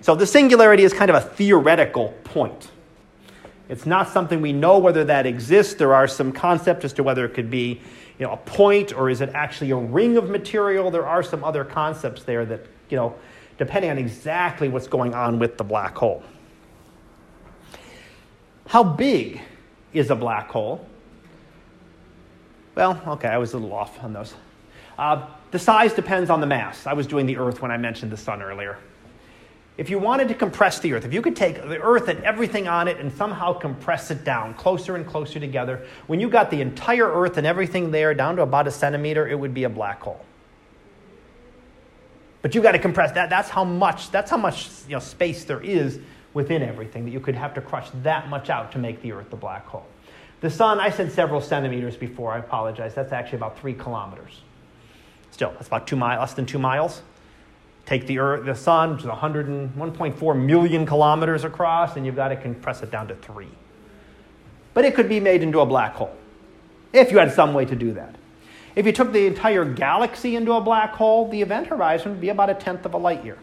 So 0.00 0.14
the 0.14 0.26
singularity 0.26 0.84
is 0.84 0.92
kind 0.92 1.10
of 1.10 1.16
a 1.16 1.20
theoretical 1.20 2.14
point. 2.24 2.70
It's 3.68 3.84
not 3.84 4.08
something 4.08 4.40
we 4.40 4.52
know 4.52 4.78
whether 4.78 5.04
that 5.04 5.26
exists. 5.26 5.74
There 5.74 5.94
are 5.94 6.06
some 6.06 6.32
concepts 6.32 6.84
as 6.84 6.92
to 6.94 7.02
whether 7.02 7.24
it 7.24 7.34
could 7.34 7.50
be 7.50 7.80
you 8.18 8.26
know, 8.26 8.32
a 8.32 8.36
point 8.36 8.92
or 8.92 9.10
is 9.10 9.20
it 9.20 9.30
actually 9.34 9.70
a 9.70 9.76
ring 9.76 10.16
of 10.16 10.28
material. 10.28 10.90
There 10.90 11.06
are 11.06 11.22
some 11.22 11.44
other 11.44 11.64
concepts 11.64 12.24
there 12.24 12.44
that, 12.46 12.66
you 12.88 12.96
know, 12.96 13.14
depending 13.58 13.90
on 13.90 13.98
exactly 13.98 14.68
what's 14.68 14.88
going 14.88 15.14
on 15.14 15.38
with 15.38 15.56
the 15.58 15.64
black 15.64 15.96
hole. 15.96 16.22
How 18.66 18.82
big 18.82 19.40
is 19.92 20.10
a 20.10 20.16
black 20.16 20.48
hole? 20.48 20.86
Well, 22.74 23.00
okay, 23.06 23.28
I 23.28 23.38
was 23.38 23.54
a 23.54 23.58
little 23.58 23.74
off 23.74 24.02
on 24.02 24.12
those. 24.12 24.34
Uh, 24.96 25.26
the 25.50 25.58
size 25.58 25.94
depends 25.94 26.30
on 26.30 26.40
the 26.40 26.46
mass. 26.46 26.86
I 26.86 26.92
was 26.92 27.06
doing 27.06 27.26
the 27.26 27.38
Earth 27.38 27.62
when 27.62 27.70
I 27.70 27.76
mentioned 27.76 28.12
the 28.12 28.16
sun 28.16 28.42
earlier 28.42 28.78
if 29.78 29.88
you 29.88 29.98
wanted 30.00 30.26
to 30.26 30.34
compress 30.34 30.80
the 30.80 30.92
Earth, 30.92 31.04
if 31.04 31.14
you 31.14 31.22
could 31.22 31.36
take 31.36 31.54
the 31.54 31.80
Earth 31.80 32.08
and 32.08 32.22
everything 32.24 32.66
on 32.66 32.88
it 32.88 32.98
and 32.98 33.12
somehow 33.12 33.52
compress 33.52 34.10
it 34.10 34.24
down 34.24 34.52
closer 34.54 34.96
and 34.96 35.06
closer 35.06 35.38
together, 35.38 35.86
when 36.08 36.18
you 36.18 36.28
got 36.28 36.50
the 36.50 36.60
entire 36.60 37.08
Earth 37.08 37.38
and 37.38 37.46
everything 37.46 37.92
there 37.92 38.12
down 38.12 38.34
to 38.36 38.42
about 38.42 38.66
a 38.66 38.72
centimeter, 38.72 39.26
it 39.28 39.38
would 39.38 39.54
be 39.54 39.62
a 39.64 39.68
black 39.68 40.02
hole. 40.02 40.20
But 42.42 42.56
you 42.56 42.60
got 42.60 42.72
to 42.72 42.80
compress 42.80 43.12
that. 43.12 43.30
That's 43.30 43.48
how 43.48 43.64
much. 43.64 44.10
That's 44.10 44.30
how 44.30 44.36
much 44.36 44.68
you 44.88 44.94
know, 44.94 44.98
space 44.98 45.44
there 45.44 45.60
is 45.60 46.00
within 46.34 46.62
everything 46.62 47.04
that 47.04 47.12
you 47.12 47.20
could 47.20 47.36
have 47.36 47.54
to 47.54 47.60
crush 47.60 47.88
that 48.02 48.28
much 48.28 48.50
out 48.50 48.72
to 48.72 48.78
make 48.78 49.00
the 49.00 49.12
Earth 49.12 49.32
a 49.32 49.36
black 49.36 49.64
hole. 49.66 49.86
The 50.40 50.50
sun, 50.50 50.80
I 50.80 50.90
said 50.90 51.12
several 51.12 51.40
centimeters 51.40 51.96
before. 51.96 52.32
I 52.32 52.38
apologize. 52.38 52.94
That's 52.94 53.12
actually 53.12 53.36
about 53.38 53.58
three 53.60 53.74
kilometers. 53.74 54.42
Still, 55.38 55.52
that's 55.52 55.68
about 55.68 55.86
two 55.86 55.94
miles, 55.94 56.18
less 56.18 56.34
than 56.34 56.46
two 56.46 56.58
miles. 56.58 57.00
Take 57.86 58.08
the 58.08 58.18
Earth, 58.18 58.44
the 58.44 58.56
Sun, 58.56 58.96
which 58.96 59.04
is 59.04 59.06
101.4 59.06 60.44
million 60.44 60.84
kilometers 60.84 61.44
across, 61.44 61.94
and 61.94 62.04
you've 62.04 62.16
got 62.16 62.30
to 62.30 62.36
compress 62.36 62.82
it 62.82 62.90
down 62.90 63.06
to 63.06 63.14
three. 63.14 63.46
But 64.74 64.84
it 64.84 64.96
could 64.96 65.08
be 65.08 65.20
made 65.20 65.44
into 65.44 65.60
a 65.60 65.66
black 65.66 65.94
hole 65.94 66.12
if 66.92 67.12
you 67.12 67.18
had 67.18 67.32
some 67.32 67.54
way 67.54 67.64
to 67.66 67.76
do 67.76 67.92
that. 67.92 68.16
If 68.74 68.84
you 68.84 68.90
took 68.90 69.12
the 69.12 69.26
entire 69.28 69.64
galaxy 69.64 70.34
into 70.34 70.54
a 70.54 70.60
black 70.60 70.94
hole, 70.94 71.30
the 71.30 71.40
event 71.40 71.68
horizon 71.68 72.10
would 72.10 72.20
be 72.20 72.30
about 72.30 72.50
a 72.50 72.54
tenth 72.54 72.84
of 72.84 72.94
a 72.94 72.98
light 72.98 73.24
year. 73.24 73.38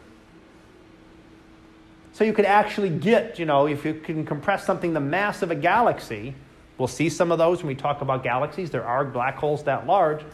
So 2.12 2.26
you 2.26 2.34
could 2.34 2.44
actually 2.44 2.90
get, 2.90 3.40
you 3.40 3.46
know, 3.46 3.68
if 3.68 3.86
you 3.86 3.94
can 3.94 4.26
compress 4.26 4.66
something 4.66 4.92
the 4.92 5.00
mass 5.00 5.42
of 5.42 5.50
a 5.50 5.56
galaxy, 5.56 6.36
we'll 6.78 6.90
see 6.90 7.08
some 7.08 7.32
of 7.32 7.38
those 7.38 7.60
when 7.60 7.68
we 7.70 7.76
talk 7.76 8.02
about 8.02 8.22
galaxies. 8.22 8.70
There 8.70 8.86
are 8.86 9.06
black 9.06 9.38
holes 9.38 9.64
that 9.64 9.88
large. 9.88 10.26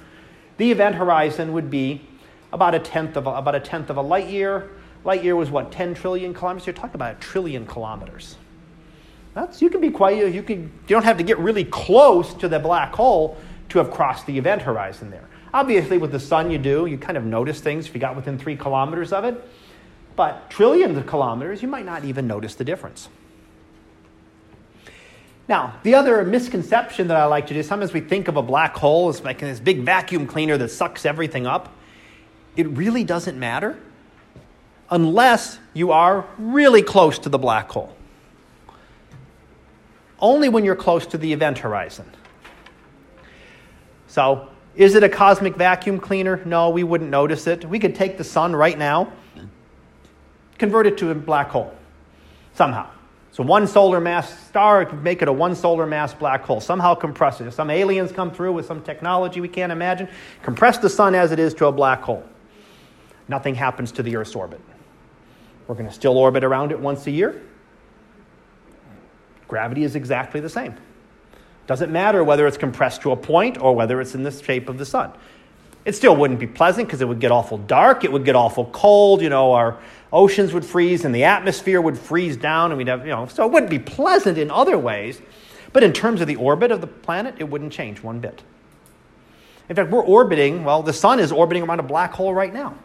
The 0.61 0.69
event 0.69 0.93
horizon 0.93 1.53
would 1.53 1.71
be 1.71 2.01
about 2.53 2.75
a 2.75 2.79
tenth 2.79 3.17
of 3.17 3.25
a, 3.25 3.31
about 3.31 3.55
a 3.55 3.59
tenth 3.59 3.89
of 3.89 3.97
a 3.97 4.01
light 4.03 4.29
year. 4.29 4.69
Light 5.03 5.23
year 5.23 5.35
was 5.35 5.49
what 5.49 5.71
10 5.71 5.95
trillion 5.95 6.35
kilometers. 6.35 6.67
You're 6.67 6.75
talking 6.75 6.93
about 6.93 7.15
a 7.15 7.19
trillion 7.19 7.65
kilometers. 7.65 8.35
That's 9.33 9.59
you 9.59 9.71
can 9.71 9.81
be 9.81 9.89
quite 9.89 10.17
you 10.17 10.43
can 10.43 10.61
you 10.61 10.71
don't 10.87 11.03
have 11.03 11.17
to 11.17 11.23
get 11.23 11.39
really 11.39 11.63
close 11.63 12.35
to 12.35 12.47
the 12.47 12.59
black 12.59 12.93
hole 12.93 13.39
to 13.69 13.79
have 13.79 13.89
crossed 13.89 14.27
the 14.27 14.37
event 14.37 14.61
horizon 14.61 15.09
there. 15.09 15.27
Obviously, 15.51 15.97
with 15.97 16.11
the 16.11 16.19
sun, 16.19 16.51
you 16.51 16.59
do. 16.59 16.85
You 16.85 16.99
kind 16.99 17.17
of 17.17 17.23
notice 17.23 17.59
things 17.59 17.87
if 17.87 17.95
you 17.95 17.99
got 17.99 18.15
within 18.15 18.37
three 18.37 18.55
kilometers 18.55 19.11
of 19.11 19.25
it. 19.25 19.43
But 20.15 20.51
trillions 20.51 20.95
of 20.95 21.07
kilometers, 21.07 21.63
you 21.63 21.69
might 21.69 21.85
not 21.87 22.05
even 22.05 22.27
notice 22.27 22.53
the 22.53 22.65
difference. 22.65 23.09
Now, 25.47 25.79
the 25.83 25.95
other 25.95 26.23
misconception 26.23 27.07
that 27.07 27.17
I 27.17 27.25
like 27.25 27.47
to 27.47 27.53
do, 27.53 27.61
sometimes 27.63 27.93
we 27.93 27.99
think 27.99 28.27
of 28.27 28.37
a 28.37 28.41
black 28.41 28.75
hole 28.75 29.09
as 29.09 29.21
like 29.21 29.39
this 29.39 29.59
big 29.59 29.81
vacuum 29.81 30.27
cleaner 30.27 30.57
that 30.57 30.69
sucks 30.69 31.05
everything 31.05 31.45
up 31.45 31.75
it 32.55 32.67
really 32.69 33.03
doesn't 33.03 33.39
matter 33.39 33.77
unless 34.89 35.57
you 35.73 35.91
are 35.91 36.25
really 36.37 36.81
close 36.81 37.19
to 37.19 37.29
the 37.29 37.39
black 37.39 37.69
hole. 37.71 37.95
Only 40.19 40.49
when 40.49 40.65
you're 40.65 40.75
close 40.75 41.05
to 41.07 41.17
the 41.17 41.31
event 41.33 41.59
horizon. 41.59 42.05
So, 44.07 44.49
is 44.75 44.95
it 44.95 45.03
a 45.03 45.09
cosmic 45.09 45.55
vacuum 45.55 45.99
cleaner? 45.99 46.41
No, 46.45 46.69
we 46.69 46.83
wouldn't 46.83 47.09
notice 47.09 47.47
it. 47.47 47.65
We 47.65 47.79
could 47.79 47.95
take 47.95 48.17
the 48.17 48.23
sun 48.23 48.55
right 48.55 48.77
now, 48.77 49.11
convert 50.57 50.87
it 50.87 50.97
to 50.99 51.09
a 51.09 51.15
black 51.15 51.49
hole 51.49 51.73
somehow. 52.53 52.89
So 53.31 53.43
one 53.43 53.65
solar 53.65 54.01
mass 54.01 54.47
star 54.47 54.85
could 54.85 55.03
make 55.03 55.21
it 55.21 55.29
a 55.29 55.33
one 55.33 55.55
solar 55.55 55.85
mass 55.85 56.13
black 56.13 56.43
hole. 56.43 56.59
Somehow 56.59 56.95
compress 56.95 57.39
it. 57.39 57.47
If 57.47 57.53
some 57.53 57.69
aliens 57.69 58.11
come 58.11 58.29
through 58.29 58.51
with 58.51 58.65
some 58.65 58.81
technology 58.83 59.39
we 59.39 59.47
can't 59.47 59.71
imagine, 59.71 60.09
compress 60.43 60.77
the 60.77 60.89
sun 60.89 61.15
as 61.15 61.31
it 61.31 61.39
is 61.39 61.53
to 61.55 61.67
a 61.67 61.71
black 61.71 62.01
hole. 62.01 62.23
nothing 63.29 63.55
happens 63.55 63.93
to 63.93 64.03
the 64.03 64.17
Earth's 64.17 64.35
orbit. 64.35 64.59
We're 65.67 65.75
going 65.75 65.87
to 65.87 65.93
still 65.93 66.17
orbit 66.17 66.43
around 66.43 66.71
it 66.71 66.79
once 66.79 67.07
a 67.07 67.11
year. 67.11 67.41
Gravity 69.47 69.85
is 69.85 69.95
exactly 69.95 70.41
the 70.41 70.49
same. 70.49 70.75
Doesn't 71.65 71.91
matter 71.91 72.25
whether 72.25 72.45
it's 72.47 72.57
compressed 72.57 73.01
to 73.03 73.11
a 73.11 73.15
point 73.15 73.57
or 73.57 73.73
whether 73.73 74.01
it's 74.01 74.13
in 74.13 74.23
the 74.23 74.31
shape 74.31 74.67
of 74.67 74.77
the 74.77 74.85
sun. 74.85 75.13
It 75.85 75.93
still 75.93 76.15
wouldn't 76.15 76.39
be 76.39 76.47
pleasant 76.47 76.87
because 76.87 77.01
it 77.01 77.07
would 77.07 77.21
get 77.21 77.31
awful 77.31 77.57
dark, 77.57 78.03
it 78.03 78.11
would 78.11 78.25
get 78.25 78.35
awful 78.35 78.65
cold, 78.65 79.21
you 79.21 79.29
know, 79.29 79.53
our 79.53 79.79
oceans 80.13 80.53
would 80.53 80.65
freeze 80.65 81.05
and 81.05 81.13
the 81.13 81.23
atmosphere 81.23 81.81
would 81.81 81.97
freeze 81.97 82.37
down 82.37 82.71
and 82.71 82.77
we'd 82.77 82.87
have, 82.87 83.05
you 83.05 83.11
know, 83.11 83.27
so 83.27 83.45
it 83.45 83.51
wouldn't 83.51 83.69
be 83.69 83.79
pleasant 83.79 84.37
in 84.37 84.51
other 84.51 84.77
ways. 84.77 85.21
But 85.73 85.83
in 85.83 85.93
terms 85.93 86.21
of 86.21 86.27
the 86.27 86.35
orbit 86.35 86.71
of 86.71 86.81
the 86.81 86.87
planet, 86.87 87.35
it 87.39 87.45
wouldn't 87.45 87.71
change 87.71 88.03
one 88.03 88.19
bit. 88.19 88.43
In 89.69 89.75
fact, 89.75 89.89
we're 89.89 90.03
orbiting, 90.03 90.65
well, 90.65 90.83
the 90.83 90.91
sun 90.91 91.19
is 91.19 91.31
orbiting 91.31 91.63
around 91.63 91.79
a 91.79 91.83
black 91.83 92.13
hole 92.13 92.33
right 92.33 92.53
now. 92.53 92.75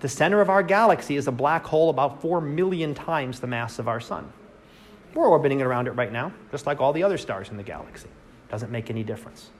The 0.00 0.08
center 0.08 0.40
of 0.40 0.50
our 0.50 0.62
galaxy 0.62 1.16
is 1.16 1.26
a 1.26 1.32
black 1.32 1.64
hole 1.64 1.88
about 1.88 2.20
4 2.20 2.40
million 2.40 2.94
times 2.94 3.40
the 3.40 3.46
mass 3.46 3.78
of 3.78 3.88
our 3.88 4.00
sun. 4.00 4.30
We're 5.14 5.26
orbiting 5.26 5.62
around 5.62 5.86
it 5.86 5.92
right 5.92 6.12
now, 6.12 6.32
just 6.50 6.66
like 6.66 6.80
all 6.80 6.92
the 6.92 7.02
other 7.02 7.16
stars 7.16 7.48
in 7.50 7.56
the 7.56 7.62
galaxy. 7.62 8.08
Doesn't 8.50 8.70
make 8.70 8.90
any 8.90 9.04
difference. 9.04 9.50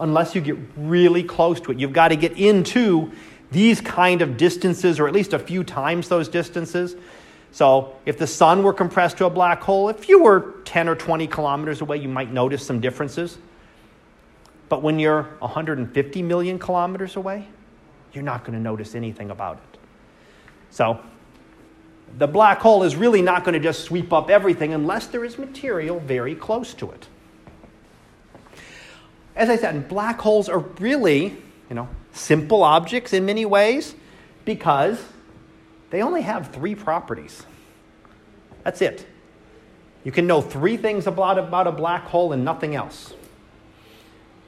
Unless 0.00 0.34
you 0.34 0.40
get 0.40 0.56
really 0.76 1.22
close 1.22 1.60
to 1.60 1.70
it, 1.72 1.78
you've 1.78 1.92
got 1.92 2.08
to 2.08 2.16
get 2.16 2.32
into 2.38 3.12
these 3.52 3.80
kind 3.80 4.22
of 4.22 4.36
distances, 4.36 4.98
or 4.98 5.06
at 5.06 5.14
least 5.14 5.32
a 5.32 5.38
few 5.38 5.62
times 5.62 6.08
those 6.08 6.28
distances. 6.28 6.96
So, 7.52 7.94
if 8.06 8.16
the 8.18 8.26
sun 8.26 8.62
were 8.62 8.72
compressed 8.72 9.18
to 9.18 9.26
a 9.26 9.30
black 9.30 9.60
hole, 9.60 9.90
if 9.90 10.08
you 10.08 10.22
were 10.22 10.54
10 10.64 10.88
or 10.88 10.96
20 10.96 11.26
kilometers 11.26 11.82
away, 11.82 11.98
you 11.98 12.08
might 12.08 12.32
notice 12.32 12.66
some 12.66 12.80
differences. 12.80 13.36
But 14.70 14.82
when 14.82 14.98
you're 14.98 15.24
150 15.40 16.22
million 16.22 16.58
kilometers 16.58 17.16
away, 17.16 17.46
you're 18.14 18.24
not 18.24 18.44
going 18.44 18.54
to 18.54 18.62
notice 18.62 18.94
anything 18.94 19.30
about 19.30 19.58
it. 19.58 19.78
So, 20.70 21.00
the 22.16 22.26
black 22.26 22.60
hole 22.60 22.82
is 22.82 22.96
really 22.96 23.20
not 23.20 23.44
going 23.44 23.54
to 23.54 23.60
just 23.60 23.84
sweep 23.84 24.14
up 24.14 24.30
everything 24.30 24.72
unless 24.72 25.06
there 25.08 25.24
is 25.24 25.38
material 25.38 26.00
very 26.00 26.34
close 26.34 26.72
to 26.74 26.90
it. 26.90 27.06
As 29.36 29.50
I 29.50 29.56
said, 29.56 29.88
black 29.88 30.20
holes 30.20 30.48
are 30.48 30.58
really, 30.58 31.36
you 31.68 31.74
know, 31.74 31.88
simple 32.12 32.62
objects 32.62 33.12
in 33.12 33.26
many 33.26 33.44
ways 33.44 33.94
because 34.44 35.02
they 35.90 36.02
only 36.02 36.22
have 36.22 36.52
three 36.52 36.74
properties. 36.74 37.44
That's 38.64 38.80
it. 38.82 39.06
You 40.04 40.12
can 40.12 40.26
know 40.26 40.40
three 40.40 40.76
things 40.76 41.06
about, 41.06 41.38
about 41.38 41.66
a 41.66 41.72
black 41.72 42.04
hole 42.04 42.32
and 42.32 42.44
nothing 42.44 42.74
else. 42.74 43.14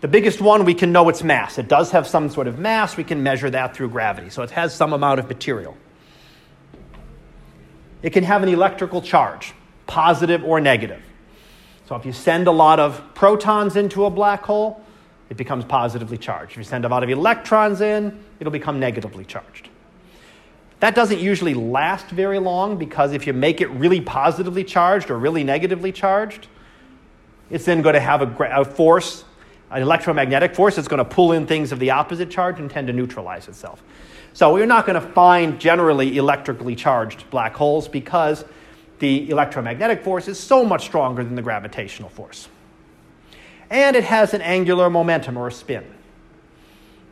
The 0.01 0.09
biggest 0.09 0.41
one, 0.41 0.65
we 0.65 0.74
can 0.74 0.93
know 0.93 1.09
its 1.09 1.23
mass. 1.23 1.57
It 1.59 1.69
does 1.69 1.93
have 1.93 2.07
some 2.07 2.28
sort 2.28 2.47
of 2.47 2.59
mass. 2.59 2.97
We 2.97 3.05
can 3.05 3.23
measure 3.23 3.49
that 3.51 3.74
through 3.74 3.89
gravity. 3.89 4.28
So 4.31 4.43
it 4.43 4.51
has 4.51 4.74
some 4.74 4.93
amount 4.93 5.20
of 5.20 5.28
material. 5.28 5.77
It 8.03 8.11
can 8.11 8.24
have 8.24 8.43
an 8.43 8.51
electrical 8.51 9.01
charge, 9.01 9.55
positive 9.86 10.45
or 10.45 10.61
negative. 10.61 11.03
So 11.86 11.97
if 11.97 12.05
you 12.05 12.12
send 12.12 12.49
a 12.49 12.53
lot 12.53 12.81
of 12.81 13.03
protons 13.15 13.77
into 13.77 14.05
a 14.05 14.11
black 14.11 14.43
hole, 14.43 14.84
it 15.30 15.36
becomes 15.36 15.64
positively 15.64 16.18
charged. 16.18 16.52
If 16.52 16.59
you 16.59 16.64
send 16.64 16.84
a 16.84 16.88
lot 16.88 17.02
of 17.02 17.10
electrons 17.10 17.80
in, 17.80 18.22
it'll 18.40 18.52
become 18.52 18.78
negatively 18.78 19.24
charged. 19.24 19.68
That 20.80 20.94
doesn't 20.94 21.20
usually 21.20 21.55
last 21.55 22.06
very 22.09 22.38
long 22.38 22.76
because 22.76 23.12
if 23.12 23.26
you 23.26 23.32
make 23.32 23.60
it 23.60 23.68
really 23.70 24.01
positively 24.01 24.64
charged 24.64 25.10
or 25.10 25.18
really 25.18 25.42
negatively 25.42 25.92
charged, 25.92 26.48
it's 27.51 27.64
then 27.64 27.80
going 27.82 27.94
to 27.94 28.01
have 28.01 28.20
a, 28.22 28.44
a 28.60 28.64
force, 28.64 29.24
an 29.70 29.80
electromagnetic 29.80 30.55
force 30.55 30.76
that's 30.76 30.88
going 30.88 30.98
to 30.98 31.05
pull 31.05 31.32
in 31.32 31.46
things 31.46 31.72
of 31.72 31.78
the 31.78 31.90
opposite 31.90 32.30
charge 32.30 32.59
and 32.60 32.70
tend 32.70 32.86
to 32.88 32.92
neutralize 32.92 33.48
itself. 33.48 33.82
So 34.34 34.52
we're 34.52 34.66
not 34.66 34.84
going 34.84 35.01
to 35.01 35.09
find 35.12 35.60
generally 35.60 36.18
electrically 36.18 36.74
charged 36.74 37.30
black 37.30 37.55
holes 37.55 37.88
because 37.88 38.44
the 38.98 39.30
electromagnetic 39.30 40.02
force 40.02 40.28
is 40.28 40.38
so 40.38 40.64
much 40.64 40.84
stronger 40.84 41.22
than 41.22 41.34
the 41.34 41.42
gravitational 41.42 42.09
force. 42.09 42.48
And 43.74 43.96
it 43.96 44.05
has 44.05 44.34
an 44.34 44.40
angular 44.40 44.88
momentum 44.88 45.36
or 45.36 45.48
a 45.48 45.52
spin. 45.52 45.84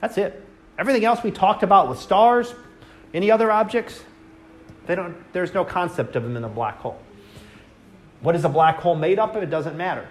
That's 0.01 0.17
it. 0.17 0.47
Everything 0.79 1.05
else 1.05 1.21
we 1.25 1.33
talked 1.33 1.65
about 1.65 1.89
with 1.89 1.99
stars, 1.99 2.55
any 3.13 3.33
other 3.33 3.51
objects, 3.51 4.01
they 4.87 4.95
don't, 4.95 5.17
there's 5.33 5.53
no 5.53 5.65
concept 5.65 6.15
of 6.15 6.23
them 6.23 6.37
in 6.37 6.45
a 6.45 6.49
black 6.49 6.79
hole. 6.79 7.01
What 8.21 8.37
is 8.37 8.45
a 8.45 8.49
black 8.49 8.77
hole 8.77 8.95
made 8.95 9.19
up 9.19 9.35
of? 9.35 9.43
It 9.43 9.51
doesn't 9.51 9.77
matter. 9.77 10.07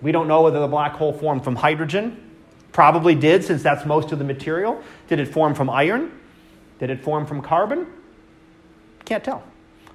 We 0.00 0.12
don't 0.12 0.28
know 0.28 0.40
whether 0.40 0.60
the 0.60 0.66
black 0.66 0.92
hole 0.92 1.12
formed 1.12 1.44
from 1.44 1.56
hydrogen. 1.56 2.18
Probably 2.72 3.14
did, 3.14 3.44
since 3.44 3.62
that's 3.62 3.84
most 3.84 4.12
of 4.12 4.18
the 4.18 4.24
material. 4.24 4.82
Did 5.08 5.20
it 5.20 5.26
form 5.26 5.54
from 5.54 5.68
iron? 5.68 6.10
Did 6.78 6.88
it 6.88 7.02
form 7.02 7.26
from 7.26 7.42
carbon? 7.42 7.86
Can't 9.04 9.22
tell. 9.22 9.42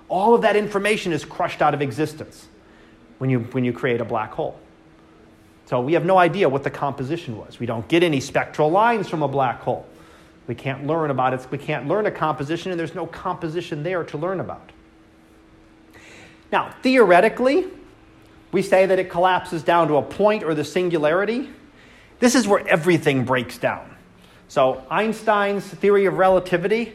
All 0.09 0.35
of 0.35 0.43
that 0.43 0.55
information 0.55 1.11
is 1.11 1.25
crushed 1.25 1.63
out 1.63 1.73
of 1.73 1.81
existence 1.81 2.47
when 3.17 3.31
you, 3.31 3.39
when 3.39 3.65
you 3.65 3.73
create 3.73 3.99
a 3.99 4.05
black 4.05 4.31
hole. 4.31 4.59
So 5.69 5.79
we 5.79 5.93
have 5.93 6.03
no 6.03 6.17
idea 6.17 6.49
what 6.49 6.63
the 6.63 6.71
composition 6.71 7.37
was. 7.37 7.59
We 7.59 7.67
don't 7.67 7.87
get 7.87 8.01
any 8.01 8.21
spectral 8.21 8.71
lines 8.71 9.07
from 9.07 9.21
a 9.21 9.27
black 9.27 9.61
hole. 9.61 9.85
We 10.47 10.55
can't 10.55 10.87
learn 10.87 11.11
about 11.11 11.35
it. 11.35 11.45
We 11.51 11.59
can't 11.59 11.87
learn 11.87 12.07
a 12.07 12.11
composition, 12.11 12.71
and 12.71 12.79
there's 12.79 12.95
no 12.95 13.05
composition 13.05 13.83
there 13.83 14.03
to 14.05 14.17
learn 14.17 14.39
about. 14.39 14.71
Now, 16.51 16.73
theoretically, 16.81 17.67
we 18.51 18.63
say 18.63 18.87
that 18.87 18.97
it 18.97 19.11
collapses 19.11 19.61
down 19.61 19.89
to 19.89 19.97
a 19.97 20.01
point 20.01 20.41
or 20.43 20.55
the 20.55 20.63
singularity. 20.63 21.51
This 22.17 22.33
is 22.33 22.47
where 22.47 22.67
everything 22.67 23.23
breaks 23.23 23.59
down. 23.59 23.95
So, 24.47 24.83
Einstein's 24.89 25.67
theory 25.67 26.07
of 26.07 26.15
relativity, 26.15 26.93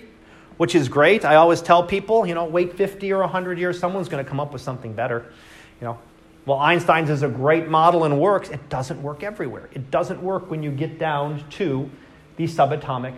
which 0.56 0.74
is 0.74 0.88
great. 0.88 1.24
I 1.24 1.36
always 1.36 1.62
tell 1.62 1.86
people, 1.86 2.26
you 2.26 2.34
know, 2.34 2.44
wait 2.46 2.76
50 2.76 3.12
or 3.12 3.20
100 3.20 3.56
years, 3.56 3.78
someone's 3.78 4.08
going 4.08 4.24
to 4.24 4.28
come 4.28 4.40
up 4.40 4.52
with 4.52 4.62
something 4.62 4.94
better. 4.94 5.32
You 5.80 5.86
know, 5.86 5.98
well, 6.46 6.58
Einstein's 6.58 7.08
is 7.08 7.22
a 7.22 7.28
great 7.28 7.68
model 7.68 8.04
and 8.04 8.20
works. 8.20 8.50
It 8.50 8.68
doesn't 8.68 9.02
work 9.02 9.22
everywhere. 9.22 9.70
It 9.72 9.90
doesn't 9.90 10.22
work 10.22 10.50
when 10.50 10.62
you 10.62 10.70
get 10.70 10.98
down 10.98 11.42
to 11.52 11.90
these 12.36 12.54
subatomic 12.54 13.14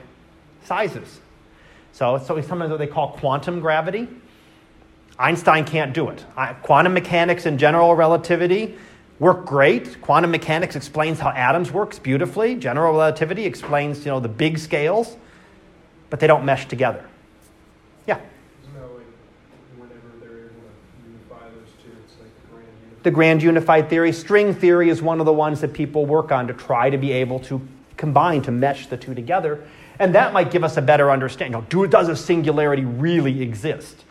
sizes. 0.64 1.20
So, 1.92 2.18
so 2.18 2.40
sometimes 2.40 2.70
what 2.70 2.78
they 2.78 2.86
call 2.86 3.12
quantum 3.12 3.60
gravity. 3.60 4.06
Einstein 5.18 5.64
can't 5.64 5.94
do 5.94 6.10
it. 6.10 6.24
Quantum 6.62 6.92
mechanics 6.92 7.46
and 7.46 7.58
general 7.58 7.94
relativity 7.94 8.76
work 9.18 9.46
great. 9.46 10.00
Quantum 10.02 10.30
mechanics 10.30 10.76
explains 10.76 11.18
how 11.18 11.30
atoms 11.30 11.72
works 11.72 11.98
beautifully. 11.98 12.54
General 12.54 12.92
relativity 12.92 13.46
explains, 13.46 14.04
you 14.04 14.10
know, 14.10 14.20
the 14.20 14.28
big 14.28 14.58
scales, 14.58 15.16
but 16.10 16.20
they 16.20 16.26
don't 16.26 16.44
mesh 16.44 16.66
together. 16.66 17.02
Yeah. 18.06 18.20
The 23.02 23.10
grand 23.10 23.42
unified 23.42 23.88
theory. 23.88 24.12
String 24.12 24.54
theory 24.54 24.88
is 24.88 25.00
one 25.00 25.20
of 25.20 25.26
the 25.26 25.32
ones 25.32 25.60
that 25.60 25.72
people 25.72 26.06
work 26.06 26.32
on 26.32 26.48
to 26.48 26.54
try 26.54 26.90
to 26.90 26.98
be 26.98 27.12
able 27.12 27.38
to 27.40 27.60
combine, 27.96 28.42
to 28.42 28.50
mesh 28.50 28.88
the 28.88 28.96
two 28.96 29.14
together. 29.14 29.64
And 29.98 30.14
that 30.14 30.32
might 30.32 30.50
give 30.50 30.64
us 30.64 30.76
a 30.76 30.82
better 30.82 31.10
understanding. 31.10 31.52
You 31.52 31.62
know, 31.62 31.66
do, 31.68 31.86
does 31.86 32.08
a 32.08 32.16
singularity 32.16 32.84
really 32.84 33.42
exist? 33.42 34.04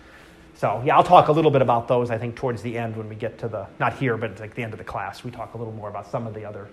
So, 0.56 0.82
yeah, 0.86 0.96
I'll 0.96 1.04
talk 1.04 1.28
a 1.28 1.32
little 1.32 1.52
bit 1.52 1.62
about 1.62 1.88
those, 1.88 2.10
I 2.10 2.18
think, 2.18 2.36
towards 2.36 2.62
the 2.62 2.78
end 2.78 2.96
when 2.96 3.10
we 3.10 3.16
get 3.16 3.38
to 3.40 3.48
the, 3.48 3.68
not 3.80 3.98
here, 3.98 4.16
but 4.16 4.40
like 4.40 4.56
the 4.56 4.64
end 4.64 4.74
of 4.74 4.80
the 4.80 4.86
class. 4.86 5.24
We 5.24 5.30
talk 5.30 5.54
a 5.54 5.58
little 5.58 5.74
more 5.74 5.90
about 5.90 6.10
some 6.10 6.26
of 6.26 6.34
the 6.34 6.46
other 6.46 6.70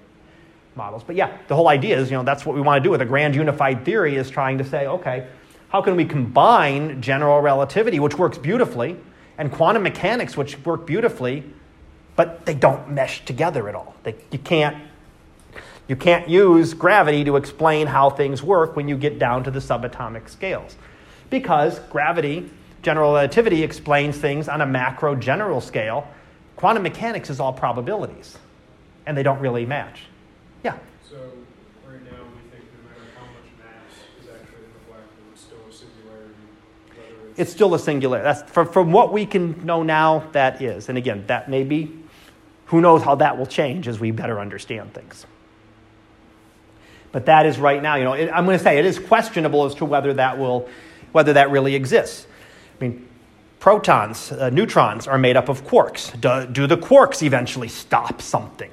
models. 0.77 1.03
But 1.03 1.17
yeah, 1.17 1.37
the 1.49 1.57
whole 1.57 1.69
idea 1.69 1.99
is, 1.99 2.11
you 2.11 2.17
know, 2.17 2.23
that's 2.23 2.47
what 2.47 2.55
we 2.55 2.63
want 2.63 2.81
to 2.81 2.87
do 2.87 2.91
with 2.91 3.03
a 3.03 3.05
grand 3.05 3.35
unified 3.35 3.85
theory 3.85 4.17
is 4.17 4.31
trying 4.31 4.59
to 4.59 4.65
say, 4.65 4.87
okay, 4.87 5.27
how 5.69 5.83
can 5.83 5.97
we 5.97 6.05
combine 6.05 7.03
general 7.03 7.41
relativity, 7.41 7.99
which 7.99 8.17
works 8.17 8.39
beautifully, 8.39 8.97
and 9.39 9.51
quantum 9.51 9.83
mechanics, 9.83 10.37
which 10.37 10.59
work 10.65 10.87
beautifully, 10.87 11.43
but 12.17 12.45
they 12.45 12.55
don't 12.55 12.91
mesh 12.91 13.25
together 13.25 13.69
at 13.69 13.75
all. 13.75 13.95
They, 14.03 14.15
you, 14.31 14.39
can't, 14.39 14.77
you 15.89 15.97
can't 15.97 16.29
use 16.29 16.75
gravity 16.75 17.25
to 17.25 17.37
explain 17.37 17.87
how 17.87 18.11
things 18.11 18.43
work 18.43 18.77
when 18.77 18.89
you 18.89 18.97
get 18.97 19.19
down 19.19 19.45
to 19.45 19.51
the 19.51 19.61
subatomic 19.61 20.29
scales. 20.29 20.77
Because 21.31 21.79
gravity, 21.91 22.51
general 22.83 23.15
relativity, 23.15 23.63
explains 23.63 24.19
things 24.19 24.49
on 24.49 24.61
a 24.61 24.67
macro 24.67 25.15
general 25.15 25.61
scale. 25.61 26.07
Quantum 26.57 26.83
mechanics 26.83 27.31
is 27.31 27.41
all 27.41 27.53
probabilities, 27.53 28.37
and 29.07 29.17
they 29.17 29.23
don't 29.23 29.41
really 29.41 29.65
match. 29.65 30.03
Yeah? 30.63 30.77
So, 31.09 31.17
right 31.89 32.05
now, 32.05 32.11
we 32.11 32.51
think 32.51 32.65
no 32.77 32.91
matter 32.91 33.11
how 33.17 33.25
much 33.25 33.49
mass 33.59 33.97
is 34.21 34.29
actually 34.29 34.67
in 34.67 34.73
the 34.75 34.91
black 34.91 35.01
hole, 35.01 35.33
it's 35.33 35.41
still 35.41 35.59
a 35.67 35.73
singularity. 35.73 36.35
It's, 37.31 37.41
it's 37.41 37.53
still 37.53 37.75
a 37.75 37.79
singularity. 37.79 38.25
That's, 38.25 38.53
from, 38.53 38.69
from 38.69 38.93
what 38.93 39.13
we 39.15 39.25
can 39.25 39.65
know 39.65 39.83
now, 39.83 40.29
that 40.33 40.61
is. 40.61 40.91
And 40.91 40.99
again, 40.99 41.25
that 41.29 41.49
may 41.49 41.65
be 41.65 42.02
who 42.73 42.81
knows 42.81 43.03
how 43.03 43.15
that 43.15 43.37
will 43.37 43.45
change 43.45 43.87
as 43.87 44.01
we 44.01 44.11
better 44.11 44.41
understand 44.41 44.95
things. 44.95 45.27
But 47.13 47.27
that 47.27 47.45
is 47.45 47.59
right 47.59 47.83
now, 47.83 47.97
you 47.97 48.05
know, 48.05 48.15
it, 48.15 48.31
I'm 48.33 48.47
going 48.47 48.57
to 48.57 48.65
say 48.65 48.79
it 48.79 48.87
is 48.87 48.99
questionable 48.99 49.67
as 49.67 49.75
to 49.75 49.85
whether 49.85 50.15
that 50.15 50.39
will, 50.39 50.67
whether 51.13 51.35
that 51.35 51.51
really 51.51 51.75
exists. 51.75 52.27
I 52.81 52.85
mean, 52.85 53.07
protons, 53.61 54.33
uh, 54.33 54.49
neutrons 54.49 55.07
are 55.07 55.19
made 55.19 55.37
up 55.37 55.51
of 55.51 55.67
quarks. 55.67 56.19
Do, 56.19 56.51
do 56.51 56.67
the 56.67 56.79
quarks 56.79 57.23
eventually 57.23 57.69
stop 57.69 58.23
something? 58.23 58.71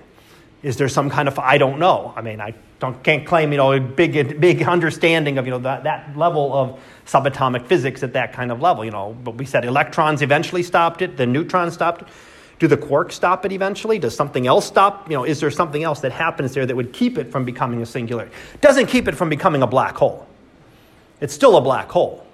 Is 0.64 0.78
there 0.78 0.88
some 0.88 1.10
kind 1.10 1.28
of 1.28 1.38
I 1.38 1.58
don't 1.58 1.78
know? 1.78 2.14
I 2.16 2.22
mean, 2.22 2.40
I 2.40 2.54
don't, 2.80 3.04
can't 3.04 3.26
claim 3.26 3.52
you 3.52 3.58
know 3.58 3.74
a 3.74 3.82
big 3.82 4.40
big 4.40 4.64
understanding 4.64 5.38
of 5.38 5.46
you 5.46 5.52
know 5.52 5.60
that, 5.60 5.84
that 5.84 6.18
level 6.18 6.54
of 6.54 6.80
subatomic 7.06 7.66
physics 7.66 8.02
at 8.04 8.14
that 8.14 8.32
kind 8.32 8.50
of 8.50 8.62
level. 8.62 8.86
You 8.86 8.92
know, 8.92 9.18
but 9.26 9.36
we 9.36 9.46
said 9.46 9.66
electrons 9.66 10.22
eventually 10.22 10.64
stopped 10.64 11.02
it, 11.02 11.18
the 11.18 11.26
neutrons 11.26 11.74
stopped 11.74 12.04
it. 12.04 12.08
Do 12.60 12.68
the 12.68 12.78
quarks 12.78 13.14
stop 13.14 13.46
it 13.46 13.52
eventually? 13.52 14.00
Does 14.00 14.16
something 14.16 14.46
else 14.46 14.66
stop? 14.66 15.10
You 15.10 15.18
know, 15.18 15.24
is 15.24 15.40
there 15.40 15.50
something 15.50 15.84
else 15.84 16.02
that 16.02 16.12
happens 16.12 16.54
there 16.54 16.66
that 16.66 16.76
would 16.76 16.92
keep 16.94 17.18
it 17.18 17.32
from 17.32 17.46
becoming 17.46 17.82
a 17.82 17.86
singularity? 17.86 18.36
Doesn't 18.62 18.88
keep 18.88 19.08
it 19.08 19.16
from 19.16 19.30
becoming 19.30 19.62
a 19.62 19.68
black 19.68 19.96
hole. 19.96 20.28
It's 21.22 21.34
still 21.34 21.58
a 21.58 21.62
black 21.62 21.90
hole 21.90 22.26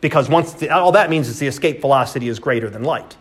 because 0.00 0.28
once 0.28 0.54
the, 0.54 0.70
all 0.70 0.92
that 0.92 1.10
means 1.10 1.28
is 1.28 1.38
the 1.38 1.46
escape 1.46 1.80
velocity 1.80 2.28
is 2.28 2.38
greater 2.38 2.68
than 2.68 2.82
light. 2.82 3.16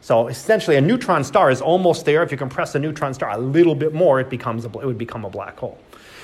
So 0.00 0.28
essentially, 0.28 0.76
a 0.76 0.80
neutron 0.80 1.24
star 1.24 1.50
is 1.50 1.60
almost 1.60 2.06
there. 2.06 2.22
If 2.22 2.32
you 2.32 2.38
compress 2.38 2.74
a 2.74 2.78
neutron 2.78 3.12
star 3.12 3.30
a 3.30 3.38
little 3.38 3.74
bit 3.74 3.92
more, 3.92 4.20
it 4.20 4.30
becomes 4.30 4.64
a, 4.64 4.68
it 4.68 4.86
would 4.86 4.98
become 4.98 5.24
a 5.24 5.30
black 5.30 5.58
hole. 5.58 5.78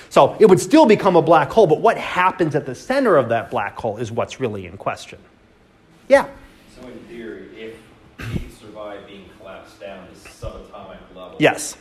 So 0.09 0.37
it 0.39 0.47
would 0.47 0.61
still 0.61 0.87
become 0.87 1.17
a 1.17 1.23
black 1.23 1.51
hole, 1.51 1.67
but 1.67 1.81
what 1.81 1.99
happens 1.99 2.55
at 2.55 2.65
the 2.65 2.75
center 2.75 3.17
of 3.17 3.29
that 3.29 3.51
black 3.51 3.77
hole 3.77 3.99
is 3.99 4.11
what's 4.11 4.41
really 4.41 4.67
in 4.67 4.77
question. 4.77 5.19
Yeah. 6.09 6.27
So 6.75 6.87
in 6.89 6.99
theory, 7.01 7.49
if 7.57 7.77
we 8.19 8.49
survive 8.49 9.07
being 9.07 9.29
collapsed 9.39 9.81
down 9.81 10.07
to 10.07 10.15
subatomic 10.15 10.99
level, 11.15 11.26
Yes. 11.39 11.77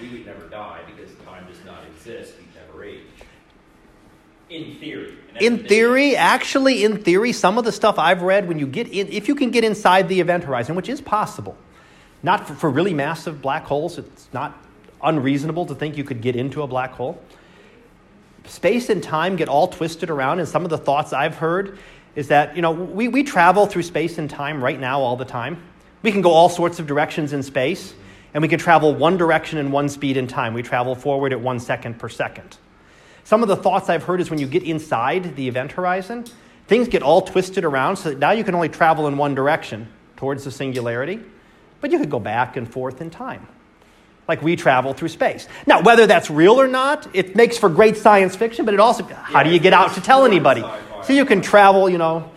we 0.00 0.08
would 0.08 0.26
never 0.26 0.48
die 0.48 0.80
because 0.86 1.14
time 1.24 1.46
does 1.46 1.64
not 1.64 1.84
exist. 1.94 2.34
We 2.38 2.46
never 2.60 2.84
age. 2.84 3.02
In 4.50 4.76
theory. 4.78 5.16
In 5.40 5.66
theory, 5.66 6.16
actually, 6.16 6.84
in 6.84 7.02
theory, 7.02 7.32
some 7.32 7.56
of 7.56 7.64
the 7.64 7.72
stuff 7.72 7.98
I've 7.98 8.20
read, 8.20 8.46
when 8.46 8.58
you 8.58 8.66
get 8.66 8.88
in, 8.88 9.08
if 9.08 9.26
you 9.28 9.34
can 9.34 9.50
get 9.50 9.64
inside 9.64 10.08
the 10.08 10.20
event 10.20 10.44
horizon, 10.44 10.74
which 10.74 10.90
is 10.90 11.00
possible, 11.00 11.56
not 12.22 12.46
for, 12.46 12.54
for 12.54 12.70
really 12.70 12.92
massive 12.92 13.40
black 13.40 13.64
holes, 13.64 13.96
it's 13.96 14.28
not 14.32 14.58
unreasonable 15.02 15.66
to 15.66 15.74
think 15.74 15.96
you 15.96 16.04
could 16.04 16.20
get 16.20 16.36
into 16.36 16.62
a 16.62 16.66
black 16.66 16.92
hole. 16.92 17.20
Space 18.44 18.90
and 18.90 19.02
time 19.02 19.36
get 19.36 19.48
all 19.48 19.68
twisted 19.68 20.10
around, 20.10 20.38
and 20.38 20.48
some 20.48 20.64
of 20.64 20.70
the 20.70 20.78
thoughts 20.78 21.12
I've 21.12 21.36
heard 21.36 21.78
is 22.14 22.28
that, 22.28 22.54
you 22.54 22.62
know, 22.62 22.72
we, 22.72 23.08
we 23.08 23.22
travel 23.22 23.66
through 23.66 23.84
space 23.84 24.18
and 24.18 24.28
time 24.28 24.62
right 24.62 24.78
now 24.78 25.00
all 25.00 25.16
the 25.16 25.24
time. 25.24 25.62
We 26.02 26.12
can 26.12 26.20
go 26.20 26.30
all 26.30 26.48
sorts 26.48 26.78
of 26.78 26.86
directions 26.86 27.32
in 27.32 27.42
space, 27.42 27.94
and 28.34 28.42
we 28.42 28.48
can 28.48 28.58
travel 28.58 28.94
one 28.94 29.16
direction 29.16 29.58
and 29.58 29.72
one 29.72 29.88
speed 29.88 30.16
in 30.16 30.26
time. 30.26 30.54
We 30.54 30.62
travel 30.62 30.94
forward 30.94 31.32
at 31.32 31.40
one 31.40 31.60
second 31.60 31.98
per 31.98 32.08
second. 32.08 32.56
Some 33.24 33.42
of 33.42 33.48
the 33.48 33.56
thoughts 33.56 33.88
I've 33.88 34.02
heard 34.02 34.20
is 34.20 34.30
when 34.30 34.38
you 34.38 34.46
get 34.46 34.62
inside 34.62 35.36
the 35.36 35.46
event 35.48 35.72
horizon, 35.72 36.24
things 36.66 36.88
get 36.88 37.02
all 37.02 37.22
twisted 37.22 37.64
around 37.64 37.96
so 37.96 38.10
that 38.10 38.18
now 38.18 38.32
you 38.32 38.44
can 38.44 38.54
only 38.54 38.68
travel 38.68 39.06
in 39.06 39.16
one 39.16 39.34
direction 39.34 39.88
towards 40.16 40.44
the 40.44 40.50
singularity, 40.50 41.20
but 41.80 41.92
you 41.92 41.98
could 41.98 42.10
go 42.10 42.18
back 42.18 42.56
and 42.56 42.70
forth 42.70 43.00
in 43.00 43.10
time, 43.10 43.46
like 44.26 44.42
we 44.42 44.56
travel 44.56 44.92
through 44.92 45.08
space. 45.08 45.46
Now, 45.66 45.82
whether 45.82 46.06
that's 46.06 46.30
real 46.30 46.60
or 46.60 46.68
not, 46.68 47.08
it 47.14 47.36
makes 47.36 47.58
for 47.58 47.68
great 47.68 47.96
science 47.96 48.34
fiction, 48.34 48.64
but 48.64 48.74
it 48.74 48.80
also, 48.80 49.04
how 49.04 49.42
do 49.42 49.50
you 49.50 49.58
get 49.58 49.72
out 49.72 49.94
to 49.94 50.00
tell 50.00 50.24
anybody? 50.24 50.64
So 51.04 51.12
you 51.12 51.24
can 51.24 51.42
travel, 51.42 51.90
you 51.90 51.98
know, 51.98 52.30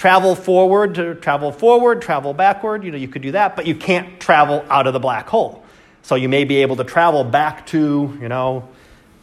travel 0.00 0.34
forward 0.34 0.94
to 0.94 1.14
travel 1.14 1.52
forward, 1.52 2.00
travel 2.00 2.32
backward, 2.32 2.82
you 2.82 2.90
know, 2.90 2.96
you 2.96 3.06
could 3.06 3.20
do 3.20 3.32
that, 3.32 3.54
but 3.54 3.66
you 3.66 3.74
can't 3.74 4.18
travel 4.18 4.64
out 4.70 4.86
of 4.86 4.94
the 4.94 4.98
black 4.98 5.28
hole. 5.28 5.62
So 6.00 6.14
you 6.14 6.26
may 6.26 6.44
be 6.44 6.62
able 6.62 6.76
to 6.76 6.84
travel 6.84 7.22
back 7.22 7.66
to, 7.66 8.16
you 8.18 8.28
know, 8.30 8.66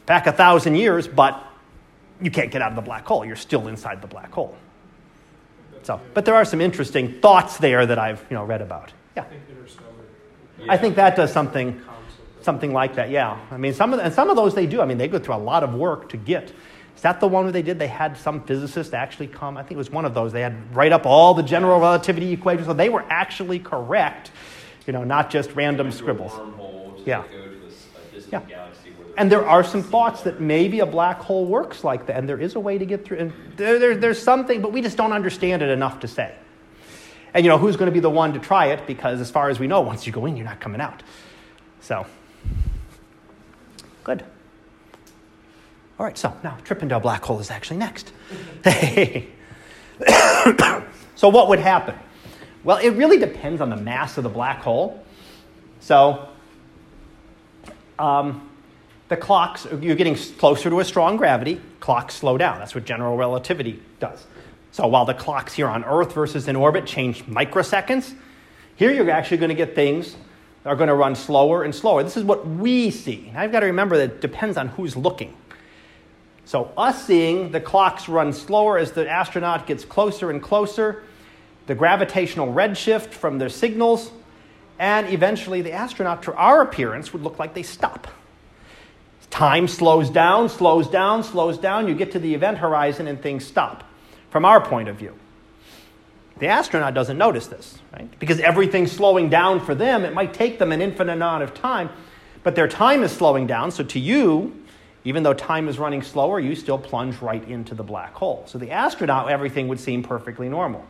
back 0.05 0.27
a 0.27 0.31
thousand 0.31 0.75
years, 0.75 1.07
but 1.07 1.43
you 2.21 2.29
can't 2.29 2.51
get 2.51 2.61
out 2.61 2.69
of 2.69 2.75
the 2.75 2.83
black 2.83 3.07
hole. 3.07 3.25
You're 3.25 3.35
still 3.35 3.67
inside 3.67 4.03
the 4.03 4.07
black 4.07 4.31
hole. 4.31 4.55
So, 5.81 5.99
but 6.13 6.25
there 6.25 6.35
are 6.35 6.45
some 6.45 6.61
interesting 6.61 7.21
thoughts 7.21 7.57
there 7.57 7.83
that 7.83 7.97
I've 7.97 8.23
you 8.29 8.35
know 8.35 8.43
read 8.43 8.61
about. 8.61 8.93
Yeah, 9.15 9.23
I 10.69 10.77
think. 10.77 10.95
That 10.97 11.15
does 11.15 11.33
something 11.33 11.81
something 12.41 12.71
like 12.71 12.93
that. 12.97 13.09
Yeah, 13.09 13.39
I 13.49 13.57
mean 13.57 13.73
some 13.73 13.93
of 13.93 13.99
and 13.99 14.13
some 14.13 14.29
of 14.29 14.35
those 14.35 14.53
they 14.53 14.67
do. 14.67 14.79
I 14.79 14.85
mean 14.85 14.99
they 14.99 15.07
go 15.07 15.17
through 15.17 15.35
a 15.35 15.37
lot 15.37 15.63
of 15.63 15.73
work 15.73 16.09
to 16.09 16.17
get. 16.17 16.51
Is 16.97 17.03
that 17.03 17.19
the 17.19 17.27
one 17.27 17.43
where 17.45 17.51
they 17.51 17.61
did? 17.61 17.77
They 17.77 17.87
had 17.87 18.17
some 18.17 18.43
physicist 18.43 18.95
actually 18.95 19.27
come. 19.27 19.55
I 19.55 19.61
think 19.61 19.73
it 19.73 19.77
was 19.77 19.91
one 19.91 20.03
of 20.03 20.15
those. 20.15 20.33
They 20.33 20.41
had 20.41 20.75
write 20.75 20.91
up 20.91 21.05
all 21.05 21.35
the 21.35 21.43
general 21.43 21.79
relativity 21.79 22.33
equations, 22.33 22.65
so 22.65 22.73
they 22.73 22.89
were 22.89 23.05
actually 23.07 23.59
correct. 23.59 24.31
You 24.87 24.93
know, 24.93 25.03
not 25.03 25.29
just 25.29 25.51
random 25.51 25.85
Go 25.85 25.91
to 25.91 25.95
a 25.95 25.99
scribbles. 25.99 26.33
Yeah. 27.05 27.23
this, 28.11 28.27
Yeah. 28.31 28.41
And 29.15 29.31
there 29.31 29.45
are 29.45 29.63
some 29.63 29.83
thoughts 29.83 30.23
that 30.23 30.41
maybe 30.41 30.79
a 30.79 30.87
black 30.87 31.19
hole 31.19 31.45
works 31.45 31.83
like 31.83 32.07
that, 32.07 32.17
and 32.17 32.27
there 32.27 32.39
is 32.39 32.55
a 32.55 32.59
way 32.59 32.79
to 32.79 32.85
get 32.85 33.05
through. 33.05 33.17
And 33.17 33.33
there, 33.57 33.77
there, 33.77 33.95
there's 33.95 34.21
something, 34.21 34.61
but 34.61 34.71
we 34.71 34.81
just 34.81 34.97
don't 34.97 35.13
understand 35.13 35.61
it 35.61 35.69
enough 35.69 35.99
to 35.99 36.07
say. 36.07 36.33
And 37.33 37.45
you 37.45 37.51
know, 37.51 37.59
who's 37.59 37.75
going 37.75 37.91
to 37.91 37.93
be 37.93 37.99
the 37.99 38.09
one 38.09 38.33
to 38.33 38.39
try 38.39 38.67
it? 38.67 38.87
Because 38.87 39.21
as 39.21 39.29
far 39.29 39.49
as 39.49 39.59
we 39.59 39.67
know, 39.67 39.81
once 39.81 40.07
you 40.07 40.13
go 40.13 40.25
in, 40.25 40.35
you're 40.35 40.45
not 40.45 40.59
coming 40.59 40.81
out. 40.81 41.03
So, 41.81 42.07
good. 44.03 44.23
All 45.99 46.05
right, 46.05 46.17
so 46.17 46.35
now 46.43 46.57
Trippendale 46.63 46.99
black 46.99 47.23
hole 47.23 47.39
is 47.39 47.49
actually 47.49 47.77
next. 47.77 48.11
so, 51.15 51.29
what 51.29 51.49
would 51.49 51.59
happen? 51.59 51.95
Well, 52.63 52.77
it 52.77 52.89
really 52.91 53.17
depends 53.17 53.61
on 53.61 53.69
the 53.69 53.77
mass 53.77 54.17
of 54.17 54.23
the 54.23 54.29
black 54.29 54.61
hole. 54.61 55.03
So, 55.79 56.27
um, 57.97 58.47
the 59.09 59.17
clocks, 59.17 59.65
you're 59.81 59.95
getting 59.95 60.15
closer 60.15 60.69
to 60.69 60.79
a 60.79 60.85
strong 60.85 61.17
gravity, 61.17 61.61
clocks 61.79 62.15
slow 62.15 62.37
down. 62.37 62.59
That's 62.59 62.75
what 62.75 62.85
general 62.85 63.15
relativity 63.15 63.81
does. 63.99 64.25
So 64.71 64.85
while 64.85 65.05
the 65.05 65.13
clocks 65.13 65.53
here 65.53 65.67
on 65.67 65.83
Earth 65.85 66.13
versus 66.13 66.47
in 66.47 66.55
orbit 66.55 66.85
change 66.85 67.25
microseconds, 67.25 68.13
here 68.75 68.91
you're 68.91 69.09
actually 69.09 69.37
going 69.37 69.49
to 69.49 69.55
get 69.55 69.73
things 69.73 70.15
that 70.63 70.69
are 70.69 70.75
going 70.75 70.89
to 70.89 70.93
run 70.93 71.15
slower 71.15 71.63
and 71.63 71.73
slower. 71.73 72.03
This 72.03 72.17
is 72.17 72.23
what 72.23 72.45
we 72.45 72.91
see. 72.91 73.31
Now, 73.33 73.41
I've 73.41 73.51
got 73.51 73.61
to 73.61 73.67
remember 73.67 73.97
that 73.97 74.11
it 74.11 74.21
depends 74.21 74.57
on 74.57 74.67
who's 74.67 74.95
looking. 74.95 75.33
So, 76.47 76.71
us 76.77 77.05
seeing 77.05 77.51
the 77.51 77.59
clocks 77.59 78.07
run 78.07 78.31
slower 78.31 78.77
as 78.77 78.93
the 78.93 79.09
astronaut 79.09 79.67
gets 79.67 79.83
closer 79.83 80.31
and 80.31 80.41
closer, 80.41 81.03
the 81.65 81.75
gravitational 81.75 82.53
redshift 82.53 83.09
from 83.09 83.37
their 83.37 83.49
signals, 83.49 84.11
and 84.79 85.09
eventually 85.09 85.61
the 85.61 85.73
astronaut, 85.73 86.23
to 86.23 86.33
our 86.35 86.61
appearance, 86.61 87.11
would 87.11 87.21
look 87.21 87.37
like 87.37 87.53
they 87.53 87.63
stop. 87.63 88.07
Time 89.29 89.67
slows 89.67 90.09
down, 90.09 90.47
slows 90.47 90.87
down, 90.87 91.21
slows 91.21 91.57
down. 91.57 91.85
You 91.85 91.95
get 91.95 92.13
to 92.13 92.19
the 92.19 92.33
event 92.33 92.59
horizon 92.59 93.07
and 93.07 93.21
things 93.21 93.45
stop 93.45 93.83
from 94.29 94.45
our 94.45 94.61
point 94.61 94.87
of 94.87 94.95
view. 94.95 95.13
The 96.39 96.47
astronaut 96.47 96.93
doesn't 96.93 97.17
notice 97.17 97.47
this, 97.47 97.77
right? 97.91 98.07
Because 98.19 98.39
everything's 98.39 98.93
slowing 98.93 99.29
down 99.29 99.59
for 99.59 99.75
them. 99.75 100.05
It 100.05 100.13
might 100.13 100.33
take 100.33 100.59
them 100.59 100.71
an 100.71 100.81
infinite 100.81 101.11
amount 101.11 101.43
of 101.43 101.53
time, 101.53 101.89
but 102.43 102.55
their 102.55 102.69
time 102.69 103.03
is 103.03 103.11
slowing 103.11 103.47
down. 103.47 103.69
So 103.71 103.83
to 103.83 103.99
you, 103.99 104.63
even 105.07 105.23
though 105.23 105.33
time 105.33 105.69
is 105.69 105.79
running 105.79 106.01
slower, 106.01 106.37
you 106.37 106.53
still 106.53 106.77
plunge 106.77 107.21
right 107.21 107.41
into 107.47 107.73
the 107.73 107.83
black 107.83 108.13
hole. 108.13 108.43
So 108.45 108.57
the 108.57 108.71
astronaut, 108.71 109.31
everything 109.31 109.69
would 109.69 109.79
seem 109.79 110.03
perfectly 110.03 110.49
normal. 110.49 110.85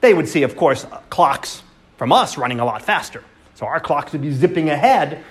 They 0.00 0.14
would 0.14 0.28
see, 0.28 0.44
of 0.44 0.56
course, 0.56 0.84
uh, 0.84 1.00
clocks 1.10 1.60
from 1.96 2.12
us 2.12 2.38
running 2.38 2.60
a 2.60 2.64
lot 2.64 2.82
faster. 2.82 3.24
So 3.56 3.66
our 3.66 3.80
clocks 3.80 4.12
would 4.12 4.22
be 4.22 4.30
zipping 4.30 4.70
ahead, 4.70 5.24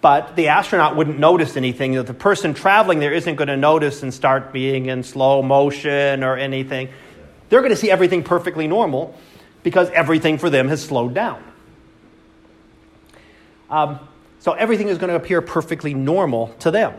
but 0.00 0.36
the 0.36 0.46
astronaut 0.46 0.94
wouldn't 0.94 1.18
notice 1.18 1.56
anything. 1.56 1.92
The 2.04 2.14
person 2.14 2.54
traveling 2.54 3.00
there 3.00 3.12
isn't 3.12 3.34
going 3.34 3.48
to 3.48 3.56
notice 3.56 4.04
and 4.04 4.14
start 4.14 4.52
being 4.52 4.86
in 4.86 5.02
slow 5.02 5.42
motion 5.42 6.22
or 6.22 6.36
anything. 6.36 6.88
They're 7.48 7.62
going 7.62 7.70
to 7.70 7.76
see 7.76 7.90
everything 7.90 8.22
perfectly 8.22 8.68
normal 8.68 9.18
because 9.64 9.90
everything 9.90 10.38
for 10.38 10.50
them 10.50 10.68
has 10.68 10.84
slowed 10.84 11.14
down. 11.14 11.42
Um, 13.68 13.98
so 14.38 14.52
everything 14.52 14.86
is 14.86 14.98
going 14.98 15.10
to 15.10 15.16
appear 15.16 15.42
perfectly 15.42 15.94
normal 15.94 16.54
to 16.60 16.70
them. 16.70 16.94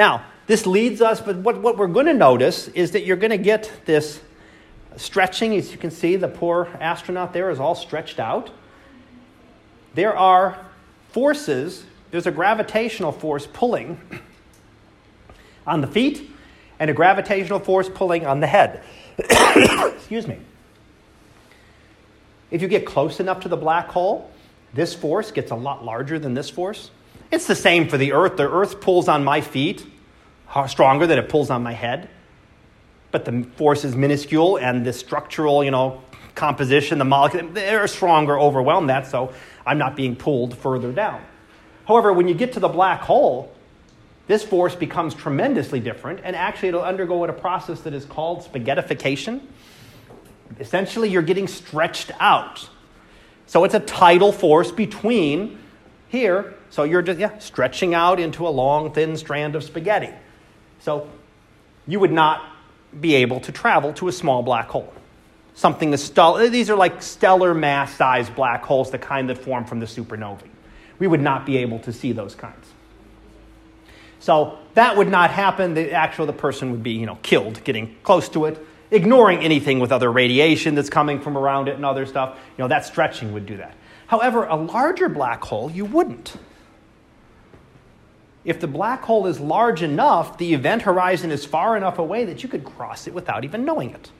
Now, 0.00 0.24
this 0.46 0.66
leads 0.66 1.02
us, 1.02 1.20
but 1.20 1.36
what, 1.36 1.60
what 1.60 1.76
we're 1.76 1.86
going 1.86 2.06
to 2.06 2.14
notice 2.14 2.68
is 2.68 2.92
that 2.92 3.04
you're 3.04 3.18
going 3.18 3.32
to 3.32 3.36
get 3.36 3.70
this 3.84 4.22
stretching. 4.96 5.54
As 5.54 5.72
you 5.72 5.76
can 5.76 5.90
see, 5.90 6.16
the 6.16 6.26
poor 6.26 6.68
astronaut 6.80 7.34
there 7.34 7.50
is 7.50 7.60
all 7.60 7.74
stretched 7.74 8.18
out. 8.18 8.48
There 9.92 10.16
are 10.16 10.58
forces, 11.10 11.84
there's 12.12 12.26
a 12.26 12.30
gravitational 12.30 13.12
force 13.12 13.46
pulling 13.46 14.00
on 15.66 15.82
the 15.82 15.86
feet 15.86 16.30
and 16.78 16.88
a 16.88 16.94
gravitational 16.94 17.58
force 17.60 17.90
pulling 17.90 18.26
on 18.26 18.40
the 18.40 18.46
head. 18.46 18.82
Excuse 19.18 20.26
me. 20.26 20.38
If 22.50 22.62
you 22.62 22.68
get 22.68 22.86
close 22.86 23.20
enough 23.20 23.40
to 23.40 23.50
the 23.50 23.56
black 23.58 23.88
hole, 23.88 24.30
this 24.72 24.94
force 24.94 25.30
gets 25.30 25.50
a 25.50 25.56
lot 25.56 25.84
larger 25.84 26.18
than 26.18 26.32
this 26.32 26.48
force. 26.48 26.90
It's 27.30 27.46
the 27.46 27.54
same 27.54 27.88
for 27.88 27.96
the 27.96 28.12
Earth. 28.12 28.36
The 28.36 28.50
Earth 28.50 28.80
pulls 28.80 29.06
on 29.08 29.22
my 29.22 29.40
feet 29.40 29.86
stronger 30.66 31.06
than 31.06 31.18
it 31.18 31.28
pulls 31.28 31.48
on 31.50 31.62
my 31.62 31.72
head. 31.72 32.08
But 33.12 33.24
the 33.24 33.44
force 33.56 33.84
is 33.84 33.96
minuscule, 33.96 34.56
and 34.56 34.84
the 34.84 34.92
structural, 34.92 35.64
you 35.64 35.70
know, 35.70 36.00
composition, 36.34 36.98
the 36.98 37.04
molecule, 37.04 37.48
they're 37.48 37.86
stronger, 37.88 38.38
overwhelm 38.38 38.86
that, 38.86 39.06
so 39.06 39.32
I'm 39.66 39.78
not 39.78 39.96
being 39.96 40.16
pulled 40.16 40.56
further 40.56 40.92
down. 40.92 41.20
However, 41.86 42.12
when 42.12 42.28
you 42.28 42.34
get 42.34 42.52
to 42.52 42.60
the 42.60 42.68
black 42.68 43.00
hole, 43.00 43.52
this 44.28 44.44
force 44.44 44.76
becomes 44.76 45.14
tremendously 45.14 45.80
different, 45.80 46.20
and 46.22 46.36
actually 46.36 46.68
it'll 46.68 46.82
undergo 46.82 47.24
a 47.24 47.32
process 47.32 47.80
that 47.80 47.94
is 47.94 48.04
called 48.04 48.44
spaghettification. 48.44 49.40
Essentially, 50.60 51.08
you're 51.08 51.22
getting 51.22 51.48
stretched 51.48 52.12
out. 52.20 52.68
So 53.46 53.64
it's 53.64 53.74
a 53.74 53.80
tidal 53.80 54.30
force 54.30 54.70
between 54.70 55.58
here. 56.10 56.54
So 56.68 56.82
you're 56.82 57.02
just 57.02 57.18
yeah, 57.18 57.38
stretching 57.38 57.94
out 57.94 58.20
into 58.20 58.46
a 58.46 58.50
long, 58.50 58.92
thin 58.92 59.16
strand 59.16 59.54
of 59.54 59.64
spaghetti. 59.64 60.10
So 60.80 61.08
you 61.86 62.00
would 62.00 62.12
not 62.12 62.44
be 63.00 63.14
able 63.16 63.40
to 63.40 63.52
travel 63.52 63.92
to 63.94 64.08
a 64.08 64.12
small 64.12 64.42
black 64.42 64.68
hole. 64.68 64.92
Something 65.54 65.90
that's 65.90 66.02
stellar, 66.02 66.48
these 66.48 66.68
are 66.68 66.76
like 66.76 67.02
stellar 67.02 67.54
mass 67.54 67.94
sized 67.94 68.34
black 68.34 68.64
holes, 68.64 68.90
the 68.90 68.98
kind 68.98 69.30
that 69.30 69.38
form 69.38 69.64
from 69.64 69.80
the 69.80 69.86
supernovae. 69.86 70.48
We 70.98 71.06
would 71.06 71.20
not 71.20 71.46
be 71.46 71.58
able 71.58 71.78
to 71.80 71.92
see 71.92 72.12
those 72.12 72.34
kinds. 72.34 72.66
So 74.18 74.58
that 74.74 74.96
would 74.96 75.08
not 75.08 75.30
happen. 75.30 75.74
The 75.74 75.92
actual 75.92 76.26
the 76.26 76.32
person 76.32 76.70
would 76.72 76.82
be, 76.82 76.92
you 76.92 77.06
know, 77.06 77.18
killed 77.22 77.62
getting 77.64 77.96
close 78.02 78.28
to 78.30 78.46
it, 78.46 78.64
ignoring 78.90 79.38
anything 79.38 79.80
with 79.80 79.92
other 79.92 80.10
radiation 80.10 80.74
that's 80.74 80.90
coming 80.90 81.20
from 81.20 81.38
around 81.38 81.68
it 81.68 81.76
and 81.76 81.84
other 81.84 82.04
stuff. 82.04 82.38
You 82.56 82.64
know, 82.64 82.68
that 82.68 82.84
stretching 82.84 83.32
would 83.32 83.46
do 83.46 83.56
that. 83.58 83.74
However, 84.10 84.44
a 84.44 84.56
larger 84.56 85.08
black 85.08 85.44
hole, 85.44 85.70
you 85.70 85.84
wouldn't. 85.84 86.36
If 88.44 88.58
the 88.58 88.66
black 88.66 89.04
hole 89.04 89.28
is 89.28 89.38
large 89.38 89.84
enough, 89.84 90.36
the 90.36 90.52
event 90.52 90.82
horizon 90.82 91.30
is 91.30 91.44
far 91.44 91.76
enough 91.76 92.00
away 92.00 92.24
that 92.24 92.42
you 92.42 92.48
could 92.48 92.64
cross 92.64 93.06
it 93.06 93.14
without 93.14 93.44
even 93.44 93.64
knowing 93.64 93.90
it. 93.90 94.10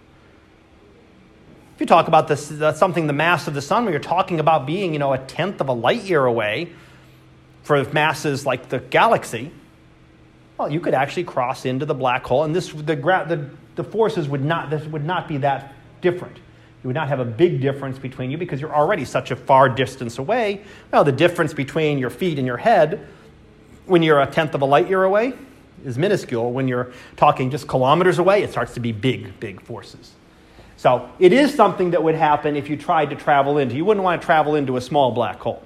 If 1.74 1.80
you 1.80 1.86
talk 1.86 2.06
about 2.06 2.28
this, 2.28 2.52
something 2.78 3.08
the 3.08 3.12
mass 3.12 3.48
of 3.48 3.54
the 3.54 3.60
sun, 3.60 3.82
where 3.82 3.90
you're 3.90 4.00
talking 4.00 4.38
about 4.38 4.64
being, 4.64 4.92
you 4.92 5.00
know, 5.00 5.12
a 5.12 5.18
tenth 5.18 5.60
of 5.60 5.66
a 5.66 5.72
light 5.72 6.04
year 6.04 6.24
away 6.24 6.72
for 7.64 7.82
masses 7.86 8.46
like 8.46 8.68
the 8.68 8.78
galaxy, 8.78 9.50
well, 10.56 10.70
you 10.70 10.78
could 10.78 10.94
actually 10.94 11.24
cross 11.24 11.64
into 11.64 11.84
the 11.84 11.94
black 11.94 12.24
hole, 12.24 12.44
and 12.44 12.54
this 12.54 12.70
the, 12.70 12.94
the, 12.94 13.50
the 13.74 13.82
forces 13.82 14.28
would 14.28 14.44
not 14.44 14.70
this 14.70 14.86
would 14.86 15.04
not 15.04 15.26
be 15.26 15.38
that 15.38 15.74
different. 16.00 16.36
You 16.82 16.89
would 16.89 16.97
not 16.97 17.09
have 17.09 17.20
a 17.20 17.24
big 17.24 17.61
difference 17.61 17.98
between 17.98 18.31
you 18.31 18.39
because 18.39 18.61
you're 18.61 18.74
already 18.74 19.05
such 19.05 19.31
a 19.31 19.36
far 19.36 19.69
distance 19.69 20.19
away. 20.19 20.62
Well, 20.90 21.05
the 21.05 21.12
difference 21.12 21.52
between 21.52 21.98
your 21.98 22.11
feet 22.11 22.39
and 22.39 22.47
your 22.47 22.57
head 22.57 23.07
when 23.86 24.02
you're 24.02 24.20
a 24.20 24.27
tenth 24.27 24.55
of 24.55 24.62
a 24.62 24.65
light 24.65 24.89
year 24.89 25.05
away 25.05 25.35
is 25.85 25.98
minuscule. 25.98 26.52
When 26.52 26.69
you're 26.69 26.93
talking 27.16 27.51
just 27.51 27.69
kilometers 27.69 28.19
away, 28.19 28.43
it 28.43 28.51
starts 28.51 28.74
to 28.74 28.81
be 28.81 28.93
big, 28.93 29.39
big 29.40 29.61
forces. 29.61 30.12
So 30.77 31.11
it 31.19 31.35
is 31.35 31.52
something 31.52 31.90
that 31.90 32.02
would 32.02 32.15
happen 32.15 32.57
if 32.57 32.70
you 32.70 32.77
tried 32.77 33.11
to 33.11 33.16
travel 33.16 33.59
into. 33.59 33.74
You 33.74 33.85
wouldn't 33.85 34.02
want 34.02 34.23
to 34.23 34.24
travel 34.24 34.55
into 34.55 34.78
a 34.78 34.81
small 34.81 35.11
black 35.11 35.39
hole. 35.39 35.62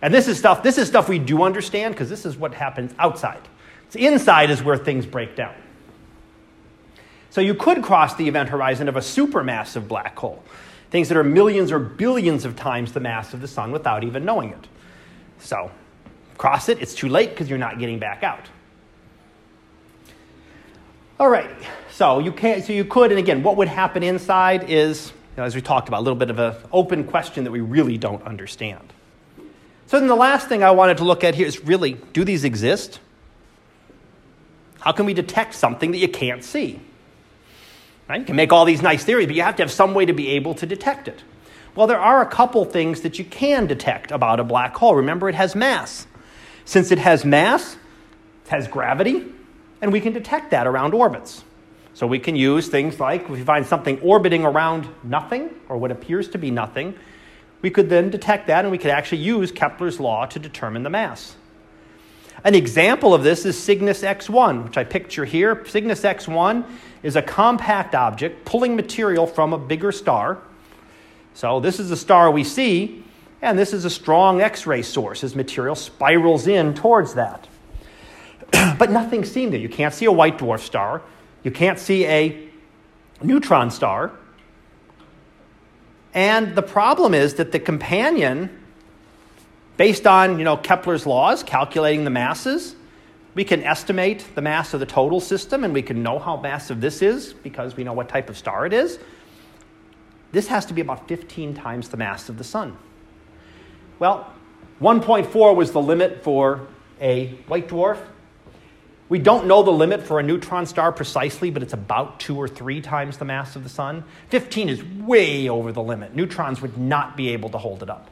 And 0.00 0.14
this 0.14 0.28
is 0.28 0.38
stuff, 0.38 0.62
this 0.62 0.78
is 0.78 0.88
stuff 0.88 1.08
we 1.08 1.18
do 1.18 1.42
understand 1.42 1.94
because 1.94 2.08
this 2.08 2.24
is 2.24 2.36
what 2.36 2.54
happens 2.54 2.94
outside. 2.98 3.40
It's 3.86 3.96
inside 3.96 4.50
is 4.50 4.62
where 4.62 4.78
things 4.78 5.04
break 5.04 5.36
down. 5.36 5.54
So 7.30 7.40
you 7.40 7.54
could 7.54 7.82
cross 7.82 8.14
the 8.14 8.26
event 8.26 8.48
horizon 8.48 8.88
of 8.88 8.96
a 8.96 9.00
supermassive 9.00 9.86
black 9.86 10.18
hole, 10.18 10.42
things 10.90 11.08
that 11.08 11.18
are 11.18 11.24
millions 11.24 11.70
or 11.70 11.78
billions 11.78 12.44
of 12.44 12.56
times 12.56 12.92
the 12.92 13.00
mass 13.00 13.34
of 13.34 13.40
the 13.40 13.48
sun 13.48 13.70
without 13.70 14.04
even 14.04 14.24
knowing 14.24 14.50
it. 14.50 14.66
So 15.38 15.70
cross 16.38 16.68
it, 16.68 16.80
it's 16.80 16.94
too 16.94 17.08
late 17.08 17.30
because 17.30 17.48
you're 17.48 17.58
not 17.58 17.78
getting 17.78 17.98
back 17.98 18.22
out. 18.22 18.48
All 21.20 21.28
right, 21.28 21.50
so 21.90 22.20
you 22.20 22.30
can't. 22.30 22.64
so 22.64 22.72
you 22.72 22.84
could, 22.84 23.10
and 23.10 23.18
again, 23.18 23.42
what 23.42 23.56
would 23.56 23.66
happen 23.66 24.04
inside 24.04 24.70
is, 24.70 25.08
you 25.08 25.38
know, 25.38 25.42
as 25.42 25.54
we 25.54 25.60
talked 25.60 25.88
about, 25.88 25.98
a 25.98 26.04
little 26.04 26.18
bit 26.18 26.30
of 26.30 26.38
an 26.38 26.54
open 26.72 27.02
question 27.02 27.42
that 27.44 27.50
we 27.50 27.60
really 27.60 27.98
don't 27.98 28.22
understand. 28.22 28.92
So 29.88 29.98
then 29.98 30.06
the 30.06 30.14
last 30.14 30.48
thing 30.48 30.62
I 30.62 30.70
wanted 30.70 30.98
to 30.98 31.04
look 31.04 31.24
at 31.24 31.34
here 31.34 31.46
is 31.46 31.64
really, 31.64 31.94
do 32.12 32.22
these 32.22 32.44
exist? 32.44 33.00
How 34.80 34.92
can 34.92 35.06
we 35.06 35.14
detect 35.14 35.54
something 35.54 35.90
that 35.90 35.98
you 35.98 36.08
can't 36.08 36.44
see? 36.44 36.78
Right? 38.08 38.20
You 38.20 38.26
can 38.26 38.36
make 38.36 38.52
all 38.52 38.64
these 38.64 38.82
nice 38.82 39.04
theories, 39.04 39.26
but 39.26 39.36
you 39.36 39.42
have 39.42 39.56
to 39.56 39.62
have 39.62 39.70
some 39.70 39.94
way 39.94 40.06
to 40.06 40.12
be 40.12 40.28
able 40.30 40.54
to 40.54 40.66
detect 40.66 41.08
it. 41.08 41.22
Well, 41.74 41.86
there 41.86 42.00
are 42.00 42.22
a 42.22 42.26
couple 42.26 42.64
things 42.64 43.02
that 43.02 43.18
you 43.18 43.24
can 43.24 43.66
detect 43.66 44.10
about 44.10 44.40
a 44.40 44.44
black 44.44 44.74
hole. 44.76 44.96
Remember, 44.96 45.28
it 45.28 45.34
has 45.34 45.54
mass. 45.54 46.06
Since 46.64 46.90
it 46.90 46.98
has 46.98 47.24
mass, 47.24 47.74
it 48.46 48.50
has 48.50 48.66
gravity, 48.66 49.24
and 49.80 49.92
we 49.92 50.00
can 50.00 50.12
detect 50.12 50.50
that 50.50 50.66
around 50.66 50.94
orbits. 50.94 51.44
So 51.94 52.06
we 52.06 52.18
can 52.18 52.36
use 52.36 52.68
things 52.68 52.98
like 52.98 53.22
if 53.22 53.30
we 53.30 53.42
find 53.42 53.66
something 53.66 54.00
orbiting 54.00 54.44
around 54.44 54.88
nothing, 55.02 55.50
or 55.68 55.76
what 55.76 55.90
appears 55.90 56.28
to 56.30 56.38
be 56.38 56.50
nothing, 56.50 56.94
we 57.60 57.70
could 57.70 57.90
then 57.90 58.10
detect 58.10 58.46
that 58.46 58.64
and 58.64 58.70
we 58.70 58.78
could 58.78 58.90
actually 58.90 59.18
use 59.18 59.50
Kepler's 59.50 59.98
law 59.98 60.24
to 60.26 60.38
determine 60.38 60.82
the 60.82 60.90
mass. 60.90 61.36
An 62.44 62.54
example 62.54 63.14
of 63.14 63.24
this 63.24 63.44
is 63.44 63.58
Cygnus 63.58 64.02
X1, 64.02 64.64
which 64.64 64.78
I 64.78 64.84
picture 64.84 65.24
here. 65.24 65.64
Cygnus 65.66 66.02
X1 66.02 66.64
is 67.02 67.16
a 67.16 67.22
compact 67.22 67.94
object 67.94 68.44
pulling 68.44 68.76
material 68.76 69.26
from 69.26 69.52
a 69.52 69.58
bigger 69.58 69.90
star. 69.90 70.38
So, 71.34 71.60
this 71.60 71.80
is 71.80 71.88
the 71.88 71.96
star 71.96 72.30
we 72.30 72.44
see, 72.44 73.04
and 73.42 73.58
this 73.58 73.72
is 73.72 73.84
a 73.84 73.90
strong 73.90 74.40
X 74.40 74.66
ray 74.66 74.82
source 74.82 75.24
as 75.24 75.34
material 75.34 75.74
spirals 75.74 76.46
in 76.46 76.74
towards 76.74 77.14
that. 77.14 77.48
but 78.78 78.90
nothing's 78.90 79.30
seen 79.30 79.50
there. 79.50 79.60
You 79.60 79.68
can't 79.68 79.94
see 79.94 80.06
a 80.06 80.12
white 80.12 80.38
dwarf 80.38 80.60
star, 80.60 81.02
you 81.42 81.50
can't 81.50 81.78
see 81.78 82.06
a 82.06 82.48
neutron 83.22 83.70
star. 83.70 84.12
And 86.14 86.54
the 86.54 86.62
problem 86.62 87.14
is 87.14 87.34
that 87.34 87.52
the 87.52 87.60
companion 87.60 88.57
Based 89.78 90.08
on 90.08 90.38
you 90.38 90.44
know, 90.44 90.56
Kepler's 90.56 91.06
laws, 91.06 91.44
calculating 91.44 92.02
the 92.02 92.10
masses, 92.10 92.74
we 93.34 93.44
can 93.44 93.62
estimate 93.62 94.26
the 94.34 94.42
mass 94.42 94.74
of 94.74 94.80
the 94.80 94.86
total 94.86 95.20
system 95.20 95.62
and 95.62 95.72
we 95.72 95.82
can 95.82 96.02
know 96.02 96.18
how 96.18 96.36
massive 96.36 96.80
this 96.80 97.00
is 97.00 97.32
because 97.32 97.76
we 97.76 97.84
know 97.84 97.92
what 97.92 98.08
type 98.08 98.28
of 98.28 98.36
star 98.36 98.66
it 98.66 98.72
is. 98.72 98.98
This 100.32 100.48
has 100.48 100.66
to 100.66 100.74
be 100.74 100.80
about 100.80 101.06
15 101.06 101.54
times 101.54 101.88
the 101.90 101.96
mass 101.96 102.28
of 102.28 102.38
the 102.38 102.44
sun. 102.44 102.76
Well, 104.00 104.32
1.4 104.80 105.54
was 105.54 105.70
the 105.70 105.80
limit 105.80 106.24
for 106.24 106.66
a 107.00 107.28
white 107.46 107.68
dwarf. 107.68 108.00
We 109.08 109.20
don't 109.20 109.46
know 109.46 109.62
the 109.62 109.70
limit 109.70 110.02
for 110.02 110.18
a 110.18 110.24
neutron 110.24 110.66
star 110.66 110.90
precisely, 110.90 111.50
but 111.50 111.62
it's 111.62 111.72
about 111.72 112.18
two 112.18 112.36
or 112.36 112.48
three 112.48 112.80
times 112.80 113.16
the 113.18 113.24
mass 113.24 113.54
of 113.54 113.62
the 113.62 113.70
sun. 113.70 114.02
15 114.30 114.68
is 114.68 114.82
way 114.82 115.48
over 115.48 115.70
the 115.70 115.82
limit. 115.84 116.16
Neutrons 116.16 116.60
would 116.60 116.76
not 116.76 117.16
be 117.16 117.28
able 117.28 117.48
to 117.50 117.58
hold 117.58 117.84
it 117.84 117.88
up. 117.88 118.10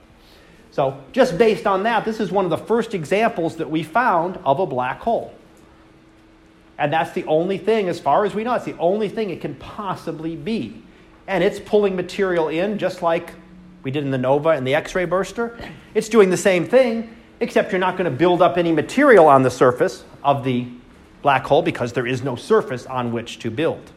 So, 0.77 1.03
just 1.13 1.39
based 1.39 1.67
on 1.67 1.85
that, 1.85 2.05
this 2.05 2.21
is 2.21 2.31
one 2.31 2.45
of 2.45 2.51
the 2.51 2.59
first 2.59 2.93
examples 2.93 3.57
that 3.57 3.71
we 3.71 3.83
found 3.83 4.39
of 4.45 4.61
a 4.61 4.67
black 4.67 5.01
hole. 5.01 5.33
And 6.77 6.93
that's 6.93 7.13
the 7.13 7.25
only 7.25 7.57
thing, 7.57 7.89
as 7.89 7.99
far 7.99 8.27
as 8.27 8.35
we 8.35 8.45
know, 8.45 8.53
it's 8.53 8.67
the 8.67 8.77
only 8.77 9.09
thing 9.09 9.31
it 9.31 9.41
can 9.41 9.55
possibly 9.55 10.37
be. 10.37 10.83
And 11.27 11.43
it's 11.43 11.59
pulling 11.59 11.97
material 11.97 12.49
in 12.49 12.77
just 12.77 13.01
like 13.01 13.33
we 13.85 13.91
did 13.91 14.05
in 14.05 14.11
the 14.11 14.19
nova 14.19 14.51
and 14.51 14.67
the 14.67 14.75
X 14.75 14.95
ray 14.95 15.07
burster. 15.07 15.59
It's 15.95 16.11
doing 16.11 16.29
the 16.29 16.37
same 16.37 16.67
thing, 16.67 17.17
except 17.41 17.73
you're 17.73 17.79
not 17.79 17.97
going 17.97 18.11
to 18.11 18.15
build 18.15 18.43
up 18.43 18.59
any 18.59 18.71
material 18.71 19.29
on 19.29 19.45
the 19.45 19.51
surface 19.51 20.05
of 20.23 20.45
the 20.45 20.69
black 21.23 21.47
hole 21.47 21.63
because 21.63 21.95
there 21.95 22.07
is 22.07 22.23
no 22.23 22.37
surface 22.37 22.85
on 22.85 23.13
which 23.13 23.39
to 23.39 23.51
build. 23.51 23.93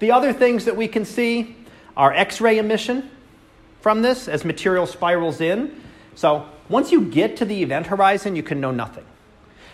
The 0.00 0.12
other 0.12 0.34
things 0.34 0.66
that 0.66 0.76
we 0.76 0.86
can 0.86 1.06
see 1.06 1.56
are 1.96 2.12
X 2.12 2.42
ray 2.42 2.58
emission 2.58 3.10
from 3.80 4.02
this 4.02 4.28
as 4.28 4.44
material 4.44 4.86
spirals 4.86 5.40
in. 5.40 5.80
So 6.14 6.46
once 6.68 6.92
you 6.92 7.02
get 7.02 7.36
to 7.38 7.44
the 7.44 7.62
event 7.62 7.86
horizon, 7.86 8.36
you 8.36 8.42
can 8.42 8.60
know 8.60 8.70
nothing. 8.70 9.04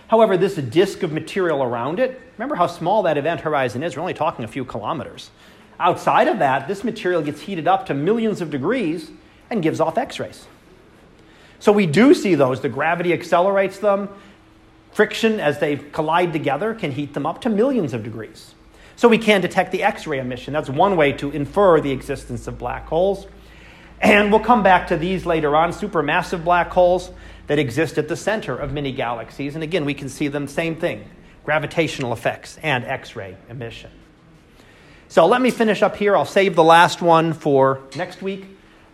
However, 0.08 0.36
this 0.36 0.54
disk 0.54 1.02
of 1.02 1.12
material 1.12 1.62
around 1.62 1.98
it, 1.98 2.20
remember 2.38 2.54
how 2.54 2.68
small 2.68 3.02
that 3.02 3.18
event 3.18 3.40
horizon 3.40 3.82
is? 3.82 3.96
We're 3.96 4.02
only 4.02 4.14
talking 4.14 4.44
a 4.44 4.48
few 4.48 4.64
kilometers. 4.64 5.30
Outside 5.80 6.28
of 6.28 6.38
that, 6.38 6.68
this 6.68 6.84
material 6.84 7.22
gets 7.22 7.40
heated 7.40 7.66
up 7.66 7.86
to 7.86 7.94
millions 7.94 8.40
of 8.40 8.50
degrees 8.50 9.10
and 9.50 9.62
gives 9.62 9.80
off 9.80 9.98
X 9.98 10.18
rays. 10.20 10.46
So 11.58 11.72
we 11.72 11.86
do 11.86 12.14
see 12.14 12.34
those. 12.34 12.60
The 12.60 12.68
gravity 12.68 13.12
accelerates 13.12 13.78
them. 13.78 14.08
Friction, 14.92 15.40
as 15.40 15.58
they 15.58 15.76
collide 15.76 16.32
together, 16.32 16.74
can 16.74 16.92
heat 16.92 17.12
them 17.12 17.26
up 17.26 17.40
to 17.42 17.50
millions 17.50 17.92
of 17.92 18.02
degrees. 18.02 18.54
So 18.94 19.08
we 19.08 19.18
can 19.18 19.40
detect 19.42 19.72
the 19.72 19.82
X 19.82 20.06
ray 20.06 20.20
emission. 20.20 20.54
That's 20.54 20.70
one 20.70 20.96
way 20.96 21.12
to 21.14 21.30
infer 21.30 21.80
the 21.80 21.90
existence 21.90 22.46
of 22.46 22.58
black 22.58 22.86
holes. 22.86 23.26
And 24.00 24.30
we'll 24.30 24.40
come 24.40 24.62
back 24.62 24.88
to 24.88 24.96
these 24.96 25.26
later 25.26 25.56
on 25.56 25.70
supermassive 25.70 26.44
black 26.44 26.70
holes 26.70 27.10
that 27.46 27.58
exist 27.58 27.98
at 27.98 28.08
the 28.08 28.16
center 28.16 28.56
of 28.56 28.72
many 28.72 28.92
galaxies. 28.92 29.54
And 29.54 29.64
again, 29.64 29.84
we 29.84 29.94
can 29.94 30.08
see 30.08 30.28
them, 30.28 30.46
same 30.46 30.76
thing 30.76 31.08
gravitational 31.44 32.12
effects 32.12 32.58
and 32.64 32.84
X 32.84 33.14
ray 33.14 33.36
emission. 33.48 33.90
So 35.06 35.26
let 35.26 35.40
me 35.40 35.52
finish 35.52 35.80
up 35.80 35.94
here. 35.94 36.16
I'll 36.16 36.24
save 36.24 36.56
the 36.56 36.64
last 36.64 37.00
one 37.00 37.32
for 37.32 37.82
next 37.94 38.20
week 38.20 38.44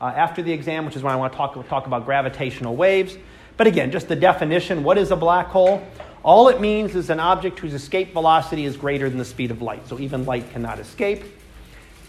uh, 0.03 0.13
after 0.15 0.43
the 0.43 0.53
exam, 0.53 0.85
which 0.85 0.95
is 0.95 1.03
when 1.03 1.15
I 1.15 1.17
want 1.17 1.33
to 1.33 1.37
talk, 1.39 1.69
talk 1.69 1.87
about 1.87 2.05
gravitational 2.05 2.77
waves. 2.77 3.17
But 3.57 3.67
again, 3.67 3.91
just 3.91 4.09
the 4.09 4.17
definition 4.17 4.85
what 4.85 4.99
is 4.99 5.11
a 5.11 5.17
black 5.17 5.47
hole? 5.47 5.83
All 6.23 6.49
it 6.49 6.61
means 6.61 6.95
is 6.95 7.09
an 7.09 7.19
object 7.19 7.59
whose 7.59 7.73
escape 7.73 8.13
velocity 8.13 8.67
is 8.67 8.77
greater 8.77 9.09
than 9.09 9.19
the 9.19 9.25
speed 9.25 9.51
of 9.51 9.63
light. 9.63 9.89
So 9.89 9.99
even 9.99 10.27
light 10.27 10.51
cannot 10.53 10.79
escape. 10.79 11.25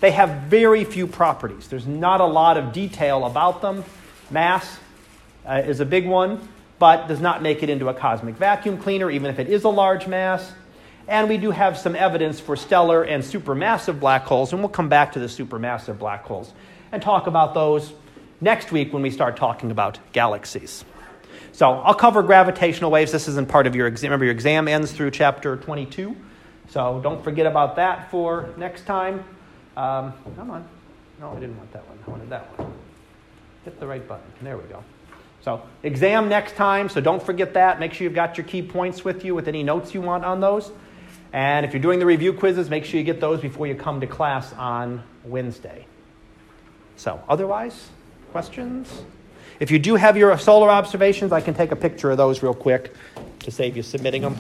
They 0.04 0.12
have 0.12 0.50
very 0.50 0.84
few 0.84 1.08
properties. 1.08 1.70
There's 1.70 1.88
not 1.88 2.20
a 2.20 2.26
lot 2.26 2.58
of 2.58 2.74
detail 2.74 3.26
about 3.26 3.62
them. 3.62 3.86
Mass 4.30 4.78
uh, 5.48 5.62
is 5.66 5.80
a 5.80 5.86
big 5.86 6.06
one, 6.06 6.46
but 6.78 7.08
does 7.08 7.22
not 7.22 7.42
make 7.42 7.64
it 7.64 7.70
into 7.70 7.88
a 7.88 7.94
cosmic 7.94 8.36
vacuum 8.36 8.78
cleaner, 8.78 9.10
even 9.10 9.32
if 9.32 9.40
it 9.40 9.48
is 9.48 9.64
a 9.64 9.70
large 9.70 10.06
mass. 10.06 10.52
And 11.08 11.30
we 11.30 11.38
do 11.38 11.52
have 11.52 11.78
some 11.78 11.96
evidence 11.96 12.42
for 12.42 12.58
stellar 12.58 13.04
and 13.04 13.24
supermassive 13.24 14.02
black 14.02 14.24
holes, 14.24 14.52
and 14.52 14.62
we'll 14.62 14.68
come 14.68 14.90
back 14.90 15.14
to 15.14 15.20
the 15.20 15.28
supermassive 15.28 16.00
black 16.00 16.26
holes 16.26 16.52
and 16.92 17.02
talk 17.02 17.28
about 17.28 17.54
those 17.54 17.94
next 18.42 18.74
week 18.74 18.92
when 18.92 19.04
we 19.04 19.10
start 19.10 19.38
talking 19.38 19.72
about 19.72 20.00
galaxies. 20.12 20.84
So 21.54 21.76
I'll 21.76 21.94
cover 21.94 22.24
gravitational 22.24 22.92
waves. 22.92 23.14
This 23.14 23.30
isn't 23.30 23.48
part 23.48 23.68
of 23.68 23.74
your 23.74 23.88
exam. 23.88 24.10
Remember, 24.10 24.26
your 24.26 24.34
exam 24.34 24.68
ends 24.68 24.92
through 24.92 25.12
chapter 25.12 25.56
22. 25.56 26.14
So 26.68 27.00
don't 27.02 27.24
forget 27.24 27.46
about 27.46 27.78
that 27.78 28.12
for 28.12 28.50
next 28.58 28.86
time. 28.86 29.24
Um, 29.76 30.14
come 30.36 30.52
on. 30.52 30.68
No, 31.20 31.32
I 31.32 31.40
didn't 31.40 31.58
want 31.58 31.72
that 31.74 31.88
one. 31.88 31.98
I 32.06 32.12
wanted 32.12 32.30
that 32.30 32.60
one. 32.60 32.74
Hit 33.66 33.80
the 33.80 33.88
right 33.88 34.06
button. 34.08 34.26
There 34.42 34.58
we 34.58 34.64
go. 34.64 34.84
So, 35.42 35.62
exam 35.84 36.30
next 36.30 36.56
time, 36.56 36.88
so 36.88 37.02
don't 37.02 37.22
forget 37.22 37.54
that. 37.56 37.80
Make 37.80 37.94
sure 37.94 38.06
you've 38.06 38.14
got 38.14 38.38
your 38.38 38.46
key 38.46 38.62
points 38.62 39.04
with 39.04 39.26
you 39.26 39.36
with 39.36 39.48
any 39.48 39.62
notes 39.62 39.94
you 39.94 40.02
want 40.02 40.24
on 40.24 40.40
those. 40.40 40.72
And 41.34 41.66
if 41.66 41.74
you're 41.74 41.82
doing 41.82 42.00
the 42.00 42.06
review 42.06 42.32
quizzes, 42.32 42.70
make 42.70 42.86
sure 42.86 42.98
you 42.98 43.04
get 43.04 43.20
those 43.20 43.42
before 43.42 43.68
you 43.68 43.76
come 43.76 44.00
to 44.02 44.08
class 44.08 44.54
on 44.54 45.04
Wednesday. 45.26 45.86
So, 46.96 47.22
otherwise, 47.28 47.90
questions? 48.32 49.04
If 49.60 49.72
you 49.72 49.80
do 49.80 49.96
have 49.96 50.16
your 50.16 50.38
solar 50.38 50.70
observations, 50.70 51.32
I 51.32 51.42
can 51.42 51.54
take 51.54 51.72
a 51.72 51.76
picture 51.76 52.12
of 52.12 52.18
those 52.18 52.42
real 52.44 52.54
quick 52.54 52.94
to 53.40 53.52
save 53.52 53.76
you 53.76 53.84
submitting 53.84 54.22
them. 54.22 54.38